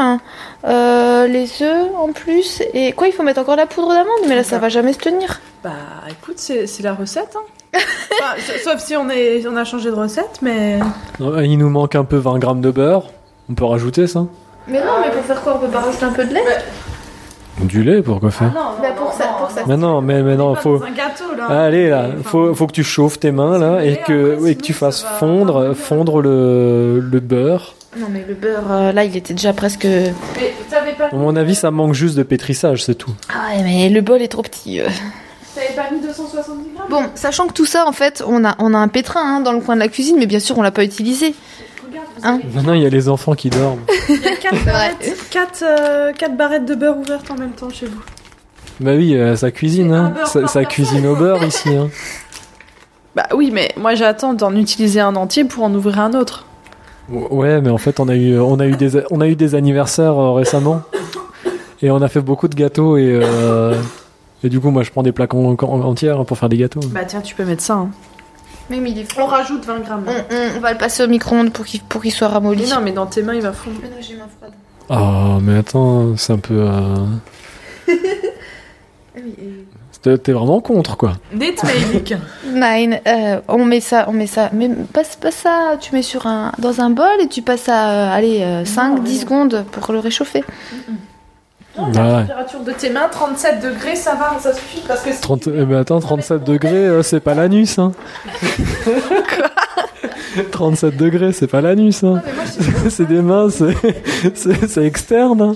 euh, 0.66 1.28
les 1.28 1.62
œufs 1.62 1.90
en 1.96 2.12
plus. 2.12 2.62
Et 2.74 2.92
quoi 2.94 3.08
Il 3.08 3.14
faut 3.14 3.24
mettre 3.24 3.42
encore 3.42 3.56
la 3.56 3.68
poudre 3.68 3.90
d'amande, 3.90 4.28
mais 4.28 4.36
là, 4.36 4.44
ça 4.44 4.58
va 4.58 4.70
jamais 4.70 4.94
se 4.94 5.00
tenir. 5.00 5.40
Bah, 5.64 5.72
écoute, 6.10 6.38
c'est 6.40 6.66
c'est 6.66 6.82
la 6.82 6.94
recette. 6.94 7.36
Hein. 7.36 7.42
Enfin, 7.78 8.42
sauf 8.64 8.80
si 8.80 8.96
on, 8.96 9.10
est, 9.10 9.46
on 9.48 9.56
a 9.56 9.64
changé 9.64 9.90
de 9.90 9.96
recette, 9.96 10.40
mais. 10.42 10.80
Non, 11.20 11.40
Il 11.42 11.58
nous 11.58 11.70
manque 11.70 11.96
un 11.96 12.04
peu 12.04 12.18
20 12.18 12.40
grammes 12.40 12.62
de 12.62 12.72
beurre. 12.72 13.04
On 13.50 13.54
peut 13.54 13.66
rajouter 13.66 14.08
ça 14.08 14.26
Mais 14.68 14.80
non, 14.80 14.94
mais 15.04 15.12
pour 15.12 15.24
faire 15.24 15.42
quoi 15.42 15.56
On 15.56 15.60
peut 15.66 15.72
pas 15.72 15.80
rajouter 15.82 16.06
un 16.06 16.12
peu 16.14 16.26
de 16.26 16.34
lait 16.34 16.44
Du 17.62 17.84
lait, 17.84 18.02
pourquoi 18.02 18.30
faire 18.32 18.54
non, 18.54 18.72
Bah, 18.82 18.90
pour 18.98 19.14
ça, 19.14 19.26
pour 19.40 19.50
ça. 19.50 19.62
Mais 19.68 19.78
non, 19.78 20.02
mais, 20.02 20.22
mais 20.22 20.36
non, 20.36 20.54
faut. 20.56 20.84
un 20.84 20.92
gâteau 20.92 21.34
là. 21.38 21.46
Allez 21.64 21.90
là, 21.90 22.08
Enfin, 22.20 22.30
faut, 22.30 22.54
faut 22.56 22.68
que 22.68 22.74
tu 22.74 22.84
chauffes 22.84 23.20
tes 23.20 23.32
mains 23.32 23.58
là 23.58 23.84
et 23.86 23.98
que, 24.06 24.46
et 24.48 24.56
que 24.56 24.62
tu 24.62 24.74
fasses 24.74 25.04
fondre, 25.20 25.74
fondre 25.74 26.22
le, 26.22 27.00
le 27.00 27.20
beurre. 27.20 27.74
Non, 27.98 28.08
mais 28.12 28.24
le 28.28 28.36
beurre, 28.36 28.70
euh, 28.70 28.92
là, 28.92 29.06
il 29.06 29.16
était 29.16 29.34
déjà 29.34 29.54
presque. 29.54 29.86
Mais 29.86 30.12
t'avais 30.70 30.92
pas, 30.94 31.06
À 31.12 31.16
mon 31.16 31.36
avis, 31.36 31.56
ça 31.56 31.72
manque 31.72 31.94
juste 31.94 32.16
de 32.16 32.24
pétrissage, 32.24 32.84
c'est 32.84 32.96
tout. 32.96 33.14
Ah 33.34 33.56
ouais, 33.56 33.64
mais 33.64 33.90
le 33.90 34.02
bol 34.02 34.22
est 34.22 34.28
trop 34.28 34.44
petit. 34.44 34.82
euh. 34.82 34.88
t'avais 35.56 35.74
pas 35.74 35.90
mis 35.92 36.00
270 36.02 36.46
grammes 36.48 36.67
Bon, 36.90 37.04
sachant 37.16 37.48
que 37.48 37.54
tout 37.54 37.66
ça, 37.66 37.86
en 37.86 37.92
fait, 37.92 38.24
on 38.26 38.46
a, 38.46 38.56
on 38.60 38.74
a 38.74 38.78
un 38.78 38.88
pétrin 38.88 39.22
hein, 39.22 39.40
dans 39.42 39.52
le 39.52 39.60
coin 39.60 39.76
de 39.76 39.82
la 39.82 39.88
cuisine, 39.88 40.18
mais 40.18 40.26
bien 40.26 40.40
sûr, 40.40 40.58
on 40.58 40.62
l'a 40.62 40.72
pas 40.72 40.84
utilisé. 40.84 41.36
Hein 42.24 42.40
Maintenant, 42.54 42.74
il 42.74 42.82
y 42.82 42.86
a 42.86 42.90
les 42.90 43.10
enfants 43.10 43.34
qui 43.34 43.50
dorment. 43.50 43.82
il 44.10 44.22
y 44.22 44.28
a 44.28 44.36
4 44.36 44.56
vrai. 44.56 44.66
barrettes, 44.66 45.18
quatre, 45.30 45.64
euh, 45.64 46.14
quatre 46.14 46.36
barrettes 46.36 46.66
de 46.66 46.76
beurre 46.76 46.98
ouvertes 46.98 47.30
en 47.30 47.36
même 47.36 47.52
temps 47.52 47.70
chez 47.70 47.86
vous. 47.86 48.02
Bah 48.80 48.92
oui, 48.96 49.16
euh, 49.16 49.36
ça 49.36 49.52
cuisine, 49.52 49.92
hein. 49.92 50.14
beurre 50.16 50.50
Ça, 50.50 50.66
cuisine 50.66 51.06
au 51.08 51.16
beurre 51.16 51.44
ici, 51.48 51.70
hein. 51.76 51.90
Bah 53.16 53.28
oui, 53.34 53.50
mais 53.52 53.72
moi 53.78 53.96
j'attends 53.96 54.34
d'en 54.36 54.56
utiliser 54.56 55.00
un 55.00 55.16
entier 55.16 55.44
pour 55.44 55.64
en 55.64 55.74
ouvrir 55.74 56.00
un 56.00 56.14
autre. 56.14 56.46
Ouais, 57.10 57.62
mais 57.62 57.70
en 57.70 57.78
fait, 57.78 58.00
on 58.00 58.10
a 58.10 58.16
eu, 58.16 58.38
on 58.40 58.60
a 58.60 58.68
eu 58.68 58.76
des, 58.76 59.02
on 59.12 59.22
a 59.22 59.28
eu 59.28 59.36
des 59.36 59.56
anniversaires 59.56 60.18
euh, 60.18 60.34
récemment, 60.34 60.82
et 61.82 61.90
on 61.90 62.02
a 62.02 62.08
fait 62.10 62.22
beaucoup 62.22 62.48
de 62.48 62.56
gâteaux 62.56 62.98
et, 62.98 63.20
euh, 63.24 63.74
et 64.44 64.50
du 64.50 64.60
coup, 64.60 64.70
moi, 64.70 64.84
je 64.84 64.92
prends 64.92 65.04
des 65.04 65.12
plaques 65.12 65.34
en, 65.34 65.54
en- 65.54 65.82
entières 65.82 66.24
pour 66.26 66.38
faire 66.38 66.50
des 66.50 66.58
gâteaux. 66.58 66.80
Bah 66.92 67.06
tiens, 67.06 67.22
tu 67.22 67.34
peux 67.36 67.46
mettre 67.46 67.64
ça. 67.64 67.74
Hein. 67.74 67.90
Mais, 68.70 68.78
il 68.78 68.98
est 69.00 69.08
On 69.20 69.26
rajoute 69.26 69.66
20 69.66 69.80
grammes. 69.80 70.04
On, 70.08 70.12
on- 70.36 70.58
on 70.58 70.60
va 70.60 70.74
le 70.74 70.78
passer 70.78 71.04
au 71.04 71.08
micro-ondes 71.08 71.52
pour 71.52 72.02
qu'il 72.02 72.12
soit 72.12 72.28
ramolli. 72.28 72.64
Mais 72.64 72.70
non, 72.76 72.82
mais 72.84 72.92
dans 72.92 73.06
tes 73.06 73.24
mains 73.24 73.34
il 73.36 73.42
va 73.42 73.54
fondre. 73.54 73.78
Mais 73.82 73.88
non, 73.90 73.96
j'ai 74.02 74.16
main 74.16 74.28
froide. 74.38 74.54
Ah, 74.90 75.38
mais 75.42 75.58
attends, 75.58 76.16
c'est 76.18 76.34
un 76.34 76.38
peu. 76.40 76.56
euh, 76.60 77.06
T'es 80.02 80.16
t'es 80.20 80.32
vraiment 80.32 80.62
contre, 80.62 80.96
quoi. 80.96 81.14
Net 81.34 81.62
Meilic. 81.64 82.14
Nine, 82.54 83.00
euh, 83.08 83.42
on 83.48 83.66
met 83.66 83.80
ça, 83.80 84.06
on 84.08 84.14
met 84.14 84.28
ça. 84.28 84.52
Mais 84.54 84.70
passe 84.94 85.16
pas 85.16 85.32
ça, 85.32 85.76
tu 85.82 85.94
mets 85.96 86.04
sur 86.04 86.28
un, 86.28 86.52
dans 86.60 86.82
un 86.82 86.92
bol 86.92 87.08
et 87.20 87.28
tu 87.28 87.42
passes 87.42 87.68
à, 87.68 87.90
euh, 87.90 88.16
allez, 88.16 88.64
5, 88.66 89.04
10 89.04 89.22
secondes 89.22 89.66
pour 89.72 89.92
le 89.94 90.00
réchauffer. 90.00 90.44
Non, 91.78 91.92
la 91.92 92.04
ouais. 92.16 92.22
température 92.22 92.60
de 92.62 92.72
tes 92.72 92.90
mains, 92.90 93.08
37 93.12 93.60
degrés, 93.62 93.96
ça 93.96 94.16
va, 94.16 94.38
ça 94.40 94.54
suffit 94.54 94.82
parce 94.88 95.02
que 95.02 95.10
30... 95.22 95.48
Eh 95.48 95.66
ben 95.66 95.78
attends, 95.78 96.00
37 96.00 96.44
degrés, 96.44 96.72
euh, 96.88 97.04
c'est 97.04 97.20
pas 97.20 97.34
l'anus, 97.36 97.78
hein. 97.80 97.92
37 100.52 100.98
degrés, 100.98 101.32
c'est 101.34 101.48
pas 101.48 101.62
l'anus, 101.62 102.04
hein. 102.04 102.22
Mais 102.26 102.34
moi, 102.34 102.44
je- 102.84 102.90
c'est 102.90 103.06
des 103.06 103.22
mains, 103.22 103.50
c'est- 103.50 103.76
c'est 104.36 104.68
c'est 104.68 104.86
externe, 104.86 105.42
hein. 105.42 105.56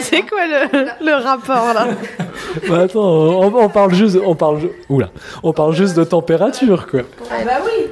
C'est 0.00 0.22
quoi 0.22 0.46
le, 0.46 1.04
le 1.04 1.14
rapport 1.22 1.74
là? 1.74 1.88
Bah 2.68 2.80
attends, 2.84 3.00
on, 3.02 3.54
on 3.54 3.68
parle 3.68 3.92
juste, 3.92 4.16
on 4.24 4.34
parle, 4.34 4.60
oula, 4.88 5.10
on 5.42 5.52
parle 5.52 5.74
juste 5.74 5.94
de 5.96 6.04
température 6.04 6.86
quoi. 6.86 7.00
Ah 7.30 7.34
bah 7.44 7.58
oui 7.64 7.86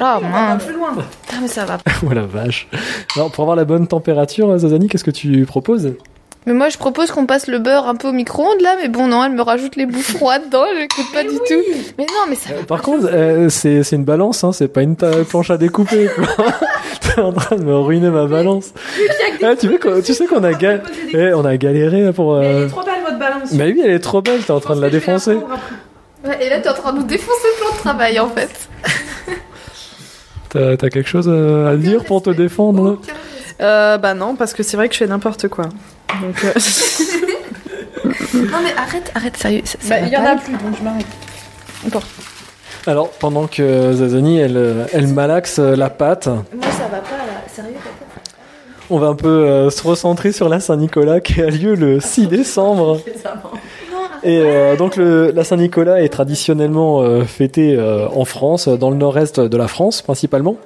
Oh 0.00 0.20
mince. 0.22 0.64
plus 0.64 0.74
loin 0.74 0.92
Putain, 0.92 1.40
mais 1.42 1.48
ça 1.48 1.64
va 1.64 1.78
pas. 1.78 1.90
Oh 2.06 2.12
la 2.12 2.22
vache. 2.26 2.68
Alors 3.16 3.30
pour 3.30 3.42
avoir 3.42 3.56
la 3.56 3.64
bonne 3.64 3.86
température, 3.86 4.56
Zazani, 4.58 4.88
qu'est-ce 4.88 5.04
que 5.04 5.10
tu 5.10 5.44
proposes? 5.46 5.92
Mais 6.46 6.52
moi, 6.52 6.68
je 6.68 6.76
propose 6.76 7.10
qu'on 7.10 7.24
passe 7.24 7.46
le 7.46 7.58
beurre 7.58 7.88
un 7.88 7.94
peu 7.94 8.08
au 8.08 8.12
micro-ondes 8.12 8.60
là, 8.60 8.76
mais 8.78 8.88
bon, 8.88 9.06
non, 9.06 9.24
elle 9.24 9.32
me 9.32 9.40
rajoute 9.40 9.76
les 9.76 9.86
bouts 9.86 10.02
froids 10.02 10.38
dedans, 10.38 10.64
j'écoute 10.78 11.06
pas 11.14 11.22
du 11.22 11.30
tout. 11.38 11.62
Mais 11.96 12.04
non, 12.04 12.26
mais 12.28 12.34
ça 12.34 12.50
va. 12.54 12.64
Par 12.64 12.82
contre, 12.82 13.06
euh, 13.10 13.48
c'est 13.48 13.82
c'est 13.82 13.96
une 13.96 14.04
balance, 14.04 14.44
hein, 14.44 14.52
c'est 14.52 14.68
pas 14.68 14.82
une 14.82 14.94
ta- 14.94 15.24
planche 15.24 15.50
à 15.50 15.56
découper. 15.56 16.10
T'es 17.00 17.20
en 17.22 17.32
train 17.32 17.56
de 17.56 17.64
me 17.64 17.74
ruiner 17.78 18.10
ma 18.10 18.26
balance. 18.26 18.74
Ah, 19.42 19.56
tu, 19.58 19.68
sais 19.70 19.78
qu'on- 19.78 20.02
tu 20.02 20.12
sais 20.12 20.26
qu'on 20.26 20.44
a, 20.44 20.52
ga- 20.52 20.80
eh, 21.14 21.32
on 21.32 21.46
a 21.46 21.56
galéré 21.56 22.12
pour. 22.12 22.34
euh, 22.34 22.68
trop 22.68 22.82
belle 22.82 22.94
votre 23.06 23.18
balance 23.18 23.52
Mais 23.52 23.72
oui, 23.72 23.80
elle 23.82 23.92
est 23.92 23.98
trop 24.00 24.20
belle, 24.20 24.42
t'es 24.44 24.50
en 24.50 24.60
train 24.60 24.76
de 24.76 24.82
la 24.82 24.90
défoncer. 24.90 25.38
Et 26.40 26.48
là, 26.50 26.60
t'es 26.60 26.68
en 26.68 26.74
train 26.74 26.92
de 26.92 26.98
nous 26.98 27.04
défoncer 27.04 27.48
le 27.58 27.64
plan 27.64 27.74
de 27.74 27.78
travail 27.80 28.20
en 28.20 28.28
fait. 28.28 28.50
T'as 30.54 30.88
quelque 30.88 31.08
chose 31.08 31.26
euh, 31.28 31.72
à 31.72 31.76
dire 31.76 32.04
pour 32.04 32.22
te 32.22 32.30
défendre 32.30 32.98
Euh, 33.60 33.98
bah 33.98 34.14
non, 34.14 34.34
parce 34.36 34.52
que 34.54 34.62
c'est 34.62 34.76
vrai 34.76 34.88
que 34.88 34.94
je 34.94 34.98
fais 35.00 35.06
n'importe 35.06 35.48
quoi. 35.48 35.64
Donc, 36.22 36.44
euh, 36.44 36.52
Non, 38.34 38.58
mais 38.62 38.72
arrête, 38.76 39.10
arrête, 39.14 39.36
sérieux. 39.36 39.62
bah, 39.88 40.00
il 40.00 40.08
y 40.08 40.16
en 40.16 40.24
a 40.24 40.36
plus, 40.36 40.52
donc 40.52 40.76
je 40.78 40.82
m'arrête. 40.84 41.06
Alors, 42.86 43.08
pendant 43.10 43.46
que 43.46 43.92
Zazani, 43.92 44.38
elle, 44.38 44.86
elle 44.92 45.06
malaxe 45.08 45.58
euh, 45.58 45.74
la 45.76 45.88
pâte, 45.90 46.26
Moi, 46.26 46.42
ça 46.62 46.82
va 46.90 46.98
pas 46.98 47.16
là, 47.16 47.42
sérieux, 47.52 47.74
papa. 47.74 48.20
on 48.90 48.98
va 48.98 49.06
un 49.08 49.14
peu 49.14 49.28
euh, 49.28 49.70
se 49.70 49.82
recentrer 49.82 50.32
sur 50.32 50.48
la 50.48 50.60
Saint-Nicolas 50.60 51.20
qui 51.20 51.40
a 51.40 51.46
lieu 51.48 51.74
le 51.74 52.00
6 52.00 52.26
décembre. 52.28 53.00
Et 54.24 54.40
euh, 54.40 54.74
donc 54.76 54.96
la 54.96 55.44
Saint-Nicolas 55.44 56.02
est 56.02 56.08
traditionnellement 56.08 57.02
euh, 57.02 57.24
fêtée 57.24 57.76
euh, 57.76 58.08
en 58.08 58.24
France, 58.24 58.68
dans 58.68 58.88
le 58.88 58.96
nord-est 58.96 59.38
de 59.38 59.56
la 59.56 59.68
France 59.68 60.00
principalement, 60.00 60.56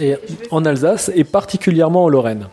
et 0.00 0.14
en 0.52 0.64
Alsace 0.64 1.10
et 1.16 1.24
particulièrement 1.24 2.04
en 2.04 2.08
Lorraine. 2.08 2.46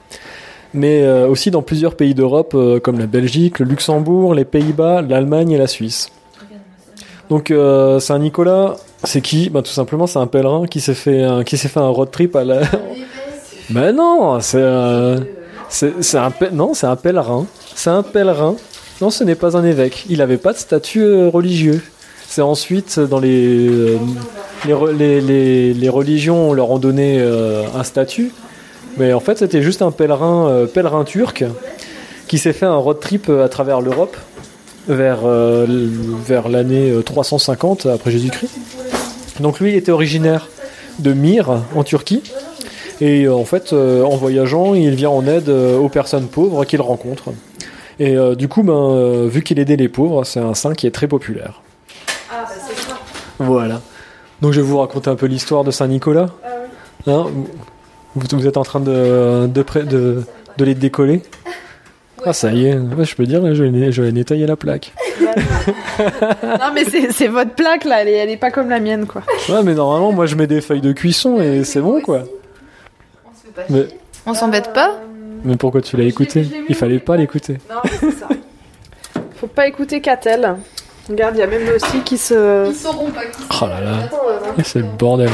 Mais 0.74 1.04
euh, 1.04 1.28
aussi 1.28 1.52
dans 1.52 1.62
plusieurs 1.62 1.96
pays 1.96 2.16
d'Europe 2.16 2.58
comme 2.82 2.98
la 2.98 3.06
Belgique, 3.06 3.60
le 3.60 3.66
Luxembourg, 3.66 4.34
les 4.34 4.46
Pays-Bas, 4.46 5.04
l'Allemagne 5.04 5.52
et 5.52 5.58
la 5.58 5.68
Suisse. 5.68 6.10
Donc 7.30 7.54
Saint-Nicolas, 8.00 8.78
c'est 9.04 9.22
qui? 9.22 9.52
Ben, 9.52 9.62
Tout 9.62 9.72
simplement 9.72 10.08
c'est 10.08 10.20
un 10.20 10.28
pèlerin 10.28 10.66
qui 10.66 10.82
s'est 10.82 10.96
fait 10.96 11.24
un, 11.24 11.44
fait 11.46 11.78
un 11.78 11.90
road 11.90 12.10
trip 12.10 12.36
à 12.36 12.44
la... 12.44 12.62
Ben 13.70 13.96
non, 13.96 14.40
c'est 14.40 14.66
c'est 15.70 16.18
un 16.18 16.34
non, 16.52 16.74
un 16.82 16.96
pèlerin. 16.96 17.46
C'est 17.76 17.92
un 17.92 18.04
pèlerin. 18.04 18.56
Non, 19.02 19.10
ce 19.10 19.24
n'est 19.24 19.36
pas 19.36 19.58
un 19.58 19.64
évêque. 19.64 20.06
Il 20.10 20.20
n'avait 20.20 20.38
pas 20.38 20.54
de 20.54 20.58
statut 20.58 21.02
euh, 21.02 21.30
religieux. 21.30 21.82
C'est 22.28 22.42
ensuite 22.42 23.00
dans 23.00 23.20
les 23.20 23.68
euh, 23.68 23.98
les, 24.66 25.74
les, 25.74 25.90
religions 25.90 26.54
leur 26.54 26.70
ont 26.72 26.78
donné 26.78 27.18
euh, 27.20 27.64
un 27.76 27.84
statut, 27.84 28.32
mais 28.98 29.12
en 29.12 29.20
fait 29.20 29.40
c'était 29.40 29.62
juste 29.62 29.82
un 29.82 29.92
pèlerin 29.92 30.48
euh, 30.48 30.66
pèlerin 30.66 31.04
turc 31.04 31.44
qui 32.28 32.38
s'est 32.38 32.54
fait 32.54 32.66
un 32.66 32.78
road 32.78 33.02
trip 33.02 33.28
euh, 33.28 33.44
à 33.44 33.50
travers 33.50 33.82
l'Europe 33.82 34.16
vers 34.88 35.26
euh, 35.26 35.66
vers 36.26 36.48
l'année 36.48 36.92
euh, 36.92 37.02
350 37.02 37.88
après 37.88 38.12
Jésus-Christ. 38.12 38.58
Donc 39.42 39.60
lui 39.60 39.72
il 39.72 39.76
était 39.76 39.92
originaire 39.92 40.48
de 41.00 41.12
Myre 41.12 41.64
en 41.76 41.84
Turquie. 41.84 42.22
Et 43.02 43.24
euh, 43.24 43.34
en 43.34 43.46
fait, 43.46 43.74
euh, 43.74 44.04
en 44.04 44.16
voyageant, 44.16 44.76
il 44.76 44.94
vient 44.94 45.10
en 45.10 45.26
aide 45.26 45.50
euh, 45.50 45.78
aux 45.78 45.90
personnes 45.90 46.28
pauvres 46.28 46.66
qu'il 46.66 46.82
rencontre. 46.82 47.32
Et 48.04 48.16
euh, 48.18 48.34
du 48.34 48.48
coup, 48.48 48.64
ben, 48.64 48.74
euh, 48.74 49.28
vu 49.30 49.44
qu'il 49.44 49.60
aidait 49.60 49.76
les 49.76 49.88
pauvres, 49.90 50.24
c'est 50.24 50.40
un 50.40 50.56
saint 50.56 50.74
qui 50.74 50.88
est 50.88 50.92
très 50.92 51.08
populaire. 51.08 51.62
Voilà. 53.38 53.80
Donc 54.42 54.54
je 54.54 54.62
vais 54.62 54.66
vous 54.66 54.80
raconter 54.80 55.10
un 55.12 55.16
peu 55.16 55.28
l'histoire 55.28 55.64
de 55.64 55.70
Saint 55.70 55.86
Nicolas. 55.88 56.30
Hein, 57.06 57.26
vous, 58.16 58.26
vous 58.32 58.48
êtes 58.48 58.58
en 58.58 58.64
train 58.64 58.80
de, 58.80 59.46
de, 59.46 59.62
pré- 59.62 59.84
de, 59.84 60.24
de 60.58 60.66
les 60.66 60.74
décoller 60.74 61.22
Ah 62.26 62.34
ça 62.34 62.52
y 62.52 62.66
est, 62.66 62.76
Ouais, 62.76 63.06
je 63.06 63.16
peux 63.16 63.26
dire, 63.28 63.42
je 63.54 63.64
vais, 63.64 63.92
je 63.92 64.02
vais 64.02 64.12
nettoyer 64.12 64.48
la 64.48 64.56
plaque. 64.56 64.94
Non, 66.44 66.72
mais 66.74 66.84
c'est 66.86 67.12
c'est 67.12 67.28
votre 67.28 67.52
plaque 67.52 67.86
là, 67.86 68.02
elle 68.02 68.08
est, 68.08 68.14
elle 68.18 68.30
est 68.32 68.38
pas 68.38 68.50
comme 68.50 68.70
la 68.70 68.80
mienne 68.80 69.06
quoi. 69.06 69.22
Ouais, 69.50 69.62
mais 69.64 69.76
normalement, 69.76 70.12
moi 70.12 70.26
je 70.26 70.36
mets 70.36 70.48
des 70.48 70.60
feuilles 70.60 70.82
de 70.82 70.92
cuisson 70.94 71.40
et 71.40 71.64
c'est 71.64 71.82
bon 71.82 72.02
quoi. 72.02 72.24
Mais, 73.70 73.86
On 74.26 74.34
s'embête 74.34 74.74
pas 74.74 75.00
mais 75.11 75.11
pourquoi 75.58 75.82
tu 75.82 75.98
l'as 75.98 76.04
écouté 76.04 76.46
Il 76.70 76.76
fallait 76.76 77.00
pas 77.00 77.18
l'écouter. 77.18 77.58
Non, 77.70 77.82
c'est 78.00 78.12
ça. 78.12 78.28
Faut 79.36 79.48
pas 79.48 79.68
écouter 79.68 80.02
Catel. 80.02 80.56
Regarde, 81.10 81.36
il 81.36 81.40
y 81.40 81.44
a 81.44 81.48
même 81.48 81.68
aussi 81.76 82.00
qui 82.02 82.18
se. 82.18 82.72
sauront 82.74 83.10
pas 83.10 83.26
qui 83.26 83.44
Oh 83.62 83.66
là 83.66 83.82
là. 83.82 84.10
Et 84.58 84.64
C'est 84.64 84.80
le 84.80 84.86
bordel. 84.98 85.30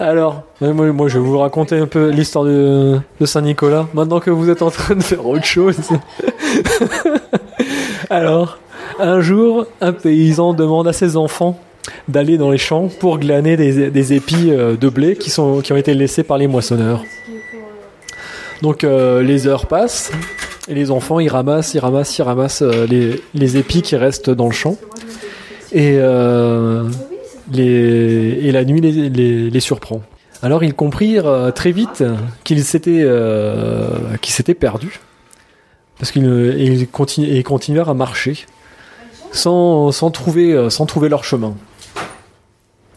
Alors, 0.00 0.42
moi, 0.60 0.72
moi, 0.92 1.08
je 1.08 1.18
vais 1.18 1.24
vous 1.24 1.38
raconter 1.38 1.78
un 1.78 1.86
peu 1.86 2.08
l'histoire 2.08 2.44
de, 2.44 2.98
de 3.20 3.26
Saint-Nicolas, 3.26 3.86
maintenant 3.94 4.18
que 4.18 4.30
vous 4.30 4.50
êtes 4.50 4.62
en 4.62 4.70
train 4.70 4.96
de 4.96 5.02
faire 5.02 5.24
autre 5.24 5.44
chose. 5.44 5.78
Alors, 8.10 8.58
un 8.98 9.20
jour, 9.20 9.66
un 9.80 9.92
paysan 9.92 10.52
demande 10.52 10.88
à 10.88 10.92
ses 10.92 11.16
enfants 11.16 11.58
d'aller 12.08 12.38
dans 12.38 12.50
les 12.50 12.58
champs 12.58 12.88
pour 12.98 13.18
glaner 13.18 13.56
des, 13.56 13.90
des 13.90 14.12
épis 14.14 14.50
euh, 14.50 14.76
de 14.76 14.88
blé 14.88 15.16
qui, 15.16 15.30
sont, 15.30 15.60
qui 15.60 15.72
ont 15.72 15.76
été 15.76 15.94
laissés 15.94 16.22
par 16.22 16.38
les 16.38 16.46
moissonneurs. 16.46 17.04
Donc 18.64 18.82
euh, 18.82 19.22
les 19.22 19.46
heures 19.46 19.66
passent 19.66 20.10
et 20.68 20.74
les 20.74 20.90
enfants 20.90 21.20
ils 21.20 21.28
ramassent, 21.28 21.74
ils 21.74 21.80
ramassent, 21.80 22.16
ils 22.16 22.22
ramassent 22.22 22.62
euh, 22.62 22.86
les, 23.34 23.56
épis 23.58 23.82
qui 23.82 23.94
restent 23.94 24.30
dans 24.30 24.46
le 24.46 24.52
champ. 24.52 24.78
Et 25.70 25.98
euh, 25.98 26.88
la 27.52 28.64
nuit 28.64 28.80
les, 28.80 29.60
surprend. 29.60 30.00
Alors 30.42 30.64
ils 30.64 30.72
comprirent 30.72 31.52
très 31.54 31.72
vite 31.72 32.02
qu'ils 32.44 32.64
s'étaient 32.64 33.04
perdus 34.58 34.98
parce 35.98 36.10
qu'ils 36.10 36.88
continuèrent 36.88 37.90
à 37.90 37.94
marcher 37.94 38.46
sans, 39.30 39.90
trouver 40.10 40.54
leur 41.10 41.22
chemin. 41.22 41.54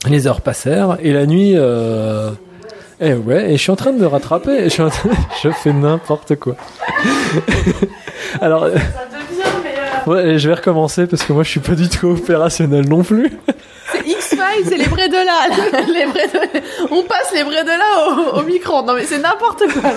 Les 0.08 0.28
heures 0.28 0.40
passèrent 0.40 0.98
et 1.02 1.12
la 1.12 1.26
nuit 1.26 1.58
eh 3.00 3.14
ouais, 3.14 3.52
et 3.52 3.58
je 3.58 3.62
suis 3.62 3.72
en 3.72 3.76
train 3.76 3.92
de 3.94 4.00
me 4.00 4.08
rattraper, 4.08 4.64
je, 4.66 4.70
suis 4.70 4.82
en 4.82 4.90
train- 4.90 5.10
je 5.44 5.50
fais 5.50 5.74
n'importe 5.74 6.36
quoi. 6.38 6.56
Alors, 8.42 8.64
euh, 8.66 8.76
ouais, 10.08 10.38
je 10.40 10.48
vais 10.50 10.56
recommencer 10.56 11.06
parce 11.08 11.24
que 11.24 11.34
moi 11.34 11.44
je 11.44 11.50
suis 11.50 11.60
pas 11.60 11.76
du 11.76 11.90
tout 11.90 12.08
opérationnel 12.08 12.88
non 12.88 13.04
plus. 13.04 13.32
C'est 13.92 14.06
X-Files, 14.08 14.66
c'est 14.66 14.78
les 14.78 14.86
vrais 14.86 15.08
de 15.10 15.14
là. 15.16 15.48
là. 15.50 15.82
Les 15.94 16.06
vrais 16.06 16.28
de... 16.28 16.62
On 16.92 17.04
passe 17.04 17.32
les 17.34 17.44
vrais 17.44 17.64
de 17.64 17.70
là 17.70 18.34
au, 18.34 18.40
au 18.40 18.44
micro. 18.44 18.82
Non, 18.84 18.94
mais 18.96 19.06
c'est 19.06 19.20
n'importe 19.20 19.64
quoi. 19.72 19.92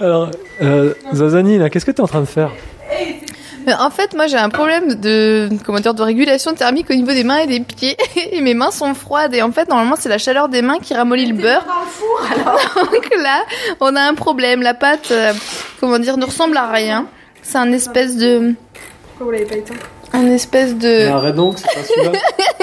Alors, 0.00 0.30
euh, 0.62 0.94
Zazani, 1.12 1.58
là, 1.58 1.68
qu'est-ce 1.68 1.84
que 1.84 1.90
tu 1.90 1.98
es 1.98 2.00
en 2.00 2.06
train 2.06 2.20
de 2.22 2.26
faire? 2.26 2.50
Mais 2.88 3.20
en 3.66 3.90
fait, 3.90 4.14
moi 4.14 4.26
j'ai 4.26 4.36
un 4.36 4.48
problème 4.48 4.94
de 4.94 5.48
comment 5.64 5.80
dire 5.80 5.94
de 5.94 6.02
régulation 6.02 6.54
thermique 6.54 6.90
au 6.90 6.94
niveau 6.94 7.12
des 7.12 7.24
mains 7.24 7.38
et 7.38 7.46
des 7.46 7.60
pieds 7.60 7.96
et 8.32 8.40
mes 8.40 8.54
mains 8.54 8.70
sont 8.70 8.94
froides 8.94 9.34
et 9.34 9.42
en 9.42 9.52
fait 9.52 9.68
normalement 9.68 9.96
c'est 9.98 10.08
la 10.08 10.18
chaleur 10.18 10.48
des 10.48 10.62
mains 10.62 10.78
qui 10.78 10.94
ramollit 10.94 11.26
le 11.26 11.34
beurre. 11.34 11.64
Dans 11.66 11.80
le 11.80 11.86
four, 11.86 12.28
alors? 12.32 12.90
Donc 12.92 13.10
là, 13.22 13.42
on 13.80 13.96
a 13.96 14.02
un 14.02 14.14
problème. 14.14 14.62
La 14.62 14.74
pâte, 14.74 15.10
euh, 15.10 15.32
comment 15.80 15.98
dire, 15.98 16.16
ne 16.16 16.24
ressemble 16.24 16.56
à 16.56 16.70
rien. 16.70 17.06
C'est 17.42 17.58
un 17.58 17.72
espèce 17.72 18.16
de, 18.16 18.54
Pourquoi 19.02 19.26
vous 19.26 19.30
l'avez 19.32 19.46
pas 19.46 19.56
éteint 19.56 19.74
un 20.12 20.26
espèce 20.26 20.76
de, 20.76 21.06
Arrête 21.06 21.36
donc, 21.36 21.58
c'est 21.58 21.66
pas 21.66 21.84
celui-là? 21.84 22.18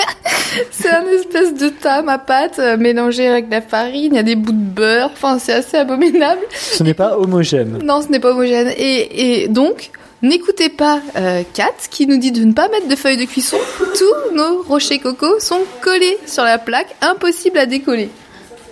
c'est 0.72 0.90
un 0.90 1.06
espèce 1.08 1.54
de 1.54 1.70
tas 1.70 2.02
ma 2.02 2.18
pâte 2.18 2.60
euh, 2.60 2.78
mélangée 2.78 3.28
avec 3.28 3.48
de 3.48 3.52
la 3.52 3.62
farine. 3.62 4.14
Il 4.14 4.16
y 4.16 4.20
a 4.20 4.24
des 4.24 4.36
bouts 4.36 4.52
de 4.52 4.58
beurre. 4.58 5.12
Enfin, 5.14 5.40
c'est 5.40 5.54
assez 5.54 5.78
abominable. 5.78 6.42
Ce 6.52 6.84
n'est 6.84 6.94
pas 6.94 7.18
homogène. 7.18 7.80
Non, 7.84 8.02
ce 8.02 8.10
n'est 8.10 8.20
pas 8.20 8.32
homogène. 8.32 8.74
Et, 8.78 9.44
et 9.44 9.48
donc, 9.48 9.92
n'écoutez 10.22 10.70
pas 10.70 11.02
euh, 11.16 11.44
Kat 11.54 11.74
qui 11.90 12.08
nous 12.08 12.18
dit 12.18 12.32
de 12.32 12.44
ne 12.44 12.54
pas 12.54 12.68
mettre 12.70 12.88
de 12.88 12.96
feuilles 12.96 13.18
de 13.18 13.26
cuisson. 13.26 13.58
Tous 13.98 14.34
nos 14.36 14.64
rochers 14.64 15.00
coco 15.00 15.40
sont 15.40 15.62
collés 15.82 16.18
sur 16.26 16.44
la 16.44 16.58
plaque, 16.58 16.96
impossible 17.02 17.58
à 17.60 17.66
décoller. 17.66 18.10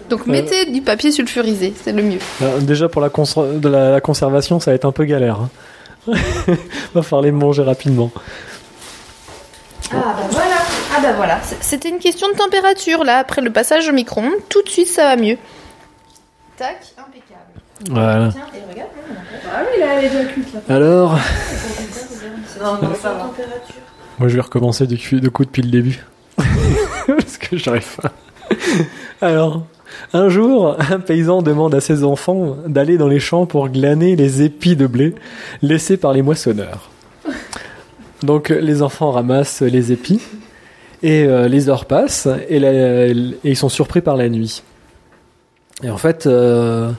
Donc 0.09 0.27
mettez 0.27 0.65
du 0.65 0.81
papier 0.81 1.11
sulfurisé, 1.11 1.73
c'est 1.83 1.91
le 1.91 2.03
mieux. 2.03 2.19
Alors, 2.39 2.59
déjà, 2.59 2.87
pour 2.89 3.01
la, 3.01 3.09
de 3.09 3.69
la, 3.69 3.89
la 3.89 4.01
conservation, 4.01 4.59
ça 4.59 4.69
va 4.71 4.75
être 4.75 4.85
un 4.85 4.91
peu 4.91 5.05
galère. 5.05 5.39
hein. 5.39 5.49
va 6.93 7.01
falloir 7.01 7.23
les 7.23 7.31
manger 7.31 7.63
rapidement. 7.63 8.11
Ah 9.91 9.95
bah 9.95 10.27
voilà, 10.29 10.55
ah 10.95 10.99
bah 11.01 11.13
voilà. 11.15 11.39
C'était 11.61 11.89
une 11.89 11.99
question 11.99 12.27
de 12.29 12.35
température 12.35 13.03
là, 13.03 13.17
après 13.17 13.41
le 13.41 13.51
passage 13.51 13.87
au 13.89 13.93
micro-ondes, 13.93 14.33
tout 14.49 14.61
de 14.61 14.69
suite 14.69 14.87
ça 14.87 15.03
va 15.05 15.15
mieux. 15.15 15.37
Tac, 16.57 16.77
impeccable. 16.97 17.24
Voilà. 17.89 18.29
Tiens, 18.31 18.41
et 18.53 18.71
regarde. 18.71 18.89
Ah 19.53 19.61
oui, 19.61 19.79
là, 19.79 19.85
elle 19.97 20.05
est 20.05 20.09
déjà 20.09 20.25
cuite, 20.25 20.53
là. 20.53 20.59
Alors, 20.75 21.19
Non, 22.61 22.73
non, 22.81 22.95
ça 22.95 23.09
va. 23.13 23.31
moi 24.19 24.27
je 24.29 24.35
vais 24.35 24.41
recommencer 24.41 24.87
de 24.87 25.29
coup 25.29 25.45
depuis 25.45 25.61
le 25.61 25.69
début. 25.69 26.03
Parce 27.07 27.37
que 27.37 27.57
j'arrive 27.57 27.95
pas. 28.01 28.11
Alors, 29.21 29.65
Un 30.13 30.29
jour, 30.29 30.75
un 30.91 30.99
paysan 30.99 31.41
demande 31.41 31.73
à 31.75 31.79
ses 31.81 32.03
enfants 32.03 32.57
d'aller 32.67 32.97
dans 32.97 33.07
les 33.07 33.19
champs 33.19 33.45
pour 33.45 33.69
glaner 33.69 34.15
les 34.15 34.41
épis 34.41 34.75
de 34.75 34.87
blé 34.87 35.15
laissés 35.61 35.95
par 35.97 36.11
les 36.13 36.21
moissonneurs. 36.21 36.89
Donc 38.23 38.49
les 38.49 38.81
enfants 38.81 39.11
ramassent 39.11 39.61
les 39.61 39.91
épis 39.91 40.21
et 41.03 41.25
euh, 41.25 41.47
les 41.47 41.69
heures 41.69 41.85
passent 41.85 42.27
et, 42.49 42.59
la- 42.59 43.07
et 43.07 43.13
ils 43.43 43.55
sont 43.57 43.69
surpris 43.69 44.01
par 44.01 44.17
la 44.17 44.27
nuit. 44.29 44.63
Et 45.83 45.89
en 45.89 45.97
fait, 45.97 46.25
euh, 46.25 46.91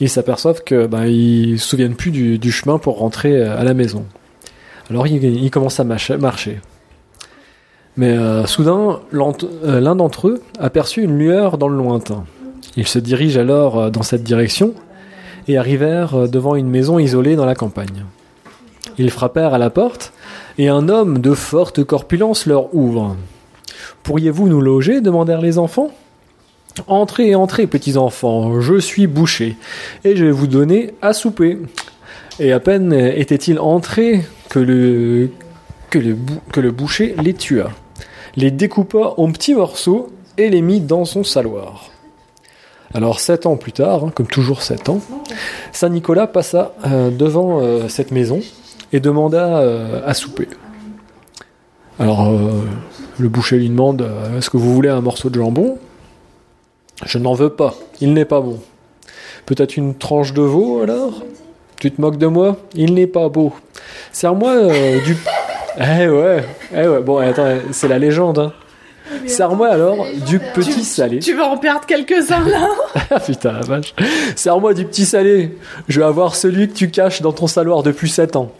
ils 0.00 0.08
s'aperçoivent 0.08 0.62
que 0.64 0.86
ben, 0.86 1.04
ils 1.04 1.60
se 1.60 1.68
souviennent 1.68 1.94
plus 1.94 2.10
du, 2.10 2.52
chemin 2.52 2.78
pour 2.78 2.98
rentrer 2.98 3.36
euh, 3.36 3.58
à 3.58 3.64
la 3.64 3.74
maison. 3.74 4.04
Alors 4.90 5.06
ils, 5.06 5.50
commencent 5.50 5.80
à 5.80 5.84
marcher. 5.84 6.60
Mais 7.96 8.10
euh, 8.10 8.46
soudain, 8.46 9.00
l'un 9.12 9.96
d'entre 9.96 10.28
eux 10.28 10.42
aperçut 10.58 11.02
une 11.02 11.18
lueur 11.18 11.58
dans 11.58 11.68
le 11.68 11.76
lointain. 11.76 12.24
Ils 12.76 12.86
se 12.86 12.98
dirigent 12.98 13.40
alors 13.40 13.90
dans 13.90 14.02
cette 14.02 14.22
direction 14.22 14.74
et 15.46 15.58
arrivèrent 15.58 16.28
devant 16.28 16.56
une 16.56 16.68
maison 16.68 16.98
isolée 16.98 17.36
dans 17.36 17.44
la 17.44 17.54
campagne. 17.54 18.04
Ils 18.98 19.10
frappèrent 19.10 19.54
à 19.54 19.58
la 19.58 19.70
porte 19.70 20.12
et 20.58 20.68
un 20.68 20.88
homme 20.88 21.20
de 21.20 21.34
forte 21.34 21.84
corpulence 21.84 22.46
leur 22.46 22.74
ouvre. 22.74 23.16
Pourriez-vous 24.02 24.48
nous 24.48 24.60
loger? 24.60 25.00
demandèrent 25.00 25.40
les 25.40 25.58
enfants. 25.58 25.90
Entrez, 26.86 27.34
entrez, 27.34 27.66
petits 27.66 27.98
enfants, 27.98 28.60
je 28.60 28.78
suis 28.78 29.06
boucher 29.06 29.56
et 30.04 30.16
je 30.16 30.24
vais 30.24 30.30
vous 30.30 30.46
donner 30.46 30.94
à 31.02 31.12
souper. 31.12 31.58
Et 32.40 32.52
à 32.52 32.60
peine 32.60 32.94
était-il 32.94 33.58
entré 33.58 34.24
que 34.48 34.58
le, 34.58 35.30
boucher 36.70 37.14
les 37.22 37.34
tua, 37.34 37.70
les 38.36 38.50
découpa 38.50 39.14
en 39.18 39.30
petits 39.32 39.54
morceaux 39.54 40.10
et 40.38 40.48
les 40.48 40.62
mit 40.62 40.80
dans 40.80 41.04
son 41.04 41.24
saloir. 41.24 41.90
Alors 42.94 43.20
sept 43.20 43.44
ans 43.44 43.56
plus 43.56 43.72
tard, 43.72 44.04
hein, 44.04 44.12
comme 44.14 44.26
toujours 44.26 44.62
sept 44.62 44.88
ans, 44.88 45.00
Saint 45.72 45.90
Nicolas 45.90 46.26
passa 46.26 46.74
euh, 46.86 47.10
devant 47.10 47.60
euh, 47.60 47.88
cette 47.88 48.12
maison 48.12 48.40
et 48.94 49.00
demanda 49.00 49.58
euh, 49.58 50.00
à 50.06 50.14
souper. 50.14 50.48
Alors 51.98 52.32
le 53.18 53.28
boucher 53.28 53.58
lui 53.58 53.68
demande 53.68 54.08
Est-ce 54.36 54.48
que 54.48 54.56
vous 54.56 54.74
voulez 54.74 54.88
un 54.88 55.02
morceau 55.02 55.28
de 55.28 55.38
jambon? 55.38 55.78
Je 57.04 57.18
n'en 57.18 57.34
veux 57.34 57.50
pas, 57.50 57.74
il 58.00 58.12
n'est 58.12 58.24
pas 58.24 58.40
bon. 58.40 58.60
Peut-être 59.46 59.76
une 59.76 59.94
tranche 59.94 60.32
de 60.32 60.42
veau 60.42 60.82
alors? 60.82 61.22
Tu 61.80 61.90
te 61.90 62.00
moques 62.00 62.18
de 62.18 62.28
moi? 62.28 62.56
Il 62.74 62.94
n'est 62.94 63.08
pas 63.08 63.28
beau. 63.28 63.52
Serre-moi 64.12 64.50
euh, 64.52 65.00
du. 65.04 65.16
Eh 65.80 66.06
ouais, 66.06 66.44
eh 66.76 66.86
ouais. 66.86 67.00
Bon, 67.00 67.16
attends, 67.16 67.56
c'est 67.70 67.88
la 67.88 67.98
légende. 67.98 68.38
Hein. 68.38 68.52
Serre-moi 69.26 69.68
alors 69.68 70.04
du 70.26 70.38
petit 70.38 70.84
salé. 70.84 71.18
Tu 71.18 71.34
vas 71.34 71.46
en 71.46 71.56
perdre 71.56 71.86
quelques-uns 71.86 72.46
là? 72.46 72.68
Ah 73.10 73.18
putain, 73.18 73.52
la 73.52 73.60
vache. 73.60 73.94
Serre-moi 74.36 74.74
du 74.74 74.84
petit 74.84 75.06
salé. 75.06 75.56
Je 75.88 75.98
vais 76.00 76.06
avoir 76.06 76.36
celui 76.36 76.68
que 76.68 76.74
tu 76.74 76.90
caches 76.90 77.22
dans 77.22 77.32
ton 77.32 77.46
saloir 77.46 77.82
depuis 77.82 78.10
sept 78.10 78.36
ans. 78.36 78.52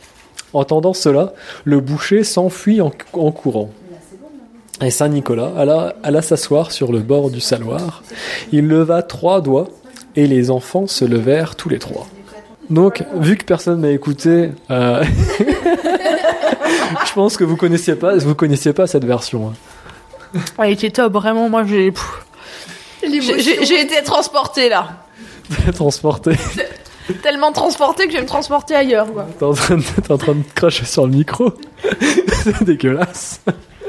Entendant 0.55 0.95
cela, 0.95 1.35
le 1.65 1.81
boucher 1.81 2.25
s'enfuit 2.25 2.81
en, 2.81 2.93
en 3.13 3.31
courant. 3.31 3.71
Et 4.81 4.90
Saint 4.90 5.09
Nicolas 5.09 5.53
alla, 5.57 5.94
alla 6.03 6.23
s'asseoir 6.23 6.73
sur 6.73 6.93
le 6.93 7.01
bord 7.01 7.31
du 7.31 7.40
saloir. 7.40 8.03
Il 8.53 8.66
leva 8.66 9.03
trois 9.03 9.40
doigts 9.40 9.69
et 10.16 10.27
les 10.27 10.51
enfants 10.51 10.86
se 10.86 11.05
levèrent 11.05 11.55
tous 11.57 11.69
les 11.69 11.78
trois. 11.78 12.07
Donc, 12.70 13.05
vu 13.16 13.36
que 13.36 13.44
personne 13.44 13.81
m'a 13.81 13.90
écouté, 13.90 14.51
euh, 14.70 15.05
je 17.07 17.12
pense 17.15 17.36
que 17.36 17.44
vous 17.44 17.57
connaissiez 17.57 17.94
pas, 17.94 18.16
vous 18.16 18.35
connaissiez 18.35 18.73
pas 18.73 18.86
cette 18.86 19.05
version. 19.05 19.53
hein. 20.35 20.40
Elle 20.59 20.73
était 20.73 20.90
top, 20.90 21.12
vraiment. 21.12 21.49
Moi, 21.49 21.65
j'ai. 21.66 21.93
pff, 21.93 22.24
j'ai- 23.05 23.81
été 23.82 24.03
transportée 24.03 24.69
là. 24.69 25.05
Transporté. 25.74 26.32
Tellement 27.23 27.53
transportée 27.53 28.07
que 28.07 28.12
je 28.12 28.16
vais 28.16 28.23
me 28.23 28.28
transporter 28.28 28.74
ailleurs. 28.74 29.12
Quoi. 29.12 29.27
T'es 29.39 29.44
en, 29.44 29.53
train 29.53 29.77
de- 29.77 29.82
t'es 29.82 30.12
en 30.12 30.19
train 30.19 30.35
de 30.35 30.43
cracher 30.55 30.86
sur 30.86 31.07
le 31.07 31.12
micro. 31.12 31.53
C'est 32.32 32.62
dégueulasse. 32.62 33.40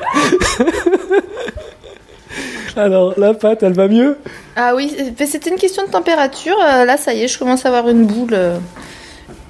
Alors, 2.75 3.13
la 3.17 3.33
pâte, 3.35 3.61
elle 3.63 3.73
va 3.73 3.87
mieux? 3.87 4.17
Ah 4.55 4.73
oui, 4.75 4.95
c'était 5.27 5.49
une 5.51 5.57
question 5.57 5.85
de 5.85 5.91
température. 5.91 6.55
Euh, 6.63 6.85
Là, 6.85 6.97
ça 6.97 7.13
y 7.13 7.23
est, 7.23 7.27
je 7.27 7.37
commence 7.37 7.65
à 7.65 7.69
avoir 7.69 7.87
une 7.89 8.05
boule. 8.07 8.33
euh, 8.33 8.57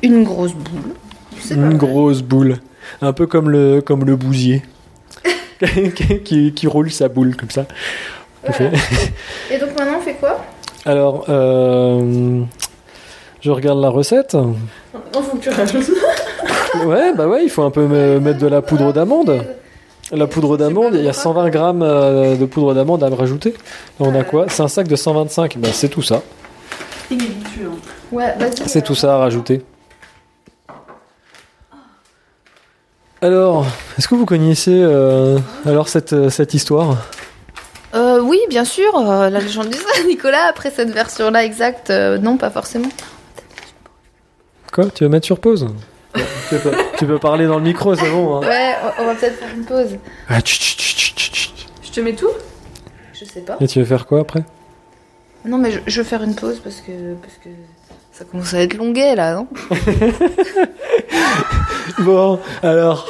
Une 0.02 0.24
grosse 0.24 0.54
boule. 0.54 0.94
C'est 1.40 1.56
pas 1.56 1.62
Une 1.62 1.78
grosse 1.78 2.22
boule. 2.22 2.58
Un 3.02 3.14
peu 3.14 3.26
comme 3.26 3.50
le, 3.50 3.82
comme 3.82 4.04
le 4.04 4.16
bousier. 4.18 4.62
qui, 6.26 6.68
roule 6.68 6.92
sa 6.92 7.08
boule 7.08 7.38
comme 7.38 7.50
ça. 7.50 7.66
Et 9.50 9.58
donc 9.58 9.70
maintenant, 9.80 9.98
on 10.00 10.02
fait 10.02 10.16
quoi? 10.16 10.44
Alors, 10.86 11.24
euh, 11.30 12.42
je 13.40 13.52
regarde 13.52 13.80
la 13.80 13.88
recette. 13.90 14.36
Tu 15.42 15.50
rajoutes. 15.50 15.92
Ouais, 16.86 17.14
bah 17.16 17.28
ouais, 17.28 17.44
il 17.46 17.50
faut 17.50 17.64
un 17.64 17.72
peu 17.72 17.88
me- 17.88 18.20
mettre 18.20 18.40
de 18.40 18.48
la 18.48 18.62
poudre 18.62 18.92
d'amande. 18.92 19.46
La 20.12 20.28
poudre 20.28 20.58
d'amande, 20.58 20.96
il 20.96 21.04
y 21.04 21.10
a 21.10 21.14
120 21.14 21.50
grammes 21.50 21.82
euh, 21.82 22.36
de 22.36 22.46
poudre 22.46 22.74
d'amande 22.74 23.04
à 23.04 23.10
me 23.10 23.16
rajouter. 23.16 23.52
Là, 24.00 24.06
on 24.08 24.16
a 24.16 24.24
quoi? 24.24 24.46
C'est 24.50 24.62
un 24.62 24.68
sac 24.68 24.88
de 24.88 24.96
125. 24.96 25.58
Bah, 25.58 25.70
c'est 25.72 25.90
tout 25.90 26.02
ça. 26.02 26.22
Ouais, 28.12 28.36
vas-y. 28.38 28.68
C'est 28.68 28.82
tout 28.82 28.96
ça 28.96 29.16
à 29.16 29.18
rajouter. 29.18 29.64
Alors, 33.22 33.66
est-ce 33.98 34.08
que 34.08 34.16
vous 34.16 34.26
connaissez 34.26 34.82
euh, 34.84 35.40
alors 35.66 35.88
cette, 35.88 36.30
cette 36.30 36.54
histoire? 36.54 36.98
Euh, 37.96 38.20
oui, 38.22 38.40
bien 38.50 38.66
sûr. 38.66 38.96
euh, 38.98 39.30
la 39.30 39.40
légende 39.40 39.70
du 39.70 39.78
Saint-Nicolas, 39.78 40.46
après 40.50 40.72
cette 40.72 40.90
version-là 40.90 41.46
exacte, 41.46 41.90
euh, 41.90 42.18
non, 42.18 42.38
pas 42.38 42.50
forcément. 42.50 42.90
Quoi? 44.74 44.88
Tu 44.94 45.04
vas 45.06 45.10
mettre 45.10 45.26
sur 45.26 45.40
pause? 45.40 45.68
Tu, 46.58 46.64
peux, 46.64 46.72
tu 47.00 47.06
peux 47.06 47.20
parler 47.20 47.46
dans 47.48 47.58
le 47.58 47.64
micro, 47.64 47.96
c'est 47.96 48.10
bon. 48.10 48.38
Hein 48.38 48.48
Ouais, 48.48 48.74
on- 49.00 49.06
va 49.06 49.16
peut-être 49.16 49.38
faire 49.40 49.50
une 49.56 49.66
pause. 49.66 49.98
Ah. 50.30 50.40
Je 50.46 51.92
te 51.92 52.00
mets 52.02 52.14
tout? 52.14 52.30
Je 53.14 53.26
sais 53.26 53.42
pas. 53.42 53.58
Et 53.62 53.68
tu 53.68 53.80
veux 53.80 53.86
faire 53.86 54.06
quoi 54.06 54.22
après? 54.22 54.44
Non, 55.46 55.58
mais 55.58 55.72
je, 55.72 55.80
je 55.86 55.98
veux 56.02 56.08
faire 56.08 56.24
une 56.24 56.36
pause 56.36 56.60
parce 56.64 56.78
que, 56.78 57.14
parce 57.22 57.34
que 57.44 57.50
ça 58.12 58.24
commence 58.26 58.54
à 58.54 58.60
être 58.62 58.76
longuet 58.76 59.16
là, 59.16 59.36
non? 59.36 59.48
Bon, 62.00 62.40
alors. 62.64 63.08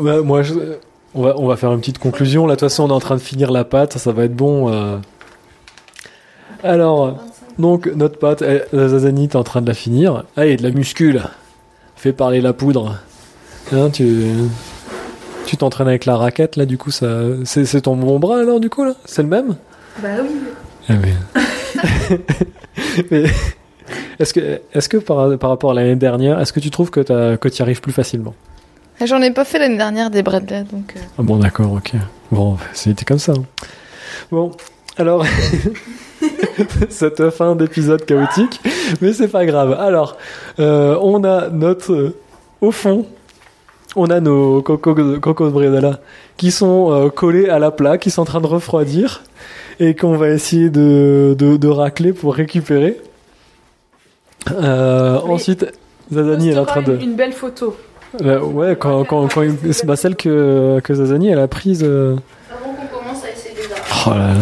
Bah, 0.00 0.22
moi, 0.22 0.42
je- 0.42 0.54
on, 1.14 1.22
va, 1.22 1.34
on 1.38 1.46
va 1.46 1.56
faire 1.56 1.72
une 1.72 1.80
petite 1.80 1.98
conclusion. 1.98 2.46
Là, 2.46 2.54
de 2.54 2.60
toute 2.60 2.68
façon, 2.68 2.84
on 2.84 2.88
est 2.88 2.92
en 2.92 3.00
train 3.00 3.16
de 3.16 3.20
finir 3.20 3.50
la 3.52 3.64
pâte. 3.64 3.98
Ça 3.98 4.12
va 4.12 4.24
être 4.24 4.34
bon. 4.34 4.72
euh. 4.72 4.98
Alors, 6.62 7.18
donc, 7.58 7.86
notre 7.94 8.18
pâte, 8.18 8.42
elle- 8.42 8.66
la 8.72 8.88
zazanie, 8.88 9.28
t'es 9.28 9.36
en 9.36 9.44
train 9.44 9.62
de 9.62 9.66
la 9.68 9.74
finir. 9.74 10.24
Allez, 10.36 10.56
de 10.56 10.62
la 10.62 10.70
muscule. 10.70 11.22
Fais 11.96 12.12
parler 12.12 12.40
la 12.40 12.52
poudre. 12.52 12.98
Hein, 13.72 13.90
tu. 13.90 14.26
Tu 15.46 15.56
t'entraînes 15.58 15.88
avec 15.88 16.06
la 16.06 16.16
raquette, 16.16 16.56
là, 16.56 16.64
du 16.66 16.78
coup, 16.78 16.90
ça. 16.90 17.06
C'est 17.44 17.82
ton 17.82 17.96
bon 17.96 18.18
bras, 18.18 18.38
alors, 18.40 18.60
du 18.60 18.70
coup, 18.70 18.84
là? 18.84 18.94
C'est 19.04 19.22
le 19.22 19.28
même? 19.28 19.56
Bah 20.02 20.08
oui. 20.22 20.30
ah 20.88 20.94
oui. 21.02 22.18
Mais 23.10 23.24
est-ce 24.18 24.32
que, 24.34 24.60
est-ce 24.72 24.88
que 24.88 24.96
par, 24.96 25.36
par 25.38 25.50
rapport 25.50 25.70
à 25.72 25.74
l'année 25.74 25.96
dernière, 25.96 26.40
est-ce 26.40 26.52
que 26.52 26.60
tu 26.60 26.70
trouves 26.70 26.90
que 26.90 27.00
tu 27.48 27.58
y 27.58 27.62
arrives 27.62 27.80
plus 27.80 27.92
facilement? 27.92 28.34
J'en 29.04 29.20
ai 29.22 29.30
pas 29.32 29.44
fait 29.44 29.58
l'année 29.58 29.76
dernière 29.76 30.10
des 30.10 30.22
Bradley, 30.22 30.62
donc. 30.70 30.94
euh, 30.96 31.00
Ah 31.18 31.22
bon, 31.22 31.36
d'accord, 31.36 31.72
ok. 31.72 31.92
Bon, 32.30 32.56
c'était 32.72 33.04
comme 33.04 33.18
ça. 33.18 33.32
hein. 33.32 33.44
Bon, 34.30 34.52
alors, 34.96 35.24
cette 36.88 37.30
fin 37.30 37.56
d'épisode 37.56 38.04
chaotique, 38.04 38.60
mais 39.00 39.12
c'est 39.12 39.28
pas 39.28 39.44
grave. 39.46 39.72
Alors, 39.78 40.16
euh, 40.60 40.96
on 41.00 41.24
a 41.24 41.48
notre, 41.48 41.92
euh, 41.92 42.14
au 42.60 42.70
fond, 42.70 43.06
on 43.96 44.06
a 44.10 44.20
nos 44.20 44.62
cocos 44.62 44.94
cocos 45.20 45.50
bredala 45.50 46.00
qui 46.36 46.50
sont 46.50 46.90
euh, 46.92 47.08
collés 47.10 47.48
à 47.48 47.58
la 47.58 47.70
plaque, 47.70 48.02
qui 48.02 48.10
sont 48.10 48.22
en 48.22 48.26
train 48.26 48.40
de 48.40 48.46
refroidir 48.46 49.22
et 49.80 49.94
qu'on 49.94 50.16
va 50.16 50.28
essayer 50.30 50.70
de, 50.70 51.34
de, 51.38 51.56
de 51.56 51.68
racler 51.68 52.12
pour 52.12 52.34
récupérer. 52.34 53.00
Euh, 54.52 55.18
Oui. 55.24 55.30
Ensuite, 55.32 55.66
Zazani 56.12 56.48
elle 56.50 56.56
est 56.56 56.60
en 56.60 56.64
train 56.66 56.82
de. 56.82 56.94
Une, 56.96 57.02
une 57.10 57.14
belle 57.16 57.32
photo. 57.32 57.76
Euh, 58.22 58.38
ouais, 58.40 58.76
quand, 58.78 59.04
quand, 59.04 59.26
quand 59.26 59.42
c'est 59.72 59.86
bah, 59.86 59.96
celle 59.96 60.14
que, 60.14 60.80
que 60.84 60.94
Zazani 60.94 61.30
elle 61.30 61.40
a 61.40 61.48
prise. 61.48 61.82
euh, 61.82 62.14
Avant 62.52 62.72
qu'on 62.72 62.98
commence 62.98 63.24
à 63.24 63.30
essayer 63.30 63.54
des 63.56 63.62
Oh 64.06 64.10
là 64.10 64.28
là. 64.28 64.34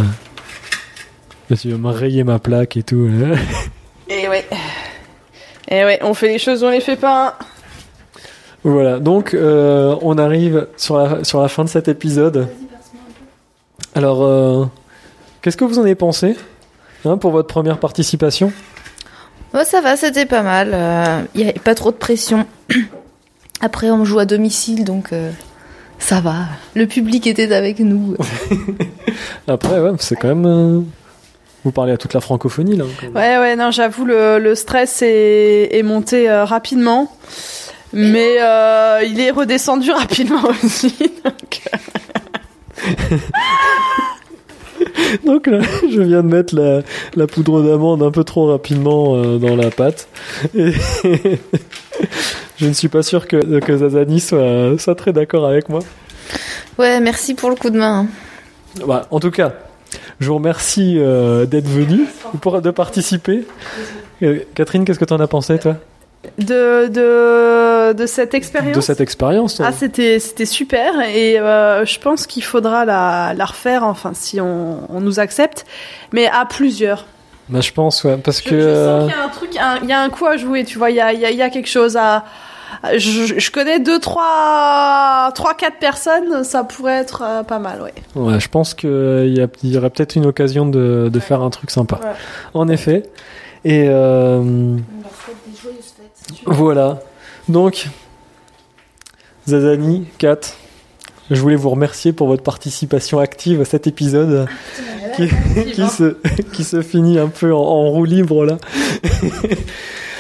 Là, 1.53 1.59
tu 1.59 1.71
vas 1.71 1.77
me 1.77 1.91
rayer 1.91 2.25
ma 2.25 2.39
plaque 2.39 2.79
et 2.79 2.83
tout. 2.83 3.11
Et 4.09 4.27
ouais. 4.29 4.47
Et 5.69 5.85
ouais, 5.85 5.99
on 6.01 6.15
fait 6.15 6.29
les 6.29 6.39
choses, 6.39 6.65
on 6.65 6.71
les 6.71 6.81
fait 6.81 6.97
pas. 6.97 7.37
hein. 7.39 7.45
voilà, 8.65 8.99
donc 8.99 9.35
euh, 9.35 9.95
on 10.01 10.17
arrive 10.17 10.67
sur 10.79 10.97
la, 10.97 11.23
sur 11.25 11.43
la 11.43 11.49
fin 11.49 11.65
de 11.65 11.69
cet 11.69 11.89
épisode. 11.89 12.49
Alors, 13.95 14.23
euh, 14.23 14.65
qu'est-ce 15.43 15.59
que 15.59 15.65
vous 15.67 15.79
en 15.79 15.83
avez 15.83 15.95
pensé 15.95 16.37
hein, 17.05 17.19
pour 17.19 17.33
votre 17.33 17.49
première 17.49 17.77
participation? 17.77 18.51
Ouais, 19.53 19.67
ça 19.67 19.83
va, 19.83 19.99
c'était 19.99 20.25
pas 20.25 20.41
mal. 20.41 21.29
Il 21.35 21.43
y 21.43 21.47
a 21.51 21.53
pas 21.53 21.75
trop 21.75 21.91
de 21.91 21.97
pression. 21.97 22.47
Après, 23.61 23.91
on 23.91 24.07
joue 24.07 24.21
à 24.21 24.25
domicile, 24.25 24.85
donc 24.85 25.13
euh, 25.13 25.31
Ça 25.99 26.21
va. 26.23 26.47
Le 26.75 26.87
public 26.87 27.27
était 27.27 27.53
avec 27.53 27.79
nous. 27.79 28.17
Après, 29.47 29.81
ouais, 29.81 29.91
c'est 29.99 30.17
quand 30.17 30.35
même. 30.35 30.87
Vous 31.65 31.73
parlez 31.73 31.93
à 31.93 31.97
toute 31.97 32.15
la 32.15 32.21
francophonie 32.21 32.77
là. 32.77 32.85
Ouais, 33.15 33.39
ouais, 33.39 33.57
non, 33.57 33.71
j'avoue, 33.71 34.05
le, 34.05 34.39
le 34.39 34.55
stress 34.55 35.03
est, 35.03 35.69
est 35.73 35.83
monté 35.83 36.29
euh, 36.29 36.45
rapidement. 36.45 37.11
Mais 37.93 38.37
euh, 38.41 39.01
il 39.07 39.21
est 39.21 39.31
redescendu 39.31 39.91
rapidement 39.93 40.43
aussi. 40.65 40.95
donc, 41.25 41.61
euh, 41.73 41.77
Donc 45.25 45.47
là, 45.47 45.61
je 45.91 46.01
viens 46.01 46.23
de 46.23 46.29
mettre 46.29 46.55
la, 46.57 46.81
la 47.17 47.27
poudre 47.27 47.63
d'amande 47.63 48.03
un 48.03 48.11
peu 48.11 48.25
trop 48.25 48.47
rapidement 48.47 49.15
euh, 49.17 49.39
dans 49.39 49.57
la 49.57 49.71
pâte. 49.71 50.09
Et 50.55 50.73
je 52.57 52.67
ne 52.67 52.73
suis 52.73 52.89
pas 52.89 53.03
sûr 53.03 53.29
que, 53.29 53.61
que 53.61 53.77
Zazani 53.77 54.21
soit, 54.21 54.79
soit 54.79 54.95
très 54.95 55.13
d'accord 55.13 55.47
avec 55.47 55.69
moi. 55.69 55.81
Ouais, 56.79 57.01
merci 57.01 57.35
pour 57.35 57.51
le 57.51 57.57
coup 57.57 57.71
de 57.71 57.79
main. 57.79 58.07
Bah, 58.87 59.07
en 59.11 59.21
tout 59.21 59.31
cas, 59.31 59.53
je 60.21 60.29
vous 60.29 60.35
remercie 60.37 60.97
euh, 60.99 61.47
d'être 61.47 61.69
venu, 61.69 62.07
pour, 62.41 62.61
de 62.63 62.71
participer. 62.71 63.45
Euh, 64.23 64.41
Catherine, 64.55 64.85
qu'est-ce 64.85 64.99
que 64.99 65.05
tu 65.05 65.13
en 65.15 65.21
as 65.21 65.27
pensé, 65.27 65.59
toi, 65.59 65.77
de, 66.39 66.87
de, 66.87 67.93
de 67.95 68.07
cette 68.07 68.33
expérience? 68.35 68.77
de 68.77 68.81
cette 68.81 69.01
expérience 69.01 69.61
Ah, 69.61 69.73
c'était 69.73 70.21
c'était 70.21 70.45
super 70.47 71.01
et 71.01 71.39
euh, 71.41 71.85
je 71.85 71.99
pense 71.99 72.29
qu'il 72.29 72.45
faudra 72.45 72.85
la, 72.85 73.35
la 73.37 73.45
refaire, 73.45 73.83
enfin, 73.83 74.13
si 74.15 74.41
on, 74.41 74.79
on 74.89 75.01
nous 75.01 75.19
accepte, 75.19 75.67
mais 76.13 76.29
à 76.29 76.45
plusieurs. 76.45 77.07
Bah, 77.49 77.61
Je 77.61 77.73
pense, 77.73 78.05
ouais, 78.05 78.17
parce 78.19 78.41
Je, 78.45 78.49
que... 78.51 78.61
je 78.61 78.75
sens 78.75 79.03
qu'il 79.11 79.19
y 79.19 79.21
a 79.21 79.25
un 79.25 79.29
truc, 79.29 79.51
il 79.83 79.89
y 79.89 79.93
a 79.93 80.01
un 80.01 80.11
coup 80.11 80.27
à 80.27 80.37
jouer, 80.37 80.65
tu 80.65 80.79
vois, 80.79 80.91
il 80.91 80.97
y 80.97 81.01
a, 81.01 81.13
il 81.13 81.19
y 81.19 81.25
a, 81.25 81.31
il 81.31 81.37
y 81.37 81.43
a 81.43 81.51
quelque 81.51 81.69
chose 81.69 81.97
à. 81.97 82.25
Je, 82.97 83.35
je 83.39 83.51
connais 83.51 83.81
deux, 83.81 83.99
trois, 83.99 85.31
trois, 85.35 85.55
quatre 85.55 85.79
personnes, 85.79 86.45
ça 86.45 86.65
pourrait 86.65 86.99
être 86.99 87.23
euh, 87.23 87.43
pas 87.43 87.59
mal, 87.59 87.83
ouais. 87.83 87.95
Ouais, 88.15 88.41
je 88.41 88.49
pense 88.49 88.75
qu'il 88.75 88.89
y, 89.63 89.67
y 89.69 89.77
aurait 89.79 89.91
peut-être 89.91 90.17
une 90.17 90.27
occasion 90.27 90.67
de, 90.67 91.09
de 91.13 91.21
faire 91.21 91.43
un 91.43 91.51
truc 91.51 91.71
sympa. 91.71 91.97
Ouais. 92.03 92.11
En 92.55 92.69
effet. 92.69 93.05
Et 93.65 93.85
euh, 93.89 94.77
voilà. 96.47 97.01
Donc, 97.49 97.89
Zazani, 99.47 100.07
Kat, 100.19 100.41
je 101.31 101.41
voulais 101.41 101.57
vous 101.57 101.71
remercier 101.71 102.13
pour 102.13 102.27
votre 102.27 102.43
participation 102.43 103.19
active 103.19 103.61
à 103.61 103.65
cet 103.65 103.87
épisode 103.87 104.47
qui, 105.17 105.29
qui 105.73 105.87
se, 105.89 106.17
qui 106.53 106.65
se 106.65 106.83
finit 106.83 107.19
un 107.19 107.29
peu 107.29 107.53
en, 107.55 107.61
en 107.61 107.89
roue 107.91 108.05
libre 108.05 108.45
là. 108.45 108.59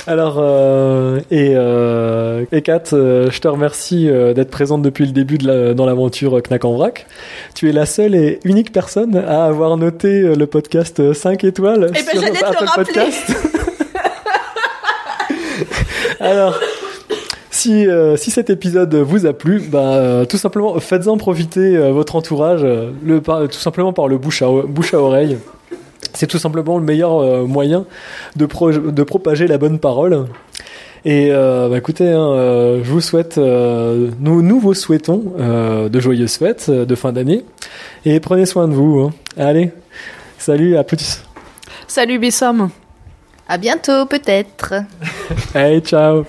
Alors, 0.09 0.39
euh, 0.41 1.20
et, 1.31 1.53
euh, 1.55 2.45
et 2.51 2.61
Kat, 2.62 2.83
euh, 2.93 3.31
je 3.31 3.41
te 3.41 3.47
remercie 3.47 4.09
euh, 4.11 4.35
d'être 4.35 4.51
présente 4.51 4.83
depuis 4.83 5.07
le 5.07 5.12
début 5.12 5.39
de 5.39 5.47
la- 5.47 5.74
dans 5.74 5.87
l'aventure 5.87 6.43
Knack 6.43 6.65
en 6.65 6.73
vrac. 6.74 7.07
Tu 7.55 7.69
es 7.69 7.73
la 7.73 7.87
seule 7.87 8.16
et 8.16 8.41
unique 8.45 8.73
personne 8.73 9.15
à 9.16 9.45
avoir 9.45 9.77
noté 9.77 10.23
euh, 10.23 10.35
le 10.35 10.47
podcast 10.49 10.99
euh, 10.99 11.15
5 11.15 11.45
étoiles 11.45 11.91
Eh 11.91 12.03
ben, 12.03 12.20
sur 12.20 12.20
le 12.20 12.45
Apple. 12.45 12.65
Podcast. 12.74 13.33
Alors, 16.20 16.59
si, 17.51 17.87
euh, 17.87 18.16
si 18.16 18.33
cet 18.33 18.51
épisode 18.51 18.93
vous 18.97 19.27
a 19.27 19.33
plu, 19.33 19.61
bah, 19.61 19.95
euh, 19.99 20.24
tout 20.24 20.37
simplement 20.37 20.79
faites-en 20.81 21.16
profiter 21.16 21.77
euh, 21.77 21.93
votre 21.93 22.16
entourage, 22.16 22.66
le, 23.05 23.20
par- 23.20 23.43
tout 23.49 23.53
simplement 23.59 23.93
par 23.93 24.09
le 24.09 24.19
bouche 24.19 24.43
à, 24.43 24.47
bouche 24.66 24.95
à 24.95 24.99
oreille. 24.99 25.39
C'est 26.14 26.26
tout 26.26 26.39
simplement 26.39 26.78
le 26.78 26.84
meilleur 26.84 27.18
euh, 27.20 27.44
moyen 27.47 27.84
de, 28.36 28.47
pro- 28.47 28.70
de 28.72 29.02
propager 29.02 29.47
la 29.47 29.59
bonne 29.59 29.78
parole. 29.78 30.26
Et 31.05 31.30
euh, 31.32 31.68
bah, 31.68 31.78
écoutez, 31.78 32.09
hein, 32.12 32.30
euh, 32.32 32.80
je 32.84 32.90
vous 32.90 33.01
souhaite, 33.01 33.36
euh, 33.39 34.10
nous, 34.20 34.40
nous 34.43 34.60
vous 34.60 34.74
souhaitons 34.74 35.32
euh, 35.40 35.89
de 35.89 36.01
joyeuses 36.01 36.36
fêtes 36.36 36.66
euh, 36.68 36.84
de 36.84 36.94
fin 36.94 37.12
d'année. 37.12 37.44
Et 38.05 38.20
prenez 38.20 38.47
soin 38.47 38.68
de 38.68 38.74
vous. 38.74 39.01
hein. 39.01 39.10
Allez, 39.36 39.72
salut, 40.39 40.76
à 40.76 40.84
plus. 40.84 41.22
Salut 41.89 42.18
Bissom. 42.18 42.70
À 43.48 43.59
bientôt, 43.59 44.06
peut-être. 44.06 44.74
Allez, 45.55 45.80
ciao. 45.80 46.24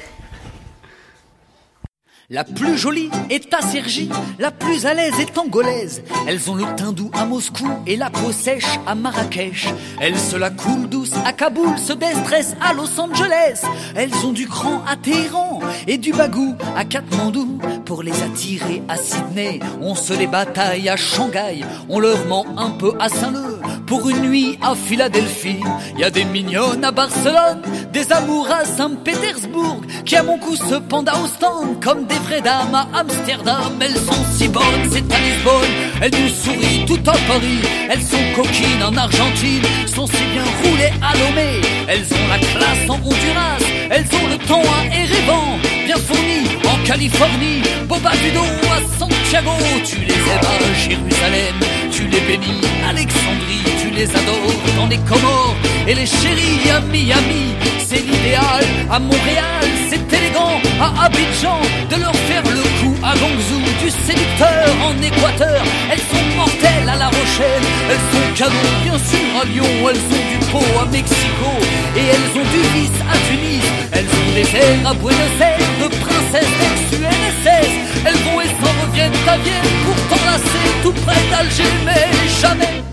La 2.34 2.44
plus 2.44 2.80
jolie 2.80 3.12
est 3.30 3.54
à 3.54 3.62
Sergi, 3.62 4.10
la 4.40 4.50
plus 4.50 4.88
à 4.88 4.96
l'aise 4.96 5.20
est 5.20 5.38
angolaise. 5.38 6.02
Elles 6.28 6.50
ont 6.50 6.56
le 6.56 6.64
teint 6.76 6.96
à 7.14 7.26
Moscou 7.26 7.70
et 7.86 7.96
la 7.96 8.10
peau 8.10 8.32
sèche 8.32 8.80
à 8.88 8.96
Marrakech. 8.96 9.68
Elles 10.02 10.18
se 10.18 10.36
la 10.36 10.50
coulent 10.50 10.90
douce 10.90 11.12
à 11.28 11.32
Kaboul, 11.32 11.78
se 11.78 11.94
déstressent 11.94 12.56
à 12.60 12.74
Los 12.74 13.00
Angeles. 13.00 13.62
Elles 13.96 14.16
ont 14.26 14.32
du 14.32 14.48
cran 14.48 14.82
à 14.88 14.96
Téhéran 14.96 15.60
et 15.86 16.00
du 16.00 16.12
bagou 16.12 16.56
à 16.76 16.86
Katmandou. 16.86 17.60
Pour 17.86 18.02
les 18.02 18.24
attirer 18.24 18.82
à 18.90 18.98
Sydney, 18.98 19.60
on 19.80 19.94
se 19.94 20.14
les 20.14 20.26
bataille 20.26 20.90
à 20.90 20.98
Shanghai. 20.98 21.62
On 21.88 22.00
leur 22.00 22.26
ment 22.26 22.48
un 22.58 22.72
peu 22.72 22.94
à 23.00 23.10
Saint-Leu 23.10 23.60
pour 23.86 24.10
une 24.10 24.22
nuit 24.22 24.58
à 24.60 24.74
Philadelphie. 24.74 25.60
Il 25.94 26.00
y 26.00 26.04
a 26.04 26.10
des 26.10 26.26
mignonnes 26.26 26.84
à 26.84 26.90
Barcelone, 26.90 27.62
des 27.92 28.12
amours 28.12 28.50
à 28.50 28.66
Saint-Pétersbourg, 28.66 29.82
qui 30.04 30.16
à 30.16 30.24
mon 30.24 30.40
coup 30.40 30.56
se 30.56 30.76
pendent 30.76 31.10
à 31.10 31.22
Ostende 31.22 31.80
comme 31.80 32.06
des 32.08 32.23
dames 32.42 32.76
à 32.76 32.88
Amsterdam. 33.00 33.74
Elles 33.80 33.96
sont 33.96 34.24
si 34.32 34.48
bonnes, 34.48 34.64
c'est 34.92 35.14
à 35.14 35.20
Lisbonne, 35.20 35.74
elles 36.02 36.12
nous 36.12 36.30
sourient 36.30 36.86
tout 36.86 37.00
à 37.10 37.14
Paris. 37.14 37.62
Elles 37.90 38.02
sont 38.02 38.18
coquines 38.36 38.84
en 38.84 38.96
Argentine, 38.96 39.64
sont 39.94 40.08
si 40.08 40.24
bien 40.34 40.44
roulées 40.64 40.94
à 41.02 41.14
Lomé. 41.18 41.62
Elles 41.88 42.06
ont 42.14 42.28
la 42.30 42.40
classe 42.40 42.90
en 42.90 42.96
Honduras, 42.96 43.58
elles 43.90 44.06
ont 44.06 44.28
le 44.30 44.38
temps 44.48 44.62
à 44.62 44.86
Erevan, 44.96 45.60
bien 45.86 45.98
fourni 45.98 46.48
en 46.66 46.86
Californie. 46.86 47.62
Boba 47.88 48.12
Budo 48.12 48.63
à 48.74 49.00
Santiago, 49.00 49.52
tu 49.86 49.98
les 50.00 50.22
aimes 50.32 50.50
à 50.56 50.74
Jérusalem, 50.74 51.58
tu 51.92 52.04
les 52.08 52.22
bénis 52.22 52.62
Alexandrie, 52.88 53.66
tu 53.82 53.90
les 53.92 54.10
adores 54.10 54.62
dans 54.76 54.88
les 54.88 54.98
Comores 55.10 55.56
et 55.88 55.94
les 55.94 56.06
chéris 56.06 56.70
à 56.72 56.80
Miami. 56.82 57.46
C'est 57.86 58.04
l'idéal 58.08 58.64
à 58.90 59.00
Montréal, 59.00 59.66
c'est 59.90 60.06
élégant 60.18 60.58
à 60.82 61.06
Abidjan 61.06 61.62
de 61.92 61.98
leur 62.02 62.16
faire 62.28 62.44
le 62.44 62.64
coup 62.80 62.96
à 63.04 63.14
Guangzhou, 63.20 63.62
du 63.84 63.90
séducteur 63.90 64.70
en 64.88 64.94
Équateur. 65.02 65.62
Elles 65.92 66.06
sont 66.12 66.26
mortelles 66.36 66.90
à 66.90 66.96
La 66.96 67.08
Rochelle, 67.08 67.66
elles 67.90 68.06
sont 68.12 68.28
canon 68.36 68.70
bien 68.84 68.98
sûr 68.98 69.30
à 69.42 69.46
Lyon, 69.46 69.74
elles 69.90 70.06
ont 70.18 70.26
du 70.32 70.40
pot 70.52 70.80
à 70.82 70.86
Mexico 70.86 71.50
et 71.96 72.06
elles 72.14 72.30
ont 72.40 72.50
du 72.56 72.62
vice 72.76 73.00
à 73.14 73.18
Tunis. 73.28 73.64
Elles 73.92 74.10
ont 74.22 74.34
des 74.34 74.58
airs 74.58 74.90
à 74.90 74.94
Buenos 74.96 75.38
Aires 75.40 75.70
de 75.82 75.88
princesses 76.04 76.56
ex-UNSS. 76.68 77.84
Elles 78.06 78.22
vont 78.26 78.42
et 78.42 78.63
s'en 78.64 78.74
reviennent 78.86 79.28
à 79.28 79.38
Vienne 79.38 79.74
pour 79.86 79.96
t'enlacer 80.10 80.66
tout 80.84 80.94
près 81.06 81.22
d'Alger, 81.30 81.72
mais 81.86 82.06
jamais, 82.42 82.84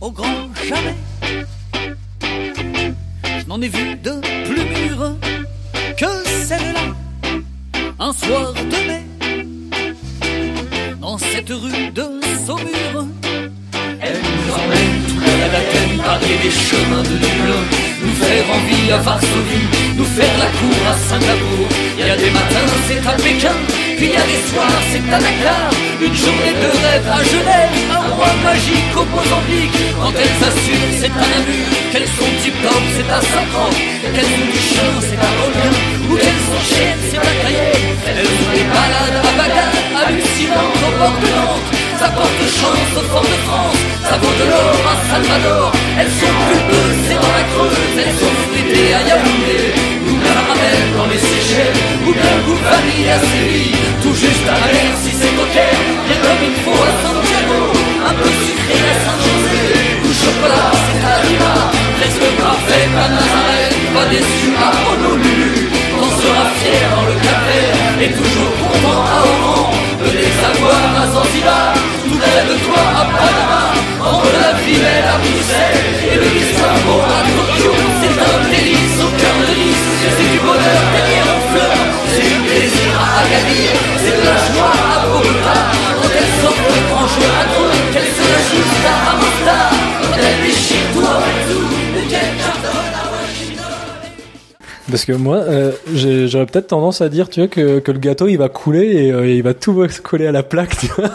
au 0.00 0.10
grand 0.10 0.48
jamais. 0.68 0.96
Je 3.40 3.46
n'en 3.48 3.60
ai 3.60 3.68
vu 3.68 3.96
de 3.96 4.14
plus 4.46 4.64
mûres 4.74 5.16
que 5.96 6.12
celle-là. 6.48 6.86
Un 7.98 8.12
soir 8.12 8.52
de 8.54 8.78
mai, 8.88 9.02
dans 11.00 11.18
cette 11.18 11.48
rue 11.48 11.90
de 11.92 12.06
Saumur, 12.44 13.06
elle 14.00 14.20
nous 14.20 14.52
emmène 14.60 14.94
tout 15.08 15.14
près 15.20 15.48
d'Athènes, 15.52 15.98
parier 16.04 16.36
des 16.42 16.50
chemins 16.50 17.02
de 17.02 17.16
Dublin, 17.24 17.62
nous 18.02 18.16
faire 18.24 18.46
envie 18.56 18.92
à 18.92 18.98
Varsovie, 18.98 19.68
nous 19.96 20.04
faire 20.04 20.38
la 20.38 20.46
cour 20.46 20.78
à 20.92 20.94
Singapour. 21.08 21.66
Il 21.98 22.06
y 22.06 22.10
a 22.10 22.16
des 22.16 22.30
matins, 22.30 22.68
c'est 22.88 23.06
à 23.06 23.12
Pékin, 23.12 23.56
puis 23.96 24.06
il 24.06 24.12
y 24.12 24.16
a 24.16 24.26
des 24.26 24.42
soirs, 24.50 24.80
c'est 24.90 25.06
à 25.12 25.18
Dakar. 25.18 25.70
Une 26.00 26.14
journée 26.14 26.54
de 26.62 26.70
rêve 26.82 27.08
à 27.08 27.20
Genève, 27.22 27.74
un 27.90 28.02
mois 28.14 28.36
magique 28.42 28.94
au 28.96 29.04
Mozambique. 29.14 29.78
Quand 30.00 30.14
elles 30.14 30.40
assurent, 30.48 30.94
c'est 31.00 31.14
à 31.14 31.26
Namur, 31.32 31.66
qu'elles 31.92 32.10
sont 32.16 32.32
tip-top, 32.42 32.82
c'est 32.94 33.10
à 33.10 33.20
Saint-Croix. 33.20 33.74
Qu'elles 34.14 34.32
ont 34.40 34.50
du 34.52 34.60
c'est 35.06 35.20
à 35.28 35.30
Olga, 35.44 35.68
ou 36.10 36.14
qu'elles 36.16 36.44
sont 36.48 36.64
chiennes, 36.70 37.02
c'est 37.08 37.18
à 37.18 37.34
Cayenne. 37.42 37.84
Elles 38.08 38.26
ont 38.26 38.52
des 38.54 38.66
balades 38.74 39.18
à 39.20 39.32
Bagdad, 39.38 39.74
hallucinantes 40.00 40.82
au 40.86 40.92
bord 40.98 41.18
de 41.22 41.30
Nantes. 41.34 41.68
Ça 41.98 42.08
porte 42.10 42.42
chance 42.60 42.92
au 42.98 43.04
fort 43.12 43.22
de 43.22 43.38
France, 43.46 43.80
ça 44.02 44.16
vaut 44.18 44.36
de 44.40 44.46
l'or 44.50 44.76
à 44.92 44.94
Salvador. 45.08 45.72
Elles 45.98 46.14
sont 46.20 46.34
pulpeuses, 46.46 47.00
c'est 47.06 47.18
dans 47.22 47.34
la 47.38 47.44
Creuse, 47.52 47.96
elles 48.02 48.16
sont 48.20 48.34
fruitées 48.44 48.94
à 48.94 49.00
Yaoundé. 49.08 50.03
Caramel 50.24 50.80
dans 50.96 51.08
les 51.12 51.20
Seychelles, 51.20 51.80
ou 52.06 52.10
bien 52.12 52.34
goût 52.46 52.60
vanille 52.64 53.10
à 53.16 53.18
Séville. 53.28 53.76
Tout 54.02 54.16
juste 54.24 54.48
à 54.48 54.58
l'air 54.72 54.92
si 55.02 55.12
c'est 55.12 55.34
Caire, 55.54 55.82
bien 56.06 56.18
comme 56.24 56.42
il 56.50 56.56
faut 56.64 56.82
à 56.88 56.92
Santiago. 57.02 57.60
Un 58.08 58.14
peu 58.18 58.30
sucré 58.44 58.76
à 58.92 58.94
Saint-José, 59.04 59.60
ou 60.04 60.10
chocolat 60.22 60.70
c'est 60.84 61.04
à 61.12 61.16
Lima. 61.24 61.54
Presque 61.98 62.28
parfait 62.42 62.88
à 63.04 63.06
Nazareth, 63.14 63.76
pas 63.94 64.06
déçu 64.12 64.48
à 64.58 64.70
Honolulu. 64.88 65.70
On 66.02 66.10
sera 66.20 66.44
fier 66.58 66.84
dans 66.94 67.06
le 67.10 67.16
café, 67.26 67.62
et 68.04 68.10
toujours 68.18 68.54
content 68.60 69.00
à 69.14 69.18
Oran. 69.30 69.70
De 70.00 70.08
les 70.18 70.36
avoir 70.50 70.84
à 71.02 71.04
Zanzibar, 71.14 71.72
tout 72.02 72.18
près 72.18 72.42
de 72.50 72.56
toi 72.66 72.82
à 73.00 73.04
Panama. 73.14 73.62
Entre 74.10 74.32
la 74.42 74.52
Villette 74.60 75.08
à 75.14 75.16
Bruxelles, 75.22 75.80
et 76.10 76.16
le 76.22 76.28
Istanbul 76.42 77.08
à 77.18 77.22
Tokyo, 77.34 77.53
Parce 94.94 95.06
que 95.06 95.12
moi, 95.12 95.38
euh, 95.38 95.72
j'aurais 95.92 96.46
peut-être 96.46 96.68
tendance 96.68 97.00
à 97.00 97.08
dire, 97.08 97.28
tu 97.28 97.40
vois, 97.40 97.48
que, 97.48 97.80
que 97.80 97.90
le 97.90 97.98
gâteau 97.98 98.28
il 98.28 98.36
va 98.36 98.48
couler 98.48 99.06
et, 99.06 99.12
euh, 99.12 99.26
il 99.26 99.42
va 99.42 99.52
tout 99.52 99.84
coller 100.04 100.28
à 100.28 100.32
la 100.32 100.44
plaque, 100.44 100.78
tu 100.78 100.86
vois. 100.86 101.10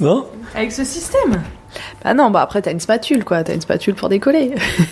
Non? 0.00 0.26
Avec 0.54 0.72
ce 0.72 0.82
système. 0.82 1.40
Bah 2.02 2.14
non, 2.14 2.30
bah 2.30 2.42
après 2.42 2.60
t'as 2.60 2.72
une 2.72 2.80
spatule 2.80 3.24
quoi, 3.24 3.44
t'as 3.44 3.54
une 3.54 3.60
spatule 3.60 3.94
pour 3.94 4.08
décoller. 4.08 4.52